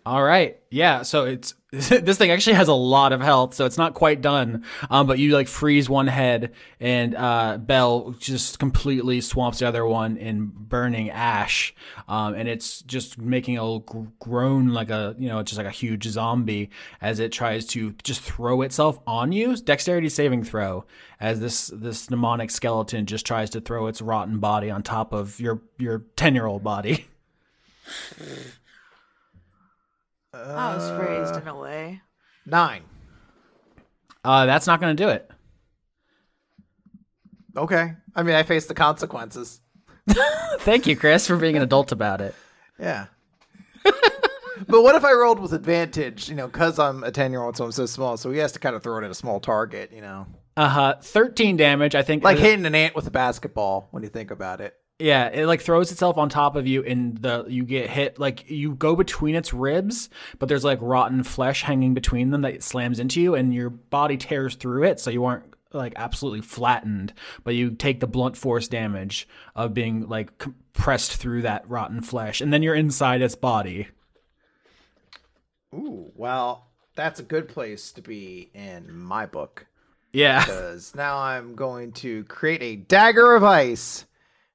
All 0.06 0.22
right. 0.22 0.56
Yeah. 0.70 1.02
So 1.02 1.24
it's 1.24 1.52
this 1.72 2.16
thing 2.16 2.30
actually 2.30 2.54
has 2.54 2.68
a 2.68 2.74
lot 2.74 3.12
of 3.12 3.20
health, 3.20 3.54
so 3.54 3.66
it's 3.66 3.76
not 3.76 3.94
quite 3.94 4.20
done. 4.20 4.64
Um, 4.88 5.08
but 5.08 5.18
you 5.18 5.32
like 5.34 5.48
freeze 5.48 5.88
one 5.88 6.06
head, 6.06 6.52
and 6.78 7.16
uh, 7.16 7.58
Bell 7.58 8.14
just 8.20 8.60
completely 8.60 9.20
swamps 9.20 9.58
the 9.58 9.66
other 9.66 9.84
one 9.84 10.16
in 10.16 10.46
burning 10.54 11.10
ash. 11.10 11.74
Um, 12.06 12.34
and 12.34 12.48
it's 12.48 12.82
just 12.82 13.18
making 13.18 13.58
a 13.58 13.80
gr- 13.80 14.04
groan 14.20 14.68
like 14.68 14.90
a 14.90 15.16
you 15.18 15.28
know 15.28 15.42
just 15.42 15.58
like 15.58 15.66
a 15.66 15.70
huge 15.70 16.04
zombie 16.06 16.70
as 17.00 17.18
it 17.18 17.32
tries 17.32 17.66
to 17.66 17.90
just 18.04 18.20
throw 18.20 18.62
itself 18.62 19.00
on 19.08 19.32
you. 19.32 19.56
Dexterity 19.56 20.08
saving 20.08 20.44
throw 20.44 20.84
as 21.18 21.40
this 21.40 21.66
this 21.74 22.08
mnemonic 22.10 22.52
skeleton 22.52 23.06
just 23.06 23.26
tries 23.26 23.50
to 23.50 23.60
throw 23.60 23.88
its 23.88 24.00
rotten 24.00 24.38
body 24.38 24.70
on 24.70 24.84
top 24.84 25.12
of 25.12 25.40
your 25.40 25.62
your 25.78 26.04
ten 26.14 26.36
year 26.36 26.46
old 26.46 26.62
body. 26.62 27.06
I 30.36 30.74
was 30.76 30.90
phrased 30.98 31.36
in 31.42 31.48
a 31.48 31.56
way. 31.56 32.00
Nine. 32.44 32.82
Uh, 34.24 34.46
that's 34.46 34.66
not 34.66 34.80
going 34.80 34.96
to 34.96 35.02
do 35.02 35.08
it. 35.08 35.30
Okay. 37.56 37.92
I 38.14 38.22
mean, 38.22 38.34
I 38.34 38.42
face 38.42 38.66
the 38.66 38.74
consequences. 38.74 39.60
Thank 40.60 40.86
you, 40.86 40.96
Chris, 40.96 41.26
for 41.26 41.36
being 41.36 41.56
an 41.56 41.62
adult 41.62 41.92
about 41.92 42.20
it. 42.20 42.34
Yeah. 42.78 43.06
But 44.68 44.82
what 44.82 44.94
if 44.94 45.04
I 45.04 45.12
rolled 45.12 45.38
with 45.38 45.52
advantage? 45.52 46.30
You 46.30 46.34
know, 46.34 46.46
because 46.46 46.78
I'm 46.78 47.04
a 47.04 47.10
ten 47.12 47.30
year 47.30 47.42
old, 47.42 47.58
so 47.58 47.66
I'm 47.66 47.72
so 47.72 47.84
small. 47.84 48.16
So 48.16 48.30
he 48.30 48.38
has 48.38 48.52
to 48.52 48.58
kind 48.58 48.74
of 48.74 48.82
throw 48.82 48.96
it 48.98 49.04
at 49.04 49.10
a 49.10 49.14
small 49.14 49.38
target. 49.38 49.92
You 49.92 50.00
know, 50.00 50.26
Uh 50.56 50.68
huh. 50.70 50.94
Thirteen 51.02 51.58
damage. 51.58 51.94
I 51.94 52.02
think. 52.02 52.24
like 52.24 52.38
uh, 52.38 52.40
hitting 52.40 52.64
an 52.64 52.74
ant 52.74 52.96
with 52.96 53.06
a 53.06 53.10
basketball. 53.10 53.88
When 53.90 54.02
you 54.02 54.08
think 54.08 54.30
about 54.30 54.62
it. 54.62 54.74
Yeah, 54.98 55.28
it 55.28 55.46
like 55.46 55.60
throws 55.60 55.92
itself 55.92 56.16
on 56.16 56.30
top 56.30 56.56
of 56.56 56.66
you, 56.66 56.82
and 56.82 57.18
the 57.18 57.44
you 57.48 57.64
get 57.64 57.90
hit. 57.90 58.18
Like 58.18 58.50
you 58.50 58.74
go 58.74 58.96
between 58.96 59.34
its 59.34 59.52
ribs, 59.52 60.08
but 60.38 60.48
there's 60.48 60.64
like 60.64 60.78
rotten 60.80 61.22
flesh 61.22 61.62
hanging 61.62 61.92
between 61.92 62.30
them 62.30 62.42
that 62.42 62.62
slams 62.62 62.98
into 62.98 63.20
you, 63.20 63.34
and 63.34 63.52
your 63.52 63.68
body 63.68 64.16
tears 64.16 64.54
through 64.54 64.84
it, 64.84 64.98
so 64.98 65.10
you 65.10 65.24
aren't 65.24 65.54
like 65.72 65.92
absolutely 65.96 66.40
flattened, 66.40 67.12
but 67.44 67.54
you 67.54 67.70
take 67.72 68.00
the 68.00 68.06
blunt 68.06 68.36
force 68.36 68.68
damage 68.68 69.28
of 69.54 69.74
being 69.74 70.08
like 70.08 70.38
compressed 70.38 71.16
through 71.16 71.42
that 71.42 71.68
rotten 71.68 72.00
flesh, 72.00 72.40
and 72.40 72.52
then 72.52 72.62
you're 72.62 72.74
inside 72.74 73.20
its 73.20 73.34
body. 73.34 73.88
Ooh, 75.74 76.10
well, 76.14 76.68
that's 76.94 77.20
a 77.20 77.24
good 77.24 77.48
place 77.48 77.92
to 77.92 78.00
be 78.02 78.50
in 78.54 78.92
my 78.94 79.26
book. 79.26 79.66
Yeah. 80.12 80.40
because 80.44 80.94
now 80.94 81.18
I'm 81.18 81.54
going 81.54 81.92
to 81.92 82.24
create 82.24 82.62
a 82.62 82.76
dagger 82.76 83.34
of 83.34 83.44
ice, 83.44 84.06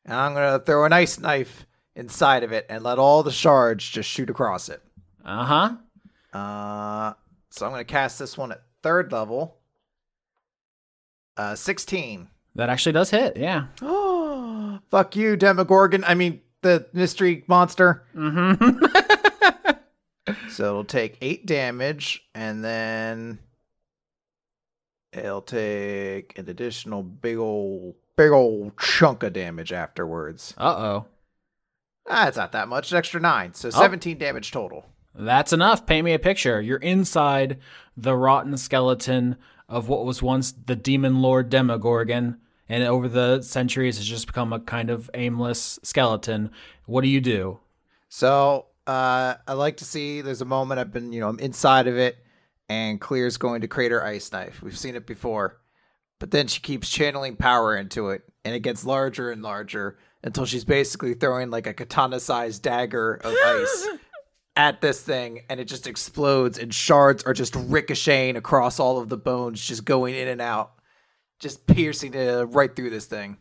and 0.05 0.13
I'm 0.13 0.33
going 0.33 0.59
to 0.59 0.65
throw 0.65 0.85
an 0.85 0.93
ice 0.93 1.19
knife 1.19 1.65
inside 1.95 2.43
of 2.43 2.51
it 2.51 2.65
and 2.69 2.83
let 2.83 2.99
all 2.99 3.23
the 3.23 3.31
shards 3.31 3.87
just 3.87 4.09
shoot 4.09 4.29
across 4.29 4.69
it. 4.69 4.81
Uh 5.23 5.45
huh. 5.45 6.37
Uh, 6.37 7.13
so 7.49 7.65
I'm 7.65 7.71
going 7.71 7.81
to 7.81 7.91
cast 7.91 8.19
this 8.19 8.37
one 8.37 8.51
at 8.51 8.63
third 8.83 9.11
level. 9.11 9.57
Uh, 11.37 11.55
16. 11.55 12.27
That 12.55 12.69
actually 12.69 12.93
does 12.93 13.09
hit. 13.09 13.37
Yeah. 13.37 13.67
Oh, 13.81 14.79
fuck 14.91 15.15
you, 15.15 15.35
Demogorgon. 15.35 16.03
I 16.03 16.15
mean, 16.15 16.41
the 16.61 16.87
mystery 16.93 17.43
monster. 17.47 18.03
Mm-hmm. 18.15 18.85
So 20.49 20.65
it'll 20.65 20.83
take 20.83 21.17
eight 21.21 21.45
damage, 21.45 22.23
and 22.35 22.63
then 22.63 23.39
it'll 25.13 25.41
take 25.41 26.37
an 26.37 26.49
additional 26.49 27.03
big 27.03 27.37
old, 27.37 27.95
big 28.21 28.31
old 28.31 28.77
chunk 28.77 29.23
of 29.23 29.33
damage 29.33 29.73
afterwards. 29.73 30.53
uh 30.57 30.75
oh. 30.77 31.05
Ah, 32.07 32.27
it's 32.27 32.37
not 32.37 32.51
that 32.51 32.67
much. 32.67 32.91
An 32.91 32.97
extra 32.97 33.19
nine, 33.21 33.53
so 33.53 33.67
Oh. 33.69 33.71
17 33.71 34.17
damage 34.17 34.51
total. 34.51 34.85
That's 35.15 35.53
enough. 35.53 35.85
Paint 35.85 36.05
me 36.05 36.13
a 36.13 36.19
picture. 36.19 36.61
You're 36.61 36.77
inside 36.79 37.59
the 37.97 38.15
rotten 38.15 38.57
skeleton 38.57 39.37
of 39.69 39.87
what 39.87 40.05
was 40.05 40.21
once 40.21 40.51
the 40.51 40.75
demon 40.75 41.21
lord 41.21 41.49
Demogorgon, 41.49 42.37
and 42.67 42.83
over 42.83 43.07
the 43.07 43.41
centuries 43.41 43.97
has 43.97 44.05
just 44.07 44.27
become 44.27 44.51
a 44.53 44.59
kind 44.59 44.89
of 44.89 45.09
aimless 45.13 45.79
skeleton. 45.83 46.51
What 46.85 47.01
do 47.01 47.07
you 47.07 47.21
do? 47.21 47.59
So 48.09 48.65
uh, 48.87 49.35
I 49.47 49.53
like 49.53 49.77
to 49.77 49.85
see. 49.85 50.21
There's 50.21 50.41
a 50.41 50.45
moment 50.45 50.79
I've 50.79 50.91
been, 50.91 51.13
you 51.13 51.19
know, 51.21 51.29
I'm 51.29 51.39
inside 51.39 51.87
of 51.87 51.97
it, 51.97 52.17
and 52.67 52.99
Clear's 52.99 53.37
going 53.37 53.61
to 53.61 53.67
create 53.67 53.91
her 53.91 54.03
ice 54.03 54.31
knife. 54.31 54.61
We've 54.61 54.77
seen 54.77 54.95
it 54.95 55.05
before, 55.05 55.60
but 56.21 56.29
then 56.29 56.45
she 56.45 56.61
keeps 56.61 56.87
channeling 56.87 57.35
power 57.35 57.75
into 57.75 58.11
it, 58.11 58.21
and 58.45 58.53
it 58.53 58.59
gets 58.59 58.85
larger 58.85 59.31
and 59.31 59.41
larger 59.41 59.97
until 60.23 60.45
she's 60.45 60.63
basically 60.63 61.15
throwing 61.15 61.49
like 61.49 61.65
a 61.65 61.73
katana-sized 61.73 62.61
dagger 62.61 63.15
of 63.15 63.33
ice 63.43 63.87
at 64.55 64.81
this 64.81 65.01
thing, 65.01 65.41
and 65.49 65.59
it 65.59 65.65
just 65.65 65.87
explodes, 65.87 66.59
and 66.59 66.71
shards 66.71 67.23
are 67.23 67.33
just 67.33 67.55
ricocheting 67.55 68.35
across 68.35 68.79
all 68.79 68.99
of 68.99 69.09
the 69.09 69.17
bones, 69.17 69.65
just 69.65 69.83
going 69.83 70.13
in 70.13 70.27
and 70.27 70.41
out, 70.41 70.73
just 71.39 71.65
piercing 71.65 72.13
it 72.13 72.29
uh, 72.29 72.45
right 72.45 72.75
through 72.75 72.91
this 72.91 73.07
thing, 73.07 73.37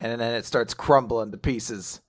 and 0.00 0.18
then 0.18 0.34
it 0.34 0.46
starts 0.46 0.72
crumbling 0.72 1.32
to 1.32 1.36
pieces. 1.36 2.00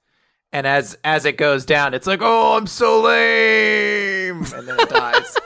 And 0.53 0.65
as 0.65 0.97
as 1.03 1.25
it 1.25 1.35
goes 1.35 1.65
down, 1.65 1.93
it's 1.93 2.07
like, 2.07 2.21
"Oh, 2.21 2.55
I'm 2.55 2.65
so 2.65 3.01
lame," 3.01 4.37
and 4.53 4.65
then 4.65 4.79
it 4.79 4.89
dies. 4.89 5.35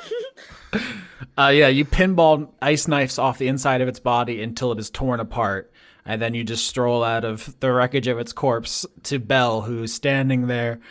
Uh, 1.40 1.48
yeah, 1.48 1.70
you 1.70 1.86
pinball 1.86 2.50
ice 2.62 2.86
knives 2.86 3.18
off 3.18 3.38
the 3.38 3.48
inside 3.48 3.80
of 3.80 3.88
its 3.88 4.00
body 4.00 4.44
until 4.44 4.74
it 4.74 4.80
is 4.80 4.90
torn 4.90 5.22
apart, 5.22 5.72
and 6.04 6.22
then 6.22 6.34
you 6.34 6.44
just 6.44 6.68
stroll 6.68 7.02
out 7.02 7.24
of 7.24 7.58
the 7.62 7.72
wreckage 7.72 8.08
of 8.08 8.20
its 8.20 8.34
corpse 8.34 8.86
to 9.04 9.20
Belle, 9.20 9.62
who's 9.62 9.94
standing 9.94 10.48
there, 10.48 10.82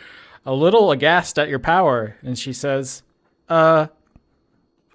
a 0.47 0.53
little 0.55 0.89
aghast 0.89 1.37
at 1.37 1.49
your 1.49 1.59
power, 1.59 2.15
and 2.23 2.35
she 2.39 2.51
says, 2.51 3.03
"Uh, 3.47 3.87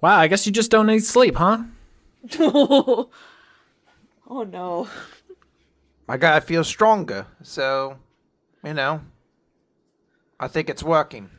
wow, 0.01 0.17
I 0.17 0.27
guess 0.27 0.45
you 0.45 0.51
just 0.51 0.71
don't 0.71 0.87
need 0.87 1.05
sleep, 1.05 1.35
huh?" 1.35 1.63
oh 2.39 3.07
no. 4.27 4.89
My 6.05 6.17
guy 6.17 6.41
feels 6.41 6.67
stronger, 6.67 7.27
so 7.43 7.97
you 8.61 8.73
know, 8.73 8.99
I 10.37 10.49
think 10.49 10.69
it's 10.69 10.83
working. 10.83 11.29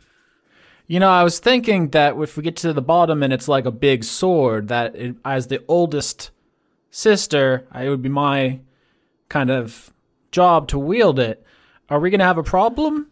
You 0.86 1.00
know, 1.00 1.10
I 1.10 1.24
was 1.24 1.40
thinking 1.40 1.90
that 1.90 2.16
if 2.16 2.36
we 2.36 2.42
get 2.42 2.56
to 2.56 2.72
the 2.72 2.82
bottom 2.82 3.22
and 3.22 3.32
it's 3.32 3.48
like 3.48 3.66
a 3.66 3.72
big 3.72 4.04
sword, 4.04 4.68
that 4.68 4.94
it, 4.94 5.16
as 5.24 5.48
the 5.48 5.64
oldest 5.66 6.30
sister, 6.90 7.66
it 7.74 7.88
would 7.88 8.02
be 8.02 8.08
my 8.08 8.60
kind 9.28 9.50
of 9.50 9.92
job 10.30 10.68
to 10.68 10.78
wield 10.78 11.18
it. 11.18 11.44
Are 11.90 11.98
we 11.98 12.10
gonna 12.10 12.24
have 12.24 12.38
a 12.38 12.42
problem? 12.42 13.08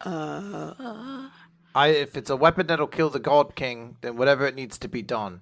Uh, 0.00 1.28
I 1.74 1.88
if 1.88 2.16
it's 2.16 2.30
a 2.30 2.36
weapon 2.36 2.66
that'll 2.66 2.86
kill 2.86 3.10
the 3.10 3.18
God 3.18 3.54
King, 3.54 3.96
then 4.02 4.16
whatever 4.16 4.46
it 4.46 4.54
needs 4.54 4.78
to 4.78 4.88
be 4.88 5.02
done, 5.02 5.40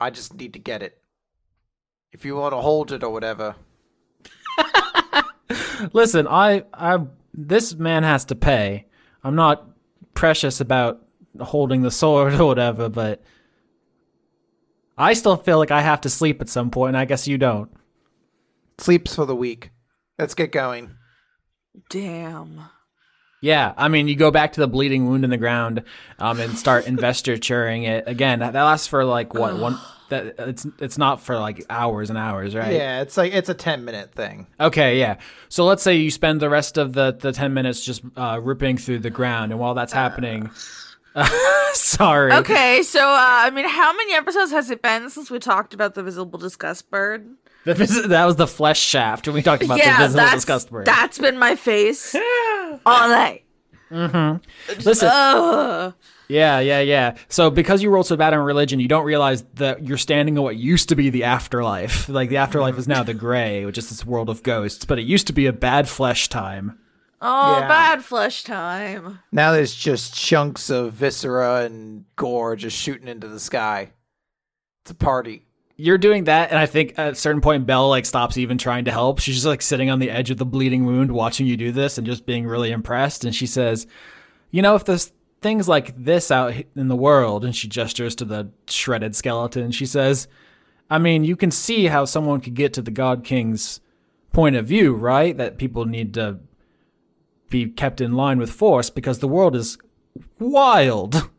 I 0.00 0.10
just 0.10 0.34
need 0.34 0.52
to 0.54 0.58
get 0.58 0.82
it. 0.82 1.00
If 2.12 2.24
you 2.24 2.36
want 2.36 2.52
to 2.52 2.58
hold 2.58 2.92
it 2.92 3.04
or 3.04 3.10
whatever, 3.10 3.56
Listen, 5.92 6.26
I, 6.28 6.64
I, 6.72 7.00
this 7.32 7.74
man 7.74 8.02
has 8.02 8.24
to 8.26 8.34
pay. 8.34 8.86
I'm 9.22 9.34
not 9.34 9.68
precious 10.16 10.60
about 10.60 11.00
holding 11.40 11.82
the 11.82 11.90
sword 11.90 12.34
or 12.34 12.46
whatever, 12.46 12.88
but 12.88 13.22
I 14.98 15.12
still 15.12 15.36
feel 15.36 15.58
like 15.58 15.70
I 15.70 15.82
have 15.82 16.00
to 16.00 16.10
sleep 16.10 16.40
at 16.40 16.48
some 16.48 16.70
point, 16.70 16.90
and 16.90 16.96
I 16.96 17.04
guess 17.04 17.28
you 17.28 17.38
don't. 17.38 17.70
sleeps 18.78 19.14
for 19.14 19.24
the 19.26 19.36
week. 19.36 19.70
Let's 20.18 20.34
get 20.34 20.50
going. 20.50 20.96
Damn. 21.90 22.62
Yeah, 23.42 23.74
I 23.76 23.88
mean, 23.88 24.08
you 24.08 24.16
go 24.16 24.30
back 24.30 24.54
to 24.54 24.60
the 24.60 24.66
bleeding 24.66 25.06
wound 25.06 25.22
in 25.22 25.30
the 25.30 25.36
ground, 25.36 25.82
um, 26.18 26.40
and 26.40 26.56
start 26.58 26.86
investituring 26.86 27.84
it 27.84 28.04
again. 28.08 28.38
That, 28.40 28.54
that 28.54 28.62
lasts 28.62 28.86
for 28.86 29.04
like 29.04 29.34
what 29.34 29.58
one? 29.58 29.78
That 30.08 30.34
it's 30.38 30.66
it's 30.78 30.98
not 30.98 31.20
for 31.20 31.38
like 31.38 31.64
hours 31.68 32.10
and 32.10 32.18
hours, 32.18 32.54
right? 32.54 32.72
Yeah, 32.72 33.00
it's 33.00 33.16
like 33.16 33.32
it's 33.32 33.48
a 33.48 33.54
ten 33.54 33.84
minute 33.84 34.14
thing. 34.14 34.46
Okay, 34.60 34.98
yeah. 34.98 35.16
So 35.48 35.64
let's 35.64 35.82
say 35.82 35.96
you 35.96 36.10
spend 36.10 36.40
the 36.40 36.48
rest 36.48 36.78
of 36.78 36.92
the, 36.92 37.12
the 37.12 37.32
10 37.32 37.54
minutes 37.54 37.84
just 37.84 38.02
uh, 38.16 38.40
ripping 38.42 38.78
through 38.78 39.00
the 39.00 39.10
ground, 39.10 39.52
and 39.52 39.60
while 39.60 39.74
that's 39.74 39.92
happening. 39.92 40.50
sorry. 41.72 42.32
Okay, 42.32 42.82
so 42.82 43.00
uh, 43.00 43.16
I 43.18 43.50
mean, 43.50 43.68
how 43.68 43.96
many 43.96 44.14
episodes 44.14 44.52
has 44.52 44.70
it 44.70 44.82
been 44.82 45.10
since 45.10 45.30
we 45.30 45.38
talked 45.38 45.74
about 45.74 45.94
the 45.94 46.02
visible 46.02 46.38
disgust 46.38 46.90
bird? 46.90 47.26
The 47.64 47.74
vis- 47.74 48.06
that 48.06 48.24
was 48.24 48.36
the 48.36 48.46
flesh 48.46 48.80
shaft 48.80 49.26
when 49.26 49.34
we 49.34 49.42
talked 49.42 49.64
about 49.64 49.78
yeah, 49.78 49.98
the 49.98 50.04
visible 50.04 50.16
that's 50.24 50.34
disgust 50.34 50.70
bird. 50.70 50.86
that's 50.86 51.18
been 51.18 51.38
my 51.38 51.56
face 51.56 52.14
all 52.86 53.08
night. 53.08 53.42
Listen, 53.90 55.08
Ugh. 55.12 55.94
Yeah, 56.28 56.58
yeah, 56.60 56.80
yeah. 56.80 57.16
So 57.28 57.50
because 57.50 57.82
you 57.82 57.90
rolled 57.90 58.06
so 58.06 58.16
bad 58.16 58.34
on 58.34 58.40
religion, 58.44 58.80
you 58.80 58.88
don't 58.88 59.04
realize 59.04 59.42
that 59.54 59.84
you're 59.84 59.98
standing 59.98 60.36
in 60.36 60.42
what 60.42 60.56
used 60.56 60.88
to 60.90 60.96
be 60.96 61.10
the 61.10 61.24
afterlife. 61.24 62.08
Like 62.08 62.28
the 62.30 62.38
afterlife 62.38 62.78
is 62.78 62.88
now 62.88 63.02
the 63.02 63.14
gray, 63.14 63.64
which 63.64 63.78
is 63.78 63.88
this 63.88 64.04
world 64.04 64.28
of 64.28 64.42
ghosts, 64.42 64.84
but 64.84 64.98
it 64.98 65.02
used 65.02 65.26
to 65.28 65.32
be 65.32 65.46
a 65.46 65.52
bad 65.52 65.88
flesh 65.88 66.28
time. 66.28 66.78
Oh, 67.20 67.58
Yeah. 67.60 67.68
bad 67.68 68.04
flesh 68.04 68.42
time. 68.44 69.20
Now 69.32 69.52
there's 69.52 69.74
just 69.74 70.14
chunks 70.14 70.68
of 70.70 70.92
viscera 70.92 71.62
and 71.64 72.04
gore 72.16 72.56
just 72.56 72.76
shooting 72.76 73.08
into 73.08 73.28
the 73.28 73.40
sky. 73.40 73.92
It's 74.82 74.90
a 74.90 74.94
party. 74.94 75.42
You're 75.78 75.98
doing 75.98 76.24
that, 76.24 76.50
and 76.50 76.58
I 76.58 76.64
think 76.66 76.94
at 76.98 77.12
a 77.12 77.14
certain 77.14 77.42
point, 77.42 77.66
Belle 77.66 77.88
like 77.90 78.06
stops 78.06 78.38
even 78.38 78.56
trying 78.56 78.86
to 78.86 78.90
help. 78.90 79.18
She's 79.18 79.34
just 79.34 79.46
like 79.46 79.60
sitting 79.60 79.90
on 79.90 79.98
the 79.98 80.10
edge 80.10 80.30
of 80.30 80.38
the 80.38 80.46
bleeding 80.46 80.86
wound, 80.86 81.12
watching 81.12 81.46
you 81.46 81.56
do 81.56 81.70
this, 81.70 81.98
and 81.98 82.06
just 82.06 82.24
being 82.24 82.46
really 82.46 82.70
impressed. 82.70 83.24
And 83.26 83.34
she 83.34 83.46
says, 83.46 83.86
"You 84.50 84.62
know, 84.62 84.74
if 84.74 84.86
there's 84.86 85.12
things 85.40 85.68
like 85.68 85.96
this 85.96 86.30
out 86.30 86.54
in 86.74 86.88
the 86.88 86.96
world," 86.96 87.44
and 87.44 87.54
she 87.54 87.68
gestures 87.68 88.14
to 88.16 88.24
the 88.24 88.50
shredded 88.68 89.14
skeleton. 89.14 89.70
She 89.70 89.86
says, 89.86 90.28
"I 90.90 90.98
mean, 90.98 91.24
you 91.24 91.36
can 91.36 91.50
see 91.50 91.86
how 91.86 92.04
someone 92.04 92.40
could 92.40 92.54
get 92.54 92.72
to 92.74 92.82
the 92.82 92.90
God 92.90 93.24
King's 93.24 93.80
point 94.32 94.56
of 94.56 94.66
view, 94.66 94.94
right? 94.94 95.36
That 95.36 95.58
people 95.58 95.84
need 95.84 96.14
to 96.14 96.38
be 97.48 97.66
kept 97.66 98.00
in 98.00 98.12
line 98.12 98.38
with 98.38 98.50
force 98.50 98.90
because 98.90 99.18
the 99.18 99.28
world 99.28 99.54
is 99.54 99.78
wild." 100.38 101.30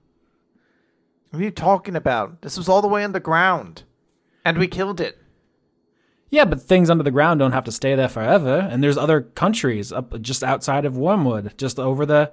What 1.30 1.42
are 1.42 1.44
you 1.44 1.52
talking 1.52 1.96
about? 1.96 2.42
This 2.42 2.58
was 2.58 2.70
all 2.70 2.82
the 2.82 2.88
way 2.88 3.04
underground. 3.04 3.84
And 4.46 4.58
we 4.58 4.68
killed 4.68 5.02
it. 5.02 5.18
Yeah, 6.30 6.46
but 6.46 6.62
things 6.62 6.90
under 6.90 7.04
the 7.04 7.12
ground 7.12 7.40
don't 7.40 7.52
have 7.52 7.66
to 7.66 7.72
stay 7.72 7.96
there 7.96 8.08
forever. 8.08 8.68
And 8.72 8.82
there's 8.82 8.98
other 8.98 9.22
countries 9.22 9.92
up 9.92 10.22
just 10.22 10.44
outside 10.44 10.86
of 10.86 10.98
Wormwood, 10.98 11.58
just 11.58 11.80
over 11.80 12.06
the 12.06 12.32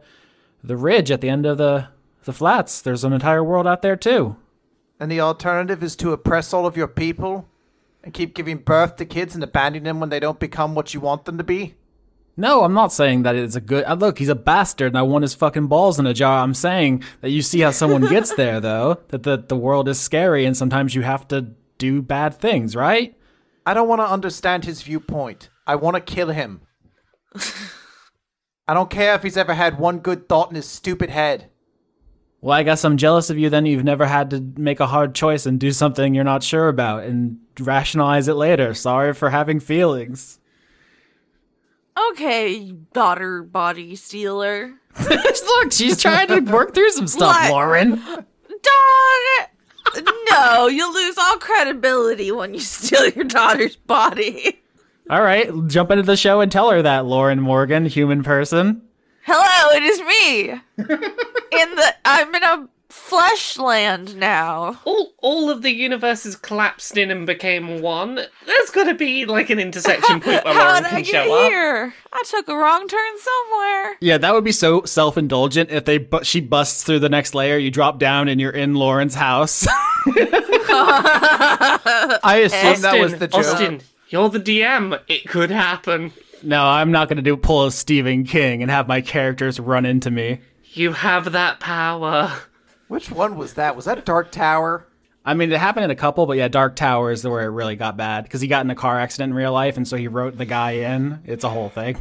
the 0.64 0.76
ridge 0.76 1.10
at 1.10 1.20
the 1.20 1.28
end 1.28 1.46
of 1.46 1.58
the 1.58 1.88
the 2.24 2.32
flats. 2.32 2.80
There's 2.80 3.04
an 3.04 3.12
entire 3.12 3.44
world 3.44 3.66
out 3.66 3.82
there 3.82 3.96
too. 3.96 4.36
And 4.98 5.10
the 5.10 5.20
alternative 5.20 5.82
is 5.82 5.94
to 5.96 6.12
oppress 6.12 6.54
all 6.54 6.66
of 6.66 6.76
your 6.76 6.88
people 6.88 7.48
and 8.02 8.14
keep 8.14 8.34
giving 8.34 8.58
birth 8.58 8.96
to 8.96 9.04
kids 9.04 9.34
and 9.34 9.44
abandoning 9.44 9.84
them 9.84 10.00
when 10.00 10.08
they 10.08 10.20
don't 10.20 10.40
become 10.40 10.74
what 10.74 10.94
you 10.94 11.00
want 11.00 11.24
them 11.24 11.38
to 11.38 11.44
be? 11.44 11.74
No, 12.36 12.64
I'm 12.64 12.74
not 12.74 12.92
saying 12.92 13.22
that 13.22 13.36
it's 13.36 13.54
a 13.54 13.60
good. 13.60 13.84
Uh, 13.84 13.94
look, 13.94 14.18
he's 14.18 14.28
a 14.28 14.34
bastard, 14.34 14.88
and 14.88 14.98
I 14.98 15.02
want 15.02 15.22
his 15.22 15.34
fucking 15.34 15.68
balls 15.68 16.00
in 16.00 16.06
a 16.06 16.14
jar. 16.14 16.42
I'm 16.42 16.54
saying 16.54 17.04
that 17.20 17.30
you 17.30 17.42
see 17.42 17.60
how 17.60 17.70
someone 17.70 18.08
gets 18.08 18.34
there, 18.36 18.60
though. 18.60 18.98
That 19.08 19.22
the 19.22 19.36
the 19.36 19.56
world 19.56 19.88
is 19.88 20.00
scary, 20.00 20.44
and 20.44 20.56
sometimes 20.56 20.94
you 20.94 21.02
have 21.02 21.28
to 21.28 21.52
do 21.78 22.02
bad 22.02 22.34
things, 22.34 22.74
right? 22.74 23.16
I 23.64 23.72
don't 23.72 23.88
want 23.88 24.00
to 24.00 24.10
understand 24.10 24.64
his 24.64 24.82
viewpoint. 24.82 25.48
I 25.66 25.76
want 25.76 25.94
to 25.94 26.00
kill 26.00 26.30
him. 26.30 26.62
I 28.66 28.74
don't 28.74 28.90
care 28.90 29.14
if 29.14 29.22
he's 29.22 29.36
ever 29.36 29.54
had 29.54 29.78
one 29.78 29.98
good 29.98 30.28
thought 30.28 30.48
in 30.50 30.56
his 30.56 30.66
stupid 30.68 31.10
head. 31.10 31.50
Well, 32.40 32.56
I 32.56 32.62
guess 32.62 32.84
I'm 32.84 32.96
jealous 32.96 33.30
of 33.30 33.38
you. 33.38 33.48
Then 33.50 33.66
you've 33.66 33.84
never 33.84 34.06
had 34.06 34.30
to 34.30 34.40
make 34.56 34.80
a 34.80 34.86
hard 34.86 35.14
choice 35.14 35.46
and 35.46 35.58
do 35.58 35.70
something 35.72 36.14
you're 36.14 36.24
not 36.24 36.42
sure 36.42 36.68
about 36.68 37.04
and 37.04 37.38
rationalize 37.58 38.28
it 38.28 38.34
later. 38.34 38.74
Sorry 38.74 39.12
for 39.14 39.30
having 39.30 39.60
feelings. 39.60 40.40
Okay, 42.10 42.72
daughter 42.92 43.42
body 43.42 43.96
stealer. 43.96 44.74
Look, 45.08 45.72
she's 45.72 46.00
trying 46.00 46.28
to 46.28 46.40
work 46.40 46.74
through 46.74 46.90
some 46.90 47.06
stuff, 47.06 47.34
What? 47.34 47.50
Lauren. 47.50 47.96
Dog! 47.96 49.48
No, 50.30 50.66
you 50.66 50.92
lose 50.92 51.16
all 51.18 51.36
credibility 51.38 52.32
when 52.32 52.52
you 52.54 52.60
steal 52.60 53.08
your 53.10 53.24
daughter's 53.24 53.76
body. 53.76 54.60
All 55.10 55.22
right, 55.22 55.50
jump 55.66 55.90
into 55.90 56.02
the 56.02 56.16
show 56.16 56.40
and 56.40 56.50
tell 56.50 56.70
her 56.70 56.80
that, 56.82 57.04
Lauren 57.04 57.40
Morgan, 57.40 57.84
human 57.86 58.22
person. 58.22 58.80
Hello, 59.22 59.76
it 59.76 59.82
is 59.82 60.00
me. 60.00 60.50
in 60.78 61.74
the 61.76 61.94
I'm 62.04 62.34
in 62.34 62.42
a 62.42 62.68
flesh 62.88 63.58
land 63.58 64.16
now. 64.16 64.80
All 64.84 65.12
all 65.18 65.50
of 65.50 65.62
the 65.62 65.70
universes 65.72 66.36
collapsed 66.36 66.96
in 66.96 67.10
and 67.10 67.26
became 67.26 67.80
one. 67.82 68.14
There's 68.46 68.70
got 68.70 68.84
to 68.84 68.94
be 68.94 69.24
like 69.26 69.50
an 69.50 69.58
intersection 69.58 70.20
point 70.20 70.44
where 70.44 70.54
How 70.54 70.68
Lauren 70.68 70.82
did 70.84 70.92
I 70.92 71.02
can 71.02 71.02
get 71.02 71.26
show 71.26 71.34
up. 71.34 71.50
here? 71.50 71.94
I 72.12 72.22
took 72.26 72.48
a 72.48 72.56
wrong 72.56 72.86
turn 72.88 73.18
somewhere. 73.18 73.96
Yeah, 74.00 74.18
that 74.18 74.32
would 74.32 74.44
be 74.44 74.52
so 74.52 74.84
self-indulgent 74.84 75.70
if 75.70 75.84
they 75.84 75.98
bu- 75.98 76.22
she 76.24 76.40
busts 76.40 76.82
through 76.84 77.00
the 77.00 77.08
next 77.10 77.34
layer, 77.34 77.58
you 77.58 77.70
drop 77.70 77.98
down 77.98 78.28
and 78.28 78.40
you're 78.40 78.50
in 78.52 78.74
Lauren's 78.74 79.14
house. 79.14 79.66
I 81.36 82.42
assume 82.44 82.82
that 82.82 82.98
was 83.00 83.12
Austin, 83.14 83.18
the 83.18 83.28
joke. 83.28 83.44
Austin, 83.46 83.80
you're 84.14 84.28
the 84.28 84.38
DM. 84.38 85.00
It 85.08 85.26
could 85.28 85.50
happen. 85.50 86.12
no, 86.40 86.64
I'm 86.64 86.92
not 86.92 87.08
going 87.08 87.16
to 87.16 87.22
do 87.22 87.36
pull 87.36 87.66
a 87.66 87.72
Stephen 87.72 88.22
King 88.22 88.62
and 88.62 88.70
have 88.70 88.86
my 88.86 89.00
characters 89.00 89.58
run 89.58 89.84
into 89.84 90.08
me. 90.08 90.38
You 90.72 90.92
have 90.92 91.32
that 91.32 91.58
power. 91.58 92.30
Which 92.86 93.10
one 93.10 93.36
was 93.36 93.54
that? 93.54 93.74
Was 93.74 93.86
that 93.86 93.98
a 93.98 94.02
Dark 94.02 94.30
Tower? 94.30 94.86
I 95.24 95.34
mean, 95.34 95.50
it 95.50 95.58
happened 95.58 95.86
in 95.86 95.90
a 95.90 95.96
couple, 95.96 96.26
but 96.26 96.36
yeah, 96.36 96.46
Dark 96.46 96.76
Tower 96.76 97.10
is 97.10 97.26
where 97.26 97.42
it 97.42 97.48
really 97.48 97.74
got 97.74 97.96
bad 97.96 98.22
because 98.22 98.40
he 98.40 98.46
got 98.46 98.64
in 98.64 98.70
a 98.70 98.76
car 98.76 99.00
accident 99.00 99.30
in 99.32 99.36
real 99.36 99.52
life, 99.52 99.76
and 99.76 99.88
so 99.88 99.96
he 99.96 100.06
wrote 100.06 100.38
the 100.38 100.44
guy 100.44 100.72
in. 100.72 101.20
It's 101.24 101.42
a 101.42 101.48
whole 101.48 101.68
thing. 101.68 101.96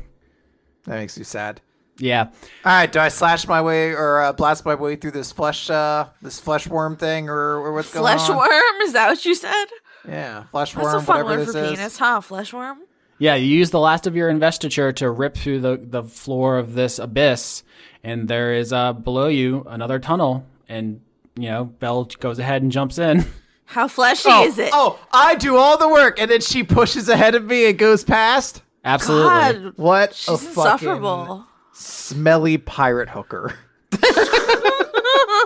That 0.86 1.00
makes 1.00 1.18
you 1.18 1.24
sad. 1.24 1.62
Yeah, 1.98 2.26
All 2.26 2.32
right, 2.66 2.92
do 2.92 3.00
I 3.00 3.10
slash 3.10 3.48
my 3.48 3.62
way 3.62 3.92
or 3.92 4.22
uh, 4.22 4.34
blast 4.34 4.66
my 4.66 4.76
way 4.76 4.98
through 4.98 5.12
this 5.12 5.32
flesh, 5.32 5.68
uh, 5.70 6.08
this 6.22 6.40
flesh 6.40 6.68
worm 6.68 6.96
thing, 6.96 7.28
or, 7.30 7.56
or 7.56 7.74
what's 7.74 7.92
going 7.92 8.06
on? 8.06 8.18
Flesh 8.18 8.30
on? 8.30 8.38
worm? 8.38 8.82
Is 8.84 8.94
that 8.94 9.10
what 9.10 9.26
you 9.26 9.34
said? 9.34 9.66
Yeah, 10.08 10.44
flesh 10.52 10.74
That's 10.74 10.84
worm, 10.84 10.96
a 10.96 11.02
fun 11.02 11.16
whatever 11.24 11.40
word 11.40 11.48
this 11.48 11.56
for 11.56 11.64
is. 11.64 11.72
penis, 11.78 11.98
huh? 11.98 12.22
Flesh 12.22 12.54
worm? 12.54 12.80
yeah. 13.20 13.36
You 13.36 13.46
use 13.48 13.70
the 13.70 13.80
last 13.80 14.06
of 14.08 14.16
your 14.16 14.30
investiture 14.30 14.92
to 14.94 15.10
rip 15.10 15.36
through 15.36 15.62
the 15.62 15.80
the 15.82 16.04
floor 16.04 16.58
of 16.58 16.74
this 16.74 17.00
abyss, 17.00 17.64
and 18.04 18.28
there 18.28 18.54
is 18.54 18.74
uh 18.74 18.94
below 18.94 19.28
you 19.28 19.66
another 19.70 20.00
tunnel, 20.00 20.46
and 20.68 21.00
you 21.36 21.50
know 21.50 21.66
Belle 21.66 22.06
goes 22.20 22.38
ahead 22.40 22.62
and 22.64 22.72
jumps 22.72 22.98
in. 22.98 23.26
How 23.66 23.88
fleshy 23.88 24.28
Oh, 24.30 24.46
is 24.46 24.60
it? 24.60 24.70
oh, 24.74 25.00
I 25.12 25.36
do 25.36 25.56
all 25.58 25.78
the 25.78 25.88
work, 25.88 26.20
and 26.20 26.30
then 26.30 26.42
she 26.42 26.64
pushes 26.64 27.08
ahead 27.10 27.34
of 27.34 27.46
me 27.46 27.70
and 27.70 27.78
goes 27.78 28.04
past. 28.04 28.62
Absolutely. 28.86 29.30
God, 29.30 29.74
What 29.78 30.12
a 30.12 30.14
she's 30.14 30.26
fucking 30.28 30.48
insufferable. 30.50 31.46
smelly 31.72 32.58
pirate 32.58 33.08
hooker. 33.10 33.56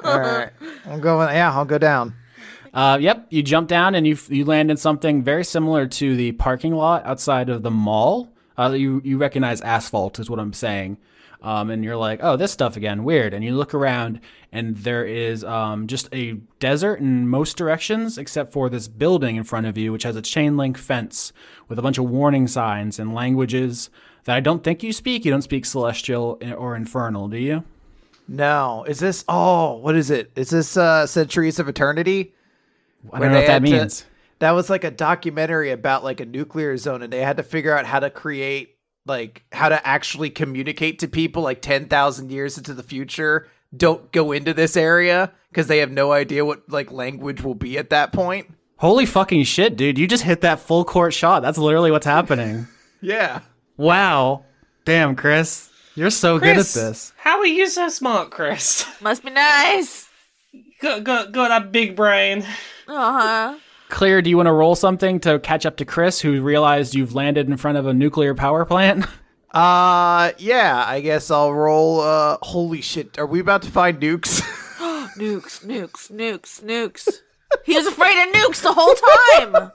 all 0.03 0.19
right, 0.19 0.49
I'm 0.85 0.99
going. 0.99 1.29
Yeah, 1.33 1.53
I'll 1.53 1.65
go 1.65 1.77
down. 1.77 2.15
Uh, 2.77 2.95
yep, 2.99 3.25
you 3.31 3.41
jump 3.41 3.67
down 3.67 3.95
and 3.95 4.05
you 4.05 4.15
you 4.29 4.45
land 4.45 4.69
in 4.69 4.77
something 4.77 5.23
very 5.23 5.43
similar 5.43 5.87
to 5.87 6.15
the 6.15 6.31
parking 6.33 6.75
lot 6.75 7.03
outside 7.07 7.49
of 7.49 7.63
the 7.63 7.71
mall. 7.71 8.29
Uh, 8.55 8.69
you 8.69 9.01
you 9.03 9.17
recognize 9.17 9.61
asphalt 9.61 10.19
is 10.19 10.29
what 10.29 10.39
I'm 10.39 10.53
saying, 10.53 10.99
um, 11.41 11.71
and 11.71 11.83
you're 11.83 11.97
like, 11.97 12.19
oh, 12.21 12.37
this 12.37 12.51
stuff 12.51 12.77
again, 12.77 13.03
weird. 13.03 13.33
And 13.33 13.43
you 13.43 13.55
look 13.55 13.73
around 13.73 14.21
and 14.51 14.77
there 14.77 15.03
is 15.03 15.43
um, 15.43 15.87
just 15.87 16.07
a 16.13 16.33
desert 16.59 16.99
in 16.99 17.27
most 17.27 17.57
directions 17.57 18.19
except 18.19 18.53
for 18.53 18.69
this 18.69 18.87
building 18.87 19.37
in 19.37 19.43
front 19.43 19.65
of 19.65 19.75
you, 19.75 19.91
which 19.91 20.03
has 20.03 20.15
a 20.15 20.21
chain 20.21 20.55
link 20.55 20.77
fence 20.77 21.33
with 21.67 21.79
a 21.79 21.81
bunch 21.81 21.97
of 21.97 22.07
warning 22.07 22.47
signs 22.47 22.99
and 22.99 23.11
languages 23.11 23.89
that 24.25 24.35
I 24.35 24.39
don't 24.39 24.63
think 24.63 24.83
you 24.83 24.93
speak. 24.93 25.25
You 25.25 25.31
don't 25.31 25.41
speak 25.41 25.65
Celestial 25.65 26.39
or 26.55 26.75
Infernal, 26.75 27.27
do 27.27 27.37
you? 27.37 27.63
No, 28.27 28.85
is 28.87 28.99
this? 28.99 29.25
Oh, 29.27 29.77
what 29.77 29.95
is 29.95 30.11
it? 30.11 30.29
Is 30.35 30.51
this 30.51 30.77
uh, 30.77 31.07
Centuries 31.07 31.57
of 31.57 31.67
Eternity? 31.67 32.35
I 33.13 33.19
don't 33.19 33.31
know 33.31 33.37
what 33.39 33.47
that 33.47 33.53
had 33.53 33.65
to- 33.65 33.71
means. 33.71 34.05
that 34.39 34.51
was 34.51 34.69
like 34.69 34.83
a 34.83 34.91
documentary 34.91 35.71
about 35.71 36.03
like 36.03 36.19
a 36.19 36.25
nuclear 36.25 36.77
zone, 36.77 37.01
and 37.01 37.11
they 37.11 37.21
had 37.21 37.37
to 37.37 37.43
figure 37.43 37.77
out 37.77 37.85
how 37.85 37.99
to 37.99 38.09
create 38.09 38.75
like 39.05 39.43
how 39.51 39.69
to 39.69 39.87
actually 39.87 40.29
communicate 40.29 40.99
to 40.99 41.07
people 41.07 41.41
like 41.43 41.61
ten 41.61 41.87
thousand 41.87 42.31
years 42.31 42.57
into 42.57 42.73
the 42.73 42.83
future. 42.83 43.47
Don't 43.75 44.11
go 44.11 44.31
into 44.31 44.53
this 44.53 44.77
area 44.77 45.31
because 45.49 45.67
they 45.67 45.79
have 45.79 45.91
no 45.91 46.11
idea 46.11 46.45
what 46.45 46.69
like 46.69 46.91
language 46.91 47.41
will 47.41 47.55
be 47.55 47.77
at 47.77 47.89
that 47.89 48.13
point. 48.13 48.47
Holy 48.77 49.05
fucking 49.05 49.43
shit, 49.43 49.75
dude! 49.75 49.97
You 49.97 50.07
just 50.07 50.23
hit 50.23 50.41
that 50.41 50.59
full 50.59 50.85
court 50.85 51.13
shot. 51.13 51.41
That's 51.41 51.57
literally 51.57 51.91
what's 51.91 52.05
happening. 52.05 52.67
Yeah. 52.99 53.41
Wow. 53.77 54.43
Damn, 54.83 55.15
Chris. 55.15 55.69
You're 55.93 56.09
so 56.09 56.39
good 56.39 56.57
at 56.57 56.65
this. 56.65 57.13
How 57.17 57.37
are 57.37 57.45
you 57.45 57.67
so 57.67 57.89
smart, 57.89 58.31
Chris? 58.31 58.87
Must 59.01 59.23
be 59.23 59.29
nice. 59.29 60.06
Got, 60.81 61.03
got, 61.03 61.31
got 61.31 61.47
that 61.49 61.71
big 61.71 61.95
brain. 61.95 62.43
Uh 62.87 63.11
huh. 63.53 63.57
Clear, 63.89 64.21
do 64.21 64.29
you 64.29 64.35
want 64.37 64.47
to 64.47 64.53
roll 64.53 64.75
something 64.75 65.19
to 65.21 65.39
catch 65.39 65.65
up 65.65 65.77
to 65.77 65.85
Chris, 65.85 66.19
who 66.21 66.41
realized 66.41 66.93
you've 66.93 67.15
landed 67.15 67.47
in 67.47 67.55
front 67.57 67.77
of 67.77 67.85
a 67.87 67.93
nuclear 67.93 68.33
power 68.35 68.65
plant? 68.65 69.05
Uh, 69.49 70.33
yeah. 70.37 70.83
I 70.85 70.99
guess 70.99 71.31
I'll 71.31 71.53
roll. 71.53 72.01
Uh, 72.01 72.37
holy 72.43 72.81
shit! 72.81 73.17
Are 73.17 73.25
we 73.25 73.39
about 73.39 73.61
to 73.63 73.71
find 73.71 73.97
nukes? 73.99 74.41
Nukes, 75.17 75.65
nukes, 75.65 76.11
nukes, 76.11 76.61
nukes. 76.61 77.07
He 77.65 77.75
was 77.75 77.87
afraid 77.87 78.27
of 78.27 78.33
nukes 78.35 78.61
the 78.61 78.73
whole 78.73 78.93
time. 78.93 79.71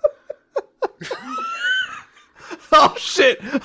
oh 2.72 2.94
shit! 2.98 3.40
I 3.42 3.58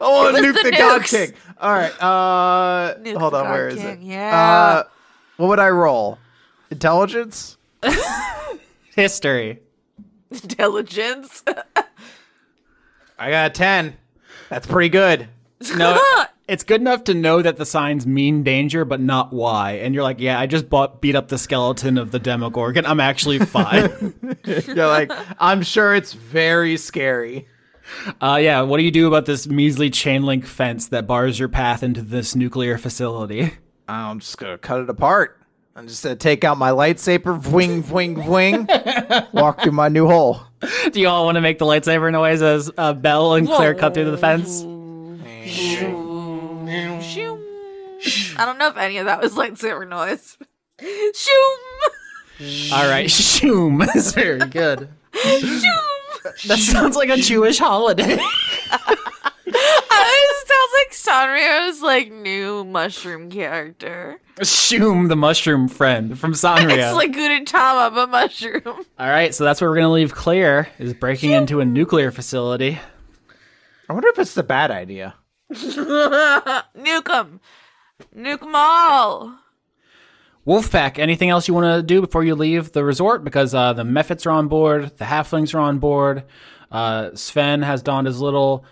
want 0.00 0.36
to 0.36 0.42
It 0.42 0.46
was 0.48 0.56
nuke 0.56 0.62
the 0.64 0.70
the, 0.72 0.76
God 0.76 1.00
nukes. 1.02 1.10
King. 1.10 1.34
All 1.58 1.72
right. 1.72 2.02
Uh, 2.02 2.94
Nuke 2.98 3.16
hold 3.18 3.34
on. 3.34 3.48
Where 3.48 3.68
is 3.68 3.76
King, 3.76 3.86
it? 3.86 4.00
yeah. 4.00 4.36
Uh, 4.36 4.82
what 5.38 5.46
would 5.48 5.60
I 5.60 5.68
roll? 5.70 6.18
Intelligence. 6.70 7.56
History. 8.94 9.60
Intelligence. 10.30 11.42
I 13.18 13.30
got 13.30 13.50
a 13.50 13.54
ten. 13.54 13.96
That's 14.48 14.66
pretty 14.66 14.88
good. 14.88 15.28
No, 15.76 16.00
it's 16.48 16.64
good 16.64 16.80
enough 16.80 17.04
to 17.04 17.14
know 17.14 17.40
that 17.40 17.56
the 17.56 17.64
signs 17.64 18.06
mean 18.06 18.42
danger, 18.42 18.84
but 18.84 19.00
not 19.00 19.32
why. 19.32 19.72
And 19.72 19.94
you're 19.94 20.04
like, 20.04 20.20
yeah, 20.20 20.38
I 20.38 20.46
just 20.46 20.68
bought, 20.68 21.00
beat 21.00 21.14
up 21.14 21.28
the 21.28 21.38
skeleton 21.38 21.96
of 21.98 22.10
the 22.10 22.18
Demogorgon. 22.18 22.84
I'm 22.84 23.00
actually 23.00 23.38
fine. 23.38 24.14
You're 24.44 24.86
like, 24.86 25.10
I'm 25.38 25.62
sure 25.62 25.94
it's 25.94 26.12
very 26.12 26.76
scary. 26.76 27.48
uh, 28.20 28.38
yeah, 28.40 28.60
what 28.62 28.78
do 28.78 28.82
you 28.84 28.90
do 28.90 29.06
about 29.06 29.24
this 29.26 29.46
measly 29.46 29.88
chain 29.90 30.24
link 30.24 30.44
fence 30.44 30.88
that 30.88 31.06
bars 31.06 31.38
your 31.38 31.48
path 31.48 31.82
into 31.82 32.02
this 32.02 32.34
nuclear 32.36 32.76
facility? 32.76 33.54
I'm 33.88 34.20
just 34.20 34.36
gonna 34.38 34.58
cut 34.58 34.80
it 34.80 34.90
apart. 34.90 35.40
I'm 35.76 35.86
just 35.88 36.02
gonna 36.02 36.16
take 36.16 36.42
out 36.42 36.56
my 36.56 36.70
lightsaber, 36.70 37.46
wing, 37.48 37.86
wing, 37.90 38.26
wing, 38.26 38.66
walk 39.32 39.60
through 39.60 39.72
my 39.72 39.88
new 39.88 40.06
hole. 40.06 40.40
Do 40.90 40.98
you 40.98 41.06
all 41.06 41.26
want 41.26 41.34
to 41.34 41.42
make 41.42 41.58
the 41.58 41.66
lightsaber 41.66 42.10
noise 42.10 42.40
as 42.40 42.70
uh, 42.78 42.94
Belle 42.94 43.34
and 43.34 43.46
Claire 43.46 43.74
cut 43.74 43.92
through 43.92 44.10
the 44.10 44.16
fence? 44.16 44.62
Shoom. 45.44 45.98
I 48.38 48.44
don't 48.46 48.56
know 48.58 48.68
if 48.68 48.78
any 48.78 48.96
of 48.96 49.04
that 49.04 49.20
was 49.20 49.34
lightsaber 49.34 49.86
noise. 49.86 50.38
Shoom. 50.80 51.58
All 52.72 52.88
right, 52.88 53.10
shoom 53.10 53.82
is 53.94 54.12
very 54.14 54.48
good. 54.48 54.88
Shoom. 55.12 56.42
That 56.46 56.58
sounds 56.58 56.96
like 56.96 57.10
a 57.10 57.18
Jewish 57.18 57.58
holiday. 57.58 58.16
It 60.66 60.92
sounds 60.96 61.14
like 61.14 61.30
Sanrio's 61.30 61.82
like 61.82 62.12
new 62.12 62.64
mushroom 62.64 63.30
character. 63.30 64.20
shoom, 64.42 65.08
the 65.08 65.16
mushroom 65.16 65.68
friend 65.68 66.18
from 66.18 66.32
Sanrio. 66.32 66.76
It's 66.76 66.94
like 66.96 67.12
Gudetama, 67.12 67.94
but 67.94 68.10
mushroom. 68.10 68.62
All 68.98 69.08
right, 69.08 69.34
so 69.34 69.44
that's 69.44 69.60
where 69.60 69.70
we're 69.70 69.76
gonna 69.76 69.92
leave 69.92 70.14
Claire 70.14 70.68
is 70.78 70.94
breaking 70.94 71.32
into 71.32 71.60
a 71.60 71.64
nuclear 71.64 72.10
facility. 72.10 72.78
I 73.88 73.92
wonder 73.92 74.08
if 74.08 74.18
it's 74.18 74.36
a 74.36 74.42
bad 74.42 74.70
idea. 74.70 75.14
Nuke 75.52 77.10
'em. 77.14 77.40
Nuke 78.16 78.42
'em 78.42 78.54
all. 78.54 79.38
Wolfpack, 80.46 80.98
anything 80.98 81.28
else 81.30 81.48
you 81.48 81.54
want 81.54 81.66
to 81.76 81.82
do 81.82 82.00
before 82.00 82.22
you 82.24 82.34
leave 82.34 82.72
the 82.72 82.84
resort? 82.84 83.24
Because 83.24 83.52
uh, 83.54 83.72
the 83.72 83.82
Mephits 83.82 84.26
are 84.26 84.30
on 84.30 84.46
board, 84.48 84.96
the 84.96 85.04
Halflings 85.04 85.54
are 85.54 85.58
on 85.60 85.78
board. 85.78 86.22
Uh, 86.70 87.10
Sven 87.14 87.62
has 87.62 87.82
donned 87.82 88.06
his 88.06 88.20
little 88.20 88.64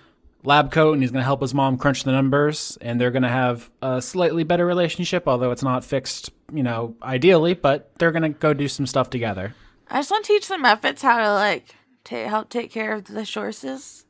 lab 0.44 0.70
coat 0.70 0.92
and 0.92 1.02
he's 1.02 1.10
going 1.10 1.20
to 1.20 1.24
help 1.24 1.40
his 1.40 1.54
mom 1.54 1.76
crunch 1.78 2.04
the 2.04 2.12
numbers 2.12 2.76
and 2.80 3.00
they're 3.00 3.10
going 3.10 3.22
to 3.22 3.28
have 3.28 3.70
a 3.82 4.00
slightly 4.00 4.44
better 4.44 4.66
relationship 4.66 5.26
although 5.26 5.50
it's 5.50 5.62
not 5.62 5.84
fixed 5.84 6.30
you 6.52 6.62
know 6.62 6.94
ideally 7.02 7.54
but 7.54 7.90
they're 7.98 8.12
going 8.12 8.22
to 8.22 8.28
go 8.28 8.52
do 8.54 8.68
some 8.68 8.86
stuff 8.86 9.10
together 9.10 9.54
I 9.90 9.98
just 9.98 10.10
want 10.10 10.24
to 10.24 10.32
teach 10.32 10.48
them 10.48 10.64
efforts 10.64 11.02
how 11.02 11.18
to 11.18 11.32
like 11.32 11.74
ta 12.04 12.28
help 12.28 12.50
take 12.50 12.70
care 12.70 12.92
of 12.92 13.04
the 13.06 13.24
horses. 13.24 14.04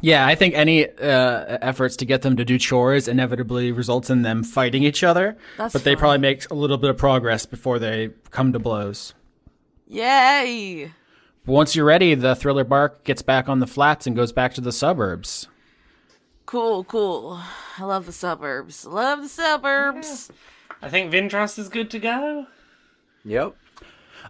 yeah 0.00 0.26
i 0.26 0.34
think 0.34 0.54
any 0.54 0.86
uh, 0.86 1.58
efforts 1.62 1.96
to 1.96 2.04
get 2.04 2.22
them 2.22 2.36
to 2.36 2.44
do 2.44 2.58
chores 2.58 3.08
inevitably 3.08 3.72
results 3.72 4.10
in 4.10 4.22
them 4.22 4.44
fighting 4.44 4.82
each 4.82 5.02
other 5.02 5.36
That's 5.56 5.72
but 5.72 5.84
they 5.84 5.96
probably 5.96 6.18
make 6.18 6.50
a 6.50 6.54
little 6.54 6.76
bit 6.76 6.90
of 6.90 6.98
progress 6.98 7.46
before 7.46 7.78
they 7.78 8.10
come 8.30 8.52
to 8.52 8.58
blows 8.58 9.14
Yay! 9.88 10.90
Once 11.46 11.74
you're 11.74 11.84
ready 11.84 12.14
the 12.14 12.34
thriller 12.34 12.64
bark 12.64 13.04
gets 13.04 13.22
back 13.22 13.48
on 13.48 13.60
the 13.60 13.66
flats 13.66 14.06
and 14.06 14.14
goes 14.16 14.32
back 14.32 14.54
to 14.54 14.60
the 14.60 14.72
suburbs 14.72 15.48
Cool, 16.46 16.84
cool. 16.84 17.40
I 17.76 17.84
love 17.84 18.06
the 18.06 18.12
suburbs. 18.12 18.86
Love 18.86 19.22
the 19.22 19.28
suburbs. 19.28 20.30
I 20.80 20.88
think 20.88 21.12
Vindros 21.12 21.58
is 21.58 21.68
good 21.68 21.90
to 21.90 21.98
go. 21.98 22.46
Yep. 23.24 23.56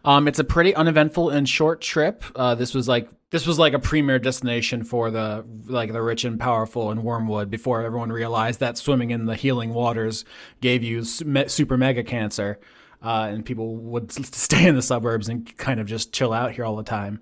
Um, 0.03 0.27
it's 0.27 0.39
a 0.39 0.45
pretty 0.45 0.75
uneventful 0.75 1.29
and 1.29 1.47
short 1.47 1.83
trip. 1.83 2.25
Uh, 2.35 2.55
this 2.55 2.75
was 2.75 2.89
like 2.89 3.11
this 3.31 3.47
was 3.47 3.59
like 3.59 3.75
a 3.75 3.79
premier 3.79 4.19
destination 4.19 4.83
for 4.83 5.11
the 5.11 5.45
like 5.67 5.93
the 5.93 6.01
rich 6.01 6.25
and 6.25 6.41
powerful 6.41 6.91
in 6.91 7.03
Wormwood 7.03 7.51
before 7.51 7.83
everyone 7.83 8.11
realized 8.11 8.61
that 8.61 8.79
swimming 8.79 9.11
in 9.11 9.27
the 9.27 9.37
healing 9.37 9.75
waters 9.75 10.25
gave 10.63 10.83
you 10.83 11.05
super 11.05 11.77
mega 11.77 12.03
cancer, 12.03 12.59
uh, 13.03 13.29
and 13.31 13.45
people 13.45 13.77
would 13.77 14.11
stay 14.35 14.67
in 14.67 14.75
the 14.75 14.83
suburbs 14.83 15.29
and 15.29 15.57
kind 15.57 15.81
of 15.81 15.87
just 15.87 16.13
chill 16.13 16.33
out 16.33 16.53
here 16.53 16.65
all 16.65 16.77
the 16.77 16.83
time. 16.83 17.21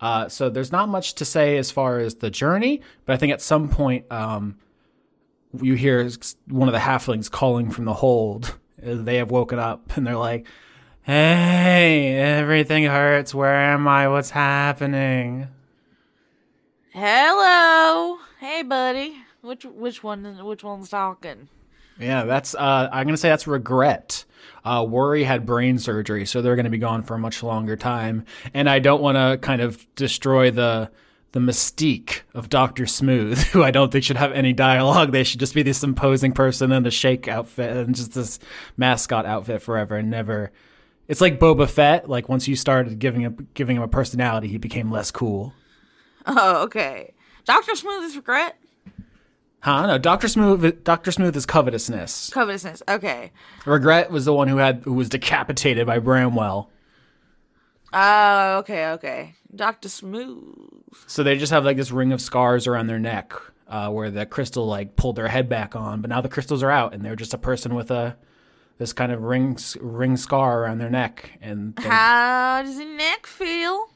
Uh, 0.00 0.28
so 0.28 0.48
there's 0.48 0.70
not 0.70 0.88
much 0.88 1.14
to 1.14 1.24
say 1.24 1.56
as 1.56 1.70
far 1.70 1.98
as 1.98 2.16
the 2.16 2.30
journey, 2.30 2.80
but 3.04 3.14
I 3.14 3.16
think 3.16 3.32
at 3.32 3.42
some 3.42 3.68
point 3.68 4.10
um, 4.12 4.56
you 5.60 5.74
hear 5.74 6.08
one 6.46 6.68
of 6.68 6.72
the 6.72 6.78
halflings 6.80 7.30
calling 7.30 7.70
from 7.70 7.84
the 7.84 7.94
hold. 7.94 8.56
Uh, 8.80 8.94
They 8.94 9.16
have 9.16 9.30
woken 9.32 9.58
up 9.58 9.96
and 9.96 10.06
they're 10.06 10.16
like, 10.16 10.46
Hey, 11.02 12.14
everything 12.16 12.84
hurts. 12.84 13.34
Where 13.34 13.54
am 13.54 13.88
I? 13.88 14.06
What's 14.08 14.30
happening? 14.30 15.48
Hello. 16.92 18.18
Hey, 18.38 18.62
buddy. 18.62 19.16
Which 19.40 19.64
which 19.64 20.02
one? 20.02 20.44
Which 20.44 20.62
one's 20.62 20.90
talking? 20.90 21.48
Yeah, 22.00 22.24
that's 22.24 22.54
uh 22.54 22.88
I'm 22.92 23.06
gonna 23.06 23.16
say 23.16 23.28
that's 23.28 23.46
regret. 23.46 24.24
Uh 24.64 24.84
worry 24.88 25.24
had 25.24 25.46
brain 25.46 25.78
surgery, 25.78 26.26
so 26.26 26.42
they're 26.42 26.56
gonna 26.56 26.70
be 26.70 26.78
gone 26.78 27.02
for 27.02 27.14
a 27.14 27.18
much 27.18 27.42
longer 27.42 27.76
time. 27.76 28.24
And 28.54 28.68
I 28.68 28.78
don't 28.78 29.02
wanna 29.02 29.38
kind 29.38 29.60
of 29.60 29.86
destroy 29.94 30.50
the 30.50 30.90
the 31.32 31.40
mystique 31.40 32.20
of 32.34 32.48
Dr. 32.48 32.86
Smooth, 32.86 33.38
who 33.52 33.62
I 33.62 33.70
don't 33.70 33.92
think 33.92 34.04
should 34.04 34.16
have 34.16 34.32
any 34.32 34.52
dialogue. 34.52 35.12
They 35.12 35.24
should 35.24 35.40
just 35.40 35.54
be 35.54 35.62
this 35.62 35.82
imposing 35.82 36.32
person 36.32 36.72
in 36.72 36.86
a 36.86 36.90
shake 36.90 37.28
outfit 37.28 37.76
and 37.76 37.94
just 37.94 38.14
this 38.14 38.38
mascot 38.76 39.26
outfit 39.26 39.62
forever 39.62 39.96
and 39.96 40.10
never 40.10 40.52
it's 41.08 41.22
like 41.22 41.40
Boba 41.40 41.68
Fett, 41.68 42.08
like 42.08 42.28
once 42.28 42.46
you 42.46 42.54
started 42.54 42.98
giving 42.98 43.22
him 43.22 43.48
giving 43.54 43.76
him 43.76 43.82
a 43.82 43.88
personality, 43.88 44.48
he 44.48 44.58
became 44.58 44.90
less 44.90 45.10
cool. 45.10 45.54
Oh, 46.26 46.64
okay. 46.64 47.14
Doctor 47.46 47.74
Smooth 47.74 48.04
is 48.04 48.16
regret. 48.16 48.56
Huh? 49.60 49.86
No, 49.86 49.98
Dr. 49.98 50.28
Smooth 50.28 50.84
Dr. 50.84 51.10
Smooth 51.10 51.36
is 51.36 51.44
covetousness. 51.46 52.30
Covetousness. 52.30 52.82
Okay. 52.88 53.32
Regret 53.66 54.10
was 54.10 54.24
the 54.24 54.32
one 54.32 54.48
who 54.48 54.58
had 54.58 54.82
who 54.84 54.92
was 54.94 55.08
decapitated 55.08 55.86
by 55.86 55.98
Bramwell. 55.98 56.70
Oh, 57.92 58.58
okay, 58.58 58.90
okay. 58.92 59.34
Doctor 59.54 59.88
Smooth. 59.88 60.84
So 61.06 61.22
they 61.22 61.36
just 61.38 61.52
have 61.52 61.64
like 61.64 61.76
this 61.76 61.90
ring 61.90 62.12
of 62.12 62.20
scars 62.20 62.66
around 62.66 62.86
their 62.86 62.98
neck, 62.98 63.32
uh, 63.66 63.90
where 63.90 64.10
the 64.10 64.26
crystal 64.26 64.66
like 64.66 64.94
pulled 64.96 65.16
their 65.16 65.28
head 65.28 65.48
back 65.48 65.74
on, 65.74 66.02
but 66.02 66.10
now 66.10 66.20
the 66.20 66.28
crystals 66.28 66.62
are 66.62 66.70
out, 66.70 66.92
and 66.94 67.02
they're 67.04 67.16
just 67.16 67.34
a 67.34 67.38
person 67.38 67.74
with 67.74 67.90
a 67.90 68.16
this 68.78 68.92
kind 68.92 69.10
of 69.10 69.22
ring 69.22 69.58
ring 69.80 70.16
scar 70.16 70.62
around 70.62 70.78
their 70.78 70.90
neck, 70.90 71.32
and 71.40 71.74
they're 71.76 71.90
How 71.90 72.62
does 72.62 72.78
your 72.78 72.94
neck 72.96 73.26
feel? 73.26 73.88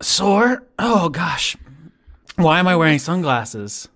sore. 0.00 0.66
Oh 0.78 1.08
gosh, 1.10 1.56
why 2.36 2.58
am 2.58 2.66
I 2.66 2.74
wearing 2.74 2.98
sunglasses? 2.98 3.88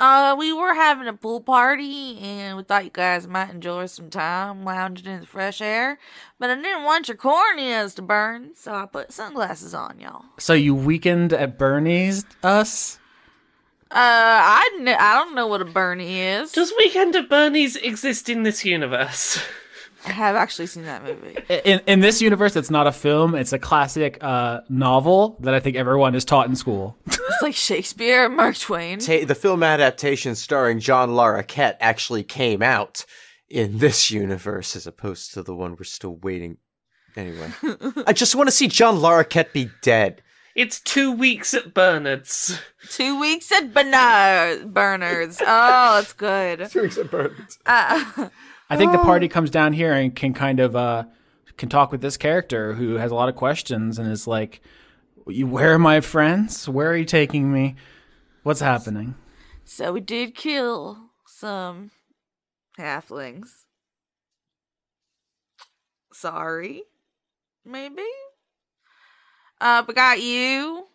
Uh, 0.00 0.34
we 0.38 0.50
were 0.52 0.72
having 0.74 1.06
a 1.06 1.12
pool 1.12 1.42
party, 1.42 2.18
and 2.18 2.56
we 2.56 2.62
thought 2.62 2.84
you 2.84 2.90
guys 2.90 3.26
might 3.28 3.50
enjoy 3.50 3.84
some 3.84 4.08
time 4.08 4.64
lounging 4.64 5.12
in 5.12 5.20
the 5.20 5.26
fresh 5.26 5.60
air. 5.60 5.98
But 6.38 6.48
I 6.48 6.54
didn't 6.54 6.84
want 6.84 7.06
your 7.08 7.18
corneas 7.18 7.94
to 7.96 8.02
burn, 8.02 8.52
so 8.54 8.72
I 8.74 8.86
put 8.86 9.12
sunglasses 9.12 9.74
on, 9.74 10.00
y'all. 10.00 10.24
So 10.38 10.54
you 10.54 10.74
weakened 10.74 11.34
at 11.34 11.58
Bernie's 11.58 12.24
us? 12.42 12.98
Uh, 13.90 13.94
I, 13.96 14.70
kn- 14.78 14.96
I 14.98 15.14
don't 15.16 15.34
know 15.34 15.48
what 15.48 15.60
a 15.60 15.64
Bernie 15.66 16.20
is. 16.20 16.52
Does 16.52 16.72
Weekend 16.78 17.14
at 17.16 17.28
Bernie's 17.28 17.76
exist 17.76 18.28
in 18.28 18.42
this 18.44 18.64
universe? 18.64 19.38
I 20.06 20.12
have 20.12 20.34
actually 20.36 20.66
seen 20.66 20.84
that 20.84 21.04
movie. 21.04 21.36
In 21.64 21.80
in 21.86 22.00
this 22.00 22.22
universe, 22.22 22.56
it's 22.56 22.70
not 22.70 22.86
a 22.86 22.92
film; 22.92 23.34
it's 23.34 23.52
a 23.52 23.58
classic 23.58 24.18
uh, 24.22 24.60
novel 24.68 25.36
that 25.40 25.54
I 25.54 25.60
think 25.60 25.76
everyone 25.76 26.14
is 26.14 26.24
taught 26.24 26.48
in 26.48 26.56
school. 26.56 26.96
It's 27.06 27.42
like 27.42 27.54
Shakespeare 27.54 28.28
Mark 28.28 28.56
Twain. 28.58 28.98
Ta- 28.98 29.24
the 29.26 29.34
film 29.34 29.62
adaptation 29.62 30.34
starring 30.34 30.80
John 30.80 31.10
Larroquette 31.10 31.76
actually 31.80 32.22
came 32.22 32.62
out 32.62 33.04
in 33.48 33.78
this 33.78 34.10
universe 34.10 34.74
as 34.76 34.86
opposed 34.86 35.34
to 35.34 35.42
the 35.42 35.54
one 35.54 35.72
we're 35.72 35.84
still 35.84 36.16
waiting. 36.16 36.56
Anyway, 37.16 37.50
I 38.06 38.12
just 38.12 38.34
want 38.34 38.48
to 38.48 38.52
see 38.52 38.68
John 38.68 38.96
Larroquette 38.96 39.52
be 39.52 39.70
dead. 39.82 40.22
It's 40.56 40.80
two 40.80 41.12
weeks 41.12 41.54
at 41.54 41.74
Bernard's. 41.74 42.58
Two 42.88 43.20
weeks 43.20 43.52
at 43.52 43.72
Bernard 43.72 44.74
Bernard's. 44.74 45.40
Oh, 45.40 45.94
that's 45.96 46.12
good. 46.12 46.68
Two 46.70 46.82
weeks 46.82 46.98
at 46.98 47.12
Uh, 47.66 48.28
I 48.70 48.76
think 48.76 48.92
the 48.92 48.98
party 48.98 49.26
comes 49.26 49.50
down 49.50 49.72
here 49.72 49.92
and 49.92 50.14
can 50.14 50.32
kind 50.32 50.60
of 50.60 50.76
uh, 50.76 51.04
can 51.56 51.68
talk 51.68 51.90
with 51.90 52.00
this 52.00 52.16
character 52.16 52.74
who 52.74 52.94
has 52.94 53.10
a 53.10 53.14
lot 53.16 53.28
of 53.28 53.34
questions 53.34 53.98
and 53.98 54.10
is 54.10 54.28
like, 54.28 54.60
"Where 55.24 55.74
are 55.74 55.78
my 55.78 56.00
friends? 56.00 56.68
Where 56.68 56.88
are 56.92 56.96
you 56.96 57.04
taking 57.04 57.52
me? 57.52 57.74
What's 58.44 58.60
happening?" 58.60 59.16
so 59.64 59.92
we 59.92 60.00
did 60.00 60.36
kill 60.36 61.10
some 61.26 61.90
halflings. 62.78 63.64
Sorry, 66.12 66.84
maybe. 67.64 68.06
Uh, 69.60 69.82
we 69.86 69.94
got 69.94 70.22
you, 70.22 70.86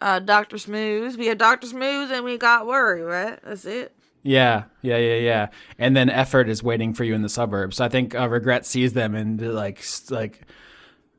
uh, 0.00 0.20
Doctor 0.20 0.58
Smooth. 0.58 1.16
We 1.16 1.26
had 1.26 1.38
Doctor 1.38 1.66
Smooth, 1.66 2.12
and 2.12 2.24
we 2.24 2.38
got 2.38 2.68
Worry. 2.68 3.02
Right? 3.02 3.40
That's 3.42 3.64
it. 3.64 3.97
Yeah, 4.22 4.64
yeah, 4.82 4.98
yeah, 4.98 5.16
yeah. 5.16 5.46
And 5.78 5.96
then 5.96 6.10
effort 6.10 6.48
is 6.48 6.62
waiting 6.62 6.92
for 6.92 7.04
you 7.04 7.14
in 7.14 7.22
the 7.22 7.28
suburbs. 7.28 7.76
So 7.76 7.84
I 7.84 7.88
think 7.88 8.14
uh, 8.14 8.28
regret 8.28 8.66
sees 8.66 8.92
them 8.92 9.14
and 9.14 9.40
like 9.54 9.82
like 10.10 10.42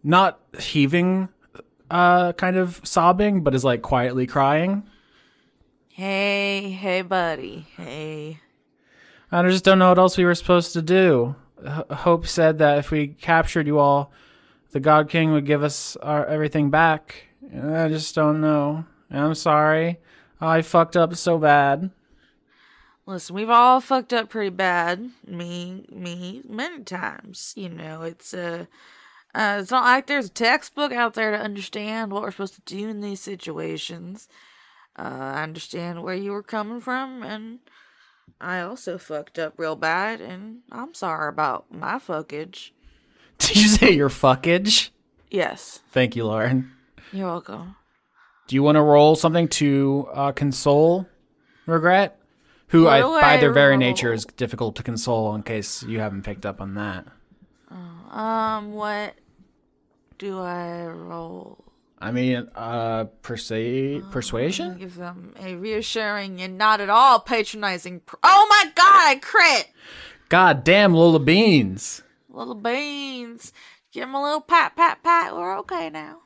not 0.03 0.39
heaving, 0.59 1.29
uh, 1.89 2.33
kind 2.33 2.57
of 2.57 2.81
sobbing, 2.83 3.41
but 3.43 3.55
is 3.55 3.63
like 3.63 3.81
quietly 3.81 4.27
crying. 4.27 4.83
Hey, 5.89 6.71
hey, 6.71 7.01
buddy. 7.01 7.67
Hey. 7.75 8.39
I 9.31 9.41
just 9.43 9.63
don't 9.63 9.79
know 9.79 9.89
what 9.89 9.99
else 9.99 10.17
we 10.17 10.25
were 10.25 10.35
supposed 10.35 10.73
to 10.73 10.81
do. 10.81 11.35
H- 11.65 11.85
Hope 11.91 12.25
said 12.25 12.57
that 12.59 12.77
if 12.79 12.89
we 12.91 13.07
captured 13.07 13.67
you 13.67 13.79
all, 13.79 14.11
the 14.71 14.79
God 14.79 15.09
King 15.09 15.31
would 15.33 15.45
give 15.45 15.63
us 15.63 15.95
our 15.97 16.25
everything 16.25 16.69
back. 16.69 17.27
I 17.53 17.89
just 17.89 18.15
don't 18.15 18.39
know. 18.41 18.85
I'm 19.11 19.35
sorry. 19.35 19.99
I 20.39 20.61
fucked 20.61 20.95
up 20.95 21.15
so 21.15 21.37
bad. 21.37 21.91
Listen, 23.09 23.35
we've 23.35 23.49
all 23.49 23.81
fucked 23.81 24.13
up 24.13 24.29
pretty 24.29 24.51
bad. 24.51 25.09
Me, 25.25 25.83
me, 25.91 26.43
many 26.47 26.83
times. 26.83 27.53
You 27.57 27.69
know, 27.69 28.03
it's 28.03 28.35
uh, 28.35 28.67
uh, 29.33 29.57
it's 29.59 29.71
not 29.71 29.83
like 29.83 30.05
there's 30.05 30.27
a 30.27 30.29
textbook 30.29 30.91
out 30.91 31.15
there 31.15 31.31
to 31.31 31.39
understand 31.39 32.11
what 32.11 32.21
we're 32.21 32.29
supposed 32.29 32.53
to 32.53 32.61
do 32.61 32.87
in 32.87 33.01
these 33.01 33.19
situations. 33.19 34.29
Uh, 34.95 35.01
I 35.01 35.41
understand 35.41 36.03
where 36.03 36.13
you 36.13 36.29
were 36.31 36.43
coming 36.43 36.81
from, 36.81 37.23
and 37.23 37.59
I 38.39 38.61
also 38.61 38.99
fucked 38.99 39.39
up 39.39 39.55
real 39.57 39.75
bad, 39.75 40.21
and 40.21 40.59
I'm 40.71 40.93
sorry 40.93 41.29
about 41.29 41.65
my 41.73 41.95
fuckage. 41.95 42.69
Did 43.39 43.55
you 43.55 43.69
say 43.69 43.89
your 43.89 44.09
fuckage? 44.09 44.91
Yes, 45.31 45.79
Thank 45.91 46.15
you, 46.15 46.25
Lauren. 46.25 46.73
you're 47.11 47.25
welcome. 47.25 47.75
Do 48.47 48.55
you 48.55 48.61
want 48.61 48.75
to 48.75 48.83
roll 48.83 49.15
something 49.15 49.47
to 49.47 50.07
uh, 50.13 50.31
console 50.31 51.07
regret? 51.65 52.18
Who, 52.69 52.87
I, 52.87 53.01
by 53.01 53.33
I 53.33 53.37
their 53.37 53.51
very 53.51 53.77
nature, 53.77 54.13
is 54.13 54.25
difficult 54.25 54.75
to 54.77 54.83
console. 54.83 55.35
In 55.35 55.43
case 55.43 55.83
you 55.83 55.99
haven't 55.99 56.23
picked 56.23 56.45
up 56.45 56.61
on 56.61 56.75
that. 56.75 57.05
Um, 58.09 58.73
what 58.73 59.13
do 60.17 60.39
I 60.39 60.85
roll? 60.87 61.63
I 62.01 62.11
mean, 62.11 62.47
uh, 62.55 63.05
persuade, 63.21 64.03
persuasion. 64.11 64.77
Give 64.77 64.95
them 64.95 65.33
a 65.39 65.55
reassuring 65.55 66.41
and 66.41 66.57
not 66.57 66.79
at 66.79 66.89
all 66.89 67.19
patronizing. 67.19 67.99
Pr- 68.01 68.15
oh 68.23 68.47
my 68.49 68.71
god, 68.73 69.09
I 69.09 69.15
crit! 69.21 69.67
God 70.29 70.63
damn, 70.63 70.93
Lola 70.93 71.19
Beans. 71.19 72.03
Little 72.29 72.55
beans. 72.55 73.51
Give 73.91 74.03
them 74.03 74.15
a 74.15 74.21
little 74.21 74.41
pat, 74.41 74.75
pat, 74.75 75.03
pat. 75.03 75.35
We're 75.35 75.57
okay 75.59 75.89
now. 75.89 76.19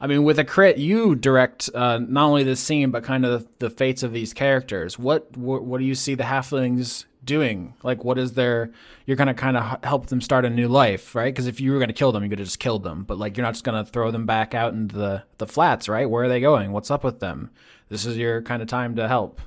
I 0.00 0.06
mean, 0.06 0.24
with 0.24 0.38
a 0.38 0.44
crit, 0.44 0.76
you 0.76 1.14
direct 1.14 1.70
uh, 1.74 1.98
not 1.98 2.26
only 2.26 2.44
the 2.44 2.56
scene 2.56 2.90
but 2.90 3.02
kind 3.02 3.24
of 3.24 3.40
the, 3.40 3.68
the 3.68 3.70
fates 3.70 4.02
of 4.02 4.12
these 4.12 4.34
characters. 4.34 4.98
What, 4.98 5.36
what 5.36 5.64
what 5.64 5.78
do 5.78 5.84
you 5.84 5.94
see 5.94 6.14
the 6.14 6.24
halflings 6.24 7.06
doing? 7.24 7.74
Like, 7.82 8.04
what 8.04 8.18
is 8.18 8.32
their? 8.32 8.70
You're 9.06 9.16
gonna 9.16 9.34
kind 9.34 9.56
of 9.56 9.82
help 9.84 10.06
them 10.06 10.20
start 10.20 10.44
a 10.44 10.50
new 10.50 10.68
life, 10.68 11.14
right? 11.14 11.32
Because 11.32 11.46
if 11.46 11.60
you 11.60 11.72
were 11.72 11.78
gonna 11.78 11.92
kill 11.94 12.12
them, 12.12 12.22
you 12.22 12.28
could 12.28 12.38
have 12.38 12.48
just 12.48 12.58
killed 12.58 12.82
them. 12.82 13.04
But 13.04 13.18
like, 13.18 13.36
you're 13.36 13.44
not 13.44 13.54
just 13.54 13.64
gonna 13.64 13.84
throw 13.84 14.10
them 14.10 14.26
back 14.26 14.54
out 14.54 14.74
into 14.74 14.96
the 14.96 15.24
the 15.38 15.46
flats, 15.46 15.88
right? 15.88 16.08
Where 16.08 16.24
are 16.24 16.28
they 16.28 16.40
going? 16.40 16.72
What's 16.72 16.90
up 16.90 17.02
with 17.02 17.20
them? 17.20 17.50
This 17.88 18.04
is 18.04 18.16
your 18.16 18.42
kind 18.42 18.62
of 18.62 18.68
time 18.68 18.96
to 18.96 19.08
help. 19.08 19.40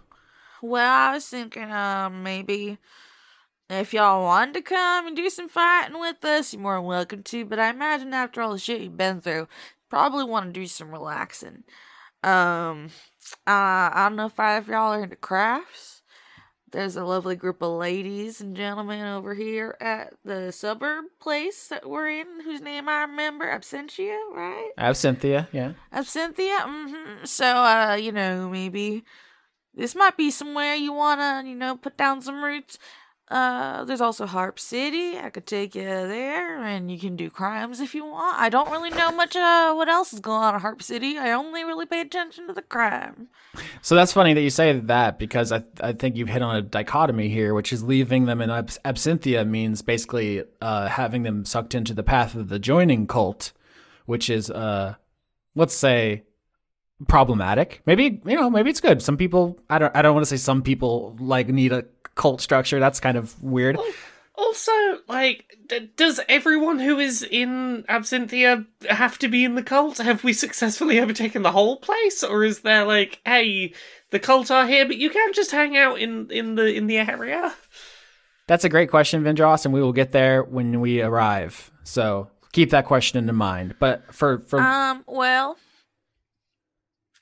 Well, 0.62 0.92
I 0.92 1.14
was 1.14 1.26
thinking, 1.28 1.72
uh, 1.72 2.10
maybe 2.10 2.78
if 3.70 3.94
y'all 3.94 4.24
wanted 4.24 4.56
to 4.56 4.62
come 4.62 5.08
and 5.08 5.16
do 5.16 5.30
some 5.30 5.48
fighting 5.48 6.00
with 6.00 6.24
us, 6.26 6.54
you're 6.54 6.62
more 6.62 6.76
than 6.76 6.86
welcome 6.86 7.24
to. 7.24 7.46
But 7.46 7.60
I 7.60 7.70
imagine 7.70 8.14
after 8.14 8.42
all 8.42 8.54
the 8.54 8.60
shit 8.60 8.82
you've 8.82 8.98
been 8.98 9.22
through, 9.22 9.48
probably 9.90 10.24
want 10.24 10.54
to 10.54 10.60
do 10.60 10.68
some 10.68 10.92
relaxing. 10.92 11.64
Um, 12.24 12.90
uh, 13.48 13.90
I 13.94 14.06
don't 14.08 14.16
know 14.18 14.28
if 14.28 14.40
either 14.40 14.60
of 14.60 14.68
y'all 14.68 14.94
are 14.94 15.04
into 15.04 15.16
crafts. 15.16 16.02
There's 16.72 16.96
a 16.96 17.04
lovely 17.04 17.36
group 17.36 17.64
of 17.64 17.72
ladies 17.80 18.42
and 18.42 18.56
gentlemen 18.56 19.04
over 19.04 19.34
here 19.34 19.76
at 19.82 20.14
the 20.24 20.52
suburb 20.52 21.06
place 21.20 21.68
that 21.70 21.90
we're 21.90 22.10
in, 22.10 22.42
whose 22.44 22.62
name 22.62 22.88
I 22.88 23.02
remember, 23.02 23.46
Absentia, 23.46 24.18
right? 24.34 24.72
Absenthia, 24.78 25.48
yeah. 25.52 25.74
Absenthia. 25.92 26.60
hmm 26.62 27.26
So, 27.26 27.46
uh, 27.46 27.98
you 28.00 28.12
know, 28.12 28.50
maybe 28.50 29.04
this 29.74 29.96
might 29.96 30.18
be 30.18 30.30
somewhere 30.30 30.76
you 30.76 30.94
wanna, 30.94 31.44
you 31.46 31.56
know, 31.56 31.76
put 31.76 31.98
down 31.98 32.22
some 32.22 32.44
roots. 32.44 32.78
Uh, 33.30 33.84
there's 33.84 34.02
also 34.02 34.26
Harp 34.26 34.60
City. 34.60 35.18
I 35.20 35.30
could 35.30 35.46
take 35.46 35.76
you 35.76 35.84
there, 35.84 36.64
and 36.64 36.90
you 36.92 36.98
can 36.98 37.16
do 37.16 37.30
crimes 37.30 37.80
if 37.80 37.94
you 37.94 38.04
want. 38.04 38.40
I 38.40 38.50
don't 38.50 38.72
really 38.72 38.90
know 38.90 39.12
much 39.12 39.36
uh 39.36 39.74
what 39.76 39.88
else 39.88 40.14
is 40.14 40.20
going 40.20 40.42
on 40.42 40.56
in 40.56 40.62
Harp 40.62 40.82
City. 40.82 41.18
I 41.18 41.34
only 41.34 41.64
really 41.64 41.86
pay 41.86 42.02
attention 42.02 42.48
to 42.48 42.54
the 42.54 42.64
crime. 42.64 43.28
So 43.84 43.94
that's 43.94 44.14
funny 44.14 44.34
that 44.34 44.42
you 44.42 44.50
say 44.50 44.80
that 44.80 45.20
because 45.20 45.52
I 45.52 45.64
I 45.80 45.94
think 45.94 46.16
you've 46.16 46.30
hit 46.30 46.42
on 46.42 46.56
a 46.56 46.64
dichotomy 46.64 47.30
here, 47.30 47.54
which 47.54 47.72
is 47.72 47.84
leaving 47.84 48.26
them 48.26 48.42
in 48.42 48.50
abs- 48.50 48.80
means 49.46 49.84
basically 49.84 50.44
uh, 50.60 50.88
having 50.88 51.22
them 51.22 51.46
sucked 51.46 51.76
into 51.76 51.94
the 51.94 52.04
path 52.04 52.34
of 52.34 52.50
the 52.50 52.58
joining 52.58 53.06
cult, 53.06 53.52
which 54.08 54.32
is 54.32 54.50
uh, 54.50 54.96
let's 55.54 55.76
say 55.76 56.24
problematic. 57.08 57.82
Maybe 57.86 58.22
you 58.26 58.36
know 58.36 58.50
maybe 58.50 58.72
it's 58.72 58.82
good. 58.82 59.04
Some 59.04 59.18
people 59.18 59.60
I 59.70 59.78
don't 59.78 59.96
I 59.96 60.02
don't 60.02 60.16
want 60.16 60.26
to 60.26 60.30
say 60.30 60.38
some 60.38 60.64
people 60.64 61.16
like 61.20 61.48
need 61.48 61.72
a 61.72 61.86
cult 62.20 62.42
structure. 62.42 62.80
That's 62.80 63.00
kind 63.00 63.18
of 63.18 63.42
weird. 63.42 63.78
Also, 64.36 64.72
like, 65.08 65.58
d- 65.68 65.90
does 65.96 66.20
everyone 66.30 66.80
who 66.80 67.00
is 67.00 67.24
in 67.24 67.84
Absinthia 67.90 68.66
have 68.90 69.18
to 69.20 69.30
be 69.30 69.44
in 69.44 69.56
the 69.56 69.64
cult? 69.64 69.98
Have 69.98 70.24
we 70.24 70.34
successfully 70.34 71.00
overtaken 71.00 71.42
the 71.42 71.52
whole 71.52 71.78
place, 71.78 72.24
or 72.24 72.44
is 72.44 72.60
there 72.60 72.86
like, 72.86 73.22
hey, 73.26 73.74
the 74.12 74.20
cult 74.20 74.52
are 74.52 74.68
here, 74.68 74.86
but 74.86 74.98
you 74.98 75.10
can 75.10 75.34
just 75.34 75.52
hang 75.52 75.78
out 75.78 76.00
in 76.00 76.30
in 76.30 76.56
the 76.56 76.74
in 76.74 76.88
the 76.88 76.98
area? 76.98 77.54
That's 78.48 78.66
a 78.66 78.70
great 78.70 78.90
question, 78.90 79.24
Vindros, 79.24 79.66
and 79.66 79.74
we 79.74 79.82
will 79.82 79.94
get 79.94 80.12
there 80.12 80.44
when 80.44 80.82
we 80.82 81.02
arrive. 81.02 81.72
So 81.84 82.30
keep 82.52 82.72
that 82.72 82.86
question 82.86 83.30
in 83.30 83.36
mind. 83.36 83.76
But 83.80 84.14
for 84.14 84.40
for 84.40 84.60
Um, 84.60 85.04
well, 85.08 85.58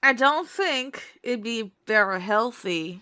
I 0.01 0.13
don't 0.13 0.47
think 0.47 1.03
it'd 1.23 1.43
be 1.43 1.73
very 1.85 2.21
healthy 2.21 3.01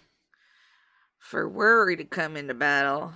for 1.25 1.47
worry 1.49 1.95
to 1.97 2.03
come 2.05 2.37
into 2.37 2.53
battle. 2.53 3.13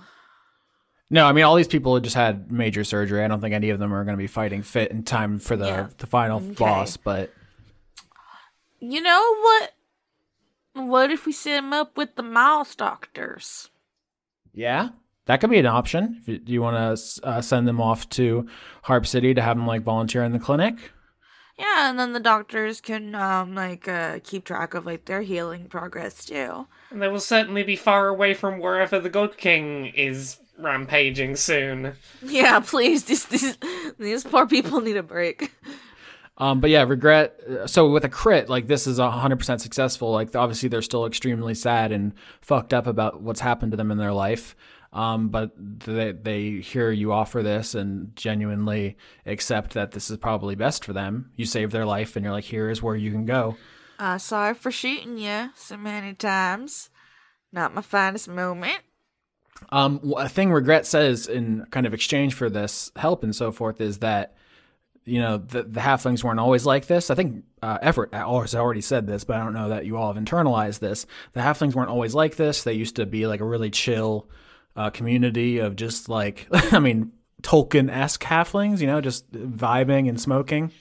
No, 1.10 1.26
I 1.26 1.32
mean 1.32 1.44
all 1.44 1.56
these 1.56 1.66
people 1.68 1.94
had 1.94 2.04
just 2.04 2.16
had 2.16 2.52
major 2.52 2.84
surgery. 2.84 3.24
I 3.24 3.28
don't 3.28 3.40
think 3.40 3.54
any 3.54 3.70
of 3.70 3.78
them 3.78 3.92
are 3.92 4.04
going 4.04 4.16
to 4.16 4.22
be 4.22 4.26
fighting 4.26 4.62
fit 4.62 4.90
in 4.90 5.02
time 5.02 5.38
for 5.38 5.56
the 5.56 5.66
Yeah. 5.66 5.88
the 5.98 6.06
final 6.06 6.38
Okay. 6.38 6.54
boss. 6.54 6.96
But 6.96 7.32
You 8.78 9.00
know 9.00 9.36
what? 9.40 9.72
What 10.74 11.10
if 11.10 11.26
we 11.26 11.32
set 11.32 11.58
him 11.58 11.72
up 11.72 11.96
with 11.96 12.14
the 12.16 12.22
mouse 12.22 12.74
doctors? 12.74 13.70
yeah, 14.52 14.88
that 15.26 15.40
could 15.40 15.50
be 15.50 15.58
an 15.58 15.66
option. 15.66 16.16
If 16.20 16.28
you, 16.28 16.38
do 16.38 16.52
you 16.52 16.62
want 16.62 16.76
to 16.98 17.26
uh, 17.26 17.40
send 17.40 17.68
them 17.68 17.80
off 17.80 18.08
to 18.10 18.48
Harp 18.82 19.06
City 19.06 19.32
to 19.34 19.42
have 19.42 19.56
them 19.56 19.66
like 19.66 19.82
volunteer 19.82 20.24
in 20.24 20.32
the 20.32 20.38
clinic? 20.38 20.90
Yeah, 21.60 21.90
and 21.90 21.98
then 21.98 22.12
the 22.14 22.20
doctors 22.20 22.80
can 22.80 23.14
um 23.14 23.54
like 23.54 23.86
uh 23.86 24.18
keep 24.24 24.44
track 24.44 24.74
of 24.74 24.86
like 24.86 25.04
their 25.04 25.22
healing 25.22 25.66
progress 25.66 26.24
too. 26.24 26.66
And 26.90 27.00
they 27.02 27.08
will 27.08 27.20
certainly 27.20 27.62
be 27.62 27.76
far 27.76 28.08
away 28.08 28.34
from 28.34 28.58
wherever 28.58 28.98
the 28.98 29.10
God 29.10 29.36
King 29.36 29.86
is 29.86 30.38
rampaging 30.58 31.36
soon. 31.36 31.94
Yeah, 32.22 32.60
please, 32.60 33.04
these 33.04 33.26
these 33.26 33.58
these 33.98 34.24
poor 34.24 34.46
people 34.46 34.80
need 34.80 34.96
a 34.96 35.02
break. 35.02 35.52
Um, 36.38 36.60
but 36.60 36.70
yeah, 36.70 36.84
regret. 36.84 37.38
uh, 37.48 37.66
So 37.66 37.90
with 37.90 38.04
a 38.04 38.08
crit, 38.08 38.48
like 38.48 38.66
this 38.66 38.86
is 38.86 38.98
hundred 38.98 39.36
percent 39.36 39.60
successful. 39.60 40.10
Like 40.12 40.34
obviously 40.34 40.70
they're 40.70 40.80
still 40.82 41.04
extremely 41.04 41.54
sad 41.54 41.92
and 41.92 42.14
fucked 42.40 42.72
up 42.72 42.86
about 42.86 43.20
what's 43.20 43.40
happened 43.40 43.72
to 43.72 43.76
them 43.76 43.90
in 43.90 43.98
their 43.98 44.12
life. 44.14 44.56
Um, 44.92 45.28
but 45.28 45.52
they 45.56 46.12
they 46.12 46.50
hear 46.58 46.90
you 46.90 47.12
offer 47.12 47.42
this 47.42 47.74
and 47.74 48.14
genuinely 48.16 48.96
accept 49.24 49.74
that 49.74 49.92
this 49.92 50.10
is 50.10 50.16
probably 50.16 50.56
best 50.56 50.84
for 50.84 50.92
them. 50.92 51.30
You 51.36 51.44
save 51.44 51.70
their 51.70 51.86
life, 51.86 52.16
and 52.16 52.24
you're 52.24 52.32
like, 52.32 52.44
here 52.44 52.68
is 52.70 52.82
where 52.82 52.96
you 52.96 53.12
can 53.12 53.24
go. 53.24 53.56
Uh, 53.98 54.18
sorry 54.18 54.54
for 54.54 54.70
shooting 54.70 55.18
you 55.18 55.50
so 55.54 55.76
many 55.76 56.14
times. 56.14 56.90
Not 57.52 57.74
my 57.74 57.82
finest 57.82 58.28
moment. 58.28 58.80
Um, 59.70 60.14
a 60.16 60.28
thing 60.28 60.50
regret 60.52 60.86
says 60.86 61.26
in 61.26 61.66
kind 61.70 61.86
of 61.86 61.94
exchange 61.94 62.34
for 62.34 62.48
this 62.48 62.90
help 62.96 63.22
and 63.22 63.36
so 63.36 63.52
forth 63.52 63.80
is 63.80 63.98
that 63.98 64.34
you 65.04 65.20
know 65.20 65.38
the, 65.38 65.64
the 65.64 65.80
halflings 65.80 66.24
weren't 66.24 66.40
always 66.40 66.66
like 66.66 66.86
this. 66.86 67.10
I 67.10 67.14
think 67.14 67.44
uh, 67.62 67.78
Everett 67.82 68.14
has 68.14 68.54
already 68.54 68.80
said 68.80 69.06
this, 69.06 69.24
but 69.24 69.36
I 69.36 69.44
don't 69.44 69.54
know 69.54 69.68
that 69.68 69.86
you 69.86 69.96
all 69.96 70.12
have 70.12 70.22
internalized 70.22 70.80
this. 70.80 71.06
The 71.32 71.40
halflings 71.40 71.74
weren't 71.74 71.90
always 71.90 72.14
like 72.14 72.36
this. 72.36 72.62
They 72.62 72.72
used 72.72 72.96
to 72.96 73.06
be 73.06 73.26
like 73.26 73.40
a 73.40 73.44
really 73.44 73.70
chill 73.70 74.28
uh, 74.76 74.90
community 74.90 75.58
of 75.58 75.76
just 75.76 76.08
like 76.08 76.46
I 76.72 76.78
mean 76.78 77.12
Tolkien 77.42 77.90
esque 77.90 78.22
halflings, 78.22 78.80
you 78.80 78.86
know, 78.86 79.00
just 79.00 79.30
vibing 79.32 80.08
and 80.08 80.20
smoking. 80.20 80.72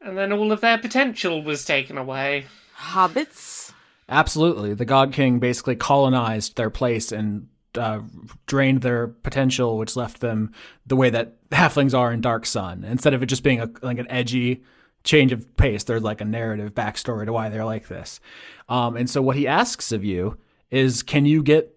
And 0.00 0.16
then 0.16 0.32
all 0.32 0.50
of 0.50 0.60
their 0.60 0.78
potential 0.78 1.42
was 1.42 1.64
taken 1.64 1.98
away. 1.98 2.46
Hobbits. 2.76 3.72
Absolutely. 4.08 4.74
The 4.74 4.84
God 4.84 5.12
King 5.12 5.38
basically 5.38 5.76
colonized 5.76 6.56
their 6.56 6.70
place 6.70 7.12
and 7.12 7.48
uh, 7.76 8.00
drained 8.46 8.82
their 8.82 9.08
potential, 9.08 9.78
which 9.78 9.96
left 9.96 10.20
them 10.20 10.52
the 10.86 10.96
way 10.96 11.10
that 11.10 11.48
halflings 11.50 11.96
are 11.96 12.12
in 12.12 12.20
Dark 12.20 12.46
Sun. 12.46 12.84
Instead 12.84 13.14
of 13.14 13.22
it 13.22 13.26
just 13.26 13.44
being 13.44 13.60
a, 13.60 13.70
like 13.82 13.98
an 13.98 14.10
edgy 14.10 14.64
change 15.04 15.32
of 15.32 15.56
pace, 15.56 15.84
there's 15.84 16.02
like 16.02 16.20
a 16.20 16.24
narrative 16.24 16.74
backstory 16.74 17.26
to 17.26 17.32
why 17.32 17.48
they're 17.48 17.64
like 17.64 17.88
this. 17.88 18.20
Um, 18.68 18.96
and 18.96 19.08
so 19.08 19.22
what 19.22 19.36
he 19.36 19.46
asks 19.46 19.92
of 19.92 20.04
you 20.04 20.38
is 20.70 21.02
can 21.02 21.26
you 21.26 21.42
get 21.42 21.74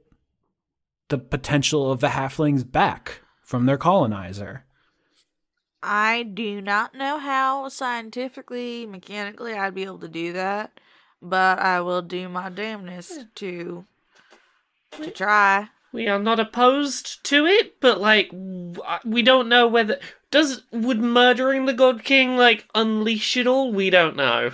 the 1.09 1.17
potential 1.17 1.91
of 1.91 1.99
the 1.99 2.09
halflings 2.09 2.69
back 2.69 3.21
from 3.41 3.65
their 3.65 3.77
colonizer? 3.77 4.65
I 5.81 6.23
do 6.23 6.61
not 6.61 6.95
know 6.95 7.17
how 7.19 7.67
scientifically, 7.69 8.85
mechanically 8.85 9.53
I'd 9.53 9.75
be 9.75 9.83
able 9.83 9.99
to 9.99 10.07
do 10.07 10.31
that, 10.33 10.79
but 11.21 11.59
I 11.59 11.81
will 11.81 12.01
do 12.01 12.29
my 12.29 12.49
damnness 12.49 13.11
to 13.35 13.85
to 14.91 15.11
try. 15.11 15.69
We 15.91 16.07
are 16.07 16.19
not 16.19 16.39
opposed 16.39 17.23
to 17.25 17.45
it, 17.45 17.79
but 17.81 17.99
like 17.99 18.31
uh, 18.33 18.99
we 19.03 19.21
don't 19.21 19.49
know 19.49 19.67
whether 19.67 19.99
does 20.31 20.63
would 20.71 20.99
murdering 20.99 21.65
the 21.65 21.73
God 21.73 22.03
King 22.03 22.37
like 22.37 22.65
unleash 22.73 23.35
it 23.37 23.45
all. 23.45 23.71
We 23.71 23.89
don't 23.89 24.15
know. 24.15 24.51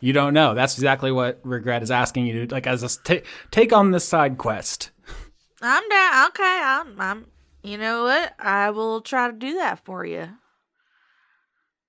You 0.00 0.12
don't 0.12 0.34
know. 0.34 0.54
That's 0.54 0.74
exactly 0.74 1.12
what 1.12 1.38
Regret 1.44 1.82
is 1.84 1.90
asking 1.92 2.26
you 2.26 2.46
to 2.46 2.54
like 2.54 2.66
as 2.66 2.82
a 2.82 2.86
s- 2.86 2.98
ta- 3.02 3.26
take 3.52 3.72
on 3.72 3.92
this 3.92 4.04
side 4.04 4.36
quest. 4.36 4.90
I'm 5.62 5.88
down. 5.88 6.26
Okay, 6.28 6.60
I'm. 6.62 7.00
I'm. 7.00 7.26
You 7.62 7.78
know 7.78 8.04
what? 8.04 8.34
I 8.38 8.70
will 8.70 9.00
try 9.00 9.28
to 9.28 9.32
do 9.32 9.54
that 9.54 9.84
for 9.84 10.04
you. 10.04 10.28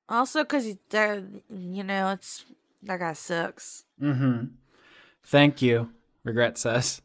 Also, 0.07 0.43
cause 0.43 0.75
there, 0.89 1.23
you 1.49 1.83
know, 1.83 2.11
it's 2.11 2.45
that 2.83 2.99
guy 2.99 3.13
sucks. 3.13 3.85
Mm-hmm. 4.01 4.45
Thank 5.23 5.61
you, 5.61 5.89
Regret 6.23 6.57
says. 6.57 7.01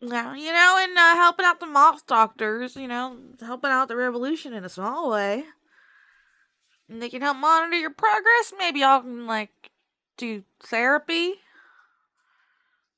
Now, 0.00 0.34
you 0.34 0.52
know, 0.52 0.78
and 0.80 0.96
uh, 0.96 1.14
helping 1.16 1.46
out 1.46 1.60
the 1.60 1.66
moth 1.66 2.06
doctors, 2.06 2.76
you 2.76 2.86
know, 2.86 3.16
helping 3.40 3.70
out 3.70 3.88
the 3.88 3.96
revolution 3.96 4.52
in 4.52 4.64
a 4.64 4.68
small 4.68 5.10
way. 5.10 5.44
And 6.88 7.02
they 7.02 7.08
can 7.08 7.22
help 7.22 7.38
monitor 7.38 7.76
your 7.76 7.90
progress. 7.90 8.52
Maybe 8.56 8.80
y'all 8.80 9.00
can, 9.00 9.26
like, 9.26 9.70
do 10.16 10.44
therapy. 10.62 11.34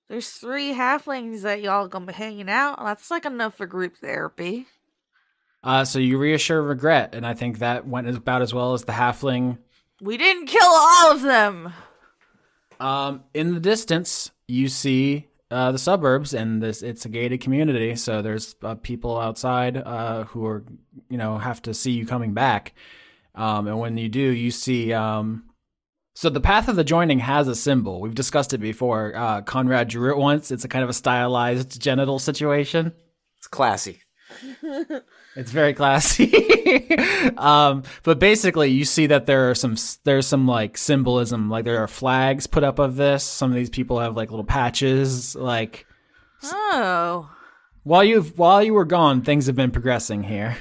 There's 0.08 0.30
three 0.30 0.72
halflings 0.72 1.42
that 1.42 1.60
y'all 1.60 1.88
gonna 1.88 2.06
be 2.06 2.12
hanging 2.12 2.48
out. 2.48 2.78
That's 2.82 3.10
like 3.10 3.26
enough 3.26 3.56
for 3.56 3.66
group 3.66 3.96
therapy. 3.98 4.66
Uh, 5.62 5.84
so 5.84 5.98
you 5.98 6.18
reassure 6.18 6.62
Regret, 6.62 7.14
and 7.14 7.26
I 7.26 7.34
think 7.34 7.58
that 7.58 7.86
went 7.86 8.08
about 8.08 8.42
as 8.42 8.54
well 8.54 8.74
as 8.74 8.84
the 8.84 8.92
halfling. 8.92 9.58
We 10.00 10.16
didn't 10.16 10.46
kill 10.46 10.68
all 10.70 11.12
of 11.12 11.22
them. 11.22 11.72
Um, 12.80 13.24
in 13.34 13.54
the 13.54 13.60
distance, 13.60 14.30
you 14.46 14.68
see 14.68 15.26
uh, 15.50 15.72
the 15.72 15.78
suburbs, 15.78 16.32
and 16.32 16.62
this 16.62 16.82
it's 16.82 17.04
a 17.04 17.08
gated 17.08 17.40
community, 17.40 17.96
so 17.96 18.22
there's 18.22 18.54
uh, 18.62 18.76
people 18.76 19.18
outside 19.18 19.76
uh, 19.76 20.24
who 20.24 20.46
are, 20.46 20.64
you 21.10 21.18
know, 21.18 21.38
have 21.38 21.60
to 21.62 21.74
see 21.74 21.90
you 21.90 22.06
coming 22.06 22.32
back. 22.34 22.74
Um, 23.34 23.66
and 23.66 23.78
when 23.78 23.96
you 23.96 24.08
do, 24.08 24.20
you 24.20 24.50
see 24.50 24.92
um, 24.92 25.44
So 26.18 26.28
the 26.28 26.40
path 26.40 26.66
of 26.66 26.74
the 26.74 26.82
joining 26.82 27.20
has 27.20 27.46
a 27.46 27.54
symbol. 27.54 28.00
We've 28.00 28.12
discussed 28.12 28.52
it 28.52 28.58
before. 28.58 29.14
Uh, 29.14 29.40
Conrad 29.42 29.86
drew 29.86 30.10
it 30.10 30.18
once. 30.18 30.50
It's 30.50 30.64
a 30.64 30.68
kind 30.68 30.82
of 30.82 30.90
a 30.90 30.92
stylized 30.92 31.80
genital 31.80 32.18
situation. 32.18 32.92
It's 33.38 33.46
classy. 33.46 34.02
It's 35.36 35.52
very 35.52 35.72
classy. 35.74 36.90
um, 37.36 37.84
but 38.02 38.18
basically, 38.18 38.70
you 38.70 38.84
see 38.84 39.06
that 39.06 39.26
there 39.26 39.48
are 39.50 39.54
some 39.54 39.76
there's 40.02 40.26
some 40.26 40.48
like 40.48 40.76
symbolism. 40.76 41.48
Like 41.48 41.64
there 41.64 41.78
are 41.78 41.86
flags 41.86 42.48
put 42.48 42.64
up 42.64 42.80
of 42.80 42.96
this. 42.96 43.22
Some 43.22 43.52
of 43.52 43.54
these 43.54 43.70
people 43.70 44.00
have 44.00 44.16
like 44.16 44.30
little 44.30 44.44
patches. 44.44 45.36
Like 45.36 45.86
Oh, 46.42 47.30
while 47.84 48.02
you've 48.02 48.36
while 48.36 48.64
you 48.64 48.74
were 48.74 48.84
gone, 48.84 49.22
things 49.22 49.46
have 49.46 49.54
been 49.54 49.70
progressing 49.70 50.24
here. 50.24 50.56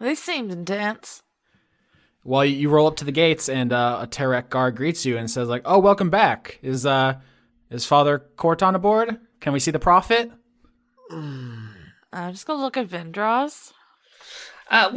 they 0.00 0.16
seemed 0.16 0.50
intense. 0.50 1.22
While 2.24 2.44
you, 2.44 2.56
you 2.56 2.68
roll 2.68 2.86
up 2.86 2.96
to 2.96 3.04
the 3.04 3.12
gates, 3.12 3.48
and 3.48 3.72
uh, 3.72 4.00
a 4.02 4.06
Tarek 4.06 4.48
guard 4.48 4.76
greets 4.76 5.04
you 5.04 5.16
and 5.16 5.30
says 5.30 5.48
like, 5.48 5.62
"Oh, 5.64 5.78
welcome 5.78 6.10
back. 6.10 6.58
Is 6.62 6.86
uh 6.86 7.20
is 7.70 7.84
Father 7.84 8.18
Corton 8.36 8.74
aboard? 8.74 9.18
Can 9.40 9.52
we 9.52 9.60
see 9.60 9.70
the 9.70 9.78
prophet?" 9.78 10.30
I'm 11.10 11.74
just 12.30 12.46
gonna 12.46 12.62
look 12.62 12.76
at 12.76 12.88
Vindros. 12.88 13.72
Uh, 14.72 14.90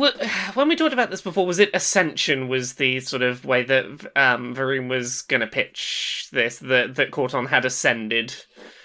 when 0.54 0.70
we 0.70 0.76
talked 0.78 0.94
about 0.94 1.12
this 1.12 1.22
before, 1.22 1.46
was 1.46 1.60
it 1.60 1.70
Ascension 1.74 2.48
was 2.48 2.76
the 2.76 3.02
sort 3.02 3.22
of 3.22 3.44
way 3.44 3.62
that 3.64 3.86
um, 4.16 4.56
Varun 4.56 4.88
was 4.88 5.22
going 5.24 5.42
to 5.42 5.48
pitch 5.48 6.30
this, 6.32 6.60
that, 6.60 6.96
that 6.96 7.12
Corton 7.12 7.48
had 7.48 7.66
ascended? 7.66 8.34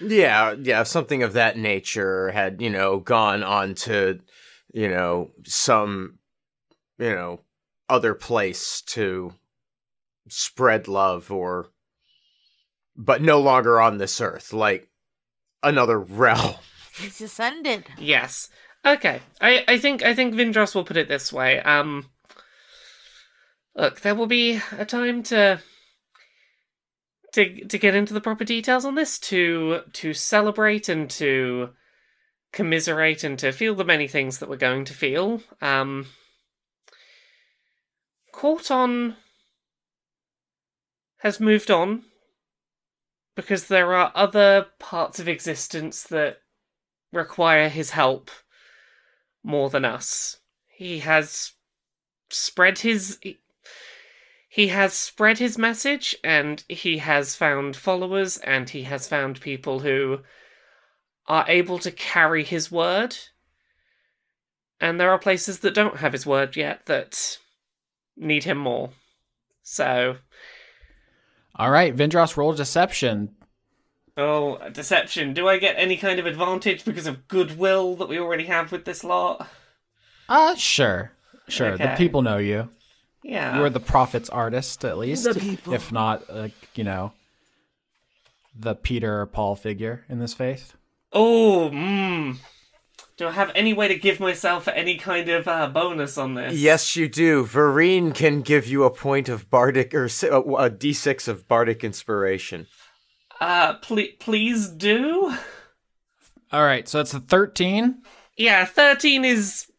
Yeah, 0.01 0.53
yeah, 0.59 0.83
something 0.83 1.23
of 1.23 1.31
that 1.31 1.57
nature 1.57 2.31
had, 2.31 2.61
you 2.61 2.69
know, 2.69 2.99
gone 2.99 3.41
on 3.41 3.73
to, 3.75 4.19
you 4.73 4.89
know, 4.89 5.31
some, 5.45 6.19
you 6.99 7.11
know, 7.11 7.39
other 7.91 8.15
place 8.15 8.81
to 8.81 9.33
spread 10.29 10.87
love 10.87 11.29
or 11.29 11.67
but 12.95 13.21
no 13.21 13.39
longer 13.39 13.81
on 13.81 13.97
this 13.97 14.21
earth, 14.21 14.53
like 14.53 14.89
another 15.61 15.99
realm. 16.23 16.55
He's 16.97 17.19
ascended. 17.21 17.85
Yes. 17.97 18.49
Okay. 18.85 19.21
I, 19.39 19.63
I 19.67 19.77
think 19.77 20.03
I 20.03 20.15
think 20.15 20.33
Vindros 20.33 20.73
will 20.73 20.85
put 20.85 20.97
it 20.97 21.07
this 21.07 21.31
way. 21.31 21.59
Um 21.59 22.09
Look, 23.75 24.01
there 24.01 24.15
will 24.15 24.27
be 24.27 24.59
a 24.77 24.85
time 24.85 25.23
to 25.23 25.59
to 27.33 27.65
to 27.65 27.77
get 27.77 27.95
into 27.95 28.13
the 28.13 28.21
proper 28.21 28.43
details 28.43 28.85
on 28.85 28.95
this, 28.95 29.19
to 29.19 29.81
to 29.93 30.13
celebrate 30.13 30.89
and 30.89 31.09
to 31.11 31.69
commiserate 32.51 33.23
and 33.23 33.39
to 33.39 33.51
feel 33.51 33.75
the 33.75 33.85
many 33.85 34.07
things 34.07 34.39
that 34.39 34.49
we're 34.49 34.57
going 34.57 34.85
to 34.85 34.93
feel. 34.93 35.41
Um 35.61 36.07
Corton 38.31 39.15
has 41.19 41.39
moved 41.39 41.69
on 41.69 42.03
because 43.35 43.67
there 43.67 43.93
are 43.93 44.11
other 44.15 44.67
parts 44.79 45.19
of 45.19 45.27
existence 45.27 46.03
that 46.03 46.41
require 47.11 47.69
his 47.69 47.91
help 47.91 48.31
more 49.43 49.69
than 49.69 49.85
us. 49.85 50.37
He 50.67 50.99
has 50.99 51.53
spread 52.29 52.79
his 52.79 53.19
he 54.49 54.67
has 54.67 54.93
spread 54.93 55.37
his 55.37 55.57
message 55.57 56.15
and 56.23 56.63
he 56.67 56.97
has 56.97 57.35
found 57.35 57.75
followers 57.75 58.37
and 58.37 58.69
he 58.69 58.83
has 58.83 59.07
found 59.07 59.39
people 59.39 59.79
who 59.79 60.19
are 61.27 61.45
able 61.47 61.79
to 61.79 61.91
carry 61.91 62.43
his 62.43 62.69
word. 62.69 63.15
And 64.81 64.99
there 64.99 65.11
are 65.11 65.19
places 65.19 65.59
that 65.59 65.73
don't 65.73 65.97
have 65.97 66.11
his 66.11 66.25
word 66.25 66.57
yet 66.57 66.85
that 66.87 67.37
need 68.21 68.45
him 68.45 68.57
more. 68.57 68.91
So, 69.63 70.15
All 71.55 71.69
right, 71.71 71.95
Vindros 71.95 72.37
roll 72.37 72.53
deception. 72.53 73.35
oh, 74.17 74.57
deception. 74.71 75.33
Do 75.33 75.47
I 75.47 75.57
get 75.57 75.75
any 75.77 75.97
kind 75.97 76.19
of 76.19 76.25
advantage 76.25 76.85
because 76.85 77.07
of 77.07 77.27
goodwill 77.27 77.95
that 77.97 78.07
we 78.09 78.17
already 78.19 78.45
have 78.45 78.71
with 78.71 78.85
this 78.85 79.03
lot? 79.03 79.47
Uh, 80.29 80.55
sure, 80.55 81.11
sure. 81.49 81.77
The 81.77 81.95
people 81.97 82.21
know 82.21 82.37
you. 82.37 82.69
Yeah. 83.23 83.57
You're 83.59 83.69
the 83.69 83.79
prophet's 83.79 84.29
artist, 84.29 84.83
at 84.85 84.97
least. 84.97 85.25
The 85.25 85.35
people. 85.39 85.73
If 85.73 85.91
not, 85.91 86.33
like, 86.33 86.53
you 86.75 86.83
know, 86.83 87.11
the 88.57 88.73
Peter 88.75 89.21
or 89.21 89.25
Paul 89.27 89.55
figure 89.55 90.05
in 90.09 90.19
this 90.19 90.33
faith. 90.33 90.75
Oh, 91.13 91.69
mmm. 91.71 92.37
Do 93.21 93.27
I 93.27 93.33
have 93.33 93.51
any 93.53 93.71
way 93.71 93.87
to 93.87 93.93
give 93.93 94.19
myself 94.19 94.67
any 94.67 94.97
kind 94.97 95.29
of 95.29 95.47
uh, 95.47 95.67
bonus 95.67 96.17
on 96.17 96.33
this? 96.33 96.55
Yes, 96.55 96.95
you 96.95 97.07
do. 97.07 97.45
Vereen 97.45 98.15
can 98.15 98.41
give 98.41 98.65
you 98.65 98.83
a 98.83 98.89
point 98.89 99.29
of 99.29 99.47
bardic 99.47 99.93
or 99.93 100.09
si- 100.09 100.27
uh, 100.27 100.39
a 100.39 100.71
d6 100.71 101.27
of 101.27 101.47
bardic 101.47 101.83
inspiration. 101.83 102.65
Uh, 103.39 103.75
ple- 103.75 104.07
please 104.19 104.69
do. 104.69 105.37
All 106.51 106.63
right, 106.63 106.87
so 106.87 106.99
it's 106.99 107.13
a 107.13 107.19
13. 107.19 108.01
Yeah, 108.37 108.65
13 108.65 109.23
is 109.23 109.71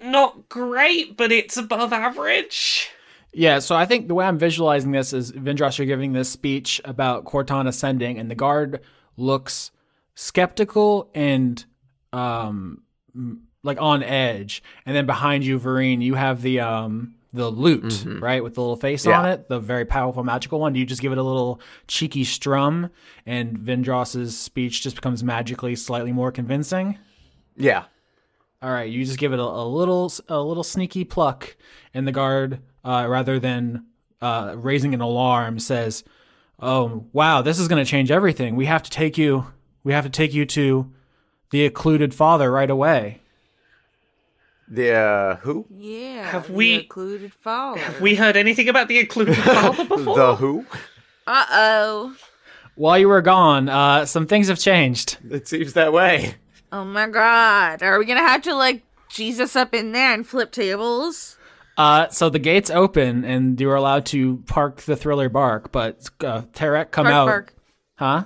not 0.00 0.48
great, 0.48 1.16
but 1.16 1.30
it's 1.30 1.56
above 1.56 1.92
average. 1.92 2.90
Yeah, 3.32 3.60
so 3.60 3.76
I 3.76 3.86
think 3.86 4.08
the 4.08 4.14
way 4.14 4.26
I'm 4.26 4.36
visualizing 4.36 4.90
this 4.90 5.12
is 5.12 5.30
Vindros, 5.30 5.78
you're 5.78 5.86
giving 5.86 6.12
this 6.12 6.28
speech 6.28 6.80
about 6.84 7.24
Corton 7.24 7.68
ascending, 7.68 8.18
and 8.18 8.28
the 8.28 8.34
guard 8.34 8.80
looks 9.16 9.70
skeptical 10.16 11.08
and 11.14 11.64
um 12.12 12.82
like 13.62 13.80
on 13.80 14.02
edge. 14.02 14.62
And 14.86 14.96
then 14.96 15.06
behind 15.06 15.44
you, 15.44 15.58
Vereen, 15.58 16.02
you 16.02 16.14
have 16.14 16.42
the 16.42 16.60
um 16.60 17.14
the 17.32 17.48
lute, 17.48 18.04
right, 18.20 18.42
with 18.42 18.54
the 18.54 18.60
little 18.60 18.76
face 18.76 19.06
on 19.06 19.24
it, 19.26 19.48
the 19.48 19.60
very 19.60 19.84
powerful 19.84 20.24
magical 20.24 20.58
one. 20.58 20.72
Do 20.72 20.80
you 20.80 20.86
just 20.86 21.00
give 21.00 21.12
it 21.12 21.18
a 21.18 21.22
little 21.22 21.60
cheeky 21.86 22.24
strum, 22.24 22.90
and 23.24 23.56
Vindros's 23.58 24.36
speech 24.36 24.82
just 24.82 24.96
becomes 24.96 25.22
magically 25.22 25.76
slightly 25.76 26.10
more 26.12 26.32
convincing? 26.32 26.98
Yeah. 27.56 27.84
All 28.62 28.70
right, 28.72 28.90
you 28.90 29.04
just 29.04 29.18
give 29.18 29.32
it 29.32 29.38
a, 29.38 29.42
a 29.42 29.64
little 29.64 30.12
a 30.28 30.40
little 30.40 30.64
sneaky 30.64 31.04
pluck, 31.04 31.56
and 31.94 32.06
the 32.06 32.12
guard, 32.12 32.60
uh, 32.84 33.06
rather 33.08 33.38
than 33.38 33.86
uh, 34.20 34.54
raising 34.56 34.92
an 34.92 35.00
alarm, 35.00 35.60
says, 35.60 36.02
"Oh 36.58 37.06
wow, 37.12 37.42
this 37.42 37.58
is 37.60 37.68
going 37.68 37.82
to 37.82 37.88
change 37.88 38.10
everything. 38.10 38.56
We 38.56 38.66
have 38.66 38.82
to 38.82 38.90
take 38.90 39.16
you. 39.16 39.46
We 39.84 39.92
have 39.92 40.04
to 40.04 40.10
take 40.10 40.34
you 40.34 40.44
to 40.46 40.92
the 41.50 41.64
occluded 41.66 42.14
father 42.14 42.50
right 42.50 42.70
away." 42.70 43.20
The 44.68 44.92
uh, 44.92 45.36
who? 45.36 45.66
Yeah. 45.70 46.30
Have 46.30 46.46
the 46.46 46.52
we- 46.52 46.74
included 46.74 47.32
father? 47.34 47.80
Have 47.80 48.00
we 48.00 48.14
heard 48.14 48.36
anything 48.36 48.68
about 48.68 48.88
the 48.88 48.98
included 49.00 49.36
father 49.36 49.84
before? 49.96 50.16
The 50.16 50.36
who? 50.36 50.64
Uh 51.26 51.44
oh. 51.50 52.16
While 52.76 52.98
you 52.98 53.08
were 53.08 53.20
gone, 53.20 53.68
uh, 53.68 54.06
some 54.06 54.26
things 54.26 54.48
have 54.48 54.58
changed. 54.58 55.18
It 55.28 55.48
seems 55.48 55.72
that 55.74 55.92
way. 55.92 56.36
Oh 56.72 56.84
my 56.84 57.08
god. 57.08 57.82
Are 57.82 57.98
we 57.98 58.04
gonna 58.04 58.20
have 58.20 58.42
to 58.42 58.54
like 58.54 58.84
Jesus 59.08 59.56
up 59.56 59.74
in 59.74 59.90
there 59.92 60.14
and 60.14 60.24
flip 60.26 60.52
tables? 60.52 61.36
Uh, 61.76 62.08
so 62.08 62.28
the 62.30 62.38
gates 62.38 62.70
open, 62.70 63.24
and 63.24 63.58
you're 63.60 63.74
allowed 63.74 64.04
to 64.06 64.36
park 64.46 64.82
the 64.82 64.94
thriller 64.96 65.28
bark, 65.28 65.72
but 65.72 66.08
uh, 66.20 66.42
Tarek 66.52 66.90
come 66.90 67.06
Park 67.06 67.14
out, 67.14 67.26
bark. 67.26 67.54
huh? 67.96 68.24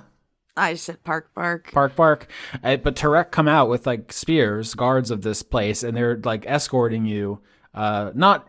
I 0.57 0.73
just 0.73 0.85
said 0.85 1.03
park 1.03 1.31
bark. 1.35 1.71
Park 1.71 1.95
Bark. 1.95 2.27
Uh, 2.63 2.77
but 2.77 2.95
Tarek 2.95 3.31
come 3.31 3.47
out 3.47 3.69
with 3.69 3.85
like 3.85 4.13
spears, 4.13 4.73
guards 4.73 5.11
of 5.11 5.21
this 5.21 5.43
place, 5.43 5.83
and 5.83 5.95
they're 5.97 6.17
like 6.23 6.45
escorting 6.47 7.05
you, 7.05 7.39
uh, 7.73 8.11
not 8.15 8.47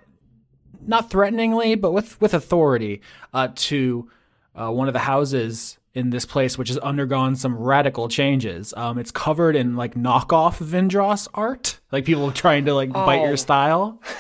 not 0.87 1.11
threateningly, 1.11 1.75
but 1.75 1.91
with 1.93 2.21
with 2.21 2.33
authority, 2.35 3.01
uh, 3.35 3.49
to 3.57 4.09
uh, 4.55 4.71
one 4.71 4.87
of 4.89 4.93
the 4.95 5.01
houses 5.01 5.79
in 5.95 6.11
this 6.11 6.25
place, 6.27 6.57
which 6.59 6.69
has 6.69 6.79
undergone 6.79 7.35
some 7.35 7.57
radical 7.57 8.07
changes. 8.09 8.73
Um, 8.77 8.99
it's 8.99 9.11
covered 9.11 9.57
in 9.57 9.77
like 9.77 9.95
knockoff 9.95 10.63
Vindros 10.65 11.27
art, 11.35 11.81
like 11.91 12.05
people 12.05 12.31
trying 12.31 12.67
to 12.67 12.75
like 12.75 12.93
bite 12.93 13.21
Oh. 13.21 13.25
your 13.27 13.37
style. 13.37 14.01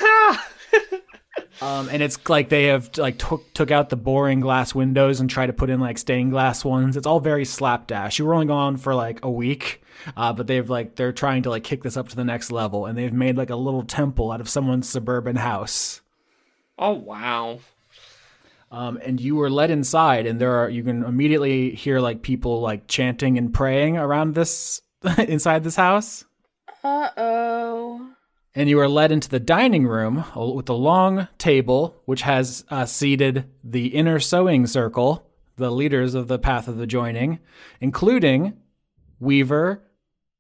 Um, 1.62 1.88
and 1.88 2.02
it's 2.02 2.18
like 2.28 2.48
they 2.48 2.64
have 2.64 2.90
like 2.98 3.18
took 3.18 3.52
took 3.54 3.70
out 3.70 3.88
the 3.88 3.96
boring 3.96 4.40
glass 4.40 4.74
windows 4.74 5.20
and 5.20 5.30
tried 5.30 5.46
to 5.46 5.52
put 5.52 5.70
in 5.70 5.80
like 5.80 5.98
stained 5.98 6.32
glass 6.32 6.64
ones. 6.64 6.96
It's 6.96 7.06
all 7.06 7.20
very 7.20 7.44
slapdash. 7.44 8.18
You 8.18 8.26
were 8.26 8.34
only 8.34 8.46
gone 8.46 8.76
for 8.76 8.94
like 8.94 9.24
a 9.24 9.30
week, 9.30 9.82
uh, 10.16 10.32
but 10.32 10.46
they've 10.46 10.68
like 10.68 10.96
they're 10.96 11.12
trying 11.12 11.42
to 11.44 11.50
like 11.50 11.64
kick 11.64 11.82
this 11.82 11.96
up 11.96 12.08
to 12.08 12.16
the 12.16 12.24
next 12.24 12.52
level, 12.52 12.86
and 12.86 12.96
they've 12.96 13.12
made 13.12 13.36
like 13.36 13.50
a 13.50 13.56
little 13.56 13.82
temple 13.82 14.30
out 14.32 14.40
of 14.40 14.48
someone's 14.48 14.88
suburban 14.88 15.36
house. 15.36 16.02
Oh, 16.78 16.92
wow. 16.92 17.60
Um, 18.70 18.98
and 19.02 19.20
you 19.20 19.36
were 19.36 19.48
led 19.48 19.70
inside, 19.70 20.26
and 20.26 20.40
there 20.40 20.56
are 20.56 20.68
you 20.68 20.82
can 20.82 21.04
immediately 21.04 21.70
hear 21.70 22.00
like 22.00 22.22
people 22.22 22.60
like 22.60 22.88
chanting 22.88 23.38
and 23.38 23.54
praying 23.54 23.96
around 23.96 24.34
this 24.34 24.82
inside 25.18 25.64
this 25.64 25.76
house. 25.76 26.24
Uh 26.82 27.10
oh. 27.16 28.15
And 28.56 28.70
you 28.70 28.80
are 28.80 28.88
led 28.88 29.12
into 29.12 29.28
the 29.28 29.38
dining 29.38 29.86
room 29.86 30.24
with 30.34 30.68
a 30.68 30.72
long 30.72 31.28
table 31.38 32.00
which 32.06 32.22
has 32.22 32.64
uh, 32.70 32.86
seated 32.86 33.44
the 33.62 33.88
inner 33.88 34.18
sewing 34.18 34.66
circle 34.66 35.30
the 35.56 35.70
leaders 35.70 36.14
of 36.14 36.26
the 36.26 36.38
path 36.38 36.66
of 36.66 36.78
the 36.78 36.86
joining 36.86 37.38
including 37.80 38.54
weaver 39.20 39.82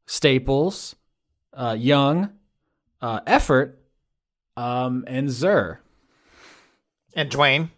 staples 0.06 0.96
uh, 1.52 1.76
young 1.78 2.30
uh, 3.00 3.20
effort 3.26 3.78
um, 4.56 5.04
and 5.06 5.30
zur 5.30 5.80
And 7.14 7.30
Dwayne. 7.30 7.70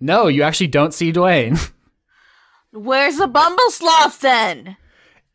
No, 0.00 0.28
you 0.28 0.42
actually 0.42 0.68
don't 0.68 0.94
see 0.94 1.12
Dwayne. 1.12 1.72
Where's 2.72 3.16
the 3.16 3.26
Bumble 3.26 3.70
Sloth 3.70 4.20
then? 4.20 4.76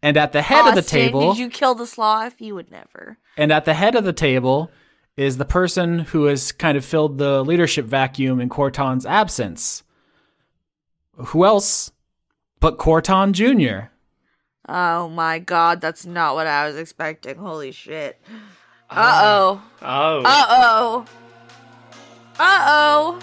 And 0.03 0.17
at 0.17 0.34
the 0.34 0.41
head 0.43 0.67
of 0.67 0.75
the 0.75 0.81
Austin, 0.81 0.99
table, 0.99 1.34
Did 1.34 1.39
you 1.39 1.49
kill 1.49 1.73
the 1.75 1.88
sloth? 1.88 2.39
You 2.41 2.53
would 2.55 2.69
never. 2.69 3.17
and 3.38 3.51
at 3.51 3.65
the 3.65 3.73
head 3.73 3.95
of 3.95 4.03
the 4.03 4.13
table 4.13 4.69
is 5.17 5.38
the 5.38 5.45
person 5.45 5.99
who 5.99 6.25
has 6.25 6.51
kind 6.51 6.77
of 6.77 6.84
filled 6.84 7.17
the 7.17 7.41
leadership 7.43 7.85
vacuum 7.85 8.39
in 8.41 8.49
Corton's 8.49 9.05
absence. 9.05 9.81
Who 11.15 11.45
else 11.45 11.91
but 12.59 12.77
Corton 12.77 13.31
Jr.? 13.34 13.88
Oh 14.67 15.07
my 15.09 15.39
god, 15.39 15.80
that's 15.81 16.05
not 16.05 16.35
what 16.35 16.47
I 16.47 16.67
was 16.67 16.75
expecting. 16.77 17.35
Holy 17.38 17.71
shit. 17.71 18.19
Uh 18.89 19.21
oh. 19.23 19.63
Oh, 19.81 20.21
Uh 20.25 20.45
oh. 20.49 21.05
Uh 22.39 22.65
oh. 22.67 23.19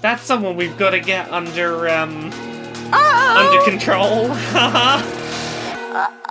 that's 0.00 0.22
someone 0.22 0.54
we've 0.56 0.76
got 0.78 0.90
to 0.90 1.00
get 1.00 1.30
under 1.32 1.88
um 1.88 2.30
Uh 2.92 3.00
oh. 3.02 3.50
under 3.50 3.70
control. 3.70 4.28
ạ 5.94 6.23